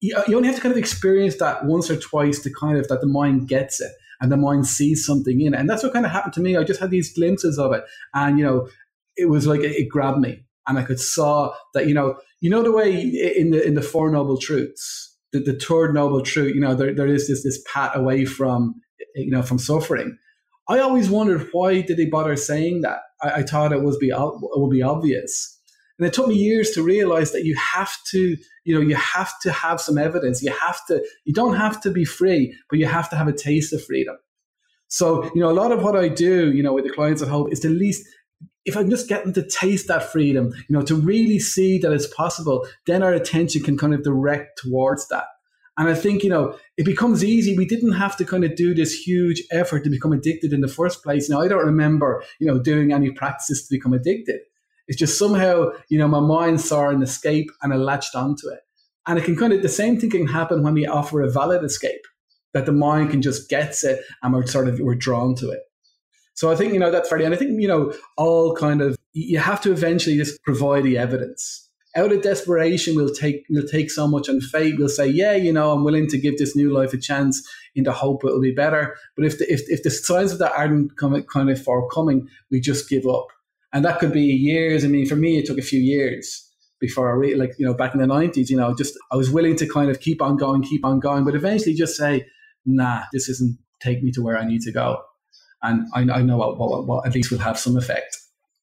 you, 0.00 0.16
you 0.26 0.36
only 0.36 0.48
have 0.48 0.56
to 0.56 0.62
kind 0.62 0.72
of 0.72 0.78
experience 0.78 1.36
that 1.36 1.66
once 1.66 1.90
or 1.90 1.96
twice 1.96 2.40
to 2.40 2.50
kind 2.58 2.78
of 2.78 2.88
that 2.88 3.02
the 3.02 3.06
mind 3.06 3.48
gets 3.48 3.80
it 3.80 3.92
and 4.20 4.30
the 4.30 4.36
mind 4.36 4.66
sees 4.66 5.04
something 5.04 5.40
in 5.40 5.54
it. 5.54 5.60
And 5.60 5.68
that's 5.68 5.82
what 5.82 5.92
kind 5.92 6.04
of 6.04 6.12
happened 6.12 6.34
to 6.34 6.40
me. 6.40 6.56
I 6.56 6.64
just 6.64 6.80
had 6.80 6.90
these 6.90 7.12
glimpses 7.12 7.58
of 7.58 7.72
it. 7.72 7.84
And, 8.14 8.38
you 8.38 8.44
know, 8.44 8.68
it 9.16 9.28
was 9.28 9.46
like 9.46 9.60
it, 9.60 9.76
it 9.76 9.88
grabbed 9.88 10.18
me. 10.18 10.44
And 10.66 10.78
I 10.78 10.82
could 10.82 11.00
saw 11.00 11.54
that, 11.74 11.86
you 11.86 11.94
know, 11.94 12.16
you 12.40 12.48
know 12.48 12.62
the 12.62 12.72
way 12.72 12.92
in 12.92 13.50
the 13.50 13.62
in 13.66 13.74
the 13.74 13.82
Four 13.82 14.10
Noble 14.10 14.38
Truths, 14.38 15.14
the, 15.32 15.40
the 15.40 15.58
third 15.58 15.94
noble 15.94 16.22
truth, 16.22 16.54
you 16.54 16.60
know, 16.60 16.74
there, 16.74 16.94
there 16.94 17.06
is 17.06 17.28
this 17.28 17.42
this 17.44 17.62
path 17.72 17.94
away 17.94 18.24
from 18.24 18.80
you 19.14 19.30
know 19.30 19.42
from 19.42 19.58
suffering. 19.58 20.16
I 20.68 20.78
always 20.78 21.10
wondered 21.10 21.48
why 21.52 21.82
did 21.82 21.96
they 21.96 22.06
bother 22.06 22.36
saying 22.36 22.82
that. 22.82 23.00
I, 23.22 23.30
I 23.30 23.42
thought 23.42 23.72
it 23.72 23.82
was 23.82 23.98
be 23.98 24.08
it 24.08 24.18
would 24.18 24.70
be 24.70 24.82
obvious, 24.82 25.59
and 26.00 26.06
it 26.06 26.14
took 26.14 26.28
me 26.28 26.34
years 26.34 26.70
to 26.70 26.82
realize 26.82 27.30
that 27.32 27.44
you 27.44 27.54
have 27.56 27.94
to, 28.06 28.38
you 28.64 28.74
know, 28.74 28.80
you 28.80 28.94
have 28.94 29.38
to 29.40 29.52
have 29.52 29.82
some 29.82 29.98
evidence. 29.98 30.42
You 30.42 30.50
have 30.50 30.80
to, 30.86 31.04
you 31.26 31.34
don't 31.34 31.56
have 31.56 31.78
to 31.82 31.90
be 31.90 32.06
free, 32.06 32.56
but 32.70 32.78
you 32.78 32.86
have 32.86 33.10
to 33.10 33.16
have 33.16 33.28
a 33.28 33.34
taste 33.34 33.74
of 33.74 33.84
freedom. 33.84 34.16
So, 34.88 35.24
you 35.34 35.42
know, 35.42 35.50
a 35.50 35.52
lot 35.52 35.72
of 35.72 35.82
what 35.82 35.96
I 35.96 36.08
do, 36.08 36.52
you 36.52 36.62
know, 36.62 36.72
with 36.72 36.84
the 36.84 36.90
clients 36.90 37.20
at 37.20 37.28
home 37.28 37.52
is 37.52 37.60
to 37.60 37.68
at 37.68 37.74
least 37.74 38.08
if 38.64 38.78
I'm 38.78 38.88
just 38.88 39.10
getting 39.10 39.34
to 39.34 39.46
taste 39.46 39.88
that 39.88 40.10
freedom, 40.10 40.54
you 40.68 40.74
know, 40.74 40.80
to 40.82 40.94
really 40.94 41.38
see 41.38 41.76
that 41.80 41.92
it's 41.92 42.06
possible, 42.06 42.66
then 42.86 43.02
our 43.02 43.12
attention 43.12 43.62
can 43.62 43.76
kind 43.76 43.92
of 43.92 44.02
direct 44.02 44.58
towards 44.62 45.06
that. 45.08 45.26
And 45.76 45.86
I 45.86 45.94
think, 45.94 46.22
you 46.22 46.30
know, 46.30 46.56
it 46.78 46.86
becomes 46.86 47.22
easy. 47.22 47.56
We 47.58 47.66
didn't 47.66 47.92
have 47.92 48.16
to 48.16 48.24
kind 48.24 48.44
of 48.44 48.56
do 48.56 48.74
this 48.74 48.94
huge 48.94 49.42
effort 49.52 49.84
to 49.84 49.90
become 49.90 50.12
addicted 50.12 50.54
in 50.54 50.62
the 50.62 50.68
first 50.68 51.02
place. 51.02 51.28
Now, 51.28 51.42
I 51.42 51.48
don't 51.48 51.64
remember, 51.64 52.22
you 52.38 52.46
know, 52.46 52.58
doing 52.58 52.90
any 52.90 53.10
practices 53.10 53.66
to 53.66 53.74
become 53.74 53.92
addicted. 53.92 54.40
It's 54.90 54.98
just 54.98 55.20
somehow, 55.20 55.70
you 55.88 55.98
know, 55.98 56.08
my 56.08 56.18
mind 56.18 56.60
saw 56.60 56.88
an 56.88 57.00
escape 57.00 57.48
and 57.62 57.72
I 57.72 57.76
latched 57.76 58.16
onto 58.16 58.48
it. 58.48 58.58
And 59.06 59.20
it 59.20 59.24
can 59.24 59.36
kind 59.36 59.52
of, 59.52 59.62
the 59.62 59.68
same 59.68 60.00
thing 60.00 60.10
can 60.10 60.26
happen 60.26 60.64
when 60.64 60.74
we 60.74 60.84
offer 60.84 61.22
a 61.22 61.30
valid 61.30 61.62
escape, 61.62 62.02
that 62.54 62.66
the 62.66 62.72
mind 62.72 63.12
can 63.12 63.22
just 63.22 63.48
gets 63.48 63.84
it 63.84 64.00
and 64.20 64.34
we're 64.34 64.44
sort 64.46 64.66
of, 64.66 64.80
we're 64.80 64.96
drawn 64.96 65.36
to 65.36 65.50
it. 65.50 65.60
So 66.34 66.50
I 66.50 66.56
think, 66.56 66.72
you 66.72 66.80
know, 66.80 66.90
that's 66.90 67.08
fairly, 67.08 67.24
and 67.24 67.32
I 67.32 67.38
think, 67.38 67.60
you 67.62 67.68
know, 67.68 67.94
all 68.16 68.52
kind 68.56 68.82
of, 68.82 68.96
you 69.12 69.38
have 69.38 69.60
to 69.60 69.70
eventually 69.70 70.16
just 70.16 70.42
provide 70.42 70.82
the 70.82 70.98
evidence. 70.98 71.68
Out 71.94 72.10
of 72.10 72.22
desperation, 72.22 72.96
we'll 72.96 73.14
take, 73.14 73.44
we'll 73.48 73.68
take 73.68 73.92
so 73.92 74.08
much 74.08 74.28
on 74.28 74.40
faith. 74.40 74.74
We'll 74.76 74.88
say, 74.88 75.06
yeah, 75.06 75.34
you 75.34 75.52
know, 75.52 75.70
I'm 75.70 75.84
willing 75.84 76.08
to 76.08 76.18
give 76.18 76.36
this 76.36 76.56
new 76.56 76.72
life 76.72 76.92
a 76.92 76.98
chance 76.98 77.48
in 77.76 77.84
the 77.84 77.92
hope 77.92 78.24
it'll 78.24 78.40
be 78.40 78.52
better. 78.52 78.96
But 79.16 79.24
if 79.24 79.38
the, 79.38 79.52
if, 79.52 79.62
if 79.68 79.84
the 79.84 79.90
signs 79.90 80.32
of 80.32 80.40
that 80.40 80.52
aren't 80.56 80.96
coming, 80.96 81.22
kind 81.22 81.48
of 81.48 81.62
forthcoming, 81.62 82.28
we 82.50 82.60
just 82.60 82.88
give 82.88 83.06
up. 83.06 83.28
And 83.72 83.84
that 83.84 83.98
could 83.98 84.12
be 84.12 84.22
years. 84.22 84.84
I 84.84 84.88
mean, 84.88 85.06
for 85.06 85.16
me, 85.16 85.38
it 85.38 85.46
took 85.46 85.58
a 85.58 85.62
few 85.62 85.80
years 85.80 86.46
before 86.80 87.10
I 87.10 87.12
really, 87.12 87.34
like, 87.34 87.52
you 87.58 87.66
know, 87.66 87.74
back 87.74 87.94
in 87.94 88.00
the 88.00 88.06
90s, 88.06 88.48
you 88.48 88.56
know, 88.56 88.74
just 88.74 88.98
I 89.12 89.16
was 89.16 89.30
willing 89.30 89.56
to 89.56 89.68
kind 89.68 89.90
of 89.90 90.00
keep 90.00 90.20
on 90.22 90.36
going, 90.36 90.62
keep 90.62 90.84
on 90.84 90.98
going, 90.98 91.24
but 91.24 91.34
eventually 91.34 91.74
just 91.74 91.96
say, 91.96 92.26
nah, 92.64 93.02
this 93.12 93.28
isn't 93.28 93.58
take 93.80 94.02
me 94.02 94.10
to 94.12 94.22
where 94.22 94.36
I 94.36 94.44
need 94.44 94.62
to 94.62 94.72
go 94.72 95.02
and 95.62 95.86
I, 95.94 96.00
I 96.00 96.22
know 96.22 96.36
what, 96.36 96.58
what, 96.58 96.86
what 96.86 97.06
at 97.06 97.14
least 97.14 97.30
will 97.30 97.38
have 97.38 97.58
some 97.58 97.76
effect. 97.76 98.16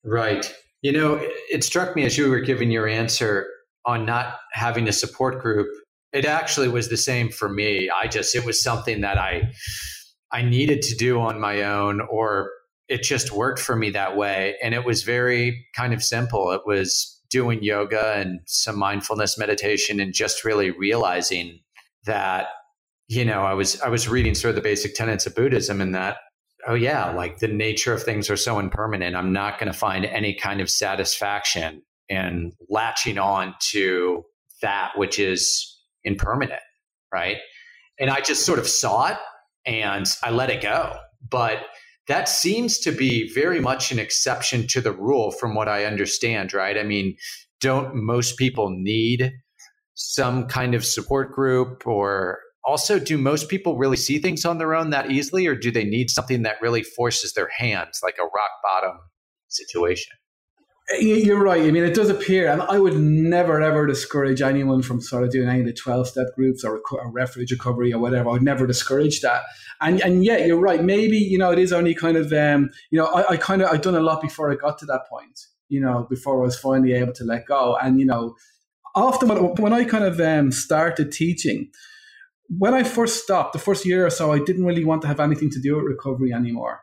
Right. 0.04 0.54
You 0.82 0.92
know, 0.92 1.16
it, 1.16 1.32
it 1.52 1.64
struck 1.64 1.96
me 1.96 2.06
as 2.06 2.18
you 2.18 2.30
were 2.30 2.40
giving 2.40 2.72
your 2.72 2.88
answer 2.88 3.48
on 3.86 4.06
not 4.06 4.38
having 4.54 4.88
a 4.88 4.92
support 4.92 5.42
group. 5.42 5.68
It 6.14 6.26
actually 6.26 6.70
was 6.70 6.90
the 6.90 6.98
same 6.98 7.30
for 7.30 7.50
me. 7.50 7.90
I 7.90 8.08
just 8.08 8.36
it 8.36 8.46
was 8.46 8.62
something 8.62 9.02
that 9.02 9.18
I 9.18 9.52
I 10.32 10.42
needed 10.42 10.82
to 10.84 10.96
do 10.96 11.20
on 11.20 11.40
my 11.40 11.64
own 11.64 12.02
or 12.02 12.52
it 12.90 13.04
just 13.04 13.32
worked 13.32 13.60
for 13.60 13.76
me 13.76 13.90
that 13.92 14.16
way 14.16 14.56
and 14.62 14.74
it 14.74 14.86
was 14.86 15.04
very 15.04 15.66
kind 15.76 15.94
of 15.94 16.04
simple. 16.04 16.52
It 16.52 16.62
was 16.66 17.20
doing 17.30 17.62
yoga 17.62 18.14
and 18.14 18.40
some 18.46 18.78
mindfulness 18.78 19.38
meditation 19.38 20.00
and 20.00 20.14
just 20.14 20.44
really 20.44 20.72
realizing 20.72 21.60
that 22.06 22.48
you 23.10 23.24
know, 23.24 23.44
I 23.44 23.54
was 23.54 23.80
I 23.82 23.88
was 23.88 24.08
reading 24.10 24.36
sort 24.36 24.50
of 24.50 24.56
the 24.56 24.62
basic 24.62 24.94
tenets 24.94 25.26
of 25.26 25.34
Buddhism 25.34 25.80
and 25.80 25.96
that 25.96 26.18
oh 26.68 26.74
yeah, 26.74 27.12
like 27.12 27.40
the 27.40 27.48
nature 27.48 27.94
of 27.94 28.04
things 28.04 28.30
are 28.30 28.36
so 28.36 28.60
impermanent. 28.60 29.16
I'm 29.16 29.32
not 29.32 29.60
going 29.60 29.72
to 29.72 29.78
find 29.78 30.06
any 30.06 30.34
kind 30.34 30.60
of 30.60 30.70
satisfaction 30.70 31.84
in 32.10 32.52
latching 32.70 33.18
on 33.18 33.56
to 33.72 34.26
that 34.62 34.92
which 34.96 35.20
is 35.20 35.80
impermanent, 36.04 36.62
right? 37.14 37.38
And 38.00 38.10
I 38.10 38.20
just 38.20 38.46
sort 38.46 38.60
of 38.60 38.68
saw 38.68 39.08
it 39.08 39.18
and 39.66 40.06
I 40.24 40.32
let 40.32 40.50
it 40.50 40.62
go. 40.62 40.98
But 41.30 41.60
that 42.08 42.30
seems 42.30 42.80
to 42.80 42.92
be 42.92 43.32
very 43.34 43.60
much 43.60 43.92
an 43.92 44.00
exception 44.00 44.68
to 44.68 44.82
the 44.82 44.92
rule 44.92 45.32
from 45.32 45.56
what 45.56 45.68
I 45.68 45.86
understand, 45.86 46.54
right? 46.54 46.78
I 46.78 46.84
mean, 46.84 47.18
don't 47.60 47.96
most 47.96 48.38
people 48.38 48.70
need 48.70 49.34
some 49.96 50.48
kind 50.48 50.76
of 50.76 50.86
support 50.86 51.32
group 51.34 51.86
or 51.86 52.40
also, 52.68 53.00
do 53.00 53.18
most 53.18 53.48
people 53.48 53.78
really 53.78 53.96
see 53.96 54.20
things 54.20 54.44
on 54.44 54.58
their 54.58 54.76
own 54.76 54.90
that 54.90 55.10
easily, 55.10 55.48
or 55.48 55.56
do 55.56 55.72
they 55.72 55.86
need 55.86 56.10
something 56.10 56.42
that 56.42 56.62
really 56.62 56.84
forces 56.84 57.32
their 57.32 57.48
hands, 57.48 58.02
like 58.04 58.18
a 58.20 58.24
rock 58.24 58.52
bottom 58.62 58.98
situation? 59.48 60.12
You're 61.00 61.44
right. 61.44 61.64
I 61.64 61.72
mean, 61.72 61.84
it 61.84 61.94
does 61.94 62.10
appear, 62.10 62.50
and 62.50 62.62
I 62.62 62.80
would 62.80 62.98
never 62.98 63.62
ever 63.62 63.86
discourage 63.86 64.42
anyone 64.42 64.82
from 64.82 65.02
sort 65.02 65.24
of 65.24 65.32
doing 65.32 65.50
any 65.50 65.60
of 65.60 65.66
the 65.66 65.74
12 65.74 66.08
step 66.08 66.28
groups 66.34 66.64
or, 66.64 66.82
or 66.92 67.12
refuge 67.12 67.52
recovery 67.52 67.92
or 67.92 68.00
whatever. 68.00 68.30
I 68.30 68.34
would 68.34 68.42
never 68.42 68.66
discourage 68.66 69.20
that. 69.20 69.44
And 69.82 70.02
and 70.02 70.24
yet, 70.24 70.48
you're 70.48 70.60
right. 70.60 70.82
Maybe, 70.82 71.18
you 71.18 71.38
know, 71.38 71.52
it 71.52 71.60
is 71.60 71.74
only 71.74 71.94
kind 71.94 72.16
of, 72.16 72.32
um, 72.32 72.70
you 72.90 72.98
know, 72.98 73.08
I, 73.08 73.34
I 73.34 73.38
kind 73.38 73.62
of, 73.62 73.70
I've 73.70 73.82
done 73.82 73.96
a 73.96 74.00
lot 74.00 74.22
before 74.22 74.50
I 74.50 74.56
got 74.56 74.78
to 74.80 74.86
that 74.86 75.02
point, 75.10 75.48
you 75.68 75.82
know, 75.82 76.08
before 76.10 76.42
I 76.42 76.46
was 76.46 76.58
finally 76.58 76.94
able 76.94 77.14
to 77.14 77.26
let 77.26 77.46
go. 77.48 77.76
And, 77.82 78.00
you 78.00 78.06
know, 78.06 78.38
often 78.96 79.28
when, 79.28 79.56
when 79.56 79.74
I 79.74 79.84
kind 79.84 80.06
of 80.06 80.22
um, 80.22 80.54
started 80.54 81.12
teaching, 81.12 81.70
when 82.48 82.74
I 82.74 82.84
first 82.84 83.24
stopped, 83.24 83.52
the 83.52 83.60
first 83.60 83.86
year 83.86 84.06
or 84.06 84.10
so, 84.10 84.32
I 84.32 84.40
didn't 84.40 84.66
really 84.66 84.86
want 84.86 85.02
to 85.02 85.10
have 85.10 85.20
anything 85.20 85.50
to 85.52 85.60
do 85.60 85.76
with 85.76 85.84
recovery 85.84 86.32
anymore. 86.32 86.82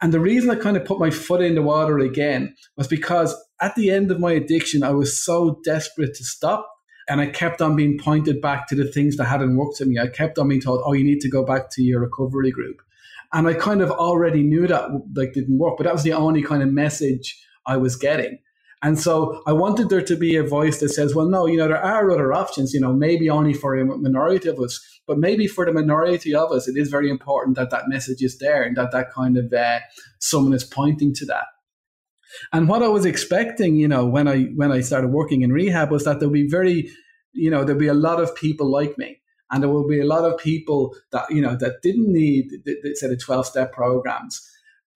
And 0.00 0.12
the 0.12 0.20
reason 0.20 0.50
I 0.50 0.54
kind 0.54 0.76
of 0.76 0.84
put 0.84 1.00
my 1.00 1.10
foot 1.10 1.42
in 1.42 1.54
the 1.54 1.62
water 1.62 1.98
again 1.98 2.54
was 2.76 2.86
because 2.86 3.34
at 3.60 3.74
the 3.74 3.90
end 3.90 4.10
of 4.10 4.20
my 4.20 4.32
addiction, 4.32 4.82
I 4.82 4.90
was 4.90 5.22
so 5.22 5.60
desperate 5.64 6.14
to 6.14 6.24
stop. 6.24 6.68
And 7.08 7.22
I 7.22 7.26
kept 7.26 7.62
on 7.62 7.74
being 7.74 7.98
pointed 7.98 8.40
back 8.42 8.68
to 8.68 8.74
the 8.74 8.84
things 8.84 9.16
that 9.16 9.24
hadn't 9.24 9.56
worked 9.56 9.78
for 9.78 9.86
me. 9.86 9.98
I 9.98 10.08
kept 10.08 10.38
on 10.38 10.48
being 10.48 10.60
told, 10.60 10.82
oh, 10.84 10.92
you 10.92 11.04
need 11.04 11.20
to 11.20 11.30
go 11.30 11.42
back 11.42 11.70
to 11.70 11.82
your 11.82 12.00
recovery 12.00 12.50
group. 12.50 12.82
And 13.32 13.48
I 13.48 13.54
kind 13.54 13.80
of 13.80 13.90
already 13.90 14.42
knew 14.42 14.66
that 14.66 14.90
like 15.16 15.32
didn't 15.32 15.58
work, 15.58 15.78
but 15.78 15.84
that 15.84 15.94
was 15.94 16.02
the 16.02 16.12
only 16.12 16.42
kind 16.42 16.62
of 16.62 16.68
message 16.68 17.42
I 17.66 17.78
was 17.78 17.96
getting. 17.96 18.38
And 18.82 18.98
so 18.98 19.42
I 19.46 19.52
wanted 19.52 19.88
there 19.88 20.02
to 20.02 20.16
be 20.16 20.36
a 20.36 20.44
voice 20.44 20.78
that 20.80 20.90
says, 20.90 21.14
well, 21.14 21.28
no, 21.28 21.46
you 21.46 21.56
know, 21.56 21.66
there 21.66 21.82
are 21.82 22.10
other 22.10 22.32
options, 22.32 22.72
you 22.72 22.80
know, 22.80 22.92
maybe 22.92 23.28
only 23.28 23.52
for 23.52 23.76
a 23.76 23.84
minority 23.84 24.48
of 24.48 24.58
us, 24.60 24.80
but 25.06 25.18
maybe 25.18 25.48
for 25.48 25.66
the 25.66 25.72
minority 25.72 26.34
of 26.34 26.52
us, 26.52 26.68
it 26.68 26.76
is 26.76 26.88
very 26.88 27.10
important 27.10 27.56
that 27.56 27.70
that 27.70 27.88
message 27.88 28.22
is 28.22 28.38
there 28.38 28.62
and 28.62 28.76
that 28.76 28.92
that 28.92 29.12
kind 29.12 29.36
of 29.36 29.52
uh, 29.52 29.80
someone 30.20 30.52
is 30.52 30.64
pointing 30.64 31.12
to 31.14 31.26
that. 31.26 31.46
And 32.52 32.68
what 32.68 32.82
I 32.82 32.88
was 32.88 33.04
expecting, 33.04 33.74
you 33.74 33.88
know, 33.88 34.06
when 34.06 34.28
I 34.28 34.44
when 34.54 34.70
I 34.70 34.80
started 34.80 35.08
working 35.08 35.42
in 35.42 35.52
rehab 35.52 35.90
was 35.90 36.04
that 36.04 36.20
there'd 36.20 36.32
be 36.32 36.46
very, 36.48 36.90
you 37.32 37.50
know, 37.50 37.64
there'd 37.64 37.78
be 37.78 37.88
a 37.88 37.94
lot 37.94 38.20
of 38.20 38.36
people 38.36 38.70
like 38.70 38.96
me 38.98 39.20
and 39.50 39.62
there 39.62 39.70
will 39.70 39.88
be 39.88 40.00
a 40.00 40.06
lot 40.06 40.24
of 40.24 40.38
people 40.38 40.94
that 41.10 41.24
you 41.30 41.40
know 41.40 41.56
that 41.56 41.82
didn't 41.82 42.12
need 42.12 42.50
say 42.94 43.08
the 43.08 43.16
12 43.16 43.46
step 43.46 43.72
programs 43.72 44.46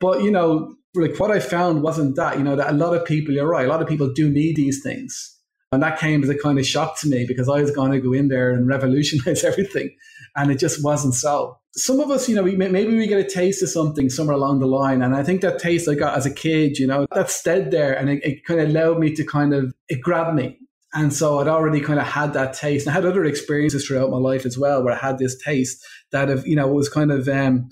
but 0.02 0.22
you 0.22 0.30
know 0.30 0.74
like 0.94 1.18
what 1.18 1.30
i 1.30 1.38
found 1.38 1.82
wasn't 1.82 2.14
that 2.16 2.36
you 2.36 2.44
know 2.44 2.56
that 2.56 2.70
a 2.70 2.76
lot 2.76 2.94
of 2.94 3.04
people 3.06 3.32
you're 3.32 3.48
right 3.48 3.66
a 3.66 3.68
lot 3.68 3.80
of 3.80 3.88
people 3.88 4.12
do 4.12 4.28
need 4.28 4.56
these 4.56 4.82
things 4.82 5.38
and 5.70 5.82
that 5.82 5.98
came 5.98 6.22
as 6.22 6.28
a 6.28 6.36
kind 6.36 6.58
of 6.58 6.66
shock 6.66 6.98
to 6.98 7.08
me 7.08 7.24
because 7.26 7.48
i 7.48 7.60
was 7.62 7.70
going 7.70 7.92
to 7.92 8.00
go 8.00 8.12
in 8.12 8.28
there 8.28 8.50
and 8.50 8.68
revolutionize 8.68 9.44
everything 9.50 9.94
and 10.36 10.50
it 10.50 10.58
just 10.58 10.84
wasn't 10.84 11.14
so 11.14 11.56
some 11.74 12.00
of 12.00 12.10
us 12.10 12.28
you 12.28 12.34
know 12.34 12.42
we, 12.42 12.56
maybe 12.56 12.98
we 12.98 13.06
get 13.06 13.24
a 13.24 13.28
taste 13.28 13.62
of 13.62 13.68
something 13.70 14.10
somewhere 14.10 14.36
along 14.36 14.58
the 14.58 14.66
line 14.66 15.00
and 15.00 15.14
i 15.14 15.22
think 15.22 15.40
that 15.40 15.58
taste 15.58 15.88
i 15.88 15.94
got 15.94 16.16
as 16.16 16.26
a 16.26 16.34
kid 16.34 16.76
you 16.76 16.86
know 16.86 17.06
that 17.12 17.30
stayed 17.30 17.70
there 17.70 17.96
and 17.96 18.10
it, 18.10 18.22
it 18.24 18.44
kind 18.44 18.60
of 18.60 18.68
allowed 18.68 18.98
me 18.98 19.14
to 19.14 19.24
kind 19.24 19.54
of 19.54 19.72
it 19.88 20.02
grabbed 20.02 20.34
me 20.34 20.58
and 20.94 21.10
so 21.12 21.38
I'd 21.38 21.48
already 21.48 21.80
kind 21.80 21.98
of 21.98 22.06
had 22.06 22.34
that 22.34 22.52
taste. 22.52 22.86
And 22.86 22.92
I 22.92 22.94
had 22.94 23.06
other 23.06 23.24
experiences 23.24 23.86
throughout 23.86 24.10
my 24.10 24.18
life 24.18 24.44
as 24.44 24.58
well 24.58 24.84
where 24.84 24.92
I 24.92 24.98
had 24.98 25.16
this 25.16 25.42
taste 25.42 25.82
that 26.10 26.28
of, 26.28 26.46
you 26.46 26.54
know, 26.54 26.68
was 26.68 26.90
kind 26.90 27.10
of 27.10 27.28
um 27.28 27.70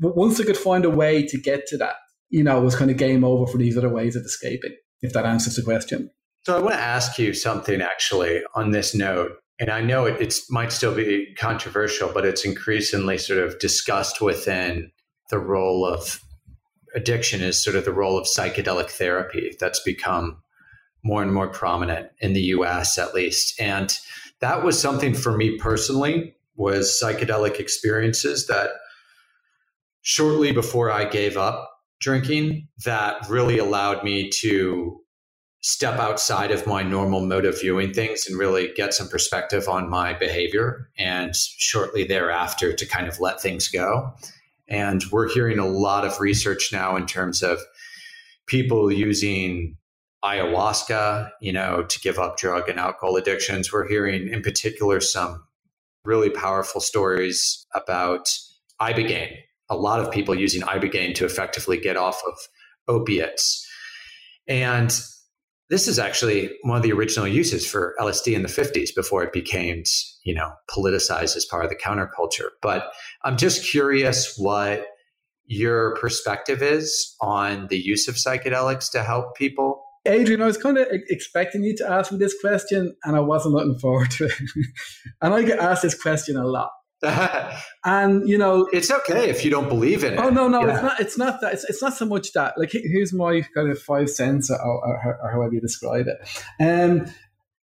once 0.00 0.40
I 0.40 0.44
could 0.44 0.56
find 0.56 0.84
a 0.84 0.90
way 0.90 1.26
to 1.26 1.38
get 1.38 1.66
to 1.68 1.76
that, 1.78 1.96
you 2.28 2.42
know, 2.42 2.58
it 2.60 2.64
was 2.64 2.76
kind 2.76 2.90
of 2.90 2.96
game 2.96 3.24
over 3.24 3.50
for 3.50 3.58
these 3.58 3.76
other 3.76 3.88
ways 3.88 4.16
of 4.16 4.24
escaping, 4.24 4.74
if 5.02 5.12
that 5.12 5.26
answers 5.26 5.56
the 5.56 5.62
question. 5.62 6.10
So 6.44 6.56
I 6.56 6.60
want 6.60 6.74
to 6.74 6.80
ask 6.80 7.18
you 7.18 7.32
something 7.32 7.80
actually 7.80 8.42
on 8.54 8.70
this 8.70 8.94
note. 8.94 9.32
And 9.58 9.70
I 9.70 9.80
know 9.80 10.04
it 10.04 10.38
might 10.50 10.72
still 10.72 10.94
be 10.94 11.34
controversial, 11.38 12.10
but 12.12 12.26
it's 12.26 12.44
increasingly 12.44 13.18
sort 13.18 13.38
of 13.38 13.58
discussed 13.58 14.20
within 14.20 14.90
the 15.30 15.38
role 15.38 15.86
of 15.86 16.20
addiction 16.94 17.42
is 17.42 17.62
sort 17.62 17.76
of 17.76 17.84
the 17.84 17.92
role 17.92 18.16
of 18.18 18.26
psychedelic 18.26 18.90
therapy 18.90 19.54
that's 19.58 19.80
become 19.80 20.42
more 21.02 21.22
and 21.22 21.32
more 21.32 21.48
prominent 21.48 22.08
in 22.20 22.32
the 22.32 22.42
US 22.42 22.98
at 22.98 23.14
least. 23.14 23.58
And 23.60 23.96
that 24.40 24.64
was 24.64 24.80
something 24.80 25.14
for 25.14 25.36
me 25.36 25.58
personally 25.58 26.34
was 26.56 26.98
psychedelic 27.02 27.60
experiences 27.60 28.46
that 28.46 28.70
shortly 30.06 30.52
before 30.52 30.88
I 30.88 31.04
gave 31.04 31.36
up 31.36 31.68
drinking 32.00 32.68
that 32.84 33.28
really 33.28 33.58
allowed 33.58 34.04
me 34.04 34.30
to 34.30 35.00
step 35.62 35.98
outside 35.98 36.52
of 36.52 36.64
my 36.64 36.80
normal 36.84 37.26
mode 37.26 37.44
of 37.44 37.60
viewing 37.60 37.92
things 37.92 38.28
and 38.28 38.38
really 38.38 38.72
get 38.76 38.94
some 38.94 39.08
perspective 39.08 39.68
on 39.68 39.90
my 39.90 40.12
behavior 40.12 40.88
and 40.96 41.34
shortly 41.34 42.04
thereafter 42.04 42.72
to 42.72 42.86
kind 42.86 43.08
of 43.08 43.18
let 43.18 43.40
things 43.40 43.66
go. 43.66 44.14
And 44.68 45.02
we're 45.10 45.28
hearing 45.28 45.58
a 45.58 45.66
lot 45.66 46.04
of 46.04 46.20
research 46.20 46.72
now 46.72 46.94
in 46.94 47.06
terms 47.06 47.42
of 47.42 47.58
people 48.46 48.92
using 48.92 49.76
ayahuasca, 50.24 51.30
you 51.40 51.52
know, 51.52 51.82
to 51.82 51.98
give 51.98 52.20
up 52.20 52.36
drug 52.36 52.68
and 52.68 52.78
alcohol 52.78 53.16
addictions. 53.16 53.72
We're 53.72 53.88
hearing 53.88 54.28
in 54.28 54.40
particular 54.40 55.00
some 55.00 55.42
really 56.04 56.30
powerful 56.30 56.80
stories 56.80 57.66
about 57.74 58.28
ibogaine. 58.80 59.38
A 59.68 59.76
lot 59.76 60.00
of 60.00 60.10
people 60.10 60.34
using 60.34 60.62
ibogaine 60.62 61.14
to 61.16 61.24
effectively 61.24 61.78
get 61.78 61.96
off 61.96 62.20
of 62.26 62.34
opiates. 62.88 63.66
And 64.46 64.96
this 65.68 65.88
is 65.88 65.98
actually 65.98 66.50
one 66.62 66.76
of 66.76 66.82
the 66.82 66.92
original 66.92 67.26
uses 67.26 67.66
for 67.66 67.94
LSD 68.00 68.34
in 68.34 68.42
the 68.42 68.48
50s 68.48 68.90
before 68.94 69.24
it 69.24 69.32
became, 69.32 69.82
you 70.24 70.34
know, 70.34 70.52
politicized 70.70 71.36
as 71.36 71.44
part 71.44 71.64
of 71.64 71.70
the 71.70 71.76
counterculture. 71.76 72.50
But 72.62 72.92
I'm 73.24 73.36
just 73.36 73.68
curious 73.68 74.34
what 74.36 74.86
your 75.46 75.96
perspective 75.96 76.62
is 76.62 77.14
on 77.20 77.66
the 77.68 77.78
use 77.78 78.08
of 78.08 78.14
psychedelics 78.14 78.90
to 78.92 79.02
help 79.02 79.36
people 79.36 79.82
Adrian, 80.06 80.40
I 80.40 80.46
was 80.46 80.56
kind 80.56 80.78
of 80.78 80.86
expecting 80.90 81.64
you 81.64 81.76
to 81.78 81.90
ask 81.90 82.12
me 82.12 82.18
this 82.18 82.38
question, 82.40 82.94
and 83.04 83.16
I 83.16 83.20
wasn't 83.20 83.54
looking 83.54 83.78
forward 83.78 84.10
to 84.12 84.26
it. 84.26 84.32
and 85.20 85.34
I 85.34 85.42
get 85.42 85.58
asked 85.58 85.82
this 85.82 86.00
question 86.00 86.36
a 86.36 86.46
lot. 86.46 86.70
And 87.84 88.28
you 88.28 88.38
know, 88.38 88.68
it's 88.72 88.90
okay 88.90 89.28
if 89.28 89.44
you 89.44 89.50
don't 89.50 89.68
believe 89.68 90.02
in 90.02 90.14
it. 90.14 90.18
Oh 90.18 90.30
no, 90.30 90.48
no, 90.48 90.66
yeah. 90.66 90.72
it's 90.72 90.82
not. 90.82 91.00
It's 91.00 91.18
not 91.18 91.40
that. 91.40 91.52
It's, 91.54 91.64
it's 91.64 91.82
not 91.82 91.94
so 91.94 92.06
much 92.06 92.32
that. 92.32 92.54
Like, 92.56 92.70
here's 92.72 93.12
my 93.12 93.42
kind 93.54 93.70
of 93.70 93.78
five 93.80 94.08
cents, 94.08 94.50
or, 94.50 94.58
or, 94.58 95.18
or 95.22 95.30
however 95.30 95.54
you 95.54 95.60
describe 95.60 96.06
it. 96.06 96.16
Um, 96.60 97.06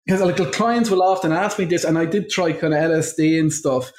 because 0.05 0.19
like 0.19 0.35
the 0.35 0.51
clients 0.51 0.89
will 0.89 1.01
often 1.01 1.31
ask 1.31 1.57
me 1.57 1.65
this, 1.65 1.85
and 1.85 1.97
I 1.97 2.05
did 2.05 2.29
try 2.29 2.51
kind 2.51 2.73
of 2.73 2.79
LSD 2.79 3.39
and 3.39 3.53
stuff. 3.53 3.91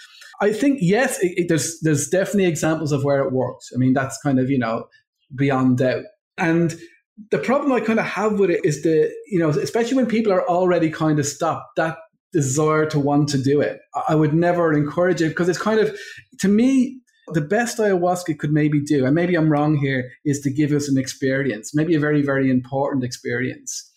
I 0.43 0.53
think 0.53 0.79
yes, 0.83 1.18
it, 1.22 1.33
it, 1.37 1.49
there's 1.49 1.81
there's 1.81 2.09
definitely 2.09 2.45
examples 2.45 2.93
of 2.93 3.05
where 3.05 3.22
it 3.22 3.33
works. 3.33 3.70
I 3.75 3.79
mean, 3.79 3.95
that's 3.95 4.18
kind 4.22 4.39
of 4.39 4.51
you 4.51 4.59
know 4.59 4.89
beyond 5.35 5.79
doubt. 5.79 6.05
And 6.37 6.77
the 7.31 7.39
problem 7.39 7.72
I 7.72 7.81
kind 7.81 7.99
of 7.99 8.07
have 8.07 8.39
with 8.39 8.51
it 8.51 8.61
is 8.64 8.83
the, 8.83 9.12
you 9.29 9.39
know, 9.39 9.51
especially 9.51 9.97
when 9.97 10.07
people 10.07 10.33
are 10.33 10.47
already 10.49 10.91
kind 10.91 11.18
of 11.18 11.27
stopped, 11.27 11.77
that 11.77 11.97
desire 12.35 12.85
to 12.87 12.99
want 12.99 13.28
to 13.30 13.39
do 13.39 13.61
it. 13.62 13.80
I 14.09 14.14
would 14.14 14.35
never 14.35 14.74
encourage 14.74 15.22
it 15.22 15.28
because 15.28 15.49
it's 15.49 15.59
kind 15.59 15.80
of, 15.80 15.97
to 16.41 16.49
me, 16.49 17.01
the 17.28 17.41
best 17.41 17.78
ayahuasca 17.78 18.39
could 18.39 18.53
maybe 18.53 18.80
do, 18.80 19.07
and 19.07 19.14
maybe 19.14 19.35
I'm 19.35 19.51
wrong 19.51 19.76
here, 19.76 20.11
is 20.26 20.41
to 20.41 20.51
give 20.51 20.72
us 20.72 20.89
an 20.89 20.99
experience, 20.99 21.74
maybe 21.74 21.95
a 21.95 22.01
very, 22.01 22.20
very 22.20 22.51
important 22.51 23.05
experience. 23.05 23.91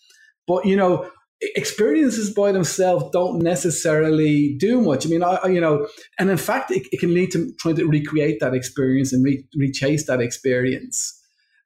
But, 0.46 0.64
you 0.64 0.76
know, 0.76 1.10
experiences 1.40 2.32
by 2.32 2.52
themselves 2.52 3.04
don't 3.12 3.42
necessarily 3.42 4.56
do 4.58 4.80
much. 4.80 5.04
I 5.04 5.08
mean, 5.10 5.22
I, 5.22 5.46
you 5.46 5.60
know, 5.60 5.88
and 6.18 6.30
in 6.30 6.38
fact, 6.38 6.70
it, 6.70 6.86
it, 6.90 7.00
can 7.00 7.12
lead 7.12 7.32
to 7.32 7.52
trying 7.58 7.76
to 7.76 7.86
recreate 7.86 8.38
that 8.40 8.54
experience 8.54 9.12
and 9.12 9.24
re- 9.24 9.44
rechase 9.56 10.06
that 10.06 10.20
experience. 10.20 11.14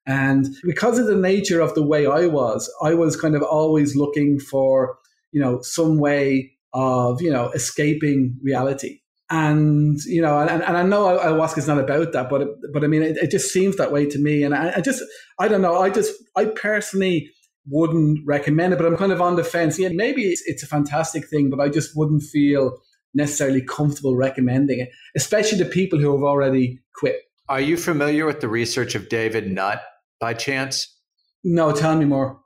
And 0.07 0.49
because 0.65 0.99
of 0.99 1.07
the 1.07 1.17
nature 1.17 1.61
of 1.61 1.75
the 1.75 1.83
way 1.83 2.07
I 2.07 2.27
was, 2.27 2.71
I 2.83 2.95
was 2.95 3.21
kind 3.21 3.37
of 3.37 3.43
always 3.43 3.95
looking 3.95 4.41
for, 4.41 4.97
you 5.31 5.41
know, 5.41 5.61
some 5.63 5.99
way 5.99 6.53
of, 6.75 7.21
you 7.21 7.31
know, 7.31 7.51
escaping 7.51 8.39
reality. 8.43 9.01
And, 9.31 9.99
you 10.05 10.21
know, 10.21 10.39
and, 10.39 10.63
and 10.63 10.77
I 10.77 10.83
know 10.83 11.05
ayahuasca 11.05 11.59
is 11.59 11.69
not 11.69 11.79
about 11.79 12.13
that, 12.13 12.29
but, 12.29 12.47
but 12.73 12.85
I 12.85 12.87
mean, 12.87 13.03
it, 13.03 13.17
it 13.17 13.31
just 13.31 13.51
seems 13.51 13.77
that 13.77 13.93
way 13.93 14.05
to 14.07 14.19
me. 14.19 14.43
And 14.43 14.55
I, 14.55 14.75
I 14.77 14.81
just, 14.81 15.03
I 15.39 15.49
don't 15.49 15.63
know, 15.63 15.81
I 15.81 15.89
just, 15.89 16.13
I 16.37 16.47
personally 16.47 17.31
wouldn't 17.67 18.19
recommend 18.27 18.75
it, 18.75 18.77
but 18.77 18.87
I'm 18.87 18.97
kind 18.97 19.13
of 19.13 19.23
on 19.23 19.37
the 19.37 19.45
fence. 19.45 19.79
Yeah, 19.79 19.89
maybe 19.93 20.25
it's, 20.25 20.43
it's 20.47 20.63
a 20.63 20.67
fantastic 20.67 21.29
thing, 21.29 21.49
but 21.49 21.61
I 21.61 21.69
just 21.69 21.97
wouldn't 21.97 22.23
feel 22.25 22.77
necessarily 23.15 23.63
comfortable 23.63 24.17
recommending 24.17 24.81
it, 24.81 24.91
especially 25.17 25.59
to 25.59 25.65
people 25.65 25.99
who 25.99 26.13
have 26.13 26.23
already 26.23 26.81
quit. 26.95 27.17
Are 27.49 27.61
you 27.61 27.77
familiar 27.77 28.27
with 28.27 28.41
the 28.41 28.49
research 28.49 28.95
of 28.95 29.09
David 29.09 29.51
Nutt? 29.51 29.83
by 30.23 30.33
chance? 30.33 30.97
No, 31.43 31.73
tell 31.73 31.97
me 31.97 32.05
more. 32.07 32.39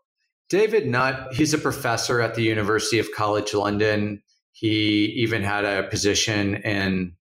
David 0.49 0.87
Nutt, 0.87 1.35
he's 1.35 1.55
a 1.55 1.59
professor 1.59 2.21
at 2.21 2.35
the 2.35 2.43
University 2.43 2.99
of 2.99 3.09
College 3.15 3.53
London. 3.53 4.23
He 4.53 5.07
even 5.17 5.43
had 5.43 5.65
a 5.65 5.83
position 5.89 6.57
in 6.57 7.17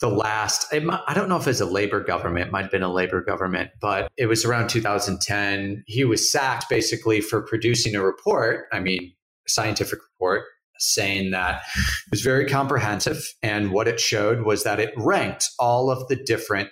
the 0.00 0.08
last, 0.08 0.66
I 0.72 1.14
don't 1.14 1.28
know 1.28 1.36
if 1.36 1.46
it's 1.46 1.60
a 1.60 1.64
labor 1.64 2.02
government, 2.02 2.48
it 2.48 2.52
might 2.52 2.62
have 2.62 2.72
been 2.72 2.82
a 2.82 2.92
labor 2.92 3.22
government, 3.22 3.70
but 3.80 4.10
it 4.16 4.26
was 4.26 4.44
around 4.44 4.68
2010. 4.68 5.84
He 5.86 6.04
was 6.04 6.30
sacked 6.30 6.68
basically 6.68 7.20
for 7.20 7.42
producing 7.42 7.94
a 7.94 8.02
report, 8.02 8.66
I 8.72 8.80
mean, 8.80 9.12
a 9.46 9.50
scientific 9.50 10.00
report, 10.12 10.42
saying 10.80 11.30
that 11.30 11.62
it 11.76 12.10
was 12.10 12.22
very 12.22 12.48
comprehensive. 12.48 13.22
And 13.44 13.70
what 13.70 13.86
it 13.86 14.00
showed 14.00 14.42
was 14.42 14.64
that 14.64 14.80
it 14.80 14.92
ranked 14.96 15.48
all 15.60 15.88
of 15.88 16.08
the 16.08 16.16
different 16.16 16.70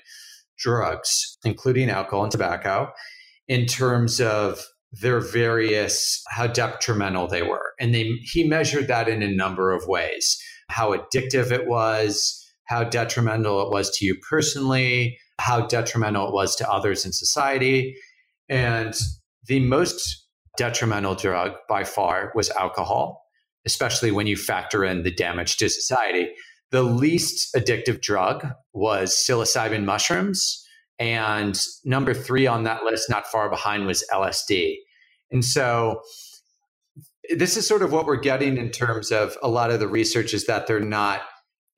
drugs, 0.59 1.39
including 1.45 1.89
alcohol 1.89 2.25
and 2.25 2.33
tobacco, 2.33 2.91
in 3.47 3.67
terms 3.67 4.21
of 4.21 4.67
their 4.93 5.21
various 5.21 6.23
how 6.29 6.47
detrimental 6.47 7.29
they 7.29 7.43
were. 7.43 7.75
And 7.79 7.95
they 7.95 8.05
he 8.23 8.49
measured 8.49 8.89
that 8.89 9.09
in 9.09 9.23
a 9.23 9.31
number 9.31 9.73
of 9.73 9.87
ways. 9.87 10.41
How 10.69 10.97
addictive 10.97 11.51
it 11.51 11.67
was 11.67 12.37
how 12.65 12.85
detrimental 12.85 13.67
it 13.67 13.71
was 13.73 13.91
to 13.99 14.07
you 14.07 14.17
personally 14.29 15.19
how 15.41 15.67
detrimental 15.67 16.29
it 16.29 16.35
was 16.35 16.55
to 16.55 16.71
others 16.71 17.07
in 17.07 17.13
society. 17.13 17.97
And 18.49 18.95
the 19.47 19.61
most 19.61 20.27
detrimental 20.59 21.15
drug 21.15 21.53
by 21.69 21.85
far 21.85 22.31
was 22.35 22.51
alcohol 22.51 23.21
especially 23.67 24.11
when 24.11 24.27
you 24.27 24.37
factor 24.37 24.85
in 24.85 25.03
the 25.03 25.11
damage 25.11 25.57
to 25.59 25.69
society. 25.69 26.29
The 26.71 26.83
least 26.83 27.55
addictive 27.55 28.01
drug 28.01 28.47
was 28.73 29.15
psilocybin 29.15 29.85
mushrooms. 29.85 30.67
And 31.01 31.59
number 31.85 32.13
three 32.13 32.47
on 32.47 32.65
that 32.65 32.85
list, 32.85 33.09
not 33.09 33.27
far 33.27 33.49
behind, 33.49 33.87
was 33.87 34.05
LSD. 34.13 34.77
And 35.33 35.43
so 35.43 36.03
this 37.37 37.57
is 37.57 37.67
sort 37.67 37.83
of 37.83 37.91
what 37.91 38.05
we're 38.07 38.17
getting 38.17 38.59
in 38.59 38.71
terms 38.71 39.11
of 39.11 39.37
a 39.43 39.49
lot 39.49 39.71
of 39.71 39.81
the 39.81 39.89
research 39.89 40.35
is 40.35 40.47
that 40.47 40.67
they're 40.67 40.79
not, 40.79 41.23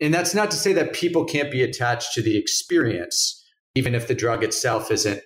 and 0.00 0.12
that's 0.12 0.34
not 0.34 0.50
to 0.50 0.56
say 0.56 0.72
that 0.72 0.92
people 0.92 1.24
can't 1.24 1.52
be 1.52 1.62
attached 1.62 2.12
to 2.14 2.22
the 2.22 2.36
experience, 2.36 3.44
even 3.76 3.94
if 3.94 4.08
the 4.08 4.14
drug 4.14 4.42
itself 4.42 4.90
isn't 4.90 5.22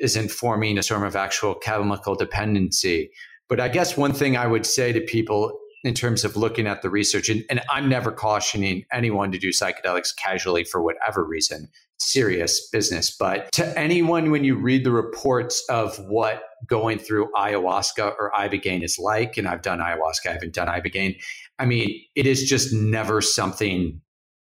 is 0.00 0.14
informing 0.14 0.78
a 0.78 0.82
sort 0.82 1.04
of 1.04 1.16
actual 1.16 1.54
chemical 1.56 2.14
dependency. 2.14 3.10
But 3.48 3.58
I 3.58 3.68
guess 3.68 3.96
one 3.96 4.12
thing 4.12 4.36
I 4.36 4.46
would 4.46 4.64
say 4.64 4.92
to 4.92 5.00
people 5.00 5.58
in 5.84 5.94
terms 5.94 6.24
of 6.24 6.36
looking 6.36 6.66
at 6.66 6.82
the 6.82 6.90
research, 6.90 7.28
and, 7.28 7.44
and 7.48 7.60
I'm 7.70 7.88
never 7.88 8.10
cautioning 8.10 8.84
anyone 8.92 9.30
to 9.32 9.38
do 9.38 9.50
psychedelics 9.50 10.14
casually 10.16 10.64
for 10.64 10.82
whatever 10.82 11.24
reason, 11.24 11.68
serious 11.98 12.68
business. 12.70 13.14
But 13.16 13.52
to 13.52 13.78
anyone, 13.78 14.30
when 14.30 14.44
you 14.44 14.56
read 14.56 14.84
the 14.84 14.90
reports 14.90 15.64
of 15.68 15.96
what 16.08 16.42
going 16.66 16.98
through 16.98 17.30
ayahuasca 17.36 18.14
or 18.18 18.32
ibogaine 18.36 18.82
is 18.82 18.98
like, 18.98 19.36
and 19.36 19.46
I've 19.46 19.62
done 19.62 19.78
ayahuasca, 19.78 20.28
I 20.28 20.32
haven't 20.32 20.54
done 20.54 20.68
ibogaine. 20.68 21.16
I 21.58 21.66
mean, 21.66 22.00
it 22.16 22.26
is 22.26 22.48
just 22.48 22.72
never 22.72 23.20
something 23.20 24.00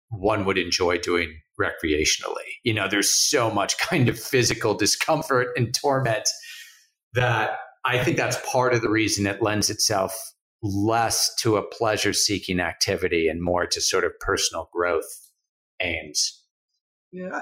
one 0.08 0.44
would 0.44 0.58
enjoy 0.58 0.98
doing 0.98 1.40
recreationally. 1.60 2.58
You 2.64 2.74
know, 2.74 2.88
there's 2.88 3.10
so 3.10 3.50
much 3.50 3.78
kind 3.78 4.08
of 4.08 4.18
physical 4.18 4.74
discomfort 4.74 5.48
and 5.56 5.72
torment 5.72 6.28
that 7.14 7.58
I 7.84 8.02
think 8.02 8.16
that's 8.16 8.38
part 8.50 8.74
of 8.74 8.82
the 8.82 8.90
reason 8.90 9.26
it 9.26 9.42
lends 9.42 9.70
itself 9.70 10.29
less 10.62 11.34
to 11.40 11.56
a 11.56 11.66
pleasure 11.66 12.12
seeking 12.12 12.60
activity 12.60 13.28
and 13.28 13.42
more 13.42 13.66
to 13.66 13.80
sort 13.80 14.04
of 14.04 14.18
personal 14.20 14.68
growth 14.72 15.30
aims. 15.80 16.36
Yeah, 17.12 17.40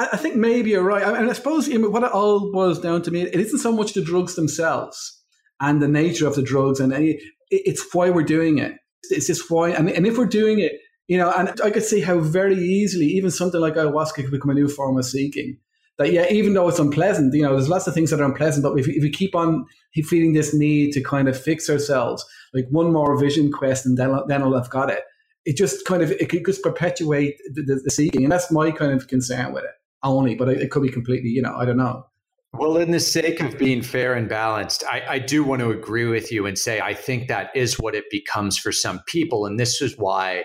I 0.00 0.16
think 0.16 0.34
maybe 0.34 0.70
you're 0.70 0.82
right. 0.82 1.06
I, 1.06 1.20
mean, 1.20 1.30
I 1.30 1.34
suppose 1.34 1.68
what 1.68 2.02
it 2.02 2.10
all 2.10 2.50
boils 2.50 2.80
down 2.80 3.02
to 3.02 3.12
me, 3.12 3.22
it 3.22 3.34
isn't 3.34 3.60
so 3.60 3.70
much 3.70 3.92
the 3.92 4.02
drugs 4.02 4.34
themselves 4.34 5.22
and 5.60 5.80
the 5.80 5.86
nature 5.86 6.26
of 6.26 6.34
the 6.34 6.42
drugs, 6.42 6.80
and 6.80 6.92
any, 6.92 7.20
it's 7.48 7.94
why 7.94 8.10
we're 8.10 8.24
doing 8.24 8.58
it. 8.58 8.72
It's 9.10 9.28
just 9.28 9.48
why, 9.50 9.70
and, 9.70 9.88
and 9.88 10.04
if 10.04 10.18
we're 10.18 10.26
doing 10.26 10.58
it, 10.58 10.72
you 11.06 11.16
know, 11.16 11.30
and 11.30 11.60
I 11.62 11.70
could 11.70 11.84
see 11.84 12.00
how 12.00 12.18
very 12.18 12.56
easily 12.56 13.06
even 13.06 13.30
something 13.30 13.60
like 13.60 13.74
ayahuasca 13.74 14.14
could 14.14 14.30
become 14.32 14.50
a 14.50 14.54
new 14.54 14.68
form 14.68 14.98
of 14.98 15.04
seeking. 15.04 15.58
That 15.98 16.12
yeah, 16.12 16.26
even 16.30 16.54
though 16.54 16.68
it's 16.68 16.80
unpleasant, 16.80 17.34
you 17.34 17.42
know, 17.42 17.52
there's 17.52 17.68
lots 17.68 17.86
of 17.86 17.94
things 17.94 18.10
that 18.10 18.20
are 18.20 18.24
unpleasant, 18.24 18.64
but 18.64 18.78
if, 18.78 18.88
if 18.88 19.02
we 19.02 19.10
keep 19.10 19.34
on 19.34 19.64
feeling 19.94 20.32
this 20.32 20.52
need 20.52 20.92
to 20.92 21.00
kind 21.00 21.28
of 21.28 21.40
fix 21.40 21.70
ourselves, 21.70 22.24
like 22.52 22.66
one 22.70 22.92
more 22.92 23.16
vision 23.16 23.52
quest, 23.52 23.86
and 23.86 23.96
then 23.96 24.18
then 24.26 24.42
I'll 24.42 24.54
have 24.54 24.70
got 24.70 24.90
it 24.90 25.04
it 25.44 25.56
just 25.56 25.84
kind 25.84 26.02
of 26.02 26.10
it 26.12 26.28
could 26.28 26.44
just 26.44 26.62
perpetuate 26.62 27.36
the, 27.52 27.62
the, 27.62 27.80
the, 27.84 27.90
seeking, 27.90 28.22
and 28.22 28.32
that's 28.32 28.50
my 28.50 28.70
kind 28.70 28.92
of 28.92 29.08
concern 29.08 29.52
with 29.52 29.64
it 29.64 29.70
only. 30.02 30.34
But 30.34 30.48
it, 30.48 30.62
it, 30.62 30.70
could 30.70 30.82
be 30.82 30.88
completely, 30.88 31.30
you 31.30 31.42
know, 31.42 31.54
I 31.54 31.64
don't 31.64 31.76
know. 31.76 32.06
Well, 32.54 32.76
in 32.76 32.92
the 32.92 33.00
sake 33.00 33.40
of 33.40 33.58
being 33.58 33.82
fair 33.82 34.14
and 34.14 34.28
balanced, 34.28 34.84
I, 34.88 35.02
I 35.08 35.18
do 35.18 35.42
want 35.42 35.60
to 35.60 35.70
agree 35.70 36.06
with 36.06 36.30
you 36.30 36.46
and 36.46 36.56
say 36.56 36.80
I 36.80 36.94
think 36.94 37.28
that 37.28 37.50
is 37.54 37.80
what 37.80 37.94
it 37.94 38.04
becomes 38.10 38.56
for 38.56 38.72
some 38.72 39.00
people, 39.06 39.46
and 39.46 39.58
this 39.58 39.82
is 39.82 39.98
why 39.98 40.44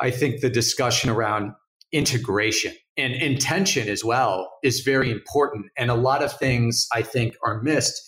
I 0.00 0.10
think 0.10 0.40
the 0.40 0.50
discussion 0.50 1.10
around 1.10 1.52
integration 1.92 2.72
and 2.96 3.14
intention 3.14 3.88
as 3.88 4.04
well 4.04 4.50
is 4.62 4.80
very 4.80 5.10
important, 5.10 5.66
and 5.76 5.90
a 5.90 5.94
lot 5.94 6.22
of 6.22 6.32
things 6.38 6.86
I 6.92 7.02
think 7.02 7.34
are 7.44 7.62
missed 7.62 8.02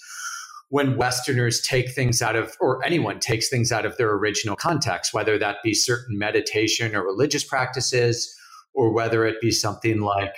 when 0.70 0.96
Westerners 0.96 1.60
take 1.60 1.90
things 1.90 2.20
out 2.20 2.34
of, 2.34 2.54
or 2.60 2.84
anyone 2.84 3.20
takes 3.20 3.48
things 3.48 3.70
out 3.70 3.86
of 3.86 3.96
their 3.96 4.10
original 4.12 4.56
context, 4.56 5.14
whether 5.14 5.38
that 5.38 5.58
be 5.62 5.74
certain 5.74 6.18
meditation 6.18 6.96
or 6.96 7.04
religious 7.04 7.44
practices, 7.44 8.34
or 8.74 8.92
whether 8.92 9.24
it 9.24 9.40
be 9.40 9.50
something 9.50 10.00
like 10.00 10.34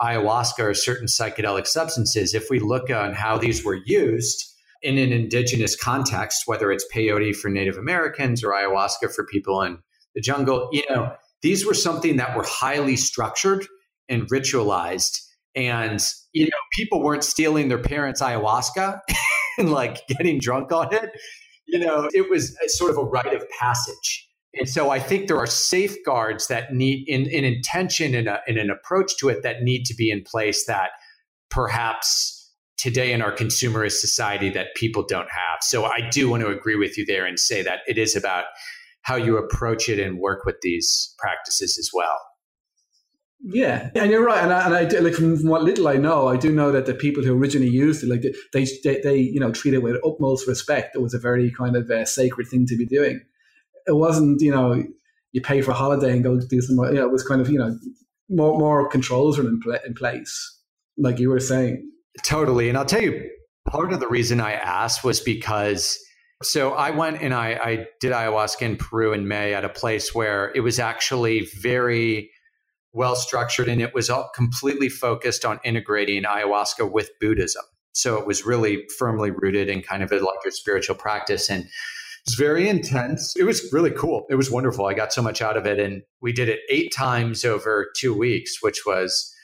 ayahuasca 0.00 0.60
or 0.60 0.74
certain 0.74 1.06
psychedelic 1.06 1.66
substances, 1.66 2.34
if 2.34 2.48
we 2.50 2.60
look 2.60 2.90
on 2.90 3.14
how 3.14 3.38
these 3.38 3.64
were 3.64 3.80
used 3.86 4.44
in 4.82 4.98
an 4.98 5.10
indigenous 5.10 5.74
context, 5.74 6.42
whether 6.46 6.70
it's 6.70 6.86
peyote 6.94 7.34
for 7.34 7.48
Native 7.48 7.78
Americans 7.78 8.44
or 8.44 8.50
ayahuasca 8.50 9.12
for 9.12 9.24
people 9.26 9.62
in 9.62 9.78
the 10.14 10.20
jungle, 10.20 10.68
you 10.70 10.84
know, 10.90 11.12
these 11.42 11.66
were 11.66 11.74
something 11.74 12.16
that 12.16 12.36
were 12.36 12.44
highly 12.46 12.96
structured 12.96 13.66
and 14.08 14.28
ritualized. 14.30 15.18
And, 15.54 16.02
you 16.32 16.44
know, 16.44 16.58
people 16.72 17.02
weren't 17.02 17.24
stealing 17.24 17.68
their 17.68 17.78
parents' 17.78 18.20
ayahuasca 18.20 19.00
and 19.58 19.70
like 19.70 20.06
getting 20.08 20.38
drunk 20.38 20.72
on 20.72 20.92
it. 20.94 21.10
You 21.66 21.80
know, 21.80 22.08
it 22.12 22.30
was 22.30 22.56
sort 22.68 22.90
of 22.90 22.98
a 22.98 23.04
rite 23.04 23.34
of 23.34 23.44
passage. 23.58 24.28
And 24.54 24.68
so 24.68 24.90
I 24.90 24.98
think 24.98 25.28
there 25.28 25.38
are 25.38 25.46
safeguards 25.46 26.46
that 26.46 26.72
need 26.72 27.08
in, 27.08 27.26
in 27.26 27.44
intention 27.44 28.14
and, 28.14 28.28
a, 28.28 28.40
and 28.46 28.56
an 28.56 28.70
approach 28.70 29.16
to 29.18 29.28
it 29.28 29.42
that 29.42 29.62
need 29.62 29.84
to 29.86 29.94
be 29.94 30.10
in 30.10 30.22
place 30.22 30.64
that 30.66 30.90
perhaps 31.50 32.36
today 32.78 33.12
in 33.12 33.22
our 33.22 33.32
consumerist 33.32 33.98
society 33.98 34.50
that 34.50 34.74
people 34.74 35.02
don't 35.02 35.28
have. 35.30 35.58
So 35.62 35.84
I 35.84 36.08
do 36.10 36.28
want 36.30 36.42
to 36.42 36.48
agree 36.48 36.76
with 36.76 36.96
you 36.96 37.04
there 37.04 37.26
and 37.26 37.38
say 37.38 37.62
that 37.62 37.80
it 37.86 37.98
is 37.98 38.14
about 38.14 38.44
how 39.06 39.14
you 39.14 39.38
approach 39.38 39.88
it 39.88 40.00
and 40.00 40.18
work 40.18 40.44
with 40.44 40.56
these 40.62 41.14
practices 41.16 41.78
as 41.78 41.90
well. 41.94 42.18
Yeah, 43.40 43.90
and 43.94 44.10
you're 44.10 44.24
right. 44.24 44.42
And 44.42 44.52
I, 44.52 44.66
and 44.66 44.74
I 44.74 44.84
do, 44.84 44.98
like 44.98 45.14
from 45.14 45.46
what 45.46 45.62
little 45.62 45.86
I 45.86 45.94
know, 45.94 46.26
I 46.26 46.36
do 46.36 46.50
know 46.50 46.72
that 46.72 46.86
the 46.86 46.94
people 46.94 47.22
who 47.22 47.38
originally 47.38 47.70
used 47.70 48.02
it, 48.02 48.08
like 48.08 48.22
they 48.52 48.66
they, 48.82 49.00
they 49.02 49.18
you 49.18 49.38
know 49.38 49.52
treat 49.52 49.74
it 49.74 49.82
with 49.82 50.02
utmost 50.04 50.48
respect. 50.48 50.96
It 50.96 51.02
was 51.02 51.14
a 51.14 51.20
very 51.20 51.52
kind 51.52 51.76
of 51.76 51.88
uh, 51.88 52.04
sacred 52.04 52.48
thing 52.48 52.66
to 52.66 52.76
be 52.76 52.84
doing. 52.84 53.20
It 53.86 53.94
wasn't 53.94 54.40
you 54.40 54.50
know 54.50 54.82
you 55.30 55.40
pay 55.40 55.62
for 55.62 55.70
a 55.70 55.74
holiday 55.74 56.10
and 56.10 56.24
go 56.24 56.40
do 56.40 56.60
some. 56.60 56.76
You 56.76 56.94
know, 56.94 57.06
it 57.06 57.12
was 57.12 57.22
kind 57.22 57.40
of 57.40 57.48
you 57.48 57.60
know 57.60 57.78
more 58.28 58.58
more 58.58 58.88
controls 58.88 59.38
were 59.38 59.46
in, 59.46 59.60
pl- 59.60 59.78
in 59.86 59.94
place, 59.94 60.60
like 60.98 61.20
you 61.20 61.30
were 61.30 61.38
saying. 61.38 61.88
Totally, 62.24 62.68
and 62.68 62.76
I'll 62.76 62.84
tell 62.84 63.02
you, 63.02 63.30
part 63.68 63.92
of 63.92 64.00
the 64.00 64.08
reason 64.08 64.40
I 64.40 64.54
asked 64.54 65.04
was 65.04 65.20
because. 65.20 65.96
So 66.42 66.72
I 66.72 66.90
went 66.90 67.22
and 67.22 67.32
I, 67.32 67.52
I 67.54 67.86
did 68.00 68.12
ayahuasca 68.12 68.62
in 68.62 68.76
Peru 68.76 69.12
in 69.12 69.26
May 69.26 69.54
at 69.54 69.64
a 69.64 69.70
place 69.70 70.14
where 70.14 70.52
it 70.54 70.60
was 70.60 70.78
actually 70.78 71.48
very 71.60 72.30
well 72.92 73.16
structured, 73.16 73.68
and 73.68 73.80
it 73.80 73.94
was 73.94 74.10
all 74.10 74.30
completely 74.34 74.88
focused 74.88 75.44
on 75.44 75.60
integrating 75.64 76.24
ayahuasca 76.24 76.90
with 76.90 77.10
Buddhism. 77.20 77.64
So 77.92 78.18
it 78.18 78.26
was 78.26 78.44
really 78.44 78.84
firmly 78.98 79.30
rooted 79.30 79.70
in 79.70 79.80
kind 79.80 80.02
of 80.02 80.12
a, 80.12 80.16
like 80.16 80.38
a 80.46 80.50
spiritual 80.50 80.96
practice. 80.96 81.48
And 81.48 81.64
it 81.64 81.70
was 82.26 82.34
very 82.34 82.68
intense. 82.68 83.34
It 83.38 83.44
was 83.44 83.72
really 83.72 83.90
cool. 83.90 84.26
It 84.28 84.34
was 84.34 84.50
wonderful. 84.50 84.84
I 84.84 84.92
got 84.92 85.14
so 85.14 85.22
much 85.22 85.40
out 85.40 85.56
of 85.56 85.66
it. 85.66 85.78
And 85.78 86.02
we 86.20 86.32
did 86.32 86.50
it 86.50 86.60
eight 86.68 86.92
times 86.94 87.44
over 87.44 87.86
two 87.96 88.12
weeks, 88.12 88.62
which 88.62 88.84
was, 88.84 89.34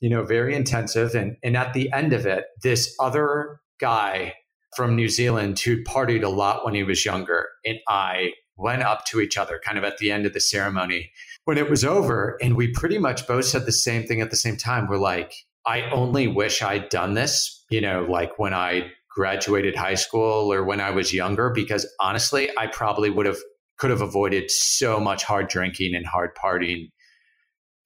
you 0.00 0.10
know, 0.10 0.24
very 0.24 0.54
intensive. 0.54 1.14
And, 1.14 1.36
and 1.42 1.56
at 1.56 1.72
the 1.72 1.90
end 1.92 2.12
of 2.12 2.26
it, 2.26 2.44
this 2.62 2.94
other 3.00 3.60
guy 3.80 4.34
from 4.76 4.94
New 4.94 5.08
Zealand 5.08 5.58
who 5.58 5.82
partied 5.82 6.22
a 6.22 6.28
lot 6.28 6.64
when 6.64 6.74
he 6.74 6.82
was 6.82 7.04
younger 7.04 7.48
and 7.64 7.78
I 7.88 8.32
went 8.56 8.82
up 8.82 9.04
to 9.06 9.20
each 9.20 9.36
other 9.36 9.60
kind 9.64 9.78
of 9.78 9.84
at 9.84 9.98
the 9.98 10.10
end 10.10 10.26
of 10.26 10.32
the 10.32 10.40
ceremony. 10.40 11.10
When 11.44 11.58
it 11.58 11.70
was 11.70 11.84
over 11.84 12.38
and 12.42 12.56
we 12.56 12.68
pretty 12.68 12.98
much 12.98 13.26
both 13.26 13.44
said 13.44 13.66
the 13.66 13.72
same 13.72 14.06
thing 14.06 14.20
at 14.20 14.30
the 14.30 14.36
same 14.36 14.56
time 14.56 14.88
we're 14.88 14.98
like 14.98 15.32
i 15.66 15.82
only 15.90 16.26
wish 16.26 16.62
i'd 16.62 16.88
done 16.88 17.14
this 17.14 17.64
you 17.70 17.80
know 17.80 18.06
like 18.08 18.38
when 18.38 18.54
i 18.54 18.90
graduated 19.08 19.76
high 19.76 19.94
school 19.94 20.52
or 20.52 20.64
when 20.64 20.80
i 20.80 20.90
was 20.90 21.12
younger 21.12 21.50
because 21.50 21.86
honestly 22.00 22.50
i 22.58 22.66
probably 22.66 23.10
would 23.10 23.26
have 23.26 23.38
could 23.78 23.90
have 23.90 24.00
avoided 24.00 24.50
so 24.50 24.98
much 24.98 25.22
hard 25.22 25.48
drinking 25.48 25.94
and 25.94 26.06
hard 26.06 26.30
partying 26.36 26.90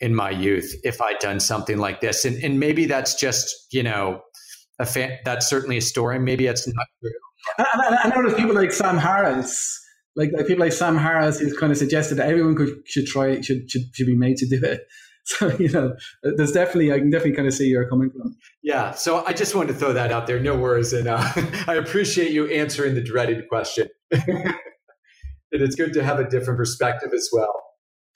in 0.01 0.15
my 0.15 0.31
youth 0.31 0.75
if 0.85 1.01
i'd 1.03 1.19
done 1.19 1.41
something 1.41 1.79
like 1.79 2.01
this. 2.01 2.25
And, 2.25 2.43
and 2.43 2.59
maybe 2.59 2.87
that's 2.87 3.15
just 3.15 3.55
you 3.73 3.83
know 3.83 4.23
a 4.81 4.87
fan, 4.87 5.19
that's 5.25 5.49
certainly 5.49 5.77
a 5.77 5.81
story 5.81 6.19
maybe 6.19 6.47
it's 6.47 6.67
not 6.67 6.87
true 7.01 7.11
I, 7.59 7.99
I 8.05 8.09
know 8.09 8.23
there's 8.23 8.35
people 8.35 8.55
like 8.55 8.73
sam 8.73 8.99
harris 8.99 9.81
like, 10.17 10.33
like 10.33 10.47
people 10.47 10.65
like 10.65 10.73
Sam 10.73 10.97
Harris 10.97 11.39
who's 11.39 11.57
kind 11.57 11.73
of 11.73 11.79
suggested 11.79 12.17
that 12.17 12.29
everyone 12.29 12.57
could 12.57 12.83
should 12.87 13.07
try 13.07 13.41
should 13.41 13.71
should 13.71 13.83
should 13.95 14.07
be 14.07 14.17
made 14.17 14.37
to 14.39 14.47
do 14.47 14.65
it. 14.65 14.83
So 15.23 15.55
you 15.59 15.69
know, 15.69 15.95
there's 16.23 16.51
definitely 16.51 16.93
I 16.93 16.99
can 16.99 17.11
definitely 17.11 17.37
kind 17.37 17.47
of 17.47 17.53
see 17.53 17.65
where 17.65 17.83
you're 17.83 17.91
coming 17.91 18.11
from. 18.11 18.35
Yeah. 18.63 18.93
So 18.93 19.23
I 19.27 19.35
just 19.35 19.55
wanted 19.55 19.75
to 19.75 19.79
throw 19.79 19.93
that 19.93 20.11
out 20.11 20.27
there. 20.27 20.41
No 20.41 20.57
worries, 20.57 20.95
and 20.95 21.07
uh, 21.07 21.23
I 21.69 21.75
appreciate 21.75 22.33
you 22.33 22.47
answering 22.49 22.95
the 22.95 23.03
dreaded 23.03 23.47
question. 23.49 23.89
and 24.11 24.55
it's 25.53 25.77
good 25.77 25.93
to 25.93 26.03
have 26.03 26.19
a 26.21 26.29
different 26.29 26.57
perspective 26.57 27.11
as 27.15 27.29
well. 27.33 27.53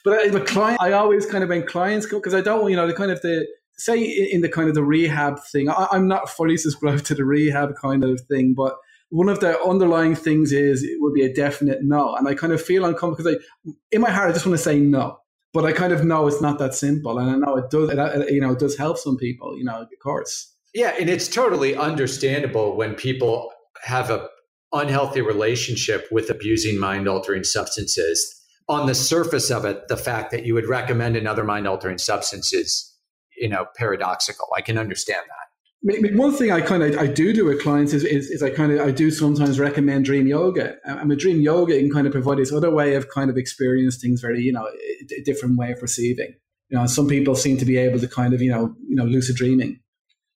But 0.03 0.33
the 0.33 0.41
client, 0.41 0.81
I 0.81 0.93
always 0.93 1.27
kind 1.27 1.45
of 1.45 1.51
when 1.51 1.67
clients 1.67 2.07
come 2.07 2.21
because 2.21 2.35
I 2.35 2.41
don't, 2.41 2.71
you 2.71 2.75
know, 2.75 2.87
the 2.87 2.95
kind 2.95 3.11
of 3.11 3.21
the 3.21 3.47
say 3.79 4.03
in 4.03 4.41
the 4.41 4.49
kind 4.49 4.69
of 4.69 4.75
the 4.75 4.85
rehab 4.85 5.39
thing. 5.53 5.69
I, 5.69 5.89
I'm 5.93 6.09
not 6.09 6.29
fully 6.29 6.57
subscribed 6.57 7.07
to 7.07 7.15
the 7.15 7.25
rehab 7.25 7.75
kind 7.81 8.05
of 8.05 8.21
thing, 8.23 8.55
but 8.57 8.77
one 9.11 9.29
of 9.29 9.41
the 9.41 9.61
underlying 9.63 10.15
things 10.15 10.53
is 10.53 10.83
it 10.83 10.97
would 11.01 11.15
be 11.15 11.25
a 11.25 11.33
definite 11.33 11.81
no. 11.83 12.15
And 12.17 12.27
I 12.27 12.35
kind 12.35 12.53
of 12.53 12.61
feel 12.61 12.85
uncomfortable 12.85 13.31
because 13.31 13.41
I, 13.67 13.75
in 13.93 14.01
my 14.01 14.11
heart, 14.11 14.31
I 14.31 14.33
just 14.33 14.47
want 14.47 14.59
to 14.59 14.63
say 14.63 14.79
no. 14.79 15.19
But 15.53 15.65
I 15.65 15.73
kind 15.73 15.93
of 15.93 16.05
know 16.05 16.27
it's 16.27 16.41
not 16.41 16.59
that 16.59 16.75
simple. 16.75 17.19
And 17.19 17.31
I 17.31 17.37
know 17.37 17.57
it 17.57 17.71
does, 17.71 17.91
it, 17.91 18.33
you 18.33 18.41
know, 18.41 18.53
it 18.53 18.59
does 18.59 18.77
help 18.77 18.99
some 18.99 19.17
people, 19.17 19.57
you 19.57 19.65
know, 19.65 19.83
of 19.83 19.89
course. 20.03 20.53
Yeah. 20.75 20.95
And 20.99 21.09
it's 21.09 21.29
totally 21.29 21.77
understandable 21.77 22.77
when 22.77 22.95
people 22.95 23.53
have 23.85 24.11
a 24.11 24.29
unhealthy 24.73 25.21
relationship 25.21 26.09
with 26.11 26.29
abusing 26.29 26.79
mind 26.79 27.09
altering 27.09 27.45
substances. 27.45 28.43
On 28.69 28.87
the 28.87 28.95
surface 28.95 29.51
of 29.51 29.65
it, 29.65 29.87
the 29.89 29.97
fact 29.97 30.33
that 30.33 30.45
you 30.45 30.55
would 30.55 30.69
recommend 30.69 31.17
another 31.17 31.45
mind 31.45 31.69
altering 31.69 31.99
substance 31.99 32.53
is, 32.53 32.94
you 33.37 33.49
know, 33.49 33.67
paradoxical. 33.77 34.49
I 34.57 34.61
can 34.61 34.79
understand 34.79 35.23
that 35.29 35.45
one 35.85 36.33
thing 36.33 36.51
I 36.51 36.63
kind 36.63 36.83
of 36.83 36.99
I 36.99 37.07
do 37.07 37.35
do 37.35 37.45
with 37.45 37.63
clients 37.63 37.93
is, 37.93 38.05
is, 38.05 38.31
is 38.31 38.43
I 38.43 38.49
kind 38.49 38.73
of 38.73 38.81
I 38.81 38.91
do 38.91 39.11
sometimes 39.11 39.61
recommend 39.61 40.07
dream 40.07 40.27
yoga. 40.27 40.77
I 40.87 41.05
mean, 41.05 41.19
dream 41.19 41.41
yoga 41.43 41.79
can 41.79 41.93
kind 41.93 42.07
of 42.07 42.13
provide 42.13 42.39
this 42.39 42.53
other 42.53 42.71
way 42.71 42.95
of 42.95 43.11
kind 43.11 43.29
of 43.29 43.37
experience 43.37 43.99
things 43.99 44.23
very 44.23 44.41
you 44.41 44.53
know 44.53 44.67
a 44.67 45.23
different 45.25 45.59
way 45.59 45.73
of 45.73 45.81
perceiving. 45.81 46.35
You 46.71 46.79
know, 46.79 46.87
some 46.87 47.07
people 47.07 47.35
seem 47.35 47.59
to 47.59 47.67
be 47.67 47.77
able 47.77 47.99
to 48.01 48.09
kind 48.09 48.33
of 48.33 48.41
you 48.41 48.51
know 48.51 48.75
you 48.89 48.97
know 48.97 49.05
lucid 49.05 49.37
dreaming. 49.37 49.81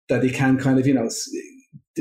that 0.08 0.22
they 0.22 0.30
can 0.30 0.58
kind 0.58 0.78
of, 0.78 0.86
you 0.86 0.94
know, 0.94 1.08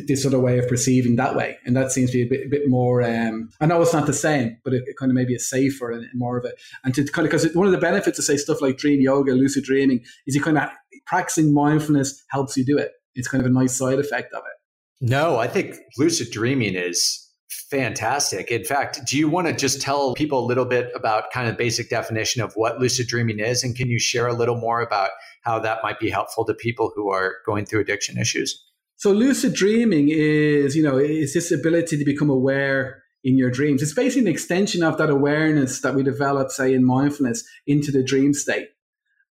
this 0.07 0.25
other 0.25 0.39
way 0.39 0.59
of 0.59 0.67
perceiving 0.67 1.15
that 1.15 1.35
way. 1.35 1.57
And 1.65 1.75
that 1.75 1.91
seems 1.91 2.11
to 2.11 2.17
be 2.17 2.23
a 2.23 2.29
bit, 2.29 2.47
a 2.47 2.49
bit 2.49 2.69
more, 2.69 3.01
um, 3.03 3.49
I 3.59 3.65
know 3.65 3.81
it's 3.81 3.93
not 3.93 4.05
the 4.05 4.13
same, 4.13 4.57
but 4.63 4.73
it, 4.73 4.83
it 4.87 4.97
kind 4.97 5.11
of 5.11 5.15
maybe 5.15 5.35
a 5.35 5.39
safer 5.39 5.91
and, 5.91 6.03
and, 6.03 6.13
more 6.13 6.37
of 6.37 6.45
it. 6.45 6.59
And 6.83 6.93
to 6.95 7.03
kind 7.05 7.25
of, 7.25 7.31
because 7.31 7.53
one 7.55 7.65
of 7.65 7.71
the 7.71 7.79
benefits 7.79 8.19
of 8.19 8.25
say 8.25 8.37
stuff 8.37 8.61
like 8.61 8.77
dream 8.77 9.01
yoga, 9.01 9.31
lucid 9.31 9.63
dreaming, 9.63 10.03
is 10.25 10.35
you 10.35 10.41
kind 10.41 10.57
of 10.57 10.69
practicing 11.07 11.53
mindfulness 11.53 12.23
helps 12.29 12.55
you 12.57 12.65
do 12.65 12.77
it. 12.77 12.91
It's 13.15 13.27
kind 13.27 13.43
of 13.43 13.49
a 13.49 13.53
nice 13.53 13.75
side 13.75 13.99
effect 13.99 14.33
of 14.33 14.39
it. 14.39 15.05
No, 15.09 15.37
I 15.37 15.47
think 15.47 15.75
lucid 15.97 16.31
dreaming 16.31 16.75
is 16.75 17.23
fantastic. 17.69 18.51
In 18.51 18.63
fact, 18.63 19.01
do 19.07 19.17
you 19.17 19.27
want 19.29 19.47
to 19.47 19.53
just 19.53 19.81
tell 19.81 20.13
people 20.13 20.43
a 20.43 20.45
little 20.45 20.65
bit 20.65 20.89
about 20.95 21.31
kind 21.31 21.49
of 21.49 21.57
basic 21.57 21.89
definition 21.89 22.41
of 22.41 22.53
what 22.55 22.79
lucid 22.79 23.07
dreaming 23.07 23.39
is? 23.39 23.63
And 23.63 23.75
can 23.75 23.89
you 23.89 23.99
share 23.99 24.27
a 24.27 24.33
little 24.33 24.55
more 24.55 24.81
about 24.81 25.09
how 25.43 25.59
that 25.59 25.79
might 25.83 25.99
be 25.99 26.09
helpful 26.09 26.45
to 26.45 26.53
people 26.53 26.91
who 26.95 27.09
are 27.09 27.35
going 27.45 27.65
through 27.65 27.81
addiction 27.81 28.17
issues? 28.17 28.63
So 28.95 29.11
lucid 29.11 29.53
dreaming 29.53 30.09
is, 30.09 30.75
you 30.75 30.83
know, 30.83 30.97
is 30.97 31.33
this 31.33 31.51
ability 31.51 31.97
to 31.97 32.05
become 32.05 32.29
aware 32.29 33.03
in 33.23 33.37
your 33.37 33.51
dreams. 33.51 33.81
It's 33.81 33.93
basically 33.93 34.21
an 34.21 34.33
extension 34.33 34.83
of 34.83 34.97
that 34.97 35.09
awareness 35.09 35.81
that 35.81 35.93
we 35.95 36.01
develop, 36.01 36.49
say, 36.49 36.73
in 36.73 36.85
mindfulness 36.85 37.43
into 37.67 37.91
the 37.91 38.01
dream 38.01 38.33
state. 38.33 38.69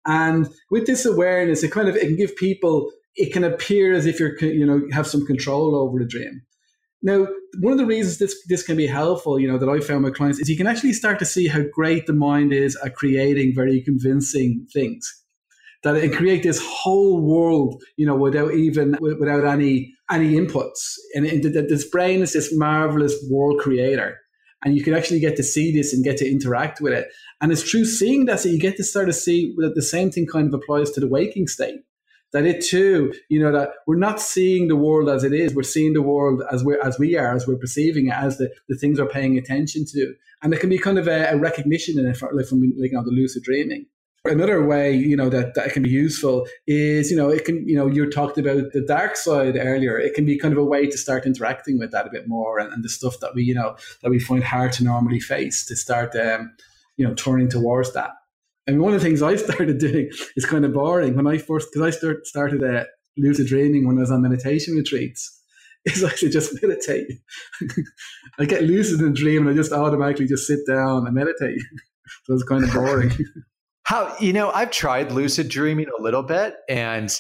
And 0.07 0.49
with 0.71 0.87
this 0.87 1.05
awareness, 1.05 1.63
it 1.63 1.73
kind 1.73 1.89
of 1.89 1.97
it 1.97 2.03
can 2.03 2.17
give 2.17 2.37
people 2.37 2.91
it 3.17 3.33
can 3.33 3.45
appear 3.45 3.93
as 3.93 4.07
if 4.07 4.21
you're 4.21 4.39
you 4.41 4.67
know 4.67 4.83
have 4.93 5.07
some 5.07 5.27
control 5.27 5.75
over 5.75 5.99
the 5.99 6.07
dream. 6.07 6.43
Now, 7.03 7.27
one 7.61 7.73
of 7.73 7.79
the 7.79 7.87
reasons 7.87 8.19
this 8.19 8.37
this 8.49 8.63
can 8.63 8.77
be 8.77 8.87
helpful, 8.87 9.39
you 9.39 9.49
know, 9.49 9.59
that 9.59 9.69
I 9.69 9.81
found 9.81 10.05
with 10.05 10.15
clients 10.15 10.39
is 10.39 10.49
you 10.49 10.57
can 10.57 10.67
actually 10.67 10.93
start 10.93 11.19
to 11.19 11.25
see 11.25 11.49
how 11.49 11.63
great 11.73 12.07
the 12.07 12.13
mind 12.13 12.53
is 12.53 12.77
at 12.85 12.95
creating 12.95 13.55
very 13.55 13.83
convincing 13.83 14.67
things 14.73 15.23
that 15.83 15.97
it 15.97 16.13
create 16.13 16.43
this 16.43 16.61
whole 16.61 17.21
world, 17.21 17.81
you 17.97 18.05
know, 18.07 18.17
without 18.17 18.53
even 18.55 18.97
without 19.01 19.45
any 19.45 19.95
any 20.11 20.33
inputs. 20.35 20.95
And, 21.15 21.27
and 21.27 21.43
this 21.45 21.89
brain 21.89 22.23
is 22.23 22.33
this 22.33 22.57
marvelous 22.57 23.15
world 23.31 23.61
creator, 23.61 24.19
and 24.65 24.77
you 24.77 24.83
can 24.83 24.95
actually 24.95 25.21
get 25.21 25.37
to 25.37 25.43
see 25.43 25.73
this 25.73 25.93
and 25.95 26.03
get 26.03 26.17
to 26.19 26.29
interact 26.29 26.81
with 26.81 26.93
it. 26.93 27.09
And 27.41 27.53
it's 27.53 27.63
through 27.63 27.85
seeing 27.85 28.25
that 28.27 28.43
that 28.43 28.49
you 28.49 28.59
get 28.59 28.77
to 28.77 28.85
start 28.85 29.07
to 29.07 29.13
see 29.13 29.55
that 29.59 29.75
the 29.75 29.83
same 29.83 30.11
thing 30.11 30.27
kind 30.27 30.49
of 30.49 30.55
applies 30.55 30.91
to 30.93 31.01
the 31.01 31.09
waking 31.09 31.49
state. 31.49 31.81
That 32.33 32.45
it 32.45 32.63
too, 32.63 33.15
you 33.29 33.41
know, 33.41 33.53
that 33.53 33.71
we're 33.87 33.97
not 33.97 34.21
seeing 34.21 34.69
the 34.69 34.77
world 34.77 35.09
as 35.09 35.23
it 35.23 35.33
is. 35.33 35.55
We're 35.55 35.63
seeing 35.63 35.93
the 35.93 36.03
world 36.03 36.43
as 36.51 36.65
we 36.65 36.77
as 36.83 36.99
we 36.99 37.17
are, 37.17 37.35
as 37.35 37.47
we're 37.47 37.57
perceiving 37.57 38.09
it, 38.09 38.15
as 38.15 38.39
the, 38.39 38.51
the 38.69 38.77
things 38.77 38.99
we're 38.99 39.07
paying 39.07 39.39
attention 39.39 39.85
to. 39.93 40.15
And 40.43 40.53
there 40.53 40.61
can 40.61 40.69
be 40.69 40.79
kind 40.79 40.99
of 40.99 41.09
a, 41.09 41.31
a 41.31 41.37
recognition 41.37 41.99
in 41.99 42.07
it, 42.07 42.21
like 42.21 42.47
from 42.47 42.61
like, 42.79 42.91
you 42.91 42.97
know, 42.97 43.05
the 43.05 43.11
lucid 43.11 43.43
dreaming. 43.43 43.87
Another 44.25 44.67
way, 44.67 44.93
you 44.93 45.17
know, 45.17 45.29
that, 45.29 45.55
that 45.55 45.73
can 45.73 45.85
be 45.85 45.91
useful 45.91 46.49
is, 46.67 47.13
you 47.13 47.17
know, 47.17 47.29
it 47.29 47.45
can, 47.45 47.67
you 47.67 47.77
know, 47.77 47.87
you 47.87 48.11
talked 48.11 48.39
about 48.39 48.73
the 48.73 48.81
dark 48.81 49.17
side 49.17 49.57
earlier. 49.57 49.99
It 49.99 50.15
can 50.15 50.27
be 50.27 50.37
kind 50.37 50.53
of 50.53 50.59
a 50.59 50.65
way 50.65 50.87
to 50.87 50.99
start 50.99 51.27
interacting 51.27 51.79
with 51.79 51.93
that 51.93 52.09
a 52.09 52.11
bit 52.11 52.27
more 52.27 52.59
and, 52.59 52.73
and 52.73 52.83
the 52.85 52.89
stuff 52.89 53.21
that 53.21 53.37
we, 53.37 53.45
you 53.45 53.55
know, 53.55 53.77
that 54.03 54.11
we 54.11 54.19
find 54.19 54.43
hard 54.43 54.73
to 54.73 54.85
normally 54.85 55.21
face 55.21 55.65
to 55.67 55.77
start, 55.77 56.17
um, 56.17 56.53
you 56.97 57.07
know, 57.07 57.15
turning 57.15 57.49
towards 57.49 57.93
that. 57.95 58.11
And 58.67 58.81
one 58.81 58.95
of 58.95 59.01
the 59.01 59.07
things 59.07 59.23
I 59.23 59.37
started 59.37 59.79
doing 59.79 60.11
is 60.37 60.45
kind 60.45 60.65
of 60.65 60.73
boring 60.73 61.17
when 61.17 61.27
I 61.27 61.39
first, 61.39 61.69
because 61.73 61.87
I 61.87 61.97
start, 61.97 62.27
started 62.27 62.63
uh, 62.63 62.85
lucid 63.17 63.47
dreaming 63.47 63.87
when 63.87 63.99
I 63.99 64.01
was 64.01 64.11
on 64.11 64.23
meditation 64.23 64.75
retreats. 64.75 65.33
Is 65.87 66.03
actually 66.03 66.31
just 66.31 66.61
meditate. 66.61 67.07
I 68.41 68.45
get 68.45 68.65
lucid 68.65 69.01
in 69.01 69.07
a 69.07 69.13
dream 69.13 69.47
and 69.47 69.51
I 69.51 69.55
just 69.55 69.71
automatically 69.71 70.27
just 70.27 70.45
sit 70.45 70.59
down 70.67 71.07
and 71.07 71.15
meditate. 71.15 71.61
so 72.25 72.35
it's 72.35 72.43
kind 72.43 72.65
of 72.65 72.73
boring. 72.73 73.13
How, 73.85 74.17
you 74.19 74.33
know, 74.33 74.51
I've 74.51 74.73
tried 74.73 75.13
lucid 75.13 75.49
dreaming 75.49 75.87
a 75.97 76.03
little 76.03 76.25
bit 76.25 76.57
and, 76.69 77.15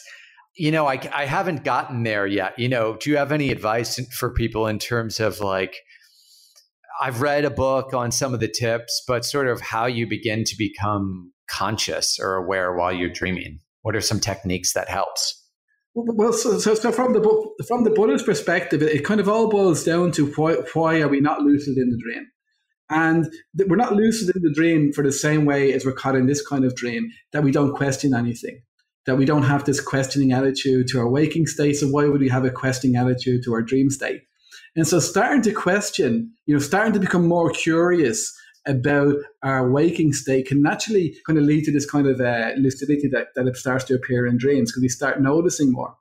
you 0.57 0.73
know, 0.73 0.85
I, 0.89 0.99
I 1.15 1.27
haven't 1.27 1.63
gotten 1.63 2.03
there 2.03 2.27
yet. 2.27 2.59
You 2.59 2.69
know, 2.69 2.97
do 2.97 3.09
you 3.09 3.19
have 3.19 3.31
any 3.31 3.53
advice 3.53 4.01
for 4.19 4.31
people 4.31 4.67
in 4.67 4.81
terms 4.81 5.21
of 5.21 5.39
like, 5.39 5.77
I've 7.01 7.21
read 7.21 7.45
a 7.45 7.51
book 7.51 7.93
on 7.95 8.11
some 8.11 8.35
of 8.35 8.41
the 8.41 8.49
tips, 8.49 9.03
but 9.07 9.25
sort 9.25 9.49
of 9.49 9.61
how 9.61 9.87
you 9.87 10.07
begin 10.07 10.45
to 10.45 10.57
become 10.57 11.33
conscious 11.51 12.19
or 12.21 12.35
aware 12.35 12.75
while 12.75 12.93
you're 12.93 13.11
dreaming. 13.11 13.61
What 13.83 13.95
are 13.95 14.01
some 14.01 14.21
techniques 14.21 14.73
that 14.73 14.89
helps? 14.89 15.43
Well, 15.95 16.33
so, 16.33 16.59
so, 16.59 16.75
so 16.75 16.93
from 16.93 17.15
the 17.15 17.65
from 17.67 17.85
the 17.85 17.91
Buddhist 17.91 18.27
perspective, 18.27 18.83
it 18.83 19.05
kind 19.05 19.21
of 19.21 19.29
all 19.29 19.49
boils 19.49 19.83
down 19.83 20.13
to 20.13 20.27
why 20.33 20.57
why 20.75 21.01
are 21.01 21.09
we 21.09 21.21
not 21.21 21.41
lucid 21.41 21.79
in 21.79 21.89
the 21.89 21.99
dream? 21.99 22.27
And 22.91 23.27
we're 23.67 23.77
not 23.77 23.95
lucid 23.95 24.35
in 24.37 24.43
the 24.43 24.53
dream 24.53 24.93
for 24.93 25.03
the 25.03 25.13
same 25.13 25.45
way 25.45 25.73
as 25.73 25.85
we're 25.85 25.93
caught 25.93 26.15
in 26.15 26.27
this 26.27 26.47
kind 26.47 26.65
of 26.65 26.77
dream, 26.77 27.09
that 27.33 27.43
we 27.43 27.51
don't 27.51 27.75
question 27.75 28.15
anything, 28.15 28.61
that 29.07 29.17
we 29.17 29.25
don't 29.25 29.43
have 29.43 29.65
this 29.65 29.81
questioning 29.81 30.33
attitude 30.33 30.87
to 30.89 31.01
our 31.01 31.09
waking 31.09 31.47
state. 31.47 31.75
So 31.75 31.89
why 31.89 32.07
would 32.07 32.21
we 32.21 32.29
have 32.29 32.45
a 32.45 32.51
questioning 32.51 32.97
attitude 32.97 33.43
to 33.45 33.55
our 33.55 33.63
dream 33.63 33.91
state? 33.91 34.23
And 34.77 34.87
so 34.87 35.01
starting 35.01 35.43
to 35.43 35.53
question, 35.53 36.33
you 36.45 36.55
know, 36.55 36.61
starting 36.61 36.93
to 36.93 37.01
become 37.01 37.27
more 37.27 37.51
curious 37.51 38.33
about 38.67 39.15
our 39.43 39.71
waking 39.71 40.13
state 40.13 40.49
can 40.49 40.61
naturally 40.61 41.17
kind 41.27 41.39
of 41.39 41.45
lead 41.45 41.65
to 41.65 41.73
this 41.73 41.89
kind 41.89 42.07
of 42.07 42.21
uh, 42.21 42.51
lucidity 42.59 43.09
that, 43.09 43.29
that 43.35 43.57
starts 43.57 43.85
to 43.85 43.95
appear 43.95 44.27
in 44.27 44.37
dreams 44.37 44.71
because 44.71 44.83
we 44.83 44.89
start 44.89 45.21
noticing 45.21 45.73
more. 45.73 45.97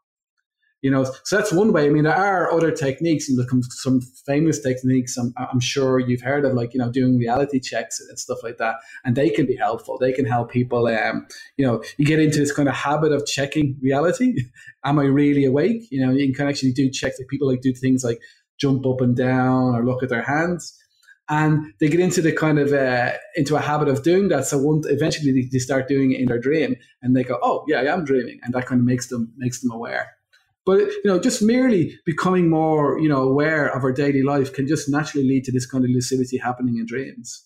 You 0.81 0.91
know, 0.91 1.03
so 1.23 1.37
that's 1.37 1.51
one 1.51 1.73
way. 1.73 1.87
I 1.87 1.89
mean, 1.89 2.03
there 2.03 2.15
are 2.15 2.51
other 2.51 2.69
techniques, 2.69 3.27
and 3.27 3.43
some 3.71 4.01
famous 4.01 4.59
techniques. 4.59 5.17
I'm, 5.17 5.33
I'm 5.35 5.59
sure 5.59 5.97
you've 5.97 6.21
heard 6.21 6.45
of, 6.45 6.53
like 6.53 6.75
you 6.75 6.79
know, 6.79 6.91
doing 6.91 7.17
reality 7.17 7.59
checks 7.59 7.99
and 7.99 8.19
stuff 8.19 8.43
like 8.43 8.57
that, 8.57 8.75
and 9.03 9.15
they 9.15 9.31
can 9.31 9.47
be 9.47 9.55
helpful. 9.55 9.97
They 9.97 10.13
can 10.13 10.25
help 10.25 10.51
people. 10.51 10.85
Um, 10.85 11.25
you 11.57 11.65
know, 11.65 11.81
you 11.97 12.05
get 12.05 12.19
into 12.19 12.37
this 12.37 12.51
kind 12.51 12.69
of 12.69 12.75
habit 12.75 13.13
of 13.13 13.25
checking 13.25 13.77
reality. 13.81 14.35
Am 14.85 14.99
I 14.99 15.05
really 15.05 15.45
awake? 15.45 15.87
You 15.89 16.05
know, 16.05 16.11
you 16.13 16.31
can 16.35 16.47
actually 16.47 16.73
do 16.73 16.91
checks. 16.91 17.19
People 17.31 17.47
like 17.47 17.61
do 17.61 17.73
things 17.73 18.03
like 18.03 18.19
jump 18.59 18.85
up 18.85 19.01
and 19.01 19.15
down 19.15 19.75
or 19.75 19.85
look 19.85 20.03
at 20.03 20.09
their 20.09 20.23
hands 20.23 20.77
and 21.29 21.73
they 21.79 21.87
get 21.87 21.99
into 21.99 22.21
the 22.21 22.31
kind 22.31 22.59
of 22.59 22.71
uh, 22.71 23.13
into 23.35 23.55
a 23.55 23.59
habit 23.59 23.87
of 23.87 24.03
doing 24.03 24.27
that. 24.29 24.45
So 24.45 24.57
once 24.57 24.85
eventually 24.87 25.47
they 25.51 25.59
start 25.59 25.87
doing 25.87 26.11
it 26.11 26.19
in 26.19 26.27
their 26.27 26.39
dream, 26.39 26.75
and 27.01 27.15
they 27.15 27.23
go, 27.23 27.39
"Oh, 27.41 27.65
yeah, 27.67 27.79
I 27.79 27.93
am 27.93 28.05
dreaming," 28.05 28.39
and 28.43 28.53
that 28.53 28.65
kind 28.65 28.79
of 28.79 28.85
makes 28.85 29.07
them 29.07 29.33
makes 29.37 29.61
them 29.61 29.71
aware. 29.71 30.11
But 30.65 30.79
you 30.79 31.01
know, 31.05 31.19
just 31.19 31.41
merely 31.41 31.97
becoming 32.05 32.49
more 32.49 32.99
you 32.99 33.09
know 33.09 33.23
aware 33.23 33.67
of 33.67 33.83
our 33.83 33.91
daily 33.91 34.21
life 34.21 34.53
can 34.53 34.67
just 34.67 34.89
naturally 34.89 35.27
lead 35.27 35.45
to 35.45 35.51
this 35.51 35.65
kind 35.65 35.83
of 35.83 35.89
lucidity 35.89 36.37
happening 36.37 36.77
in 36.77 36.85
dreams. 36.85 37.43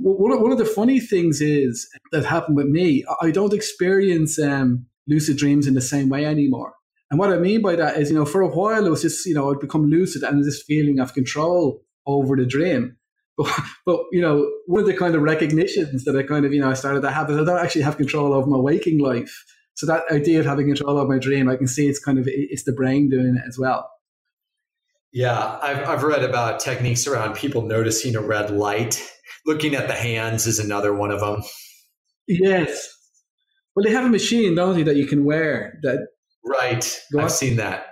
One 0.00 0.52
of 0.52 0.58
the 0.58 0.64
funny 0.64 1.00
things 1.00 1.40
is 1.40 1.88
that 2.12 2.24
happened 2.24 2.56
with 2.56 2.66
me. 2.66 3.04
I 3.20 3.32
don't 3.32 3.52
experience 3.52 4.38
um, 4.38 4.86
lucid 5.08 5.38
dreams 5.38 5.66
in 5.66 5.74
the 5.74 5.80
same 5.80 6.08
way 6.08 6.24
anymore. 6.24 6.74
And 7.10 7.18
what 7.18 7.32
I 7.32 7.38
mean 7.38 7.62
by 7.62 7.76
that 7.76 7.96
is, 7.96 8.10
you 8.10 8.16
know, 8.16 8.26
for 8.26 8.40
a 8.42 8.48
while 8.48 8.86
it 8.86 8.90
was 8.90 9.02
just, 9.02 9.24
you 9.26 9.34
know, 9.34 9.50
I'd 9.50 9.60
become 9.60 9.86
lucid 9.86 10.22
and 10.22 10.44
this 10.44 10.62
feeling 10.62 11.00
of 11.00 11.14
control 11.14 11.82
over 12.06 12.36
the 12.36 12.46
dream. 12.46 12.96
But, 13.38 13.54
but 13.86 14.00
you 14.10 14.20
know, 14.20 14.50
one 14.66 14.80
of 14.80 14.88
the 14.88 14.96
kind 14.96 15.14
of 15.14 15.22
recognitions 15.22 16.02
that 16.02 16.16
I 16.16 16.24
kind 16.24 16.44
of, 16.44 16.52
you 16.52 16.60
know, 16.60 16.70
I 16.70 16.74
started 16.74 17.02
to 17.02 17.10
have 17.12 17.30
is 17.30 17.36
I 17.36 17.44
don't 17.44 17.64
actually 17.64 17.82
have 17.82 17.96
control 17.96 18.34
over 18.34 18.48
my 18.48 18.58
waking 18.58 18.98
life. 18.98 19.32
So 19.74 19.86
that 19.86 20.10
idea 20.10 20.40
of 20.40 20.46
having 20.46 20.66
control 20.66 20.98
over 20.98 21.06
my 21.06 21.20
dream, 21.20 21.48
I 21.48 21.54
can 21.54 21.68
see 21.68 21.86
it's 21.86 22.00
kind 22.00 22.18
of 22.18 22.24
it's 22.26 22.64
the 22.64 22.72
brain 22.72 23.08
doing 23.08 23.36
it 23.36 23.44
as 23.46 23.56
well. 23.56 23.88
Yeah, 25.12 25.56
I've 25.62 25.88
I've 25.88 26.02
read 26.02 26.24
about 26.24 26.58
techniques 26.58 27.06
around 27.06 27.36
people 27.36 27.62
noticing 27.62 28.16
a 28.16 28.20
red 28.20 28.50
light. 28.50 29.00
Looking 29.46 29.76
at 29.76 29.86
the 29.86 29.94
hands 29.94 30.48
is 30.48 30.58
another 30.58 30.92
one 30.92 31.12
of 31.12 31.20
them. 31.20 31.44
Yes. 32.26 32.92
Well, 33.76 33.84
they 33.84 33.92
have 33.92 34.04
a 34.04 34.08
machine, 34.08 34.56
don't 34.56 34.74
they, 34.74 34.82
that 34.82 34.96
you 34.96 35.06
can 35.06 35.24
wear 35.24 35.78
that. 35.84 36.08
Right. 36.44 37.00
I've 37.14 37.24
on. 37.24 37.30
seen 37.30 37.56
that. 37.56 37.86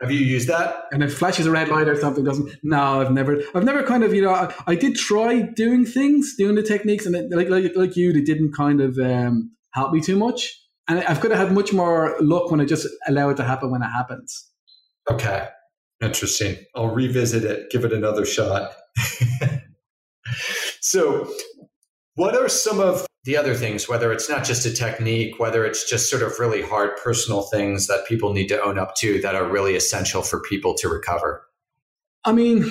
Have 0.00 0.10
you 0.10 0.18
used 0.18 0.48
that? 0.48 0.84
And 0.92 1.02
it 1.02 1.10
flashes 1.10 1.46
a 1.46 1.50
red 1.50 1.68
light 1.68 1.88
or 1.88 1.98
something. 1.98 2.22
Doesn't? 2.22 2.50
No, 2.62 3.00
I've 3.00 3.12
never. 3.12 3.42
I've 3.54 3.64
never 3.64 3.82
kind 3.82 4.04
of. 4.04 4.12
You 4.12 4.22
know, 4.22 4.34
I, 4.34 4.52
I 4.66 4.74
did 4.74 4.94
try 4.94 5.40
doing 5.40 5.86
things, 5.86 6.34
doing 6.36 6.54
the 6.54 6.62
techniques, 6.62 7.06
and 7.06 7.16
it, 7.16 7.30
like 7.30 7.48
like 7.48 7.72
like 7.74 7.96
you, 7.96 8.12
they 8.12 8.20
didn't 8.20 8.52
kind 8.52 8.80
of 8.80 8.98
um, 8.98 9.52
help 9.72 9.92
me 9.92 10.00
too 10.00 10.16
much 10.16 10.52
and 10.88 11.00
I've 11.00 11.20
got 11.20 11.28
to 11.28 11.36
have 11.36 11.52
much 11.52 11.72
more 11.72 12.16
luck 12.20 12.50
when 12.50 12.60
I 12.60 12.64
just 12.64 12.86
allow 13.06 13.28
it 13.30 13.36
to 13.38 13.44
happen 13.44 13.70
when 13.70 13.82
it 13.82 13.88
happens. 13.88 14.50
Okay, 15.10 15.48
interesting. 16.02 16.56
I'll 16.74 16.94
revisit 16.94 17.44
it, 17.44 17.70
give 17.70 17.84
it 17.84 17.92
another 17.92 18.24
shot. 18.24 18.72
so, 20.80 21.30
what 22.14 22.36
are 22.36 22.48
some 22.48 22.80
of 22.80 23.06
the 23.26 23.36
other 23.36 23.54
things, 23.54 23.88
whether 23.88 24.12
it's 24.12 24.30
not 24.30 24.44
just 24.44 24.64
a 24.64 24.72
technique, 24.72 25.38
whether 25.38 25.66
it's 25.66 25.88
just 25.88 26.08
sort 26.08 26.22
of 26.22 26.38
really 26.38 26.62
hard 26.62 26.96
personal 27.02 27.42
things 27.42 27.88
that 27.88 28.06
people 28.06 28.32
need 28.32 28.46
to 28.48 28.62
own 28.62 28.78
up 28.78 28.94
to 28.96 29.20
that 29.20 29.34
are 29.34 29.44
really 29.44 29.76
essential 29.76 30.22
for 30.22 30.40
people 30.40 30.74
to 30.74 30.88
recover? 30.88 31.46
I 32.24 32.32
mean, 32.32 32.70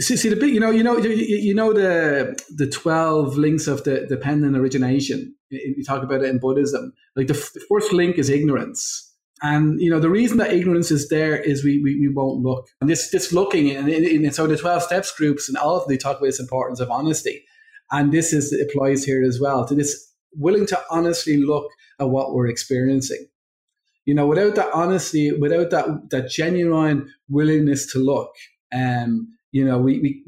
See, 0.00 0.16
see 0.16 0.28
the 0.28 0.36
big, 0.36 0.52
you 0.52 0.60
know, 0.60 0.70
you 0.70 0.82
know, 0.82 0.98
you, 0.98 1.54
know 1.54 1.72
the 1.72 2.38
the 2.54 2.66
twelve 2.66 3.38
links 3.38 3.66
of 3.66 3.84
the 3.84 4.06
dependent 4.06 4.56
origination. 4.56 5.34
You 5.50 5.84
talk 5.84 6.02
about 6.02 6.22
it 6.22 6.28
in 6.28 6.38
Buddhism. 6.38 6.92
Like 7.16 7.28
the, 7.28 7.32
the 7.32 7.64
first 7.68 7.92
link 7.92 8.18
is 8.18 8.28
ignorance, 8.28 9.14
and 9.40 9.80
you 9.80 9.88
know 9.88 10.00
the 10.00 10.10
reason 10.10 10.38
that 10.38 10.52
ignorance 10.52 10.90
is 10.90 11.08
there 11.08 11.36
is 11.36 11.64
we 11.64 11.80
we, 11.82 11.98
we 12.00 12.08
won't 12.08 12.42
look. 12.42 12.66
And 12.80 12.90
this 12.90 13.10
this 13.10 13.32
looking, 13.32 13.70
and, 13.70 13.88
and 13.88 14.34
so 14.34 14.46
the 14.46 14.56
twelve 14.56 14.82
steps 14.82 15.16
groups 15.16 15.48
and 15.48 15.56
all 15.56 15.76
of 15.76 15.86
them, 15.86 15.96
talk 15.96 16.18
about 16.18 16.26
this 16.26 16.40
importance 16.40 16.80
of 16.80 16.90
honesty, 16.90 17.44
and 17.90 18.12
this 18.12 18.32
is 18.32 18.52
applies 18.52 19.04
here 19.04 19.22
as 19.22 19.40
well 19.40 19.66
to 19.66 19.74
this 19.74 20.12
willing 20.34 20.66
to 20.66 20.78
honestly 20.90 21.38
look 21.38 21.70
at 22.00 22.10
what 22.10 22.34
we're 22.34 22.48
experiencing 22.48 23.26
You 24.06 24.14
know, 24.14 24.26
without 24.26 24.54
that 24.56 24.70
honesty, 24.72 25.32
without 25.32 25.70
that 25.70 26.10
that 26.10 26.30
genuine 26.30 27.12
willingness 27.28 27.92
to 27.92 27.98
look, 28.00 28.30
um, 28.72 29.28
you 29.52 29.64
know, 29.64 29.78
we 29.78 30.00
we, 30.00 30.24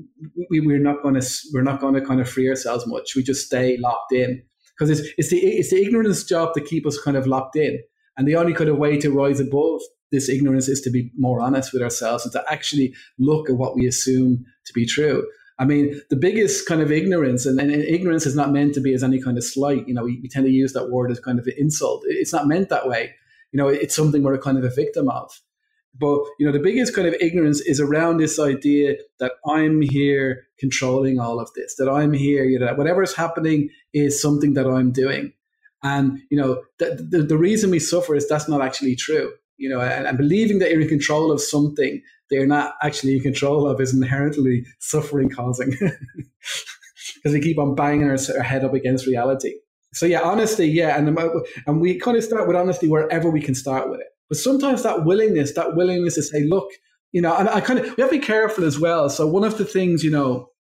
we 0.51 0.61
we're 0.61 0.79
not 0.79 1.03
to 1.03 1.23
we're 1.53 1.63
not 1.63 1.81
to 1.81 2.01
kind 2.03 2.21
of 2.21 2.29
free 2.29 2.49
ourselves 2.49 2.87
much. 2.87 3.17
We 3.17 3.23
just 3.23 3.47
stay 3.47 3.79
locked 3.79 4.13
in 4.13 4.43
because 4.79 4.91
it's 4.91 5.09
it's 5.19 5.31
the 5.31 5.39
it's 5.39 5.71
the 5.71 5.83
ignorance 5.83 6.25
job 6.25 6.55
to 6.55 6.61
keep 6.61 6.87
us 6.87 7.01
kind 7.01 7.17
of 7.17 7.27
locked 7.27 7.57
in, 7.57 7.81
and 8.17 8.29
the 8.29 8.37
only 8.37 8.53
kind 8.55 8.71
of 8.71 8.79
way 8.79 8.99
to 8.99 9.11
rise 9.11 9.41
above 9.41 9.81
this 10.13 10.29
ignorance 10.29 10.69
is 10.69 10.83
to 10.83 10.91
be 10.91 11.11
more 11.17 11.41
honest 11.41 11.73
with 11.73 11.83
ourselves 11.83 12.25
and 12.25 12.33
to 12.33 12.45
actually 12.53 12.95
look 13.19 13.49
at 13.49 13.57
what 13.57 13.75
we 13.77 13.87
assume 13.87 14.45
to 14.67 14.73
be 14.75 14.87
true. 14.87 15.27
I 15.61 15.67
mean, 15.67 16.01
the 16.09 16.17
biggest 16.17 16.67
kind 16.67 16.81
of 16.81 16.91
ignorance, 16.91 17.45
and, 17.45 17.61
and 17.61 17.71
ignorance 17.71 18.25
is 18.25 18.35
not 18.35 18.51
meant 18.51 18.73
to 18.75 18.81
be 18.81 18.95
as 18.95 19.05
any 19.05 19.21
kind 19.21 19.37
of 19.37 19.45
slight. 19.45 19.87
You 19.87 19.93
know, 19.93 20.05
we, 20.05 20.19
we 20.23 20.29
tend 20.29 20.47
to 20.47 20.51
use 20.51 20.73
that 20.73 20.89
word 20.89 21.11
as 21.11 21.21
kind 21.21 21.39
of 21.39 21.47
an 21.47 21.53
insult. 21.59 22.03
It's 22.07 22.33
not 22.33 22.49
meant 22.49 22.71
that 22.71 22.89
way. 22.89 23.15
You 23.53 23.59
know, 23.59 23.69
it's 23.69 23.95
something 23.95 24.23
we're 24.23 24.39
kind 24.39 24.57
of 24.57 24.65
a 24.65 24.71
victim 24.71 25.11
of. 25.11 25.31
But 25.95 26.21
you 26.39 26.47
know, 26.47 26.53
the 26.53 26.61
biggest 26.61 26.95
kind 26.95 27.07
of 27.07 27.15
ignorance 27.21 27.61
is 27.61 27.79
around 27.79 28.17
this 28.17 28.39
idea 28.39 28.97
that 29.19 29.33
I'm 29.47 29.83
here 29.83 30.47
controlling 30.59 31.21
all 31.21 31.39
of 31.39 31.51
this, 31.55 31.75
that 31.77 31.91
I'm 31.91 32.15
here, 32.15 32.45
you 32.45 32.59
know, 32.59 32.67
that 32.67 33.15
happening 33.17 33.69
is 33.93 34.21
something 34.21 34.55
that 34.55 34.67
I'm 34.67 34.93
doing. 34.93 35.35
And 35.83 36.21
you 36.31 36.39
know, 36.39 36.63
the, 36.79 37.07
the, 37.11 37.23
the 37.23 37.39
reason 37.39 37.71
we 37.71 37.81
suffer 37.81 38.15
is 38.15 38.27
that's 38.27 38.49
not 38.49 38.63
actually 38.63 38.97
true. 38.97 39.33
You 39.59 39.69
know, 39.69 39.81
and, 39.83 40.07
and 40.07 40.17
believing 40.17 40.59
that 40.61 40.71
you're 40.71 40.81
in 40.81 40.89
control 40.89 41.31
of 41.31 41.41
something 41.41 42.01
they're 42.31 42.47
not 42.47 42.75
actually 42.83 43.17
in 43.17 43.21
control 43.21 43.67
of 43.67 43.81
is 43.81 43.95
inherently 43.95 44.65
suffering 44.79 45.29
causing 45.29 45.71
because 47.15 47.33
we 47.33 47.41
keep 47.41 47.59
on 47.59 47.75
banging 47.75 48.09
our, 48.09 48.17
our 48.37 48.43
head 48.43 48.65
up 48.65 48.75
against 48.75 49.07
reality. 49.07 49.55
So 49.93 50.07
yeah, 50.07 50.21
honesty, 50.21 50.69
yeah, 50.69 50.97
and 50.97 51.19
and 51.67 51.81
we 51.81 51.99
kind 51.99 52.17
of 52.17 52.23
start 52.23 52.47
with 52.47 52.57
honesty 52.57 52.89
wherever 52.89 53.29
we 53.29 53.41
can 53.41 53.55
start 53.55 53.91
with 53.91 54.01
it. 54.01 54.07
But 54.29 54.39
sometimes 54.39 54.85
that 54.85 55.05
willingness, 55.05 55.55
that 55.55 55.75
willingness 55.75 56.15
to 56.15 56.23
say, 56.23 56.45
look, 56.45 56.71
you 57.13 57.21
know, 57.21 57.37
and 57.37 57.49
I 57.49 57.61
kind 57.61 57.81
of 57.81 57.97
we 57.97 58.03
have 58.03 58.11
to 58.11 58.19
be 58.19 58.25
careful 58.25 58.65
as 58.65 58.79
well. 58.79 59.11
So 59.11 59.27
one 59.27 59.43
of 59.43 59.59
the 59.59 59.65
things, 59.65 60.05
you 60.05 60.11
know, 60.11 60.51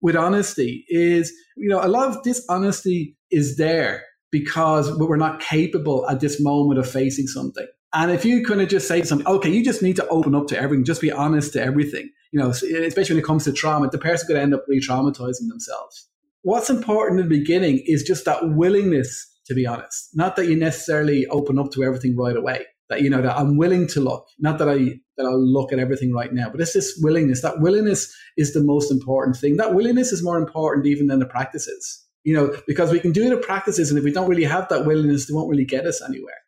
with 0.00 0.16
honesty 0.16 0.84
is, 0.88 1.32
you 1.56 1.68
know, 1.68 1.84
a 1.84 1.86
lot 1.86 2.08
of 2.08 2.22
dishonesty 2.24 3.16
is 3.30 3.56
there 3.56 4.02
because 4.30 4.92
we're 4.98 5.16
not 5.16 5.40
capable 5.40 6.08
at 6.08 6.20
this 6.20 6.40
moment 6.40 6.78
of 6.80 6.90
facing 6.90 7.28
something. 7.28 7.66
And 7.94 8.10
if 8.10 8.24
you 8.24 8.44
kind 8.44 8.60
of 8.60 8.68
just 8.68 8.86
say 8.86 9.02
something, 9.02 9.26
okay, 9.26 9.50
you 9.50 9.64
just 9.64 9.82
need 9.82 9.96
to 9.96 10.06
open 10.08 10.34
up 10.34 10.46
to 10.48 10.58
everything, 10.58 10.84
just 10.84 11.00
be 11.00 11.10
honest 11.10 11.54
to 11.54 11.62
everything, 11.62 12.10
you 12.32 12.40
know, 12.40 12.50
especially 12.50 13.14
when 13.14 13.22
it 13.22 13.26
comes 13.26 13.44
to 13.44 13.52
trauma, 13.52 13.88
the 13.88 13.98
person 13.98 14.26
could 14.26 14.36
end 14.36 14.52
up 14.52 14.64
re 14.68 14.80
traumatizing 14.80 15.48
themselves. 15.48 16.06
What's 16.42 16.70
important 16.70 17.20
in 17.20 17.28
the 17.28 17.38
beginning 17.38 17.82
is 17.86 18.02
just 18.02 18.26
that 18.26 18.50
willingness 18.50 19.26
to 19.48 19.54
be 19.54 19.66
honest, 19.66 20.10
not 20.14 20.36
that 20.36 20.46
you 20.46 20.54
necessarily 20.54 21.26
open 21.28 21.58
up 21.58 21.72
to 21.72 21.82
everything 21.82 22.16
right 22.16 22.36
away. 22.36 22.66
That 22.90 23.02
you 23.02 23.10
know 23.10 23.20
that 23.20 23.36
I'm 23.36 23.58
willing 23.58 23.86
to 23.88 24.00
look, 24.00 24.26
not 24.38 24.58
that 24.58 24.68
I 24.68 25.00
that 25.16 25.26
I'll 25.26 25.42
look 25.42 25.72
at 25.72 25.78
everything 25.78 26.12
right 26.12 26.32
now, 26.32 26.48
but 26.48 26.60
it's 26.60 26.72
this 26.72 26.98
willingness. 27.02 27.42
That 27.42 27.60
willingness 27.60 28.14
is 28.38 28.54
the 28.54 28.62
most 28.62 28.90
important 28.90 29.36
thing. 29.36 29.56
That 29.56 29.74
willingness 29.74 30.12
is 30.12 30.22
more 30.22 30.38
important 30.38 30.86
even 30.86 31.06
than 31.06 31.18
the 31.18 31.26
practices. 31.26 32.06
You 32.24 32.34
know, 32.34 32.56
because 32.66 32.90
we 32.90 33.00
can 33.00 33.12
do 33.12 33.28
the 33.28 33.36
practices, 33.36 33.90
and 33.90 33.98
if 33.98 34.04
we 34.04 34.12
don't 34.12 34.28
really 34.28 34.44
have 34.44 34.68
that 34.68 34.86
willingness, 34.86 35.26
they 35.26 35.34
won't 35.34 35.50
really 35.50 35.66
get 35.66 35.86
us 35.86 36.02
anywhere. 36.02 36.38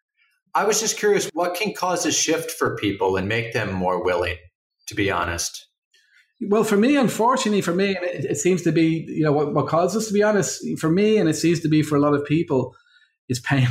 I 0.54 0.64
was 0.64 0.80
just 0.80 0.98
curious, 0.98 1.30
what 1.32 1.54
can 1.54 1.74
cause 1.74 2.04
a 2.06 2.12
shift 2.12 2.50
for 2.50 2.76
people 2.76 3.16
and 3.16 3.28
make 3.28 3.52
them 3.52 3.72
more 3.72 4.04
willing, 4.04 4.36
to 4.88 4.94
be 4.94 5.10
honest? 5.10 5.66
Well, 6.40 6.64
for 6.64 6.76
me, 6.76 6.96
unfortunately, 6.96 7.60
for 7.60 7.74
me, 7.74 7.96
it, 7.96 8.24
it 8.24 8.36
seems 8.36 8.62
to 8.62 8.72
be, 8.72 9.04
you 9.08 9.22
know, 9.22 9.32
what, 9.32 9.52
what 9.54 9.68
causes 9.68 10.04
us 10.04 10.08
to 10.08 10.14
be 10.14 10.22
honest, 10.22 10.62
for 10.78 10.90
me, 10.90 11.18
and 11.18 11.28
it 11.28 11.34
seems 11.34 11.60
to 11.60 11.68
be 11.68 11.82
for 11.82 11.96
a 11.96 12.00
lot 12.00 12.14
of 12.14 12.24
people, 12.24 12.74
is 13.28 13.40
pain. 13.40 13.68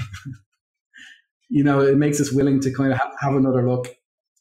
you 1.50 1.64
know, 1.64 1.82
it 1.82 1.98
makes 1.98 2.22
us 2.22 2.32
willing 2.32 2.60
to 2.62 2.74
kind 2.74 2.92
of 2.92 3.00
ha- 3.00 3.12
have 3.20 3.36
another 3.36 3.68
look. 3.68 3.88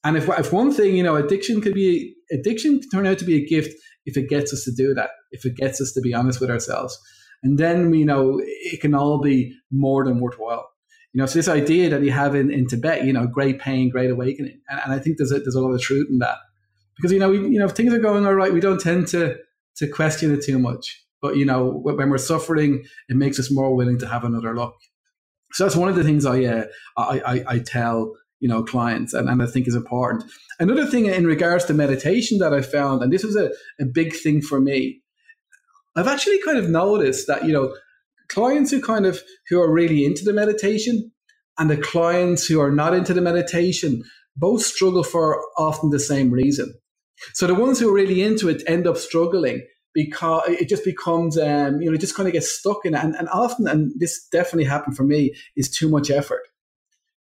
And 0.04 0.16
if, 0.16 0.28
if 0.28 0.52
one 0.52 0.72
thing, 0.72 0.96
you 0.96 1.02
know, 1.02 1.16
addiction 1.16 1.60
could 1.60 1.74
be, 1.74 2.14
addiction 2.30 2.80
can 2.80 2.90
turn 2.90 3.06
out 3.06 3.18
to 3.18 3.24
be 3.24 3.36
a 3.36 3.46
gift 3.46 3.74
if 4.04 4.16
it 4.16 4.28
gets 4.28 4.52
us 4.52 4.64
to 4.64 4.72
do 4.72 4.94
that, 4.94 5.10
if 5.32 5.44
it 5.44 5.56
gets 5.56 5.80
us 5.80 5.92
to 5.92 6.00
be 6.00 6.14
honest 6.14 6.40
with 6.40 6.50
ourselves. 6.50 6.98
And 7.42 7.58
then, 7.58 7.94
you 7.94 8.04
know, 8.04 8.40
it 8.42 8.80
can 8.80 8.94
all 8.94 9.20
be 9.20 9.54
more 9.70 10.04
than 10.04 10.20
worthwhile. 10.20 10.68
You 11.12 11.20
know, 11.20 11.26
so 11.26 11.38
this 11.38 11.48
idea 11.48 11.88
that 11.90 12.02
you 12.02 12.10
have 12.10 12.34
in, 12.34 12.50
in 12.50 12.66
Tibet, 12.66 13.04
you 13.04 13.12
know, 13.12 13.26
great 13.26 13.58
pain, 13.58 13.88
great 13.88 14.10
awakening. 14.10 14.60
And, 14.68 14.80
and 14.84 14.92
I 14.92 14.98
think 14.98 15.16
there's 15.16 15.32
a, 15.32 15.38
there's 15.38 15.54
a 15.54 15.60
lot 15.60 15.72
of 15.72 15.80
truth 15.80 16.06
in 16.10 16.18
that. 16.18 16.36
Because, 16.96 17.12
you 17.12 17.18
know, 17.18 17.30
we, 17.30 17.38
you 17.38 17.58
know, 17.58 17.66
if 17.66 17.72
things 17.72 17.94
are 17.94 17.98
going 17.98 18.26
all 18.26 18.34
right, 18.34 18.52
we 18.52 18.60
don't 18.60 18.80
tend 18.80 19.06
to, 19.08 19.36
to 19.76 19.88
question 19.88 20.34
it 20.34 20.44
too 20.44 20.58
much. 20.58 21.02
But, 21.22 21.36
you 21.36 21.44
know, 21.44 21.70
when 21.82 22.10
we're 22.10 22.18
suffering, 22.18 22.84
it 23.08 23.16
makes 23.16 23.38
us 23.38 23.50
more 23.50 23.74
willing 23.74 23.98
to 24.00 24.06
have 24.06 24.24
another 24.24 24.54
look. 24.54 24.74
So 25.52 25.64
that's 25.64 25.76
one 25.76 25.88
of 25.88 25.96
the 25.96 26.04
things 26.04 26.26
I, 26.26 26.44
uh, 26.44 26.64
I, 26.96 27.20
I, 27.20 27.44
I, 27.48 27.58
tell, 27.60 28.14
you 28.40 28.48
know, 28.48 28.62
clients 28.62 29.14
and, 29.14 29.28
and 29.28 29.42
I 29.42 29.46
think 29.46 29.66
is 29.66 29.74
important. 29.74 30.30
Another 30.60 30.86
thing 30.86 31.06
in 31.06 31.26
regards 31.26 31.64
to 31.66 31.74
meditation 31.74 32.38
that 32.38 32.52
I 32.52 32.60
found, 32.60 33.02
and 33.02 33.12
this 33.12 33.24
was 33.24 33.34
a, 33.34 33.50
a 33.80 33.86
big 33.86 34.14
thing 34.14 34.42
for 34.42 34.60
me, 34.60 35.00
I've 35.96 36.06
actually 36.06 36.40
kind 36.42 36.58
of 36.58 36.68
noticed 36.68 37.26
that, 37.28 37.44
you 37.44 37.52
know, 37.52 37.74
clients 38.28 38.70
who 38.70 38.80
kind 38.80 39.06
of 39.06 39.20
who 39.48 39.60
are 39.60 39.70
really 39.70 40.04
into 40.04 40.24
the 40.24 40.32
meditation 40.32 41.10
and 41.58 41.70
the 41.70 41.76
clients 41.76 42.46
who 42.46 42.60
are 42.60 42.70
not 42.70 42.94
into 42.94 43.12
the 43.12 43.20
meditation 43.20 44.02
both 44.36 44.62
struggle 44.62 45.02
for 45.02 45.42
often 45.56 45.90
the 45.90 45.98
same 45.98 46.30
reason. 46.30 46.72
So 47.34 47.46
the 47.46 47.54
ones 47.54 47.80
who 47.80 47.88
are 47.88 47.94
really 47.94 48.22
into 48.22 48.48
it 48.48 48.62
end 48.66 48.86
up 48.86 48.96
struggling 48.96 49.66
because 49.94 50.42
it 50.48 50.68
just 50.68 50.84
becomes, 50.84 51.36
um, 51.36 51.80
you 51.80 51.90
know, 51.90 51.94
it 51.94 52.00
just 52.00 52.14
kind 52.14 52.28
of 52.28 52.32
gets 52.32 52.48
stuck 52.48 52.84
in 52.84 52.94
it. 52.94 53.02
And, 53.02 53.16
and 53.16 53.28
often, 53.30 53.66
and 53.66 53.92
this 53.98 54.28
definitely 54.30 54.64
happened 54.64 54.96
for 54.96 55.02
me, 55.02 55.34
is 55.56 55.68
too 55.68 55.88
much 55.88 56.10
effort. 56.10 56.42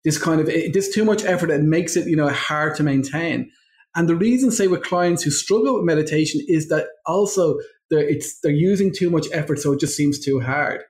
This 0.04 0.20
kind 0.20 0.40
of, 0.40 0.46
this 0.46 0.94
too 0.94 1.04
much 1.04 1.26
effort 1.26 1.48
that 1.48 1.64
makes 1.64 1.98
it, 1.98 2.08
you 2.08 2.16
know, 2.16 2.30
hard 2.30 2.76
to 2.76 2.84
maintain. 2.84 3.50
And 3.96 4.08
the 4.08 4.16
reason, 4.16 4.52
say, 4.52 4.68
with 4.68 4.84
clients 4.84 5.24
who 5.24 5.32
struggle 5.32 5.74
with 5.76 5.86
meditation 5.86 6.42
is 6.48 6.68
that 6.68 6.88
also 7.08 7.58
they're, 7.90 8.08
it's, 8.08 8.40
they're 8.42 8.52
using 8.52 8.94
too 8.94 9.10
much 9.10 9.26
effort, 9.34 9.58
so 9.58 9.74
it 9.74 9.80
just 9.80 9.98
seems 9.98 10.24
too 10.24 10.40
hard 10.40 10.84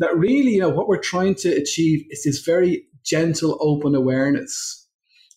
that 0.00 0.16
really, 0.16 0.52
you 0.52 0.60
know, 0.60 0.68
what 0.68 0.88
we're 0.88 0.98
trying 0.98 1.34
to 1.36 1.48
achieve 1.50 2.04
is 2.10 2.24
this 2.24 2.40
very 2.40 2.86
gentle, 3.04 3.56
open 3.60 3.94
awareness. 3.94 4.86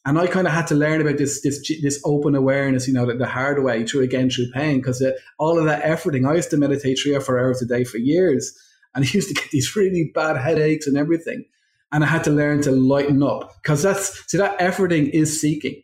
And 0.05 0.17
I 0.17 0.27
kind 0.27 0.47
of 0.47 0.53
had 0.53 0.67
to 0.67 0.75
learn 0.75 1.01
about 1.01 1.17
this 1.17 1.41
this 1.41 1.59
this 1.81 2.01
open 2.05 2.33
awareness, 2.33 2.87
you 2.87 2.93
know, 2.93 3.05
the, 3.05 3.15
the 3.15 3.27
hard 3.27 3.63
way 3.63 3.85
through 3.85 4.01
again 4.01 4.29
through 4.29 4.51
pain, 4.53 4.77
because 4.77 5.01
uh, 5.01 5.11
all 5.37 5.59
of 5.59 5.65
that 5.65 5.83
efforting. 5.83 6.27
I 6.27 6.35
used 6.35 6.49
to 6.51 6.57
meditate 6.57 6.99
three 7.01 7.13
or 7.13 7.21
four 7.21 7.37
hours 7.37 7.61
a 7.61 7.65
day 7.65 7.83
for 7.83 7.97
years, 7.97 8.57
and 8.95 9.05
I 9.05 9.09
used 9.11 9.27
to 9.27 9.33
get 9.33 9.51
these 9.51 9.75
really 9.75 10.11
bad 10.15 10.37
headaches 10.37 10.87
and 10.87 10.97
everything. 10.97 11.45
And 11.91 12.03
I 12.03 12.07
had 12.07 12.23
to 12.25 12.31
learn 12.31 12.61
to 12.61 12.71
lighten 12.71 13.23
up 13.23 13.51
because 13.61 13.81
that's 13.81 14.29
see 14.31 14.37
that 14.37 14.59
efforting 14.59 15.09
is 15.09 15.41
seeking. 15.41 15.81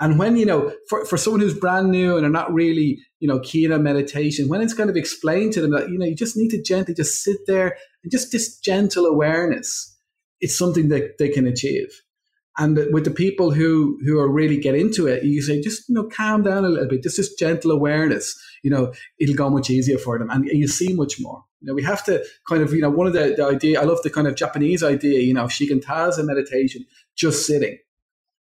And 0.00 0.18
when, 0.18 0.36
you 0.36 0.46
know, 0.46 0.72
for, 0.88 1.04
for 1.04 1.16
someone 1.16 1.40
who's 1.40 1.58
brand 1.58 1.90
new 1.90 2.16
and 2.16 2.26
are 2.26 2.30
not 2.30 2.52
really, 2.52 2.98
you 3.24 3.28
know, 3.28 3.40
on 3.74 3.82
meditation, 3.82 4.48
when 4.48 4.60
it's 4.60 4.74
kind 4.74 4.90
of 4.90 4.96
explained 4.96 5.54
to 5.54 5.62
them 5.62 5.70
that, 5.70 5.88
you 5.88 5.96
know, 5.96 6.04
you 6.04 6.14
just 6.14 6.36
need 6.36 6.50
to 6.50 6.62
gently 6.62 6.92
just 6.92 7.22
sit 7.22 7.38
there 7.46 7.78
and 8.02 8.12
just 8.12 8.32
this 8.32 8.58
gentle 8.58 9.06
awareness, 9.06 9.96
it's 10.42 10.58
something 10.58 10.90
that 10.90 11.16
they 11.18 11.30
can 11.30 11.46
achieve. 11.46 11.88
And 12.58 12.76
with 12.92 13.06
the 13.06 13.10
people 13.10 13.50
who 13.50 13.98
who 14.04 14.18
are 14.18 14.30
really 14.30 14.58
get 14.58 14.74
into 14.74 15.06
it, 15.06 15.24
you 15.24 15.40
say 15.40 15.62
just 15.62 15.88
you 15.88 15.94
know 15.94 16.06
calm 16.06 16.42
down 16.42 16.66
a 16.66 16.68
little 16.68 16.86
bit, 16.86 17.02
just 17.02 17.16
this 17.16 17.34
gentle 17.34 17.70
awareness. 17.70 18.38
You 18.62 18.70
know, 18.70 18.92
it'll 19.18 19.34
go 19.34 19.48
much 19.48 19.70
easier 19.70 19.96
for 19.96 20.18
them, 20.18 20.28
and, 20.28 20.46
and 20.46 20.58
you 20.58 20.68
see 20.68 20.92
much 20.92 21.14
more. 21.18 21.42
You 21.62 21.68
know, 21.68 21.74
we 21.74 21.82
have 21.82 22.04
to 22.04 22.22
kind 22.46 22.62
of 22.62 22.74
you 22.74 22.82
know 22.82 22.90
one 22.90 23.06
of 23.06 23.14
the, 23.14 23.34
the 23.38 23.46
idea. 23.46 23.80
I 23.80 23.84
love 23.84 24.02
the 24.02 24.10
kind 24.10 24.26
of 24.26 24.36
Japanese 24.36 24.82
idea. 24.84 25.20
You 25.20 25.32
know, 25.32 25.46
shikantaza 25.46 26.26
meditation, 26.26 26.84
just 27.16 27.46
sitting 27.46 27.78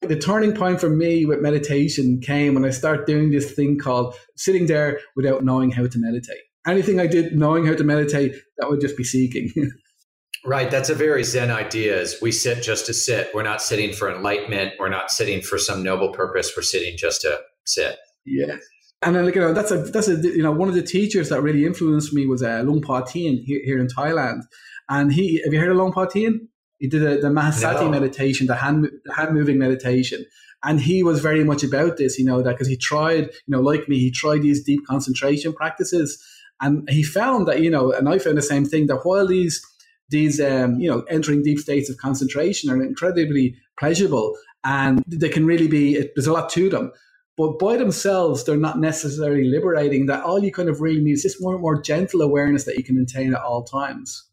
the 0.07 0.17
turning 0.17 0.53
point 0.53 0.79
for 0.79 0.89
me 0.89 1.25
with 1.25 1.39
meditation 1.39 2.19
came 2.21 2.53
when 2.53 2.65
I 2.65 2.69
started 2.69 3.05
doing 3.05 3.31
this 3.31 3.51
thing 3.51 3.77
called 3.77 4.15
sitting 4.35 4.67
there 4.67 4.99
without 5.15 5.43
knowing 5.43 5.71
how 5.71 5.87
to 5.87 5.99
meditate. 5.99 6.41
Anything 6.65 6.99
I 6.99 7.07
did 7.07 7.35
knowing 7.37 7.65
how 7.65 7.75
to 7.75 7.83
meditate, 7.83 8.35
that 8.57 8.69
would 8.69 8.81
just 8.81 8.95
be 8.95 9.03
seeking. 9.03 9.51
right. 10.45 10.71
That's 10.71 10.89
a 10.89 10.95
very 10.95 11.23
Zen 11.23 11.51
idea 11.51 11.99
is 11.99 12.21
we 12.21 12.31
sit 12.31 12.63
just 12.63 12.85
to 12.85 12.93
sit. 12.93 13.29
We're 13.33 13.43
not 13.43 13.61
sitting 13.61 13.93
for 13.93 14.09
enlightenment. 14.09 14.73
We're 14.79 14.89
not 14.89 15.11
sitting 15.11 15.41
for 15.41 15.57
some 15.57 15.83
noble 15.83 16.11
purpose. 16.11 16.53
We're 16.55 16.63
sitting 16.63 16.97
just 16.97 17.21
to 17.21 17.39
sit. 17.65 17.97
Yeah. 18.25 18.57
And 19.01 19.15
then, 19.15 19.25
like, 19.25 19.35
you 19.35 19.41
know, 19.41 19.53
that's 19.53 19.71
a, 19.71 19.79
that's 19.79 20.07
a, 20.07 20.15
you 20.15 20.41
know, 20.41 20.51
one 20.51 20.69
of 20.69 20.75
the 20.75 20.83
teachers 20.83 21.27
that 21.29 21.41
really 21.41 21.65
influenced 21.65 22.13
me 22.13 22.25
was 22.25 22.41
uh, 22.41 22.61
Luang 22.61 22.81
Por 22.81 23.01
Teean 23.01 23.43
here, 23.45 23.59
here 23.65 23.79
in 23.79 23.87
Thailand. 23.87 24.43
And 24.89 25.11
he, 25.11 25.41
have 25.43 25.53
you 25.53 25.59
heard 25.59 25.71
of 25.71 25.77
Luang 25.77 25.91
Por 25.91 26.07
Teean? 26.07 26.47
He 26.83 26.89
did 26.89 27.01
a, 27.01 27.21
the 27.21 27.29
Mahasati 27.29 27.83
no. 27.83 27.89
meditation, 27.89 28.45
the 28.45 28.55
hand, 28.55 28.89
hand 29.15 29.33
moving 29.33 29.57
meditation. 29.57 30.25
And 30.65 30.81
he 30.81 31.01
was 31.01 31.21
very 31.21 31.45
much 31.45 31.63
about 31.63 31.95
this, 31.95 32.19
you 32.19 32.25
know, 32.25 32.41
that 32.41 32.51
because 32.51 32.67
he 32.67 32.75
tried, 32.75 33.27
you 33.27 33.51
know, 33.55 33.61
like 33.61 33.87
me, 33.87 33.99
he 33.99 34.11
tried 34.11 34.41
these 34.41 34.61
deep 34.61 34.85
concentration 34.85 35.53
practices. 35.53 36.21
And 36.59 36.85
he 36.89 37.01
found 37.01 37.47
that, 37.47 37.61
you 37.61 37.69
know, 37.69 37.93
and 37.93 38.09
I 38.09 38.19
found 38.19 38.37
the 38.37 38.41
same 38.41 38.65
thing, 38.65 38.87
that 38.87 39.05
while 39.05 39.25
these, 39.25 39.65
these, 40.09 40.41
um, 40.41 40.77
you 40.77 40.91
know, 40.91 41.05
entering 41.09 41.41
deep 41.41 41.59
states 41.59 41.89
of 41.89 41.95
concentration 41.99 42.69
are 42.69 42.83
incredibly 42.83 43.55
pleasurable 43.79 44.35
and 44.65 45.05
they 45.07 45.29
can 45.29 45.45
really 45.45 45.69
be, 45.69 45.93
there's 46.15 46.27
a 46.27 46.33
lot 46.33 46.49
to 46.49 46.69
them 46.69 46.91
but 47.35 47.57
by 47.57 47.77
themselves, 47.77 48.43
they're 48.43 48.57
not 48.57 48.77
necessarily 48.77 49.45
liberating. 49.45 50.05
That 50.05 50.23
all 50.23 50.43
you 50.43 50.51
kind 50.51 50.69
of 50.69 50.81
really 50.81 51.01
need 51.01 51.13
is 51.13 51.23
just 51.23 51.41
more 51.41 51.53
and 51.53 51.61
more 51.61 51.81
gentle 51.81 52.21
awareness 52.21 52.65
that 52.65 52.77
you 52.77 52.83
can 52.83 52.95
maintain 52.95 53.33
at 53.33 53.41
all 53.41 53.63
times. 53.63 54.29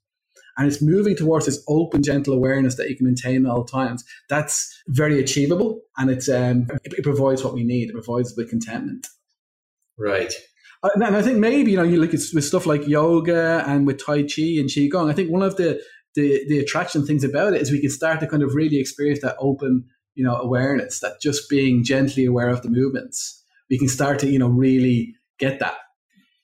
And 0.60 0.68
it's 0.68 0.82
moving 0.82 1.16
towards 1.16 1.46
this 1.46 1.64
open, 1.68 2.02
gentle 2.02 2.34
awareness 2.34 2.76
that 2.76 2.90
you 2.90 2.94
can 2.94 3.06
maintain 3.06 3.46
at 3.46 3.50
all 3.50 3.64
times. 3.64 4.04
That's 4.28 4.70
very 4.88 5.18
achievable, 5.18 5.80
and 5.96 6.10
it's 6.10 6.28
um, 6.28 6.66
it, 6.84 6.92
it 6.98 7.02
provides 7.02 7.42
what 7.42 7.54
we 7.54 7.64
need. 7.64 7.88
It 7.88 7.94
provides 7.94 8.34
the 8.34 8.44
contentment. 8.44 9.06
Right. 9.98 10.34
Uh, 10.82 10.90
and 10.94 11.16
I 11.16 11.22
think 11.22 11.38
maybe 11.38 11.70
you 11.70 11.78
know 11.78 11.82
you 11.82 11.98
look 11.98 12.12
at 12.12 12.20
with 12.34 12.44
stuff 12.44 12.66
like 12.66 12.86
yoga 12.86 13.64
and 13.66 13.86
with 13.86 14.04
Tai 14.04 14.24
Chi 14.24 14.58
and 14.60 14.68
Qigong. 14.68 15.10
I 15.10 15.14
think 15.14 15.30
one 15.30 15.42
of 15.42 15.56
the 15.56 15.82
the 16.14 16.44
the 16.46 16.58
attraction 16.58 17.06
things 17.06 17.24
about 17.24 17.54
it 17.54 17.62
is 17.62 17.70
we 17.70 17.80
can 17.80 17.88
start 17.88 18.20
to 18.20 18.26
kind 18.26 18.42
of 18.42 18.54
really 18.54 18.78
experience 18.78 19.22
that 19.22 19.36
open 19.38 19.86
you 20.14 20.22
know 20.22 20.36
awareness, 20.36 21.00
that 21.00 21.22
just 21.22 21.48
being 21.48 21.82
gently 21.84 22.26
aware 22.26 22.50
of 22.50 22.60
the 22.60 22.68
movements. 22.68 23.42
We 23.70 23.78
can 23.78 23.88
start 23.88 24.18
to 24.18 24.28
you 24.28 24.38
know 24.38 24.48
really 24.48 25.14
get 25.38 25.58
that. 25.60 25.78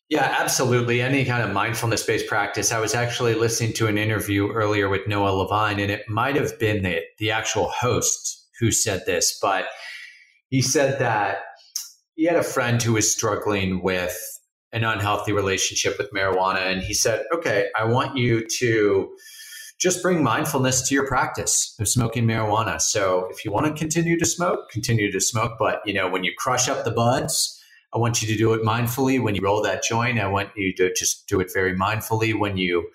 Yeah, 0.09 0.37
absolutely. 0.39 1.03
Any 1.03 1.25
kind 1.25 1.43
of 1.43 1.53
mindfulness 1.53 2.05
based 2.05 2.29
practice. 2.29 2.71
I 2.71 2.79
was 2.79 2.95
actually 2.95 3.35
listening 3.35 3.73
to 3.75 3.89
an 3.89 3.99
interview 3.99 4.53
earlier 4.53 4.89
with 4.89 5.09
Noah 5.09 5.31
Levine, 5.31 5.81
and 5.81 5.91
it 5.91 6.09
might 6.09 6.37
have 6.37 6.59
been 6.61 6.85
the, 6.85 7.01
the 7.19 7.33
actual 7.33 7.69
host 7.69 8.47
who 8.61 8.71
said 8.71 9.03
this, 9.05 9.37
but 9.43 9.67
he 10.49 10.63
said 10.63 11.01
that 11.01 11.39
he 12.15 12.25
had 12.25 12.37
a 12.37 12.43
friend 12.43 12.81
who 12.81 12.93
was 12.93 13.13
struggling 13.13 13.83
with 13.83 14.17
an 14.73 14.85
unhealthy 14.85 15.33
relationship 15.33 15.99
with 15.99 16.13
marijuana. 16.13 16.61
And 16.61 16.83
he 16.83 16.95
said, 16.95 17.25
okay, 17.35 17.69
I 17.79 17.85
want 17.85 18.17
you 18.17 18.47
to 18.59 19.09
just 19.79 20.03
bring 20.03 20.23
mindfulness 20.23 20.89
to 20.89 20.95
your 20.95 21.07
practice 21.07 21.75
of 21.79 21.89
smoking 21.89 22.27
marijuana. 22.27 22.81
So 22.81 23.29
if 23.31 23.45
you 23.45 23.53
want 23.53 23.67
to 23.67 23.73
continue 23.73 24.19
to 24.19 24.25
smoke, 24.25 24.71
continue 24.71 25.11
to 25.13 25.21
smoke. 25.21 25.53
But, 25.59 25.83
you 25.85 25.93
know, 25.93 26.09
when 26.09 26.25
you 26.25 26.33
crush 26.39 26.69
up 26.69 26.85
the 26.85 26.91
buds, 26.91 27.56
I 27.97 27.99
want 27.99 28.21
you 28.21 28.29
to 28.29 28.37
do 28.37 28.53
it 28.53 28.63
mindfully. 28.63 29.23
When 29.23 29.35
you 29.35 29.41
roll 29.43 29.63
that 29.63 29.83
joint, 29.83 30.21
I 30.21 30.27
want 30.27 30.51
you 30.55 30.71
to 30.75 30.93
just 30.93 31.27
do 31.27 31.41
it 31.41 31.51
very 31.51 31.75
mindfully. 31.75 32.39
When 32.39 32.59
you 32.59 32.91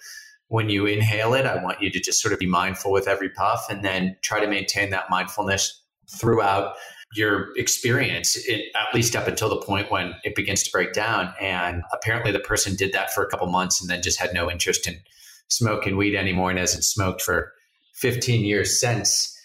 when 0.49 0.69
you 0.69 0.85
inhale 0.85 1.33
it, 1.33 1.47
I 1.47 1.63
want 1.63 1.81
you 1.81 1.89
to 1.89 1.99
just 1.99 2.21
sort 2.21 2.33
of 2.33 2.39
be 2.39 2.45
mindful 2.45 2.91
with 2.91 3.07
every 3.07 3.29
puff 3.29 3.65
and 3.67 3.83
then 3.83 4.15
try 4.21 4.39
to 4.39 4.47
maintain 4.47 4.91
that 4.91 5.09
mindfulness 5.09 5.81
throughout 6.07 6.75
your 7.15 7.57
experience, 7.57 8.35
it, 8.47 8.65
at 8.75 8.93
least 8.93 9.15
up 9.15 9.27
until 9.27 9.49
the 9.49 9.57
point 9.57 9.89
when 9.89 10.13
it 10.23 10.35
begins 10.35 10.61
to 10.63 10.71
break 10.71 10.93
down. 10.93 11.33
And 11.41 11.81
apparently, 11.91 12.31
the 12.31 12.39
person 12.39 12.75
did 12.75 12.93
that 12.93 13.11
for 13.11 13.23
a 13.23 13.27
couple 13.27 13.47
months 13.47 13.81
and 13.81 13.89
then 13.89 14.03
just 14.03 14.19
had 14.19 14.35
no 14.35 14.51
interest 14.51 14.87
in 14.87 14.99
smoking 15.47 15.97
weed 15.97 16.15
anymore 16.15 16.51
and 16.51 16.59
hasn't 16.59 16.83
smoked 16.83 17.23
for 17.23 17.53
15 17.95 18.45
years 18.45 18.79
since. 18.79 19.35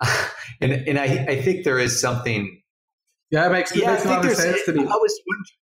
and 0.62 0.72
and 0.72 0.98
I, 0.98 1.26
I 1.28 1.42
think 1.42 1.64
there 1.64 1.78
is 1.78 2.00
something. 2.00 2.62
Yeah, 3.30 3.46
it 3.46 3.52
makes, 3.52 3.76
yeah, 3.76 3.92
makes 3.92 4.04
a 4.06 4.08
lot 4.08 4.24
of 4.24 4.32
sense 4.32 4.64
to 4.64 4.72
me. 4.72 4.80
I 4.80 4.84
was, 4.84 5.20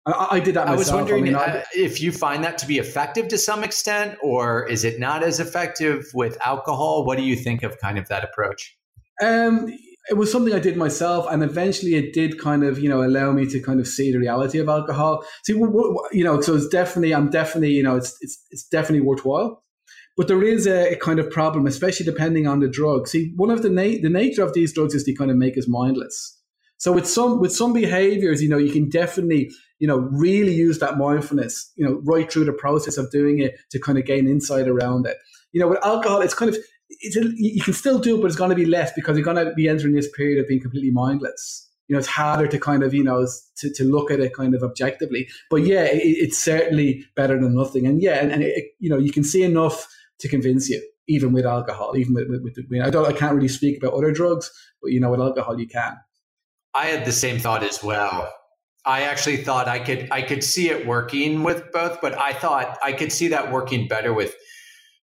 I, 0.06 0.28
I 0.32 0.40
did 0.42 0.56
that. 0.56 0.68
Myself. 0.68 0.70
I 0.70 0.78
was 0.78 0.92
wondering 0.92 1.24
I 1.24 1.26
mean, 1.26 1.36
uh, 1.36 1.64
if 1.74 2.02
you 2.02 2.12
find 2.12 2.44
that 2.44 2.58
to 2.58 2.68
be 2.68 2.78
effective 2.78 3.30
to 3.30 3.38
some 3.38 3.64
extent, 3.64 4.18
or 4.22 4.68
is 4.68 4.84
it 4.84 5.00
not 5.00 5.24
as 5.24 5.40
effective 5.40 6.06
with 6.14 6.38
alcohol? 6.46 7.06
What 7.06 7.18
do 7.18 7.24
you 7.24 7.38
think 7.38 7.64
of 7.64 7.78
kind 7.80 7.98
of 7.98 8.10
that 8.10 8.24
approach? 8.24 8.78
Um, 9.22 9.70
it 10.10 10.18
was 10.18 10.30
something 10.30 10.54
I 10.54 10.60
did 10.60 10.76
myself, 10.76 11.26
and 11.32 11.42
eventually 11.42 11.96
it 11.96 12.14
did 12.14 12.38
kind 12.38 12.64
of 12.64 12.80
you 12.80 12.90
know 12.90 13.02
allow 13.02 13.32
me 13.32 13.46
to 13.46 13.62
kind 13.62 13.80
of 13.80 13.88
see 13.88 14.12
the 14.12 14.20
reality 14.20 14.60
of 14.60 14.68
alcohol. 14.68 15.24
See, 15.46 15.54
you 15.54 16.24
know, 16.24 16.42
so 16.42 16.56
it's 16.56 16.68
definitely 16.68 17.16
I'm 17.16 17.30
definitely 17.30 17.72
you 17.72 17.84
know 17.84 17.96
it's 17.96 18.18
it's 18.20 18.46
it's 18.52 18.68
definitely 18.68 19.08
worthwhile, 19.08 19.64
but 20.18 20.28
there 20.28 20.44
is 20.44 20.68
a, 20.68 20.94
a 20.94 20.96
kind 20.98 21.20
of 21.20 21.30
problem, 21.30 21.66
especially 21.66 22.06
depending 22.06 22.46
on 22.46 22.60
the 22.60 22.68
drug. 22.68 23.08
See, 23.08 23.32
one 23.38 23.50
of 23.50 23.62
the 23.62 23.70
na- 23.70 24.02
the 24.02 24.10
nature 24.10 24.44
of 24.44 24.54
these 24.54 24.74
drugs 24.74 24.94
is 24.94 25.06
to 25.06 25.16
kind 25.16 25.32
of 25.32 25.38
make 25.38 25.58
us 25.58 25.68
mindless. 25.70 26.42
So 26.78 26.92
with 26.92 27.08
some 27.08 27.40
with 27.40 27.54
some 27.54 27.74
behaviors, 27.74 28.42
you 28.44 28.50
know, 28.50 28.58
you 28.58 28.72
can 28.72 28.90
definitely 28.90 29.52
you 29.80 29.88
know 29.88 29.98
really 29.98 30.54
use 30.54 30.80
that 30.80 30.98
mindfulness, 30.98 31.72
you 31.76 31.86
know, 31.86 32.02
right 32.04 32.32
through 32.32 32.46
the 32.46 32.54
process 32.54 32.98
of 32.98 33.10
doing 33.12 33.40
it 33.40 33.56
to 33.72 33.80
kind 33.80 33.98
of 33.98 34.06
gain 34.06 34.28
insight 34.28 34.68
around 34.68 35.08
it. 35.08 35.18
You 35.52 35.62
know, 35.62 35.68
with 35.68 35.86
alcohol, 35.86 36.22
it's 36.22 36.34
kind 36.34 36.50
of 36.50 36.58
it's 37.02 37.16
a, 37.18 37.24
you 37.36 37.62
can 37.62 37.74
still 37.74 38.00
do 38.00 38.18
it, 38.18 38.22
but 38.22 38.28
it's 38.28 38.36
going 38.36 38.50
to 38.50 38.56
be 38.56 38.66
less 38.66 38.92
because 38.94 39.18
you're 39.18 39.26
going 39.26 39.44
to 39.44 39.54
be 39.54 39.68
entering 39.68 39.96
this 39.96 40.10
period 40.12 40.40
of 40.40 40.48
being 40.48 40.62
completely 40.62 40.92
mindless. 40.92 41.70
You 41.88 41.94
know, 41.94 42.00
it's 42.00 42.08
harder 42.08 42.48
to 42.48 42.60
kind 42.60 42.84
of, 42.84 42.94
you 42.94 43.04
know, 43.04 43.28
to, 43.58 43.74
to 43.74 43.84
look 43.84 44.10
at 44.10 44.20
it 44.20 44.34
kind 44.34 44.56
of 44.56 44.64
objectively. 44.64 45.28
But 45.50 45.64
yeah, 45.64 45.84
it, 45.84 46.02
it's 46.02 46.38
certainly 46.38 47.06
better 47.16 47.40
than 47.40 47.56
nothing. 47.56 47.86
And 47.86 48.02
yeah, 48.02 48.22
and, 48.22 48.32
and 48.32 48.44
it, 48.44 48.72
you 48.80 48.90
know, 48.90 48.98
you 48.98 49.12
can 49.12 49.24
see 49.24 49.44
enough 49.44 49.88
to 50.20 50.28
convince 50.30 50.70
you, 50.70 50.82
even 51.08 51.34
with 51.34 51.46
alcohol, 51.46 51.98
even 51.98 52.14
with, 52.14 52.30
with, 52.30 52.58
with 52.70 52.82
I 52.82 52.90
don't, 52.90 53.06
I 53.06 53.14
can't 53.14 53.36
really 53.36 53.50
speak 53.50 53.78
about 53.78 53.94
other 53.94 54.12
drugs, 54.12 54.50
but 54.82 54.92
you 54.92 55.00
know, 55.00 55.12
with 55.12 55.20
alcohol, 55.20 55.60
you 55.60 55.68
can. 55.68 55.98
I 56.76 56.88
had 56.88 57.06
the 57.06 57.12
same 57.12 57.40
thought 57.40 57.64
as 57.64 57.84
well. 57.84 58.32
I 58.86 59.04
actually 59.04 59.38
thought 59.38 59.68
I 59.68 59.80
could 59.80 60.10
I 60.12 60.22
could 60.22 60.44
see 60.44 60.70
it 60.70 60.86
working 60.86 61.44
with 61.44 61.72
both, 61.72 62.02
but 62.02 62.18
I 62.18 62.34
thought 62.34 62.78
I 62.84 62.94
could 62.94 63.12
see 63.12 63.30
that 63.30 63.52
working 63.52 63.88
better 63.88 64.14
with 64.14 64.36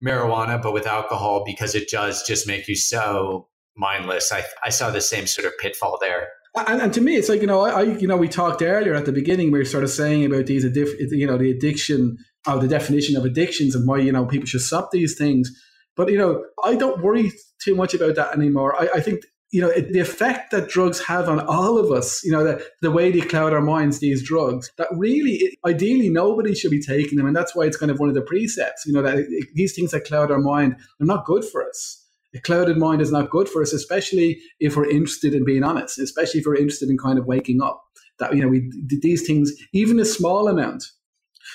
marijuana, 0.03 0.61
but 0.61 0.73
with 0.73 0.87
alcohol 0.87 1.43
because 1.45 1.75
it 1.75 1.89
does 1.89 2.23
just 2.25 2.47
make 2.47 2.67
you 2.67 2.75
so 2.75 3.47
mindless. 3.75 4.31
I, 4.31 4.43
I 4.63 4.69
saw 4.69 4.91
the 4.91 5.01
same 5.01 5.27
sort 5.27 5.47
of 5.47 5.57
pitfall 5.59 5.97
there. 5.99 6.27
And, 6.67 6.81
and 6.81 6.93
to 6.93 7.01
me, 7.01 7.15
it's 7.15 7.27
like 7.27 7.41
you 7.41 7.47
know, 7.47 7.61
I, 7.61 7.81
you 7.81 8.07
know, 8.07 8.15
we 8.15 8.29
talked 8.29 8.61
earlier 8.61 8.93
at 8.93 9.05
the 9.05 9.11
beginning. 9.11 9.51
We 9.51 9.59
were 9.59 9.65
sort 9.65 9.83
of 9.83 9.89
saying 9.89 10.23
about 10.23 10.45
these, 10.45 10.63
you 10.63 11.27
know, 11.27 11.37
the 11.37 11.51
addiction, 11.51 12.17
or 12.47 12.59
the 12.59 12.67
definition 12.67 13.17
of 13.17 13.25
addictions, 13.25 13.75
and 13.75 13.85
why 13.85 13.97
you 13.97 14.11
know 14.13 14.25
people 14.25 14.45
should 14.45 14.61
stop 14.61 14.91
these 14.91 15.17
things. 15.17 15.51
But 15.97 16.09
you 16.09 16.17
know, 16.17 16.45
I 16.63 16.75
don't 16.75 17.01
worry 17.01 17.33
too 17.61 17.75
much 17.75 17.93
about 17.93 18.15
that 18.15 18.33
anymore. 18.33 18.73
I, 18.81 18.87
I 18.95 18.99
think 19.01 19.23
you 19.51 19.61
know, 19.61 19.71
the 19.71 19.99
effect 19.99 20.51
that 20.51 20.67
drugs 20.69 20.99
have 21.05 21.29
on 21.29 21.39
all 21.39 21.77
of 21.77 21.91
us, 21.91 22.23
you 22.23 22.31
know, 22.31 22.43
the, 22.43 22.65
the 22.81 22.91
way 22.91 23.11
they 23.11 23.21
cloud 23.21 23.53
our 23.53 23.61
minds, 23.61 23.99
these 23.99 24.23
drugs, 24.23 24.71
that 24.77 24.87
really, 24.91 25.57
ideally, 25.65 26.09
nobody 26.09 26.53
should 26.53 26.71
be 26.71 26.81
taking 26.81 27.17
them. 27.17 27.27
And 27.27 27.35
that's 27.35 27.55
why 27.55 27.65
it's 27.65 27.77
kind 27.77 27.91
of 27.91 27.99
one 27.99 28.09
of 28.09 28.15
the 28.15 28.21
precepts, 28.21 28.85
you 28.85 28.93
know, 28.93 29.01
that 29.01 29.19
it, 29.19 29.47
these 29.53 29.73
things 29.73 29.91
that 29.91 30.05
cloud 30.05 30.31
our 30.31 30.39
mind, 30.39 30.75
they're 30.99 31.07
not 31.07 31.25
good 31.25 31.45
for 31.45 31.67
us. 31.67 32.03
A 32.35 32.41
clouded 32.41 32.77
mind 32.77 33.01
is 33.01 33.11
not 33.11 33.29
good 33.29 33.47
for 33.47 33.61
us, 33.61 33.71
especially 33.71 34.41
if 34.59 34.75
we're 34.75 34.89
interested 34.89 35.33
in 35.33 35.45
being 35.45 35.63
honest, 35.63 35.99
especially 35.99 36.41
if 36.41 36.45
we're 36.45 36.55
interested 36.55 36.89
in 36.89 36.97
kind 36.97 37.17
of 37.17 37.25
waking 37.25 37.61
up. 37.61 37.81
That, 38.19 38.35
you 38.35 38.41
know, 38.41 38.49
we 38.49 38.69
these 39.01 39.25
things, 39.25 39.53
even 39.73 39.99
a 39.99 40.05
small 40.05 40.47
amount. 40.47 40.83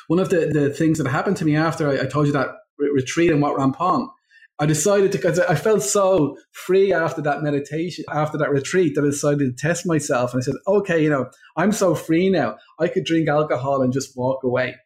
One 0.09 0.19
of 0.19 0.31
the, 0.31 0.47
the 0.47 0.71
things 0.71 0.99
that 0.99 1.09
happened 1.09 1.37
to 1.39 1.45
me 1.45 1.57
after 1.57 1.89
I, 1.91 2.03
I 2.03 2.07
told 2.07 2.27
you 2.27 2.33
that 2.33 2.49
retreat 2.79 3.31
in 3.31 3.41
Wat 3.41 3.57
Rampoeng, 3.57 4.09
I 4.61 4.67
decided 4.67 5.11
to, 5.13 5.19
because 5.19 5.39
I 5.41 5.55
felt 5.55 5.83
so 5.83 6.37
free 6.53 6.93
after 6.93 7.23
that 7.23 7.43
meditation, 7.43 8.05
after 8.13 8.37
that 8.37 8.51
retreat, 8.51 8.95
that 8.95 9.05
I 9.05 9.09
decided 9.09 9.39
to 9.39 9.53
test 9.61 9.87
myself. 9.87 10.35
And 10.35 10.43
I 10.43 10.45
said, 10.45 10.57
okay, 10.67 11.03
you 11.03 11.09
know, 11.09 11.31
I'm 11.57 11.73
so 11.73 11.95
free 11.95 12.29
now. 12.29 12.59
I 12.79 12.89
could 12.89 13.05
drink 13.05 13.27
alcohol 13.29 13.81
and 13.81 13.91
just 13.91 14.17
walk 14.19 14.45
away. 14.45 14.77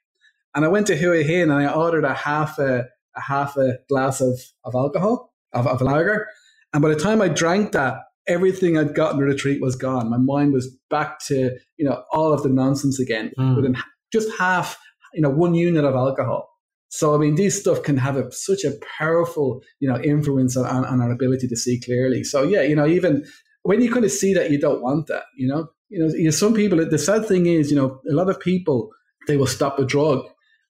And 0.54 0.64
I 0.64 0.68
went 0.68 0.86
to 0.86 0.96
Hua 0.96 1.24
Hin 1.24 1.50
and 1.50 1.54
I 1.54 1.72
ordered 1.72 2.04
a 2.04 2.14
half 2.14 2.60
a, 2.60 2.86
a 3.16 3.20
half 3.20 3.56
a 3.56 3.78
glass 3.88 4.20
of, 4.20 4.40
of 4.62 4.76
alcohol, 4.76 5.34
of, 5.52 5.66
of 5.66 5.82
lager. 5.82 6.28
And 6.72 6.80
by 6.80 6.90
the 6.90 7.00
time 7.00 7.20
I 7.20 7.26
drank 7.26 7.72
that, 7.72 7.98
everything 8.28 8.78
I'd 8.78 8.94
gotten 8.94 9.18
the 9.18 9.24
retreat 9.24 9.60
was 9.60 9.74
gone. 9.74 10.08
My 10.08 10.18
mind 10.18 10.52
was 10.52 10.68
back 10.88 11.18
to, 11.26 11.50
you 11.76 11.84
know, 11.84 12.04
all 12.12 12.32
of 12.32 12.44
the 12.44 12.48
nonsense 12.48 13.00
again 13.00 13.32
mm. 13.36 13.56
within 13.56 13.76
just 14.12 14.28
half, 14.38 14.78
you 15.12 15.20
know, 15.20 15.30
one 15.30 15.54
unit 15.54 15.84
of 15.84 15.96
alcohol. 15.96 16.48
So 16.94 17.12
I 17.12 17.18
mean, 17.18 17.34
these 17.34 17.58
stuff 17.58 17.82
can 17.82 17.96
have 17.96 18.16
a, 18.16 18.30
such 18.30 18.62
a 18.62 18.70
powerful, 18.96 19.60
you 19.80 19.88
know, 19.88 20.00
influence 20.00 20.56
on, 20.56 20.84
on, 20.84 21.00
our 21.00 21.10
ability 21.10 21.48
to 21.48 21.56
see 21.56 21.80
clearly. 21.80 22.22
So 22.22 22.44
yeah, 22.44 22.62
you 22.62 22.76
know, 22.76 22.86
even 22.86 23.24
when 23.64 23.82
you 23.82 23.92
kind 23.92 24.04
of 24.04 24.12
see 24.12 24.32
that, 24.32 24.52
you 24.52 24.60
don't 24.60 24.80
want 24.80 25.08
that. 25.08 25.24
You 25.36 25.48
know, 25.48 25.66
you 25.88 25.98
know, 25.98 26.14
you 26.14 26.26
know, 26.26 26.30
some 26.30 26.54
people. 26.54 26.88
The 26.88 26.96
sad 26.96 27.26
thing 27.26 27.46
is, 27.46 27.68
you 27.68 27.76
know, 27.76 28.00
a 28.08 28.14
lot 28.14 28.30
of 28.30 28.38
people 28.38 28.90
they 29.26 29.36
will 29.36 29.48
stop 29.48 29.80
a 29.80 29.84
drug, 29.84 30.24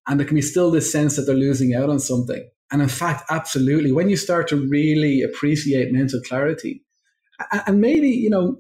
and 0.09 0.19
there 0.19 0.27
can 0.27 0.37
be 0.37 0.41
still 0.41 0.71
this 0.71 0.91
sense 0.91 1.17
that 1.17 1.25
they're 1.25 1.35
losing 1.35 1.75
out 1.75 1.91
on 1.91 1.99
something. 1.99 2.49
And 2.73 2.81
in 2.81 2.89
fact, 2.89 3.25
absolutely, 3.29 3.93
when 3.93 4.09
you 4.09 4.17
start 4.17 4.49
to 4.49 4.57
really 4.57 5.21
appreciate 5.21 5.93
mental 5.93 6.23
clarity, 6.23 6.83
and 7.67 7.83
maybe 7.83 8.09
you 8.09 8.31
know, 8.31 8.57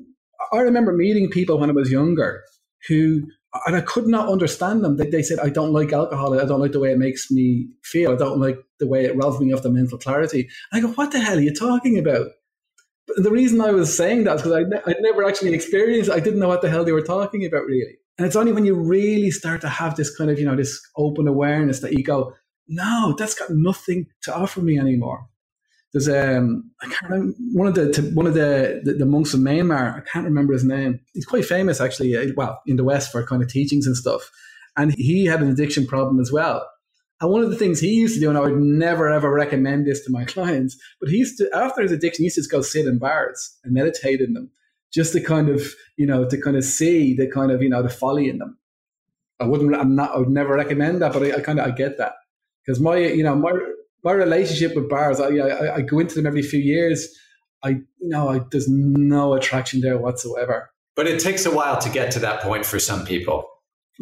I 0.52 0.58
remember 0.58 0.92
meeting 0.92 1.30
people 1.30 1.58
when 1.58 1.70
I 1.70 1.72
was 1.72 1.90
younger 1.90 2.42
who 2.88 3.22
and 3.66 3.76
I 3.76 3.80
could 3.80 4.06
not 4.06 4.28
understand 4.28 4.84
them. 4.84 4.96
They, 4.96 5.08
they 5.08 5.22
said, 5.22 5.38
I 5.38 5.48
don't 5.48 5.72
like 5.72 5.92
alcohol. 5.92 6.38
I 6.38 6.44
don't 6.44 6.60
like 6.60 6.72
the 6.72 6.80
way 6.80 6.92
it 6.92 6.98
makes 6.98 7.30
me 7.30 7.68
feel. 7.82 8.12
I 8.12 8.16
don't 8.16 8.40
like 8.40 8.58
the 8.80 8.86
way 8.86 9.04
it 9.04 9.16
robs 9.16 9.40
me 9.40 9.52
of 9.52 9.62
the 9.62 9.70
mental 9.70 9.98
clarity. 9.98 10.48
And 10.72 10.78
I 10.78 10.86
go, 10.86 10.92
what 10.94 11.12
the 11.12 11.20
hell 11.20 11.38
are 11.38 11.40
you 11.40 11.54
talking 11.54 11.98
about? 11.98 12.28
But 13.06 13.22
the 13.22 13.30
reason 13.30 13.60
I 13.60 13.70
was 13.70 13.94
saying 13.96 14.24
that 14.24 14.36
is 14.36 14.42
because 14.42 14.56
I 14.56 14.62
ne- 14.62 14.82
I'd 14.86 15.02
never 15.02 15.24
actually 15.24 15.54
experienced 15.54 16.10
I 16.10 16.20
didn't 16.20 16.40
know 16.40 16.48
what 16.48 16.62
the 16.62 16.70
hell 16.70 16.84
they 16.84 16.92
were 16.92 17.02
talking 17.02 17.44
about, 17.44 17.64
really. 17.66 17.96
And 18.18 18.26
it's 18.26 18.36
only 18.36 18.52
when 18.52 18.64
you 18.64 18.74
really 18.74 19.30
start 19.30 19.60
to 19.62 19.68
have 19.68 19.96
this 19.96 20.14
kind 20.16 20.30
of, 20.30 20.38
you 20.38 20.46
know, 20.46 20.56
this 20.56 20.80
open 20.96 21.28
awareness 21.28 21.80
that 21.80 21.92
you 21.92 22.02
go, 22.02 22.32
no, 22.68 23.14
that's 23.18 23.34
got 23.34 23.50
nothing 23.50 24.06
to 24.22 24.34
offer 24.34 24.62
me 24.62 24.78
anymore. 24.78 25.26
There's 25.94 26.08
um, 26.08 26.72
I 26.82 26.86
can't 26.86 27.12
remember 27.12 27.36
one 27.52 27.68
of 27.68 27.74
the 27.76 28.10
one 28.14 28.26
of 28.26 28.34
the, 28.34 28.80
the, 28.82 28.94
the 28.94 29.06
monks 29.06 29.32
of 29.32 29.38
Myanmar. 29.38 29.96
I 29.96 30.00
can't 30.00 30.24
remember 30.24 30.52
his 30.52 30.64
name. 30.64 30.98
He's 31.12 31.24
quite 31.24 31.44
famous 31.44 31.80
actually. 31.80 32.16
Uh, 32.16 32.32
well, 32.36 32.60
in 32.66 32.74
the 32.74 32.82
West 32.82 33.12
for 33.12 33.24
kind 33.24 33.42
of 33.42 33.48
teachings 33.48 33.86
and 33.86 33.96
stuff. 33.96 34.28
And 34.76 34.92
he 34.92 35.24
had 35.24 35.40
an 35.40 35.48
addiction 35.48 35.86
problem 35.86 36.18
as 36.18 36.32
well. 36.32 36.68
And 37.20 37.30
one 37.30 37.44
of 37.44 37.50
the 37.50 37.56
things 37.56 37.78
he 37.78 37.92
used 37.92 38.16
to 38.16 38.20
do, 38.20 38.28
and 38.28 38.36
I 38.36 38.40
would 38.40 38.58
never 38.58 39.08
ever 39.08 39.32
recommend 39.32 39.86
this 39.86 40.04
to 40.04 40.10
my 40.10 40.24
clients, 40.34 40.76
but 41.00 41.10
he 41.10 41.18
used 41.18 41.38
to 41.38 41.48
after 41.54 41.82
his 41.82 41.92
addiction, 41.92 42.22
he 42.22 42.24
used 42.24 42.34
to 42.34 42.40
just 42.40 42.50
go 42.50 42.60
sit 42.60 42.86
in 42.86 42.98
bars 42.98 43.56
and 43.62 43.72
meditate 43.72 44.20
in 44.20 44.34
them, 44.34 44.50
just 44.92 45.12
to 45.12 45.20
kind 45.20 45.48
of 45.48 45.62
you 45.96 46.08
know 46.08 46.28
to 46.28 46.40
kind 46.40 46.56
of 46.56 46.64
see 46.64 47.14
the 47.14 47.30
kind 47.30 47.52
of 47.52 47.62
you 47.62 47.68
know 47.68 47.84
the 47.84 47.88
folly 47.88 48.28
in 48.28 48.38
them. 48.38 48.58
I 49.38 49.44
wouldn't. 49.44 49.72
I'm 49.76 49.94
not. 49.94 50.10
I 50.12 50.18
would 50.18 50.28
never 50.28 50.54
recommend 50.54 51.02
that, 51.02 51.12
but 51.12 51.22
I, 51.22 51.36
I 51.36 51.40
kind 51.40 51.60
of 51.60 51.68
I 51.68 51.70
get 51.70 51.98
that 51.98 52.14
because 52.66 52.80
my 52.80 52.96
you 52.96 53.22
know 53.22 53.36
my 53.36 53.52
my 54.04 54.12
relationship 54.12 54.76
with 54.76 54.88
bars, 54.88 55.20
I, 55.20 55.28
I, 55.28 55.76
I 55.76 55.80
go 55.80 55.98
into 55.98 56.14
them 56.14 56.26
every 56.26 56.42
few 56.42 56.60
years. 56.60 57.08
I 57.62 57.70
you 57.70 57.84
know 58.00 58.28
I, 58.28 58.40
there's 58.50 58.68
no 58.68 59.34
attraction 59.34 59.80
there 59.80 59.98
whatsoever. 59.98 60.70
But 60.96 61.08
it 61.08 61.20
takes 61.20 61.44
a 61.46 61.50
while 61.50 61.78
to 61.78 61.88
get 61.88 62.12
to 62.12 62.20
that 62.20 62.42
point 62.42 62.64
for 62.64 62.78
some 62.78 63.04
people. 63.04 63.48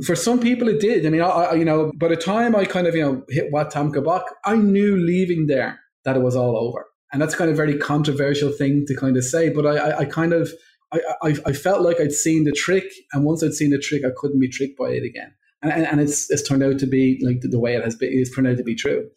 For 0.05 0.17
some 0.17 0.41
people, 0.41 0.69
it 0.69 0.81
did. 0.81 1.07
I 1.07 1.11
mean, 1.11 1.23
I, 1.23 1.29
I 1.29 1.55
you 1.55 1.65
know, 1.65 1.93
by 1.97 2.09
the 2.09 2.17
time 2.17 2.57
I 2.57 2.65
kind 2.65 2.87
of 2.87 2.95
you 2.95 3.03
know 3.03 3.25
hit 3.29 3.53
Wat 3.53 3.73
Tham 3.73 3.93
Krabok, 3.93 4.25
I 4.45 4.57
knew 4.57 4.97
leaving 4.97 5.47
there 5.47 5.81
that 6.05 6.17
it 6.17 6.23
was 6.23 6.37
all 6.37 6.57
over, 6.57 6.87
and 7.13 7.23
that's 7.23 7.35
kind 7.35 7.51
of 7.51 7.55
a 7.55 7.57
very 7.57 7.79
controversial 7.79 8.51
thing 8.51 8.85
to 8.87 8.97
kind 8.97 9.17
of 9.17 9.25
say. 9.25 9.49
But 9.51 9.67
I, 9.67 9.77
I, 9.77 9.99
I 10.01 10.05
kind 10.05 10.33
of 10.33 10.51
I, 10.93 11.01
I, 11.23 11.37
I, 11.47 11.53
felt 11.53 11.83
like 11.83 12.01
I'd 12.01 12.13
seen 12.13 12.45
the 12.45 12.53
trick, 12.53 12.85
and 13.13 13.25
once 13.25 13.43
I'd 13.43 13.55
seen 13.55 13.71
the 13.71 13.79
trick, 13.79 14.05
I 14.05 14.11
couldn't 14.17 14.41
be 14.41 14.49
tricked 14.49 14.79
by 14.79 14.91
it 14.91 15.05
again. 15.05 15.33
And, 15.63 15.73
and, 15.73 15.87
and 15.87 16.01
it's, 16.01 16.31
it's 16.31 16.47
turned 16.47 16.63
out 16.63 16.79
to 16.81 16.87
be 16.87 17.19
like 17.23 17.41
the, 17.41 17.49
the 17.49 17.61
way 17.61 17.75
it 17.75 17.85
has 17.85 17.97
been. 17.97 18.11
It's 18.13 18.35
turned 18.35 18.47
out 18.47 18.57
to 18.59 18.65
be 18.65 18.75
true. 18.75 19.09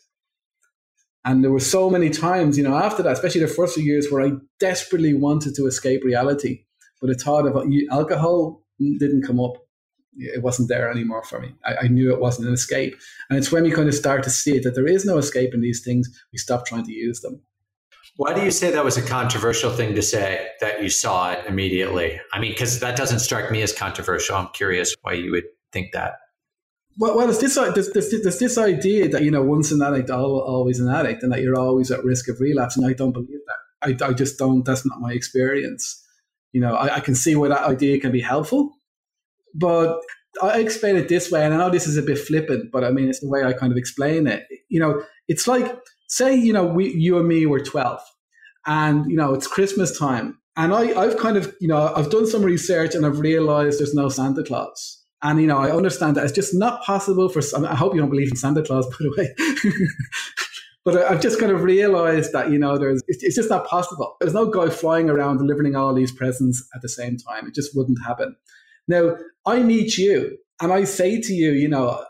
And 1.26 1.44
there 1.44 1.52
were 1.52 1.60
so 1.60 1.90
many 1.90 2.12
times, 2.12 2.56
you 2.58 2.64
know, 2.64 2.76
after 2.76 3.02
that, 3.04 3.14
especially 3.14 3.42
the 3.42 3.48
first 3.48 3.74
few 3.76 3.84
years, 3.84 4.12
where 4.12 4.26
I 4.26 4.34
desperately 4.60 5.16
wanted 5.16 5.56
to 5.56 5.66
escape 5.66 6.04
reality, 6.04 6.64
but 7.02 7.08
the 7.08 7.16
thought 7.16 7.48
of 7.48 7.56
alcohol 7.92 8.64
didn't 8.80 9.24
come 9.24 9.40
up. 9.40 9.54
It 10.18 10.44
wasn't 10.44 10.70
there 10.70 10.90
anymore 10.90 11.24
for 11.24 11.40
me. 11.40 11.54
I, 11.66 11.76
I 11.84 11.88
knew 11.88 12.14
it 12.14 12.22
wasn't 12.22 12.48
an 12.48 12.54
escape, 12.54 12.96
and 13.30 13.38
it's 13.38 13.52
when 13.52 13.64
we 13.64 13.72
kind 13.72 13.90
of 13.90 13.96
start 13.96 14.24
to 14.24 14.30
see 14.30 14.56
it 14.58 14.64
that 14.64 14.76
there 14.76 14.88
is 14.88 15.04
no 15.04 15.18
escape 15.18 15.54
in 15.54 15.62
these 15.62 15.84
things. 15.84 16.08
We 16.32 16.38
stop 16.38 16.66
trying 16.66 16.86
to 16.86 16.94
use 16.94 17.20
them. 17.22 17.42
Why 18.18 18.34
do 18.34 18.42
you 18.42 18.52
say 18.52 18.72
that 18.72 18.86
was 18.86 18.96
a 18.96 19.02
controversial 19.02 19.72
thing 19.72 19.94
to 19.96 20.02
say 20.02 20.48
that 20.62 20.82
you 20.82 20.90
saw 20.90 21.32
it 21.32 21.46
immediately? 21.48 22.22
I 22.32 22.40
mean, 22.40 22.52
because 22.52 22.80
that 22.80 22.96
doesn't 22.96 23.20
strike 23.20 23.52
me 23.52 23.62
as 23.62 23.74
controversial. 23.74 24.38
I'm 24.38 24.48
curious 24.54 24.96
why 25.02 25.14
you 25.14 25.32
would 25.32 25.46
think 25.74 25.92
that. 25.92 26.14
Well, 26.98 27.18
well, 27.18 27.28
there's 27.28 27.40
this, 27.40 27.56
there's, 27.56 27.92
there's, 27.92 28.10
there's 28.22 28.40
this 28.40 28.58
idea 28.58 29.10
that, 29.10 29.24
you 29.24 29.32
know, 29.32 29.44
once 29.44 29.72
an 29.72 29.82
addict, 29.82 30.10
always 30.10 30.80
an 30.80 30.94
addict, 30.94 31.24
and 31.24 31.32
that 31.32 31.42
you're 31.42 31.60
always 31.60 31.92
at 31.92 32.04
risk 32.04 32.30
of 32.30 32.40
relapse. 32.40 32.78
And 32.78 32.86
I 32.86 32.94
don't 32.94 33.12
believe 33.12 33.40
that. 33.48 34.04
I, 34.04 34.10
I 34.10 34.14
just 34.14 34.40
don't, 34.40 34.64
that's 34.64 34.86
not 34.86 35.02
my 35.02 35.12
experience. 35.12 36.02
You 36.54 36.62
know, 36.62 36.74
I, 36.76 36.96
I 36.96 37.00
can 37.02 37.16
see 37.16 37.36
where 37.36 37.50
that 37.50 37.64
idea 37.66 38.00
can 38.00 38.14
be 38.14 38.22
helpful, 38.22 38.72
but 39.54 40.00
I 40.42 40.60
explain 40.60 40.96
it 40.96 41.10
this 41.10 41.30
way, 41.32 41.44
and 41.44 41.54
I 41.54 41.58
know 41.58 41.70
this 41.70 41.88
is 41.88 41.98
a 41.98 42.02
bit 42.02 42.18
flippant, 42.18 42.72
but 42.72 42.84
I 42.84 42.92
mean, 42.92 43.10
it's 43.10 43.20
the 43.20 43.30
way 43.30 43.44
I 43.44 43.52
kind 43.54 43.74
of 43.74 43.78
explain 43.78 44.28
it. 44.28 44.46
You 44.70 44.80
know, 44.80 45.04
it's 45.28 45.48
like 45.48 45.78
say 46.08 46.36
you 46.36 46.54
know 46.54 46.66
we 46.66 46.94
you 46.94 47.18
and 47.18 47.28
me 47.28 47.46
were 47.46 47.60
12 47.60 48.00
and 48.68 49.10
you 49.10 49.18
know 49.18 49.34
it's 49.34 49.48
christmas 49.48 49.98
time 49.98 50.40
and 50.56 50.74
I, 50.74 51.00
i've 51.00 51.18
kind 51.18 51.38
of 51.38 51.54
you 51.60 51.68
know 51.68 51.94
i've 51.96 52.10
done 52.10 52.28
some 52.28 52.44
research 52.44 52.96
and 52.96 53.06
i've 53.06 53.20
realized 53.20 53.80
there's 53.80 53.94
no 53.94 54.10
santa 54.10 54.44
claus 54.44 55.04
and 55.26 55.42
you 55.42 55.48
know 55.48 55.58
i 55.58 55.70
understand 55.70 56.16
that 56.16 56.24
it's 56.24 56.34
just 56.34 56.54
not 56.54 56.82
possible 56.84 57.28
for 57.30 57.42
i, 57.66 57.76
hope 57.76 57.94
you 57.94 58.00
don't 58.00 58.10
believe 58.10 58.30
in 58.30 58.36
santa 58.36 58.64
claus 58.64 58.86
by 58.92 58.98
the 59.00 59.14
way 59.18 59.34
but 60.86 60.98
i've 61.12 61.22
just 61.22 61.40
kind 61.40 61.52
of 61.52 61.64
realized 61.64 62.32
that 62.32 62.50
you 62.52 62.58
know 62.58 62.78
there's 62.78 63.02
it's, 63.08 63.24
it's 63.24 63.36
just 63.36 63.50
not 63.50 63.68
possible 63.68 64.16
there's 64.20 64.34
no 64.34 64.46
guy 64.46 64.70
flying 64.70 65.10
around 65.10 65.38
delivering 65.38 65.76
all 65.76 65.94
these 65.94 66.12
presents 66.12 66.68
at 66.74 66.82
the 66.82 66.90
same 66.90 67.18
time 67.18 67.48
it 67.48 67.56
just 67.56 67.76
wouldn't 67.76 68.00
happen 68.06 68.36
now 68.88 69.16
i 69.46 69.62
meet 69.62 69.98
you 69.98 70.38
and 70.62 70.72
i 70.72 70.84
say 70.84 71.20
to 71.20 71.34
you 71.34 71.52
you 71.52 71.68
know 71.68 72.04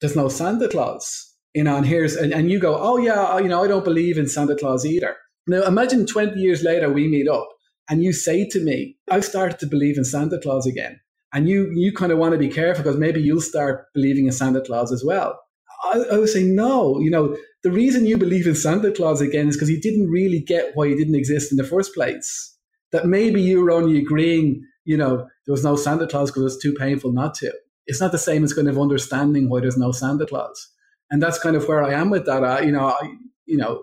there's 0.00 0.16
no 0.16 0.28
santa 0.28 0.68
claus 0.68 1.30
you 1.54 1.64
know, 1.64 1.76
and 1.76 1.86
here's 1.86 2.16
and, 2.16 2.32
and 2.32 2.50
you 2.50 2.58
go, 2.60 2.76
oh 2.78 2.96
yeah, 2.96 3.38
you 3.38 3.48
know, 3.48 3.64
I 3.64 3.68
don't 3.68 3.84
believe 3.84 4.18
in 4.18 4.28
Santa 4.28 4.54
Claus 4.54 4.86
either. 4.86 5.16
Now 5.46 5.62
imagine 5.64 6.06
20 6.06 6.38
years 6.38 6.62
later 6.62 6.92
we 6.92 7.08
meet 7.08 7.28
up 7.28 7.48
and 7.88 8.02
you 8.02 8.12
say 8.12 8.48
to 8.48 8.60
me, 8.60 8.96
I've 9.10 9.24
started 9.24 9.58
to 9.60 9.66
believe 9.66 9.98
in 9.98 10.04
Santa 10.04 10.38
Claus 10.38 10.66
again. 10.66 11.00
And 11.32 11.48
you 11.48 11.70
you 11.72 11.92
kind 11.92 12.12
of 12.12 12.18
want 12.18 12.32
to 12.32 12.38
be 12.38 12.48
careful 12.48 12.82
because 12.82 12.98
maybe 12.98 13.20
you'll 13.20 13.40
start 13.40 13.86
believing 13.94 14.26
in 14.26 14.32
Santa 14.32 14.60
Claus 14.60 14.92
as 14.92 15.04
well. 15.04 15.38
I, 15.84 16.02
I 16.12 16.18
would 16.18 16.28
say 16.28 16.42
no. 16.42 16.98
You 17.00 17.10
know, 17.10 17.36
the 17.62 17.70
reason 17.70 18.06
you 18.06 18.18
believe 18.18 18.46
in 18.46 18.54
Santa 18.54 18.90
Claus 18.90 19.20
again 19.20 19.48
is 19.48 19.56
because 19.56 19.70
you 19.70 19.80
didn't 19.80 20.10
really 20.10 20.40
get 20.40 20.72
why 20.74 20.88
he 20.88 20.94
didn't 20.96 21.14
exist 21.14 21.50
in 21.50 21.56
the 21.56 21.64
first 21.64 21.94
place. 21.94 22.56
That 22.92 23.06
maybe 23.06 23.40
you 23.40 23.62
were 23.62 23.70
only 23.70 23.98
agreeing, 23.98 24.64
you 24.84 24.96
know, 24.96 25.18
there 25.46 25.52
was 25.52 25.62
no 25.62 25.76
Santa 25.76 26.08
Claus 26.08 26.30
because 26.30 26.42
it 26.42 26.44
was 26.44 26.58
too 26.58 26.74
painful 26.74 27.12
not 27.12 27.34
to. 27.34 27.52
It's 27.86 28.00
not 28.00 28.10
the 28.10 28.18
same 28.18 28.42
as 28.42 28.52
kind 28.52 28.68
of 28.68 28.78
understanding 28.78 29.48
why 29.48 29.60
there's 29.60 29.76
no 29.76 29.92
Santa 29.92 30.26
Claus 30.26 30.70
and 31.10 31.22
that's 31.22 31.38
kind 31.38 31.56
of 31.56 31.66
where 31.66 31.82
I 31.82 31.92
am 31.92 32.10
with 32.10 32.26
that. 32.26 32.44
I, 32.44 32.60
you 32.60 32.72
know, 32.72 32.86
I, 32.86 33.12
you 33.46 33.56
know, 33.56 33.82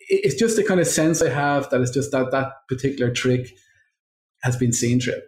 it's 0.00 0.34
just 0.34 0.56
the 0.56 0.64
kind 0.64 0.80
of 0.80 0.86
sense 0.86 1.22
I 1.22 1.28
have 1.28 1.70
that 1.70 1.80
it's 1.80 1.90
just 1.90 2.10
that 2.12 2.30
that 2.32 2.52
particular 2.68 3.12
trick 3.12 3.50
has 4.42 4.56
been 4.56 4.72
seen 4.72 5.00
through. 5.00 5.20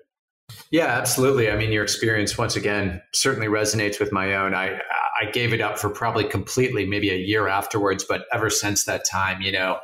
Yeah, 0.70 0.86
absolutely. 0.86 1.50
I 1.50 1.56
mean, 1.56 1.72
your 1.72 1.82
experience 1.82 2.36
once 2.36 2.56
again 2.56 3.00
certainly 3.12 3.46
resonates 3.46 3.98
with 3.98 4.12
my 4.12 4.34
own. 4.34 4.54
I 4.54 4.80
I 5.20 5.30
gave 5.30 5.52
it 5.52 5.60
up 5.60 5.78
for 5.78 5.88
probably 5.88 6.24
completely, 6.24 6.86
maybe 6.86 7.10
a 7.10 7.16
year 7.16 7.46
afterwards, 7.46 8.04
but 8.04 8.26
ever 8.32 8.50
since 8.50 8.84
that 8.84 9.04
time, 9.04 9.40
you 9.40 9.52
know, 9.52 9.78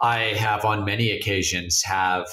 I 0.00 0.18
have 0.38 0.64
on 0.64 0.84
many 0.84 1.10
occasions 1.10 1.82
have 1.84 2.26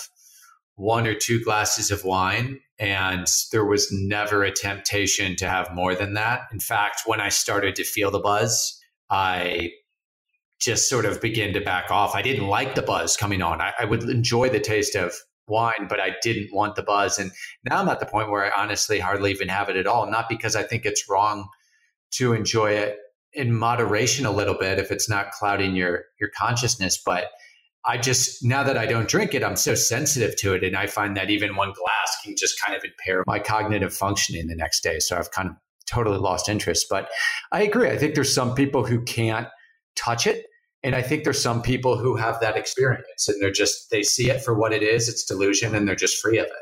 one 0.75 1.05
or 1.05 1.13
two 1.13 1.43
glasses 1.43 1.91
of 1.91 2.05
wine 2.05 2.59
and 2.79 3.27
there 3.51 3.65
was 3.65 3.91
never 3.91 4.43
a 4.43 4.51
temptation 4.51 5.35
to 5.37 5.49
have 5.49 5.73
more 5.73 5.95
than 5.95 6.13
that. 6.13 6.41
In 6.51 6.59
fact, 6.59 7.01
when 7.05 7.19
I 7.19 7.29
started 7.29 7.75
to 7.75 7.83
feel 7.83 8.11
the 8.11 8.19
buzz, 8.19 8.79
I 9.09 9.71
just 10.59 10.87
sort 10.87 11.05
of 11.05 11.19
began 11.19 11.53
to 11.53 11.61
back 11.61 11.91
off. 11.91 12.15
I 12.15 12.21
didn't 12.21 12.47
like 12.47 12.75
the 12.75 12.81
buzz 12.81 13.17
coming 13.17 13.41
on. 13.41 13.61
I, 13.61 13.73
I, 13.79 13.85
would 13.85 14.03
enjoy 14.03 14.49
the 14.49 14.59
taste 14.59 14.95
of 14.95 15.13
wine, 15.47 15.87
but 15.87 15.99
I 15.99 16.15
didn't 16.21 16.53
want 16.53 16.75
the 16.75 16.83
buzz. 16.83 17.17
And 17.17 17.31
now 17.63 17.79
I'm 17.79 17.89
at 17.89 17.99
the 17.99 18.05
point 18.05 18.29
where 18.29 18.45
I 18.45 18.61
honestly 18.61 18.99
hardly 18.99 19.31
even 19.31 19.49
have 19.49 19.69
it 19.69 19.75
at 19.75 19.87
all. 19.87 20.09
Not 20.09 20.29
because 20.29 20.55
I 20.55 20.63
think 20.63 20.85
it's 20.85 21.09
wrong 21.09 21.47
to 22.11 22.33
enjoy 22.33 22.71
it 22.71 22.97
in 23.33 23.53
moderation 23.53 24.25
a 24.25 24.31
little 24.31 24.55
bit 24.57 24.79
if 24.79 24.91
it's 24.91 25.09
not 25.09 25.31
clouding 25.31 25.75
your 25.75 26.05
your 26.19 26.29
consciousness, 26.37 26.97
but 27.03 27.29
I 27.85 27.97
just 27.97 28.43
now 28.43 28.63
that 28.63 28.77
I 28.77 28.85
don't 28.85 29.07
drink 29.07 29.33
it, 29.33 29.43
I'm 29.43 29.55
so 29.55 29.73
sensitive 29.73 30.35
to 30.37 30.53
it, 30.53 30.63
and 30.63 30.75
I 30.75 30.87
find 30.87 31.15
that 31.15 31.29
even 31.29 31.55
one 31.55 31.71
glass 31.71 32.17
can 32.23 32.35
just 32.37 32.61
kind 32.61 32.77
of 32.77 32.83
impair 32.83 33.23
my 33.25 33.39
cognitive 33.39 33.93
functioning 33.93 34.47
the 34.47 34.55
next 34.55 34.81
day. 34.81 34.99
So 34.99 35.17
I've 35.17 35.31
kind 35.31 35.49
of 35.49 35.55
totally 35.89 36.17
lost 36.17 36.49
interest. 36.49 36.87
But 36.89 37.09
I 37.51 37.63
agree. 37.63 37.89
I 37.89 37.97
think 37.97 38.13
there's 38.13 38.33
some 38.33 38.55
people 38.55 38.85
who 38.85 39.01
can't 39.03 39.47
touch 39.95 40.27
it, 40.27 40.45
and 40.87 40.95
I 40.95 41.01
think 41.01 41.25
there's 41.25 41.41
some 41.41 41.61
people 41.61 41.97
who 41.97 42.15
have 42.15 42.39
that 42.39 42.55
experience, 42.55 43.27
and 43.27 43.41
they're 43.41 43.51
just 43.51 43.91
they 43.91 44.03
see 44.03 44.29
it 44.29 44.41
for 44.41 44.57
what 44.57 44.71
it 44.71 44.81
is. 44.81 45.09
It's 45.09 45.25
delusion, 45.25 45.75
and 45.75 45.87
they're 45.87 45.95
just 45.95 46.21
free 46.21 46.37
of 46.39 46.45
it. 46.45 46.53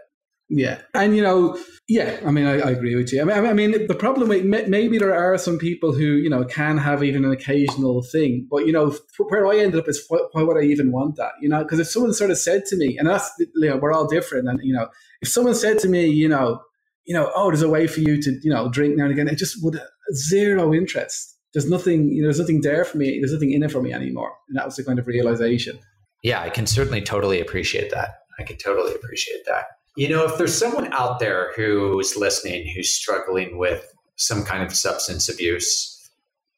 Yeah, 0.49 0.79
and 0.95 1.15
you 1.15 1.21
know, 1.21 1.59
yeah, 1.87 2.19
I 2.25 2.31
mean, 2.31 2.45
I, 2.45 2.59
I 2.59 2.71
agree 2.71 2.95
with 2.95 3.13
you. 3.13 3.21
I 3.21 3.23
mean, 3.23 3.45
I 3.45 3.53
mean, 3.53 3.87
the 3.87 3.95
problem 3.95 4.29
with 4.29 4.43
maybe 4.43 4.97
there 4.97 5.15
are 5.15 5.37
some 5.37 5.59
people 5.59 5.93
who 5.93 6.05
you 6.05 6.29
know 6.29 6.43
can 6.43 6.79
have 6.79 7.03
even 7.03 7.23
an 7.23 7.31
occasional 7.31 8.01
thing, 8.01 8.47
but 8.49 8.65
you 8.65 8.71
know, 8.71 8.95
where 9.29 9.45
I 9.45 9.57
ended 9.57 9.79
up 9.79 9.87
is 9.87 10.03
why, 10.07 10.19
why 10.31 10.41
would 10.41 10.57
I 10.57 10.63
even 10.63 10.91
want 10.91 11.17
that? 11.17 11.33
You 11.39 11.49
know, 11.49 11.63
because 11.63 11.79
if 11.79 11.87
someone 11.87 12.13
sort 12.13 12.31
of 12.31 12.39
said 12.39 12.65
to 12.65 12.77
me, 12.77 12.97
and 12.97 13.07
that's 13.07 13.31
you 13.37 13.69
know, 13.69 13.77
we're 13.77 13.93
all 13.93 14.07
different, 14.07 14.47
and 14.47 14.59
you 14.63 14.73
know, 14.73 14.87
if 15.21 15.29
someone 15.29 15.55
said 15.55 15.77
to 15.79 15.87
me, 15.87 16.07
you 16.07 16.27
know, 16.27 16.61
you 17.05 17.13
know, 17.13 17.31
oh, 17.35 17.49
there's 17.51 17.61
a 17.61 17.69
way 17.69 17.85
for 17.85 17.99
you 17.99 18.19
to 18.23 18.39
you 18.41 18.51
know 18.51 18.69
drink 18.69 18.97
now 18.97 19.03
and 19.03 19.13
again, 19.13 19.27
it 19.27 19.37
just 19.37 19.63
would 19.63 19.75
uh, 19.75 19.83
zero 20.13 20.73
interest. 20.73 21.34
There's 21.55 21.69
nothing, 21.69 22.09
you 22.09 22.21
know, 22.21 22.27
there's 22.27 22.39
nothing 22.39 22.59
there 22.59 22.83
for 22.83 22.97
me. 22.97 23.17
There's 23.17 23.31
nothing 23.31 23.53
in 23.53 23.63
it 23.63 23.71
for 23.71 23.81
me 23.81 23.93
anymore, 23.93 24.33
and 24.49 24.57
that 24.57 24.65
was 24.65 24.75
the 24.75 24.83
kind 24.83 24.99
of 24.99 25.07
realization. 25.07 25.79
Yeah, 26.21 26.41
I 26.41 26.49
can 26.49 26.67
certainly 26.67 27.01
totally 27.01 27.39
appreciate 27.39 27.91
that. 27.91 28.09
I 28.37 28.43
can 28.43 28.57
totally 28.57 28.93
appreciate 28.93 29.45
that. 29.45 29.63
You 29.95 30.09
know, 30.09 30.25
if 30.25 30.37
there's 30.37 30.53
someone 30.53 30.91
out 30.91 31.19
there 31.19 31.53
who's 31.55 32.17
listening 32.17 32.67
who's 32.75 32.93
struggling 32.93 33.57
with 33.57 33.89
some 34.17 34.43
kind 34.43 34.63
of 34.63 34.75
substance 34.75 35.29
abuse, 35.29 36.11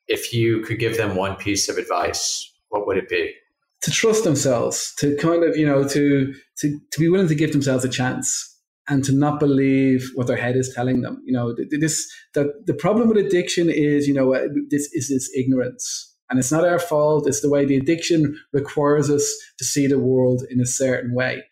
if 0.07 0.34
you 0.34 0.61
could 0.61 0.80
give 0.80 0.98
them 0.98 1.15
one 1.15 1.36
piece 1.36 1.69
of 1.69 1.78
advice, 1.78 2.52
what 2.69 2.88
would 2.88 2.98
it 2.98 3.07
be? 3.07 3.36
To 3.84 3.91
trust 3.91 4.24
themselves, 4.24 4.95
to 4.98 5.15
kind 5.18 5.44
of, 5.44 5.56
you 5.56 5.65
know, 5.68 5.88
to 5.88 6.34
to 6.57 6.80
to 6.91 6.99
be 6.99 7.07
willing 7.07 7.28
to 7.28 7.36
give 7.36 7.52
themselves 7.52 7.86
a 7.86 7.90
chance 7.90 8.57
and 8.88 9.03
to 9.03 9.11
not 9.11 9.39
believe 9.39 10.09
what 10.15 10.27
their 10.27 10.38
head 10.38 10.55
is 10.55 10.73
telling 10.73 11.01
them. 11.01 11.22
You 11.26 11.34
know, 11.34 11.55
this 11.69 12.09
that 12.34 12.47
the 12.65 12.73
problem 12.73 13.09
with 13.09 13.18
addiction 13.18 13.69
is, 13.69 14.07
you 14.07 14.14
know, 14.14 14.34
uh, 14.34 14.47
this 14.69 14.89
is 14.93 15.09
this 15.09 15.30
ignorance. 15.35 16.14
And 16.30 16.39
it's 16.39 16.51
not 16.51 16.65
our 16.65 16.80
fault. 16.80 17.27
It's 17.27 17.41
the 17.41 17.49
way 17.49 17.65
the 17.65 17.77
addiction 17.77 18.38
requires 18.51 19.09
us 19.09 19.34
to 19.59 19.64
see 19.64 19.88
the 19.88 19.99
world 19.99 20.43
in 20.49 20.59
a 20.59 20.65
certain 20.65 21.14
way. 21.15 21.43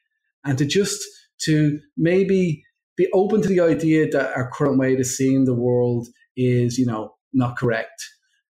And 0.44 0.58
to 0.58 0.66
just 0.66 1.02
to 1.44 1.80
maybe 1.98 2.64
be 2.98 3.08
open 3.14 3.42
to 3.42 3.48
the 3.48 3.62
idea 3.62 4.10
that 4.10 4.36
our 4.36 4.50
current 4.52 4.78
way 4.78 4.96
of 4.96 5.06
seeing 5.06 5.46
the 5.46 5.54
world 5.54 6.08
is, 6.36 6.78
you 6.78 6.86
know, 6.86 7.16
not 7.34 7.58
correct. 7.58 8.06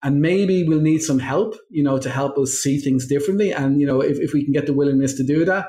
And 0.02 0.22
maybe 0.22 0.64
we'll 0.64 0.80
need 0.80 1.02
some 1.02 1.18
help, 1.18 1.56
you 1.70 1.82
know, 1.82 1.98
to 1.98 2.08
help 2.08 2.38
us 2.38 2.52
see 2.52 2.78
things 2.78 3.06
differently. 3.06 3.52
And, 3.52 3.80
you 3.80 3.86
know, 3.86 4.00
if, 4.00 4.18
if 4.18 4.32
we 4.32 4.44
can 4.44 4.52
get 4.52 4.66
the 4.66 4.72
willingness 4.72 5.14
to 5.14 5.24
do 5.24 5.44
that. 5.44 5.68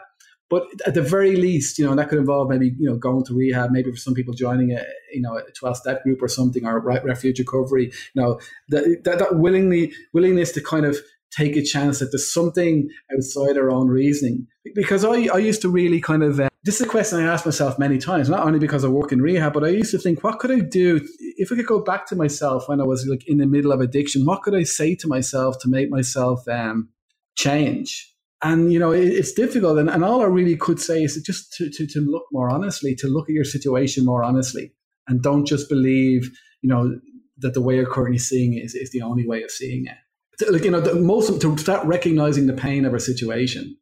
But 0.52 0.68
at 0.86 0.94
the 0.94 1.02
very 1.02 1.38
least, 1.38 1.80
you 1.80 1.86
know, 1.86 1.96
that 1.96 2.10
could 2.10 2.20
involve 2.20 2.50
maybe, 2.50 2.76
you 2.78 2.90
know, 2.90 2.98
going 2.98 3.24
to 3.24 3.34
rehab, 3.34 3.72
maybe 3.72 3.90
for 3.90 3.98
some 3.98 4.14
people 4.14 4.34
joining 4.34 4.74
a, 4.74 4.84
you 5.14 5.22
know, 5.22 5.38
a 5.38 5.50
12 5.54 5.78
step 5.78 6.04
group 6.04 6.22
or 6.22 6.28
something 6.28 6.66
or 6.66 6.82
refuge 6.82 7.40
recovery, 7.40 7.86
you 7.86 8.22
know, 8.22 8.38
that, 8.68 9.02
that, 9.06 9.20
that 9.20 9.36
willingly, 9.38 9.94
willingness 10.14 10.52
to 10.52 10.62
kind 10.62 10.86
of 10.86 10.98
take 11.32 11.56
a 11.56 11.64
chance 11.64 12.00
that 12.00 12.12
there's 12.12 12.30
something 12.32 12.90
outside 13.16 13.58
our 13.58 13.72
own 13.72 13.88
reasoning. 13.88 14.46
Because 14.76 15.06
I, 15.06 15.28
I 15.34 15.38
used 15.38 15.62
to 15.62 15.70
really 15.70 16.02
kind 16.02 16.22
of, 16.22 16.42
uh, 16.42 16.50
this 16.66 16.82
is 16.82 16.86
a 16.86 16.90
question 16.90 17.20
I 17.20 17.32
asked 17.32 17.46
myself 17.46 17.80
many 17.80 17.98
times, 17.98 18.28
not 18.28 18.46
only 18.46 18.60
because 18.60 18.84
I 18.84 18.90
work 18.90 19.14
in 19.14 19.22
rehab, 19.22 19.54
but 19.54 19.64
I 19.64 19.70
used 19.70 19.92
to 19.92 20.00
think, 20.00 20.22
what 20.22 20.40
could 20.40 20.52
I 20.52 20.60
do 20.60 21.00
if 21.38 21.50
I 21.50 21.56
could 21.56 21.66
go 21.66 21.82
back 21.82 22.08
to 22.08 22.16
myself 22.18 22.68
when 22.68 22.82
I 22.82 22.84
was 22.84 23.08
like 23.08 23.26
in 23.26 23.38
the 23.38 23.48
middle 23.48 23.72
of 23.72 23.80
addiction? 23.80 24.26
What 24.26 24.42
could 24.42 24.54
I 24.54 24.64
say 24.64 24.96
to 24.96 25.08
myself 25.08 25.60
to 25.62 25.70
make 25.70 25.90
myself 25.90 26.46
um, 26.50 26.90
change? 27.36 28.12
And 28.44 28.74
you 28.74 28.80
know, 28.80 28.92
it, 28.92 29.06
it's 29.06 29.34
difficult, 29.34 29.78
and, 29.78 29.90
and 29.90 30.04
all 30.04 30.22
I 30.22 30.26
really 30.26 30.56
could 30.56 30.80
say 30.80 31.04
is 31.04 31.22
just 31.26 31.54
to, 31.54 31.70
to 31.70 31.86
to 31.88 32.00
look 32.02 32.26
more 32.32 32.50
honestly, 32.50 32.96
to 32.96 33.08
look 33.08 33.30
at 33.30 33.34
your 33.34 33.44
situation 33.44 34.06
more 34.06 34.24
honestly, 34.24 34.74
and 35.08 35.22
don't 35.22 35.46
just 35.46 35.70
believe, 35.70 36.32
you 36.62 36.70
know, 36.70 37.00
that 37.38 37.54
the 37.54 37.62
way 37.62 37.76
you're 37.76 37.86
currently 37.86 38.18
seeing 38.18 38.56
it 38.56 38.64
is, 38.64 38.74
is 38.74 38.92
the 38.92 39.02
only 39.02 39.28
way 39.28 39.44
of 39.44 39.52
seeing 39.52 39.86
it. 39.86 40.52
Like 40.52 40.64
you 40.64 40.72
know, 40.72 40.82
the 40.82 40.96
most 40.96 41.40
to 41.42 41.58
start 41.58 41.86
recognizing 41.86 42.48
the 42.48 42.54
pain 42.54 42.86
of 42.86 42.94
our 42.94 43.00
situation 43.00 43.78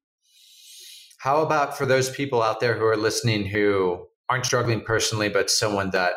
how 1.20 1.42
about 1.42 1.78
for 1.78 1.86
those 1.86 2.10
people 2.10 2.42
out 2.42 2.60
there 2.62 2.76
who 2.76 2.86
are 2.86 2.98
listening 2.98 3.46
who 3.46 4.06
aren't 4.30 4.46
struggling 4.46 4.82
personally, 4.82 5.30
but 5.30 5.50
someone 5.50 5.90
that 5.92 6.14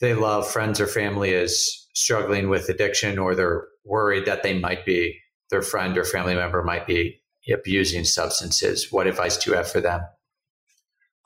they 0.00 0.14
love, 0.14 0.46
friends 0.46 0.80
or 0.80 0.86
family, 0.86 1.30
is 1.30 1.88
struggling 1.94 2.48
with 2.48 2.68
addiction 2.68 3.18
or 3.18 3.34
they're 3.34 3.66
worried 3.84 4.26
that 4.26 4.42
they 4.42 4.58
might 4.58 4.84
be, 4.84 5.18
their 5.50 5.62
friend 5.62 5.96
or 5.96 6.04
family 6.04 6.34
member 6.34 6.62
might 6.62 6.86
be 6.86 7.21
abusing 7.50 8.04
substances? 8.04 8.88
What 8.90 9.06
advice 9.06 9.36
do 9.36 9.50
you 9.50 9.56
have 9.56 9.70
for 9.70 9.80
them? 9.80 10.02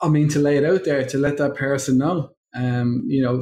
I 0.01 0.09
mean, 0.09 0.29
to 0.29 0.39
lay 0.39 0.57
it 0.57 0.65
out 0.65 0.83
there, 0.83 1.05
to 1.05 1.17
let 1.17 1.37
that 1.37 1.55
person 1.55 1.97
know. 1.97 2.29
Um, 2.55 3.03
you 3.07 3.21
know, 3.21 3.41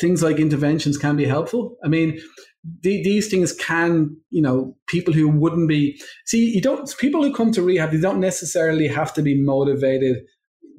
things 0.00 0.22
like 0.22 0.38
interventions 0.38 0.96
can 0.98 1.16
be 1.16 1.24
helpful. 1.24 1.76
I 1.84 1.88
mean, 1.88 2.20
the, 2.82 3.02
these 3.02 3.28
things 3.28 3.52
can, 3.52 4.16
you 4.30 4.42
know, 4.42 4.76
people 4.86 5.14
who 5.14 5.28
wouldn't 5.28 5.68
be, 5.68 6.00
see, 6.26 6.50
you 6.50 6.60
don't, 6.60 6.92
people 6.98 7.22
who 7.22 7.34
come 7.34 7.52
to 7.52 7.62
rehab, 7.62 7.90
they 7.90 8.00
don't 8.00 8.20
necessarily 8.20 8.88
have 8.88 9.14
to 9.14 9.22
be 9.22 9.40
motivated 9.40 10.18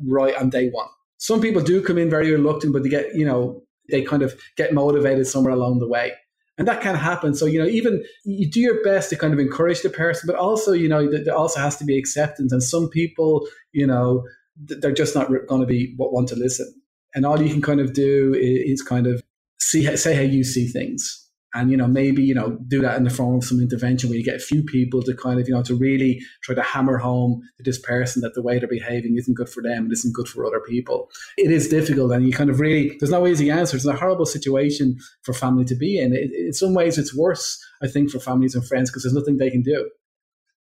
right 0.07 0.35
on 0.35 0.49
day 0.49 0.69
one. 0.69 0.87
Some 1.17 1.41
people 1.41 1.61
do 1.61 1.81
come 1.81 1.97
in 1.97 2.09
very 2.09 2.31
reluctant, 2.31 2.73
but 2.73 2.83
they 2.83 2.89
get, 2.89 3.13
you 3.15 3.25
know, 3.25 3.61
they 3.89 4.01
kind 4.01 4.23
of 4.23 4.39
get 4.57 4.73
motivated 4.73 5.27
somewhere 5.27 5.53
along 5.53 5.79
the 5.79 5.87
way. 5.87 6.13
And 6.61 6.67
that 6.67 6.79
can 6.79 6.93
happen. 6.93 7.33
So, 7.33 7.47
you 7.47 7.57
know, 7.57 7.65
even 7.65 8.03
you 8.23 8.47
do 8.47 8.59
your 8.59 8.83
best 8.83 9.09
to 9.09 9.15
kind 9.15 9.33
of 9.33 9.39
encourage 9.39 9.81
the 9.81 9.89
person, 9.89 10.27
but 10.27 10.35
also, 10.35 10.73
you 10.73 10.87
know, 10.87 11.09
there 11.09 11.35
also 11.35 11.59
has 11.59 11.75
to 11.77 11.83
be 11.83 11.97
acceptance. 11.97 12.51
And 12.51 12.61
some 12.61 12.87
people, 12.87 13.47
you 13.71 13.87
know, 13.87 14.23
they're 14.55 14.91
just 14.91 15.15
not 15.15 15.31
going 15.47 15.61
to 15.61 15.65
be 15.65 15.95
what 15.97 16.13
want 16.13 16.27
to 16.27 16.35
listen. 16.35 16.71
And 17.15 17.25
all 17.25 17.41
you 17.41 17.49
can 17.49 17.63
kind 17.63 17.79
of 17.79 17.93
do 17.93 18.35
is 18.37 18.83
kind 18.83 19.07
of 19.07 19.23
see, 19.59 19.97
say 19.97 20.13
how 20.13 20.21
you 20.21 20.43
see 20.43 20.67
things 20.67 21.30
and 21.53 21.71
you 21.71 21.77
know 21.77 21.87
maybe 21.87 22.23
you 22.23 22.33
know 22.33 22.57
do 22.67 22.81
that 22.81 22.97
in 22.97 23.03
the 23.03 23.09
form 23.09 23.35
of 23.35 23.43
some 23.43 23.59
intervention 23.59 24.09
where 24.09 24.17
you 24.17 24.23
get 24.23 24.35
a 24.35 24.39
few 24.39 24.63
people 24.63 25.01
to 25.01 25.15
kind 25.15 25.39
of 25.39 25.47
you 25.47 25.53
know 25.53 25.63
to 25.63 25.75
really 25.75 26.21
try 26.43 26.55
to 26.55 26.61
hammer 26.61 26.97
home 26.97 27.41
to 27.57 27.63
this 27.63 27.79
person 27.79 28.21
that 28.21 28.33
the 28.33 28.41
way 28.41 28.57
they're 28.57 28.67
behaving 28.67 29.17
isn't 29.17 29.35
good 29.35 29.49
for 29.49 29.61
them 29.61 29.85
it 29.85 29.91
isn't 29.91 30.15
good 30.15 30.27
for 30.27 30.45
other 30.45 30.61
people 30.61 31.09
it 31.37 31.51
is 31.51 31.67
difficult 31.67 32.11
and 32.11 32.25
you 32.25 32.33
kind 32.33 32.49
of 32.49 32.59
really 32.59 32.95
there's 32.99 33.11
no 33.11 33.27
easy 33.27 33.49
answer 33.49 33.75
it's 33.75 33.85
a 33.85 33.93
horrible 33.93 34.25
situation 34.25 34.97
for 35.23 35.33
family 35.33 35.65
to 35.65 35.75
be 35.75 35.99
in 35.99 36.13
it, 36.13 36.31
in 36.33 36.53
some 36.53 36.73
ways 36.73 36.97
it's 36.97 37.15
worse 37.15 37.63
i 37.81 37.87
think 37.87 38.09
for 38.09 38.19
families 38.19 38.55
and 38.55 38.65
friends 38.65 38.89
because 38.89 39.03
there's 39.03 39.15
nothing 39.15 39.37
they 39.37 39.49
can 39.49 39.61
do 39.61 39.89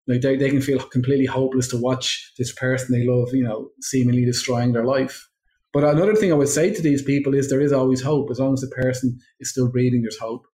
like 0.07 0.21
they, 0.21 0.37
they 0.37 0.49
can 0.49 0.61
feel 0.61 0.79
completely 0.79 1.25
hopeless 1.25 1.67
to 1.67 1.77
watch 1.77 2.31
this 2.37 2.53
person 2.53 2.91
they 2.91 3.05
love 3.05 3.33
you 3.33 3.43
know 3.43 3.69
seemingly 3.81 4.25
destroying 4.25 4.73
their 4.73 4.85
life 4.85 5.27
but 5.73 5.83
another 5.83 6.15
thing 6.15 6.31
I 6.31 6.35
would 6.35 6.49
say 6.49 6.73
to 6.73 6.81
these 6.81 7.03
people 7.03 7.35
is 7.35 7.49
there 7.49 7.61
is 7.61 7.71
always 7.73 8.01
hope. 8.01 8.31
As 8.31 8.39
long 8.39 8.53
as 8.53 8.61
the 8.61 8.67
person 8.67 9.19
is 9.39 9.51
still 9.51 9.69
breathing, 9.69 10.01
there's 10.01 10.17
hope. 10.17 10.47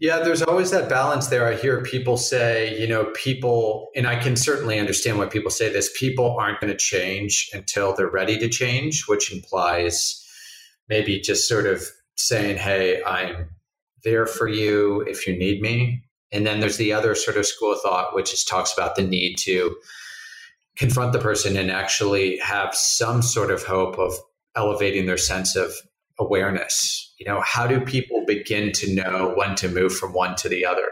Yeah, 0.00 0.20
there's 0.20 0.40
always 0.40 0.70
that 0.70 0.88
balance 0.88 1.26
there. 1.26 1.46
I 1.46 1.56
hear 1.56 1.82
people 1.82 2.16
say, 2.16 2.80
you 2.80 2.88
know, 2.88 3.12
people, 3.14 3.90
and 3.94 4.06
I 4.06 4.16
can 4.16 4.34
certainly 4.34 4.78
understand 4.78 5.18
why 5.18 5.26
people 5.26 5.50
say 5.50 5.70
this 5.70 5.92
people 5.94 6.38
aren't 6.38 6.58
going 6.58 6.72
to 6.72 6.78
change 6.78 7.50
until 7.52 7.94
they're 7.94 8.08
ready 8.08 8.38
to 8.38 8.48
change, 8.48 9.06
which 9.08 9.30
implies 9.30 10.26
maybe 10.88 11.20
just 11.20 11.46
sort 11.46 11.66
of 11.66 11.84
saying, 12.16 12.56
hey, 12.56 13.02
I'm 13.04 13.50
there 14.02 14.24
for 14.24 14.48
you 14.48 15.02
if 15.02 15.26
you 15.26 15.36
need 15.36 15.60
me. 15.60 16.02
And 16.32 16.46
then 16.46 16.60
there's 16.60 16.78
the 16.78 16.94
other 16.94 17.14
sort 17.14 17.36
of 17.36 17.44
school 17.44 17.72
of 17.72 17.80
thought, 17.82 18.14
which 18.14 18.32
is 18.32 18.42
talks 18.42 18.72
about 18.72 18.96
the 18.96 19.02
need 19.02 19.36
to 19.40 19.76
confront 20.76 21.12
the 21.12 21.18
person 21.18 21.58
and 21.58 21.70
actually 21.70 22.38
have 22.38 22.74
some 22.74 23.20
sort 23.20 23.50
of 23.50 23.64
hope 23.64 23.98
of 23.98 24.14
elevating 24.56 25.04
their 25.04 25.18
sense 25.18 25.56
of 25.56 25.74
awareness? 26.20 27.12
You 27.18 27.26
know, 27.26 27.40
how 27.44 27.66
do 27.66 27.80
people 27.80 28.24
begin 28.26 28.72
to 28.72 28.94
know 28.94 29.32
when 29.36 29.56
to 29.56 29.68
move 29.68 29.94
from 29.94 30.12
one 30.12 30.36
to 30.36 30.48
the 30.48 30.64
other? 30.64 30.86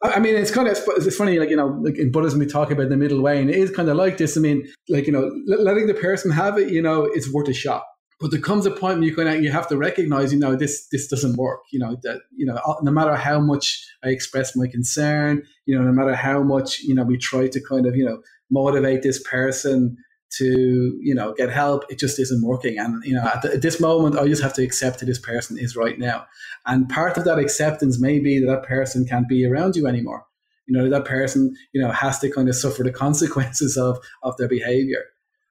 I 0.00 0.20
mean, 0.20 0.36
it's 0.36 0.52
kind 0.52 0.68
of 0.68 0.78
it's 0.96 1.16
funny, 1.16 1.40
like 1.40 1.50
you 1.50 1.56
know, 1.56 1.76
like 1.82 1.98
in 1.98 2.12
Buddhism 2.12 2.38
we 2.38 2.46
talk 2.46 2.70
about 2.70 2.88
the 2.88 2.96
middle 2.96 3.20
way, 3.20 3.40
and 3.40 3.50
it 3.50 3.56
is 3.56 3.70
kind 3.70 3.88
of 3.88 3.96
like 3.96 4.16
this. 4.16 4.36
I 4.36 4.40
mean, 4.40 4.68
like 4.88 5.06
you 5.06 5.12
know, 5.12 5.30
letting 5.46 5.88
the 5.88 5.94
person 5.94 6.30
have 6.30 6.56
it, 6.56 6.70
you 6.70 6.80
know, 6.80 7.04
it's 7.04 7.32
worth 7.32 7.48
a 7.48 7.52
shot. 7.52 7.82
But 8.20 8.30
there 8.30 8.40
comes 8.40 8.66
a 8.66 8.70
point 8.70 8.98
where 8.98 9.08
you 9.08 9.14
kind 9.14 9.28
of 9.28 9.42
you 9.42 9.50
have 9.50 9.68
to 9.68 9.76
recognize, 9.76 10.32
you 10.32 10.38
know, 10.38 10.54
this 10.54 10.86
this 10.92 11.08
doesn't 11.08 11.36
work. 11.36 11.60
You 11.72 11.80
know 11.80 11.96
that 12.04 12.20
you 12.36 12.46
know 12.46 12.54
uh, 12.64 12.74
no 12.82 12.92
matter 12.92 13.16
how 13.16 13.40
much 13.40 13.84
I 14.04 14.10
express 14.10 14.54
my 14.54 14.68
concern, 14.68 15.42
you 15.66 15.76
know, 15.76 15.84
no 15.84 15.92
matter 15.92 16.14
how 16.14 16.44
much 16.44 16.80
you 16.80 16.94
know 16.94 17.02
we 17.02 17.18
try 17.18 17.48
to 17.48 17.60
kind 17.60 17.84
of 17.84 17.96
you 17.96 18.04
know 18.04 18.20
motivate 18.50 19.02
this 19.02 19.20
person 19.22 19.96
to 20.30 20.98
you 21.00 21.14
know 21.14 21.32
get 21.34 21.50
help 21.50 21.84
it 21.88 21.98
just 21.98 22.18
isn't 22.18 22.42
working. 22.42 22.78
And 22.78 23.02
you 23.04 23.14
know 23.14 23.24
at, 23.24 23.42
the, 23.42 23.54
at, 23.54 23.62
this 23.62 23.80
moment 23.80 24.18
i 24.18 24.26
just 24.26 24.42
have 24.42 24.54
to 24.54 24.62
accept 24.62 25.00
that 25.00 25.06
this 25.06 25.18
person 25.18 25.58
is 25.58 25.76
right 25.76 25.98
now. 25.98 26.26
And 26.66 26.88
part 26.88 27.16
of 27.16 27.24
that 27.24 27.38
acceptance 27.38 28.00
may 28.00 28.18
be 28.18 28.38
that 28.40 28.46
that 28.46 28.62
person 28.64 29.06
can't 29.06 29.28
be 29.28 29.46
around 29.46 29.76
you 29.76 29.86
anymore. 29.86 30.26
You 30.66 30.76
know 30.76 30.88
that 30.90 31.04
person 31.04 31.54
you 31.72 31.80
know 31.80 31.90
has 31.90 32.18
to 32.20 32.30
kind 32.30 32.48
of 32.48 32.54
suffer 32.54 32.82
the 32.82 32.92
consequences 33.04 33.76
of 33.76 33.98
of 34.22 34.36
their 34.36 34.48
behavior. 34.48 35.04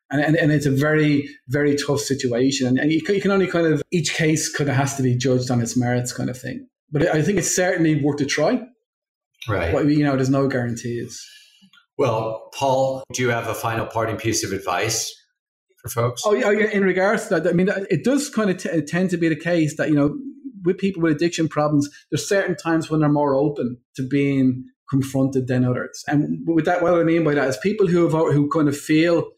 And, 0.10 0.22
and, 0.22 0.38
and 0.38 0.54
it's 0.54 0.66
a 0.66 0.72
very 0.72 1.28
very 1.48 1.76
tough 1.76 2.00
situation. 2.00 2.78
And 2.78 2.92
you 2.92 3.02
can, 3.02 3.16
you 3.16 3.22
can 3.22 3.32
only 3.32 3.48
kind 3.48 3.68
of 3.68 3.82
each 3.92 4.14
case 4.14 4.48
kind 4.48 4.70
of 4.70 4.76
has 4.76 4.96
to 4.96 5.04
be 5.04 5.16
judged 5.16 5.52
on 5.52 5.60
its 5.62 5.76
merits 5.76 6.14
kind 6.14 6.30
of 6.30 6.40
thing. 6.40 6.68
But 6.92 7.08
i 7.08 7.22
think 7.22 7.40
it's 7.40 7.54
certainly 7.54 8.02
worth 8.02 8.22
a 8.22 8.26
try. 8.26 8.62
Right. 9.50 9.74
But 9.74 9.88
you 9.88 10.04
know 10.04 10.16
there's 10.16 10.30
no 10.30 10.48
guarantees 10.48 11.26
well, 11.98 12.50
Paul, 12.54 13.04
do 13.12 13.22
you 13.22 13.30
have 13.30 13.48
a 13.48 13.54
final 13.54 13.86
parting 13.86 14.18
piece 14.18 14.44
of 14.44 14.52
advice 14.52 15.14
for 15.82 15.90
folks? 15.90 16.22
Oh, 16.26 16.34
yeah, 16.34 16.48
oh, 16.48 16.52
in 16.52 16.84
regards 16.84 17.28
to 17.28 17.40
that, 17.40 17.48
I 17.48 17.54
mean, 17.54 17.70
it 17.90 18.04
does 18.04 18.30
kind 18.30 18.50
of 18.50 18.58
t- 18.58 18.82
tend 18.82 19.10
to 19.12 19.18
be 19.18 19.30
the 19.30 19.36
case 19.36 19.78
that, 19.78 19.90
you 19.90 19.96
know, 19.96 20.18
with 20.64 20.78
people 20.78 21.02
with 21.02 21.14
addiction 21.14 21.48
problems, 21.48 21.90
there's 22.12 22.28
certain 22.28 22.56
times 22.56 22.90
when 22.90 23.00
they're 23.00 23.10
more 23.10 23.36
open 23.36 23.78
to 23.96 24.08
being 24.08 24.66
confronted 24.90 25.48
than 25.48 25.66
others. 25.66 26.04
And 26.08 26.46
with 26.46 26.66
that, 26.66 26.82
what 26.82 26.94
I 26.94 27.04
mean 27.04 27.24
by 27.24 27.34
that 27.34 27.48
is 27.48 27.58
people 27.58 27.88
who 27.88 28.04
have, 28.04 28.12
who 28.12 28.50
kind 28.50 28.68
of 28.68 28.78
feel, 28.78 29.30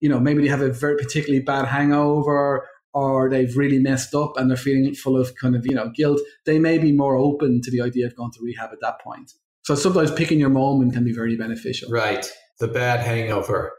you 0.00 0.08
know, 0.08 0.18
maybe 0.18 0.42
they 0.42 0.48
have 0.48 0.60
a 0.60 0.72
very 0.72 0.96
particularly 0.96 1.42
bad 1.42 1.66
hangover 1.66 2.68
or 2.94 3.30
they've 3.30 3.56
really 3.56 3.78
messed 3.78 4.14
up 4.14 4.36
and 4.36 4.50
they're 4.50 4.56
feeling 4.56 4.94
full 4.94 5.18
of 5.18 5.34
kind 5.36 5.56
of, 5.56 5.64
you 5.66 5.74
know, 5.74 5.90
guilt, 5.94 6.20
they 6.44 6.58
may 6.58 6.78
be 6.78 6.92
more 6.92 7.16
open 7.16 7.60
to 7.62 7.70
the 7.70 7.80
idea 7.80 8.06
of 8.06 8.16
going 8.16 8.32
to 8.32 8.40
rehab 8.42 8.70
at 8.72 8.80
that 8.80 9.00
point. 9.00 9.32
So 9.62 9.74
sometimes 9.74 10.10
picking 10.10 10.40
your 10.40 10.50
moment 10.50 10.92
can 10.92 11.04
be 11.04 11.12
very 11.12 11.36
beneficial. 11.36 11.90
Right. 11.90 12.26
The 12.58 12.68
bad 12.68 13.00
hangover 13.00 13.72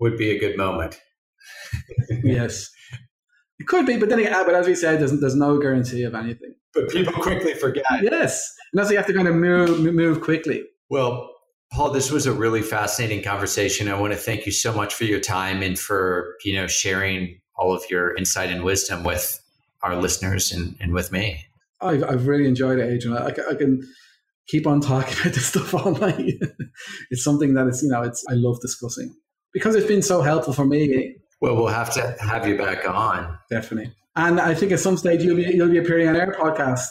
would 0.00 0.16
be 0.16 0.30
a 0.30 0.38
good 0.38 0.56
moment. 0.56 1.00
yes. 2.24 2.70
It 3.58 3.68
could 3.68 3.86
be, 3.86 3.96
but 3.96 4.08
then 4.08 4.18
again, 4.18 4.32
but 4.44 4.54
as 4.54 4.66
we 4.66 4.74
said, 4.74 5.00
there's, 5.00 5.18
there's 5.20 5.36
no 5.36 5.58
guarantee 5.58 6.02
of 6.02 6.14
anything. 6.14 6.54
But 6.72 6.90
people 6.90 7.12
quickly 7.12 7.54
forget. 7.54 7.84
Yes. 8.02 8.52
And 8.72 8.78
that's 8.78 8.88
why 8.88 8.92
you 8.92 8.96
have 8.98 9.06
to 9.06 9.14
kind 9.14 9.28
of 9.28 9.36
move, 9.36 9.94
move 9.94 10.20
quickly. 10.20 10.64
Well, 10.90 11.30
Paul, 11.72 11.90
this 11.90 12.10
was 12.10 12.26
a 12.26 12.32
really 12.32 12.62
fascinating 12.62 13.22
conversation. 13.22 13.88
I 13.88 13.98
want 13.98 14.12
to 14.12 14.18
thank 14.18 14.46
you 14.46 14.52
so 14.52 14.72
much 14.72 14.94
for 14.94 15.04
your 15.04 15.20
time 15.20 15.62
and 15.62 15.78
for, 15.78 16.34
you 16.44 16.54
know, 16.54 16.66
sharing 16.66 17.40
all 17.56 17.72
of 17.72 17.84
your 17.88 18.16
insight 18.16 18.50
and 18.50 18.64
wisdom 18.64 19.04
with 19.04 19.40
our 19.82 19.96
listeners 19.96 20.50
and, 20.50 20.76
and 20.80 20.92
with 20.92 21.12
me. 21.12 21.44
I've, 21.80 22.02
I've 22.04 22.26
really 22.26 22.46
enjoyed 22.48 22.78
it, 22.78 22.90
Adrian. 22.90 23.16
I, 23.16 23.28
I 23.50 23.54
can 23.54 23.82
keep 24.48 24.66
on 24.66 24.80
talking 24.80 25.14
about 25.20 25.34
this 25.34 25.46
stuff 25.46 25.74
all 25.74 25.92
night. 25.92 26.34
it's 27.10 27.24
something 27.24 27.54
that 27.54 27.66
is, 27.66 27.82
you 27.82 27.88
know, 27.88 28.02
it's 28.02 28.24
I 28.28 28.34
love 28.34 28.60
discussing 28.60 29.14
because 29.52 29.74
it's 29.74 29.86
been 29.86 30.02
so 30.02 30.22
helpful 30.22 30.52
for 30.52 30.64
me. 30.64 31.16
Well, 31.40 31.56
we'll 31.56 31.66
have 31.68 31.92
to 31.94 32.16
have 32.20 32.46
you 32.46 32.56
back 32.56 32.88
on. 32.88 33.38
Definitely. 33.50 33.92
And 34.16 34.40
I 34.40 34.54
think 34.54 34.72
at 34.72 34.80
some 34.80 34.96
stage 34.96 35.22
you'll 35.22 35.36
be 35.36 35.42
you'll 35.42 35.68
be 35.68 35.78
appearing 35.78 36.08
on 36.08 36.16
our 36.16 36.32
podcast. 36.34 36.86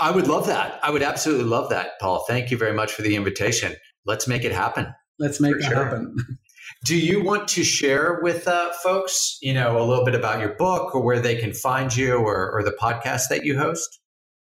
I 0.00 0.10
would 0.10 0.26
love 0.26 0.46
that. 0.46 0.80
I 0.82 0.90
would 0.90 1.02
absolutely 1.02 1.44
love 1.44 1.70
that, 1.70 1.92
Paul. 2.00 2.24
Thank 2.26 2.50
you 2.50 2.56
very 2.56 2.72
much 2.72 2.92
for 2.92 3.02
the 3.02 3.14
invitation. 3.14 3.74
Let's 4.06 4.26
make 4.26 4.44
it 4.44 4.52
happen. 4.52 4.92
Let's 5.18 5.40
make 5.40 5.54
it 5.56 5.62
sure. 5.62 5.84
happen. 5.84 6.16
Do 6.84 6.98
you 6.98 7.22
want 7.22 7.48
to 7.48 7.64
share 7.64 8.18
with 8.22 8.48
uh, 8.48 8.70
folks, 8.82 9.38
you 9.40 9.54
know, 9.54 9.80
a 9.80 9.84
little 9.84 10.04
bit 10.04 10.14
about 10.14 10.40
your 10.40 10.54
book 10.54 10.94
or 10.94 11.02
where 11.02 11.20
they 11.20 11.36
can 11.36 11.52
find 11.52 11.94
you 11.96 12.16
or, 12.16 12.50
or 12.50 12.62
the 12.62 12.76
podcast 12.78 13.28
that 13.30 13.44
you 13.44 13.56
host? 13.56 14.00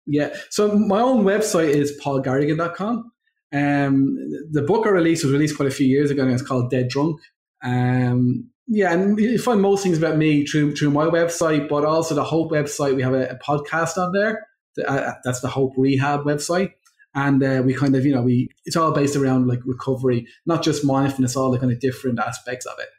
Yeah. 0.07 0.35
So 0.49 0.77
my 0.77 1.01
own 1.01 1.23
website 1.23 1.69
is 1.69 1.99
paulgarrigan.com. 2.03 3.11
Um, 3.53 4.17
the 4.51 4.61
book 4.61 4.85
I 4.85 4.89
released 4.89 5.23
was 5.23 5.33
released 5.33 5.55
quite 5.55 5.69
a 5.69 5.75
few 5.75 5.87
years 5.87 6.11
ago 6.11 6.23
and 6.23 6.31
it's 6.31 6.41
called 6.41 6.69
Dead 6.69 6.89
Drunk. 6.89 7.19
Um, 7.63 8.49
yeah, 8.67 8.91
and 8.91 9.17
you 9.17 9.37
find 9.39 9.61
most 9.61 9.83
things 9.83 9.97
about 9.97 10.17
me 10.17 10.45
through 10.45 10.75
through 10.75 10.91
my 10.91 11.05
website, 11.05 11.69
but 11.69 11.85
also 11.85 12.15
the 12.15 12.23
Hope 12.23 12.51
website. 12.51 12.95
We 12.95 13.01
have 13.01 13.13
a, 13.13 13.27
a 13.29 13.35
podcast 13.37 13.97
on 13.97 14.11
there. 14.11 14.45
Uh, 14.85 15.13
that's 15.23 15.39
the 15.39 15.47
Hope 15.47 15.73
Rehab 15.77 16.25
website, 16.25 16.73
and 17.15 17.41
uh, 17.41 17.63
we 17.65 17.73
kind 17.73 17.95
of 17.95 18.05
you 18.05 18.13
know 18.13 18.21
we 18.21 18.49
it's 18.65 18.75
all 18.75 18.91
based 18.91 19.15
around 19.15 19.47
like 19.47 19.59
recovery, 19.63 20.27
not 20.45 20.63
just 20.63 20.83
mindfulness, 20.83 21.37
all 21.37 21.49
the 21.49 21.59
kind 21.59 21.71
of 21.71 21.79
different 21.79 22.19
aspects 22.19 22.65
of 22.65 22.77
it. 22.77 22.89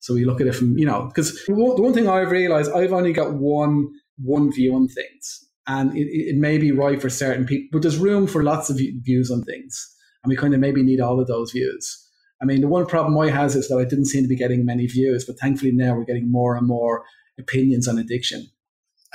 So 0.00 0.14
we 0.14 0.24
look 0.24 0.40
at 0.40 0.46
it 0.46 0.54
from, 0.54 0.78
you 0.78 0.86
know, 0.86 1.06
because 1.06 1.44
the 1.46 1.54
one 1.54 1.92
thing 1.92 2.08
I've 2.08 2.30
realized, 2.30 2.70
I've 2.72 2.92
only 2.92 3.12
got 3.12 3.34
one 3.34 3.88
one 4.22 4.52
view 4.52 4.74
on 4.74 4.88
things. 4.88 5.47
And 5.68 5.96
it, 5.96 6.08
it 6.08 6.36
may 6.36 6.58
be 6.58 6.72
right 6.72 7.00
for 7.00 7.10
certain 7.10 7.44
people, 7.46 7.68
but 7.72 7.82
there's 7.82 7.98
room 7.98 8.26
for 8.26 8.42
lots 8.42 8.70
of 8.70 8.78
views 8.78 9.30
on 9.30 9.44
things. 9.44 9.94
And 10.24 10.30
we 10.30 10.36
kind 10.36 10.54
of 10.54 10.60
maybe 10.60 10.82
need 10.82 11.00
all 11.00 11.20
of 11.20 11.28
those 11.28 11.52
views. 11.52 12.06
I 12.40 12.44
mean, 12.44 12.60
the 12.60 12.68
one 12.68 12.86
problem 12.86 13.18
I 13.18 13.30
has 13.30 13.54
is 13.54 13.68
that 13.68 13.78
I 13.78 13.84
didn't 13.84 14.06
seem 14.06 14.22
to 14.22 14.28
be 14.28 14.36
getting 14.36 14.64
many 14.64 14.86
views, 14.86 15.24
but 15.24 15.38
thankfully 15.38 15.72
now 15.72 15.94
we're 15.94 16.04
getting 16.04 16.30
more 16.30 16.56
and 16.56 16.66
more 16.66 17.04
opinions 17.38 17.86
on 17.86 17.98
addiction. 17.98 18.46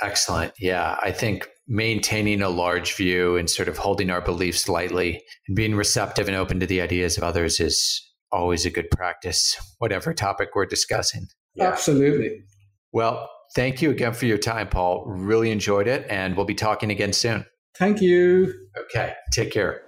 Excellent. 0.00 0.52
Yeah. 0.58 0.96
I 1.02 1.10
think 1.10 1.48
maintaining 1.66 2.42
a 2.42 2.48
large 2.48 2.94
view 2.94 3.36
and 3.36 3.48
sort 3.48 3.68
of 3.68 3.78
holding 3.78 4.10
our 4.10 4.20
beliefs 4.20 4.68
lightly 4.68 5.22
and 5.48 5.56
being 5.56 5.74
receptive 5.74 6.28
and 6.28 6.36
open 6.36 6.60
to 6.60 6.66
the 6.66 6.80
ideas 6.80 7.16
of 7.16 7.22
others 7.22 7.60
is 7.60 8.02
always 8.30 8.66
a 8.66 8.70
good 8.70 8.90
practice, 8.90 9.56
whatever 9.78 10.12
topic 10.12 10.50
we're 10.54 10.66
discussing. 10.66 11.26
Yeah. 11.54 11.68
Absolutely. 11.68 12.42
Well, 12.92 13.30
thank 13.54 13.82
you 13.82 13.90
again 13.90 14.12
for 14.12 14.26
your 14.26 14.38
time, 14.38 14.68
Paul. 14.68 15.04
Really 15.06 15.50
enjoyed 15.50 15.88
it, 15.88 16.06
and 16.08 16.36
we'll 16.36 16.46
be 16.46 16.54
talking 16.54 16.90
again 16.90 17.12
soon. 17.12 17.44
Thank 17.78 18.00
you. 18.00 18.52
Okay, 18.78 19.14
take 19.32 19.52
care. 19.52 19.82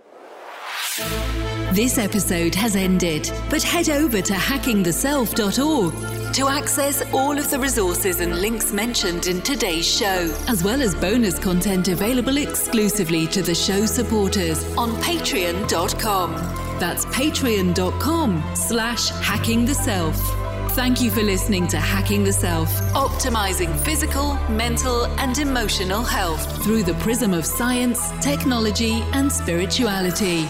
This 1.73 1.99
episode 1.99 2.55
has 2.55 2.75
ended, 2.75 3.31
but 3.51 3.63
head 3.63 3.91
over 3.91 4.23
to 4.23 4.33
hackingtheself.org 4.33 6.35
to 6.35 6.49
access 6.49 7.03
all 7.13 7.37
of 7.37 7.51
the 7.51 7.59
resources 7.59 8.21
and 8.21 8.41
links 8.41 8.73
mentioned 8.73 9.27
in 9.27 9.43
today's 9.43 9.87
show, 9.87 10.35
as 10.49 10.65
well 10.65 10.81
as 10.81 10.95
bonus 10.95 11.39
content 11.39 11.89
available 11.89 12.39
exclusively 12.39 13.27
to 13.27 13.43
the 13.43 13.55
show 13.55 13.85
supporters 13.85 14.65
on 14.77 14.91
patreon.com. 15.03 16.33
That's 16.79 17.05
patreon.com 17.07 18.43
slash 18.55 19.11
hackingtheself. 19.11 20.46
Thank 20.77 21.01
you 21.01 21.11
for 21.11 21.23
listening 21.23 21.67
to 21.69 21.79
Hacking 21.79 22.23
the 22.23 22.35
Self, 22.35 22.69
optimizing 22.93 23.75
physical, 23.81 24.35
mental, 24.51 25.07
and 25.17 25.39
emotional 25.39 26.03
health 26.03 26.63
through 26.63 26.83
the 26.83 26.93
prism 26.97 27.33
of 27.33 27.47
science, 27.47 28.11
technology, 28.21 29.03
and 29.15 29.33
spirituality. 29.33 30.47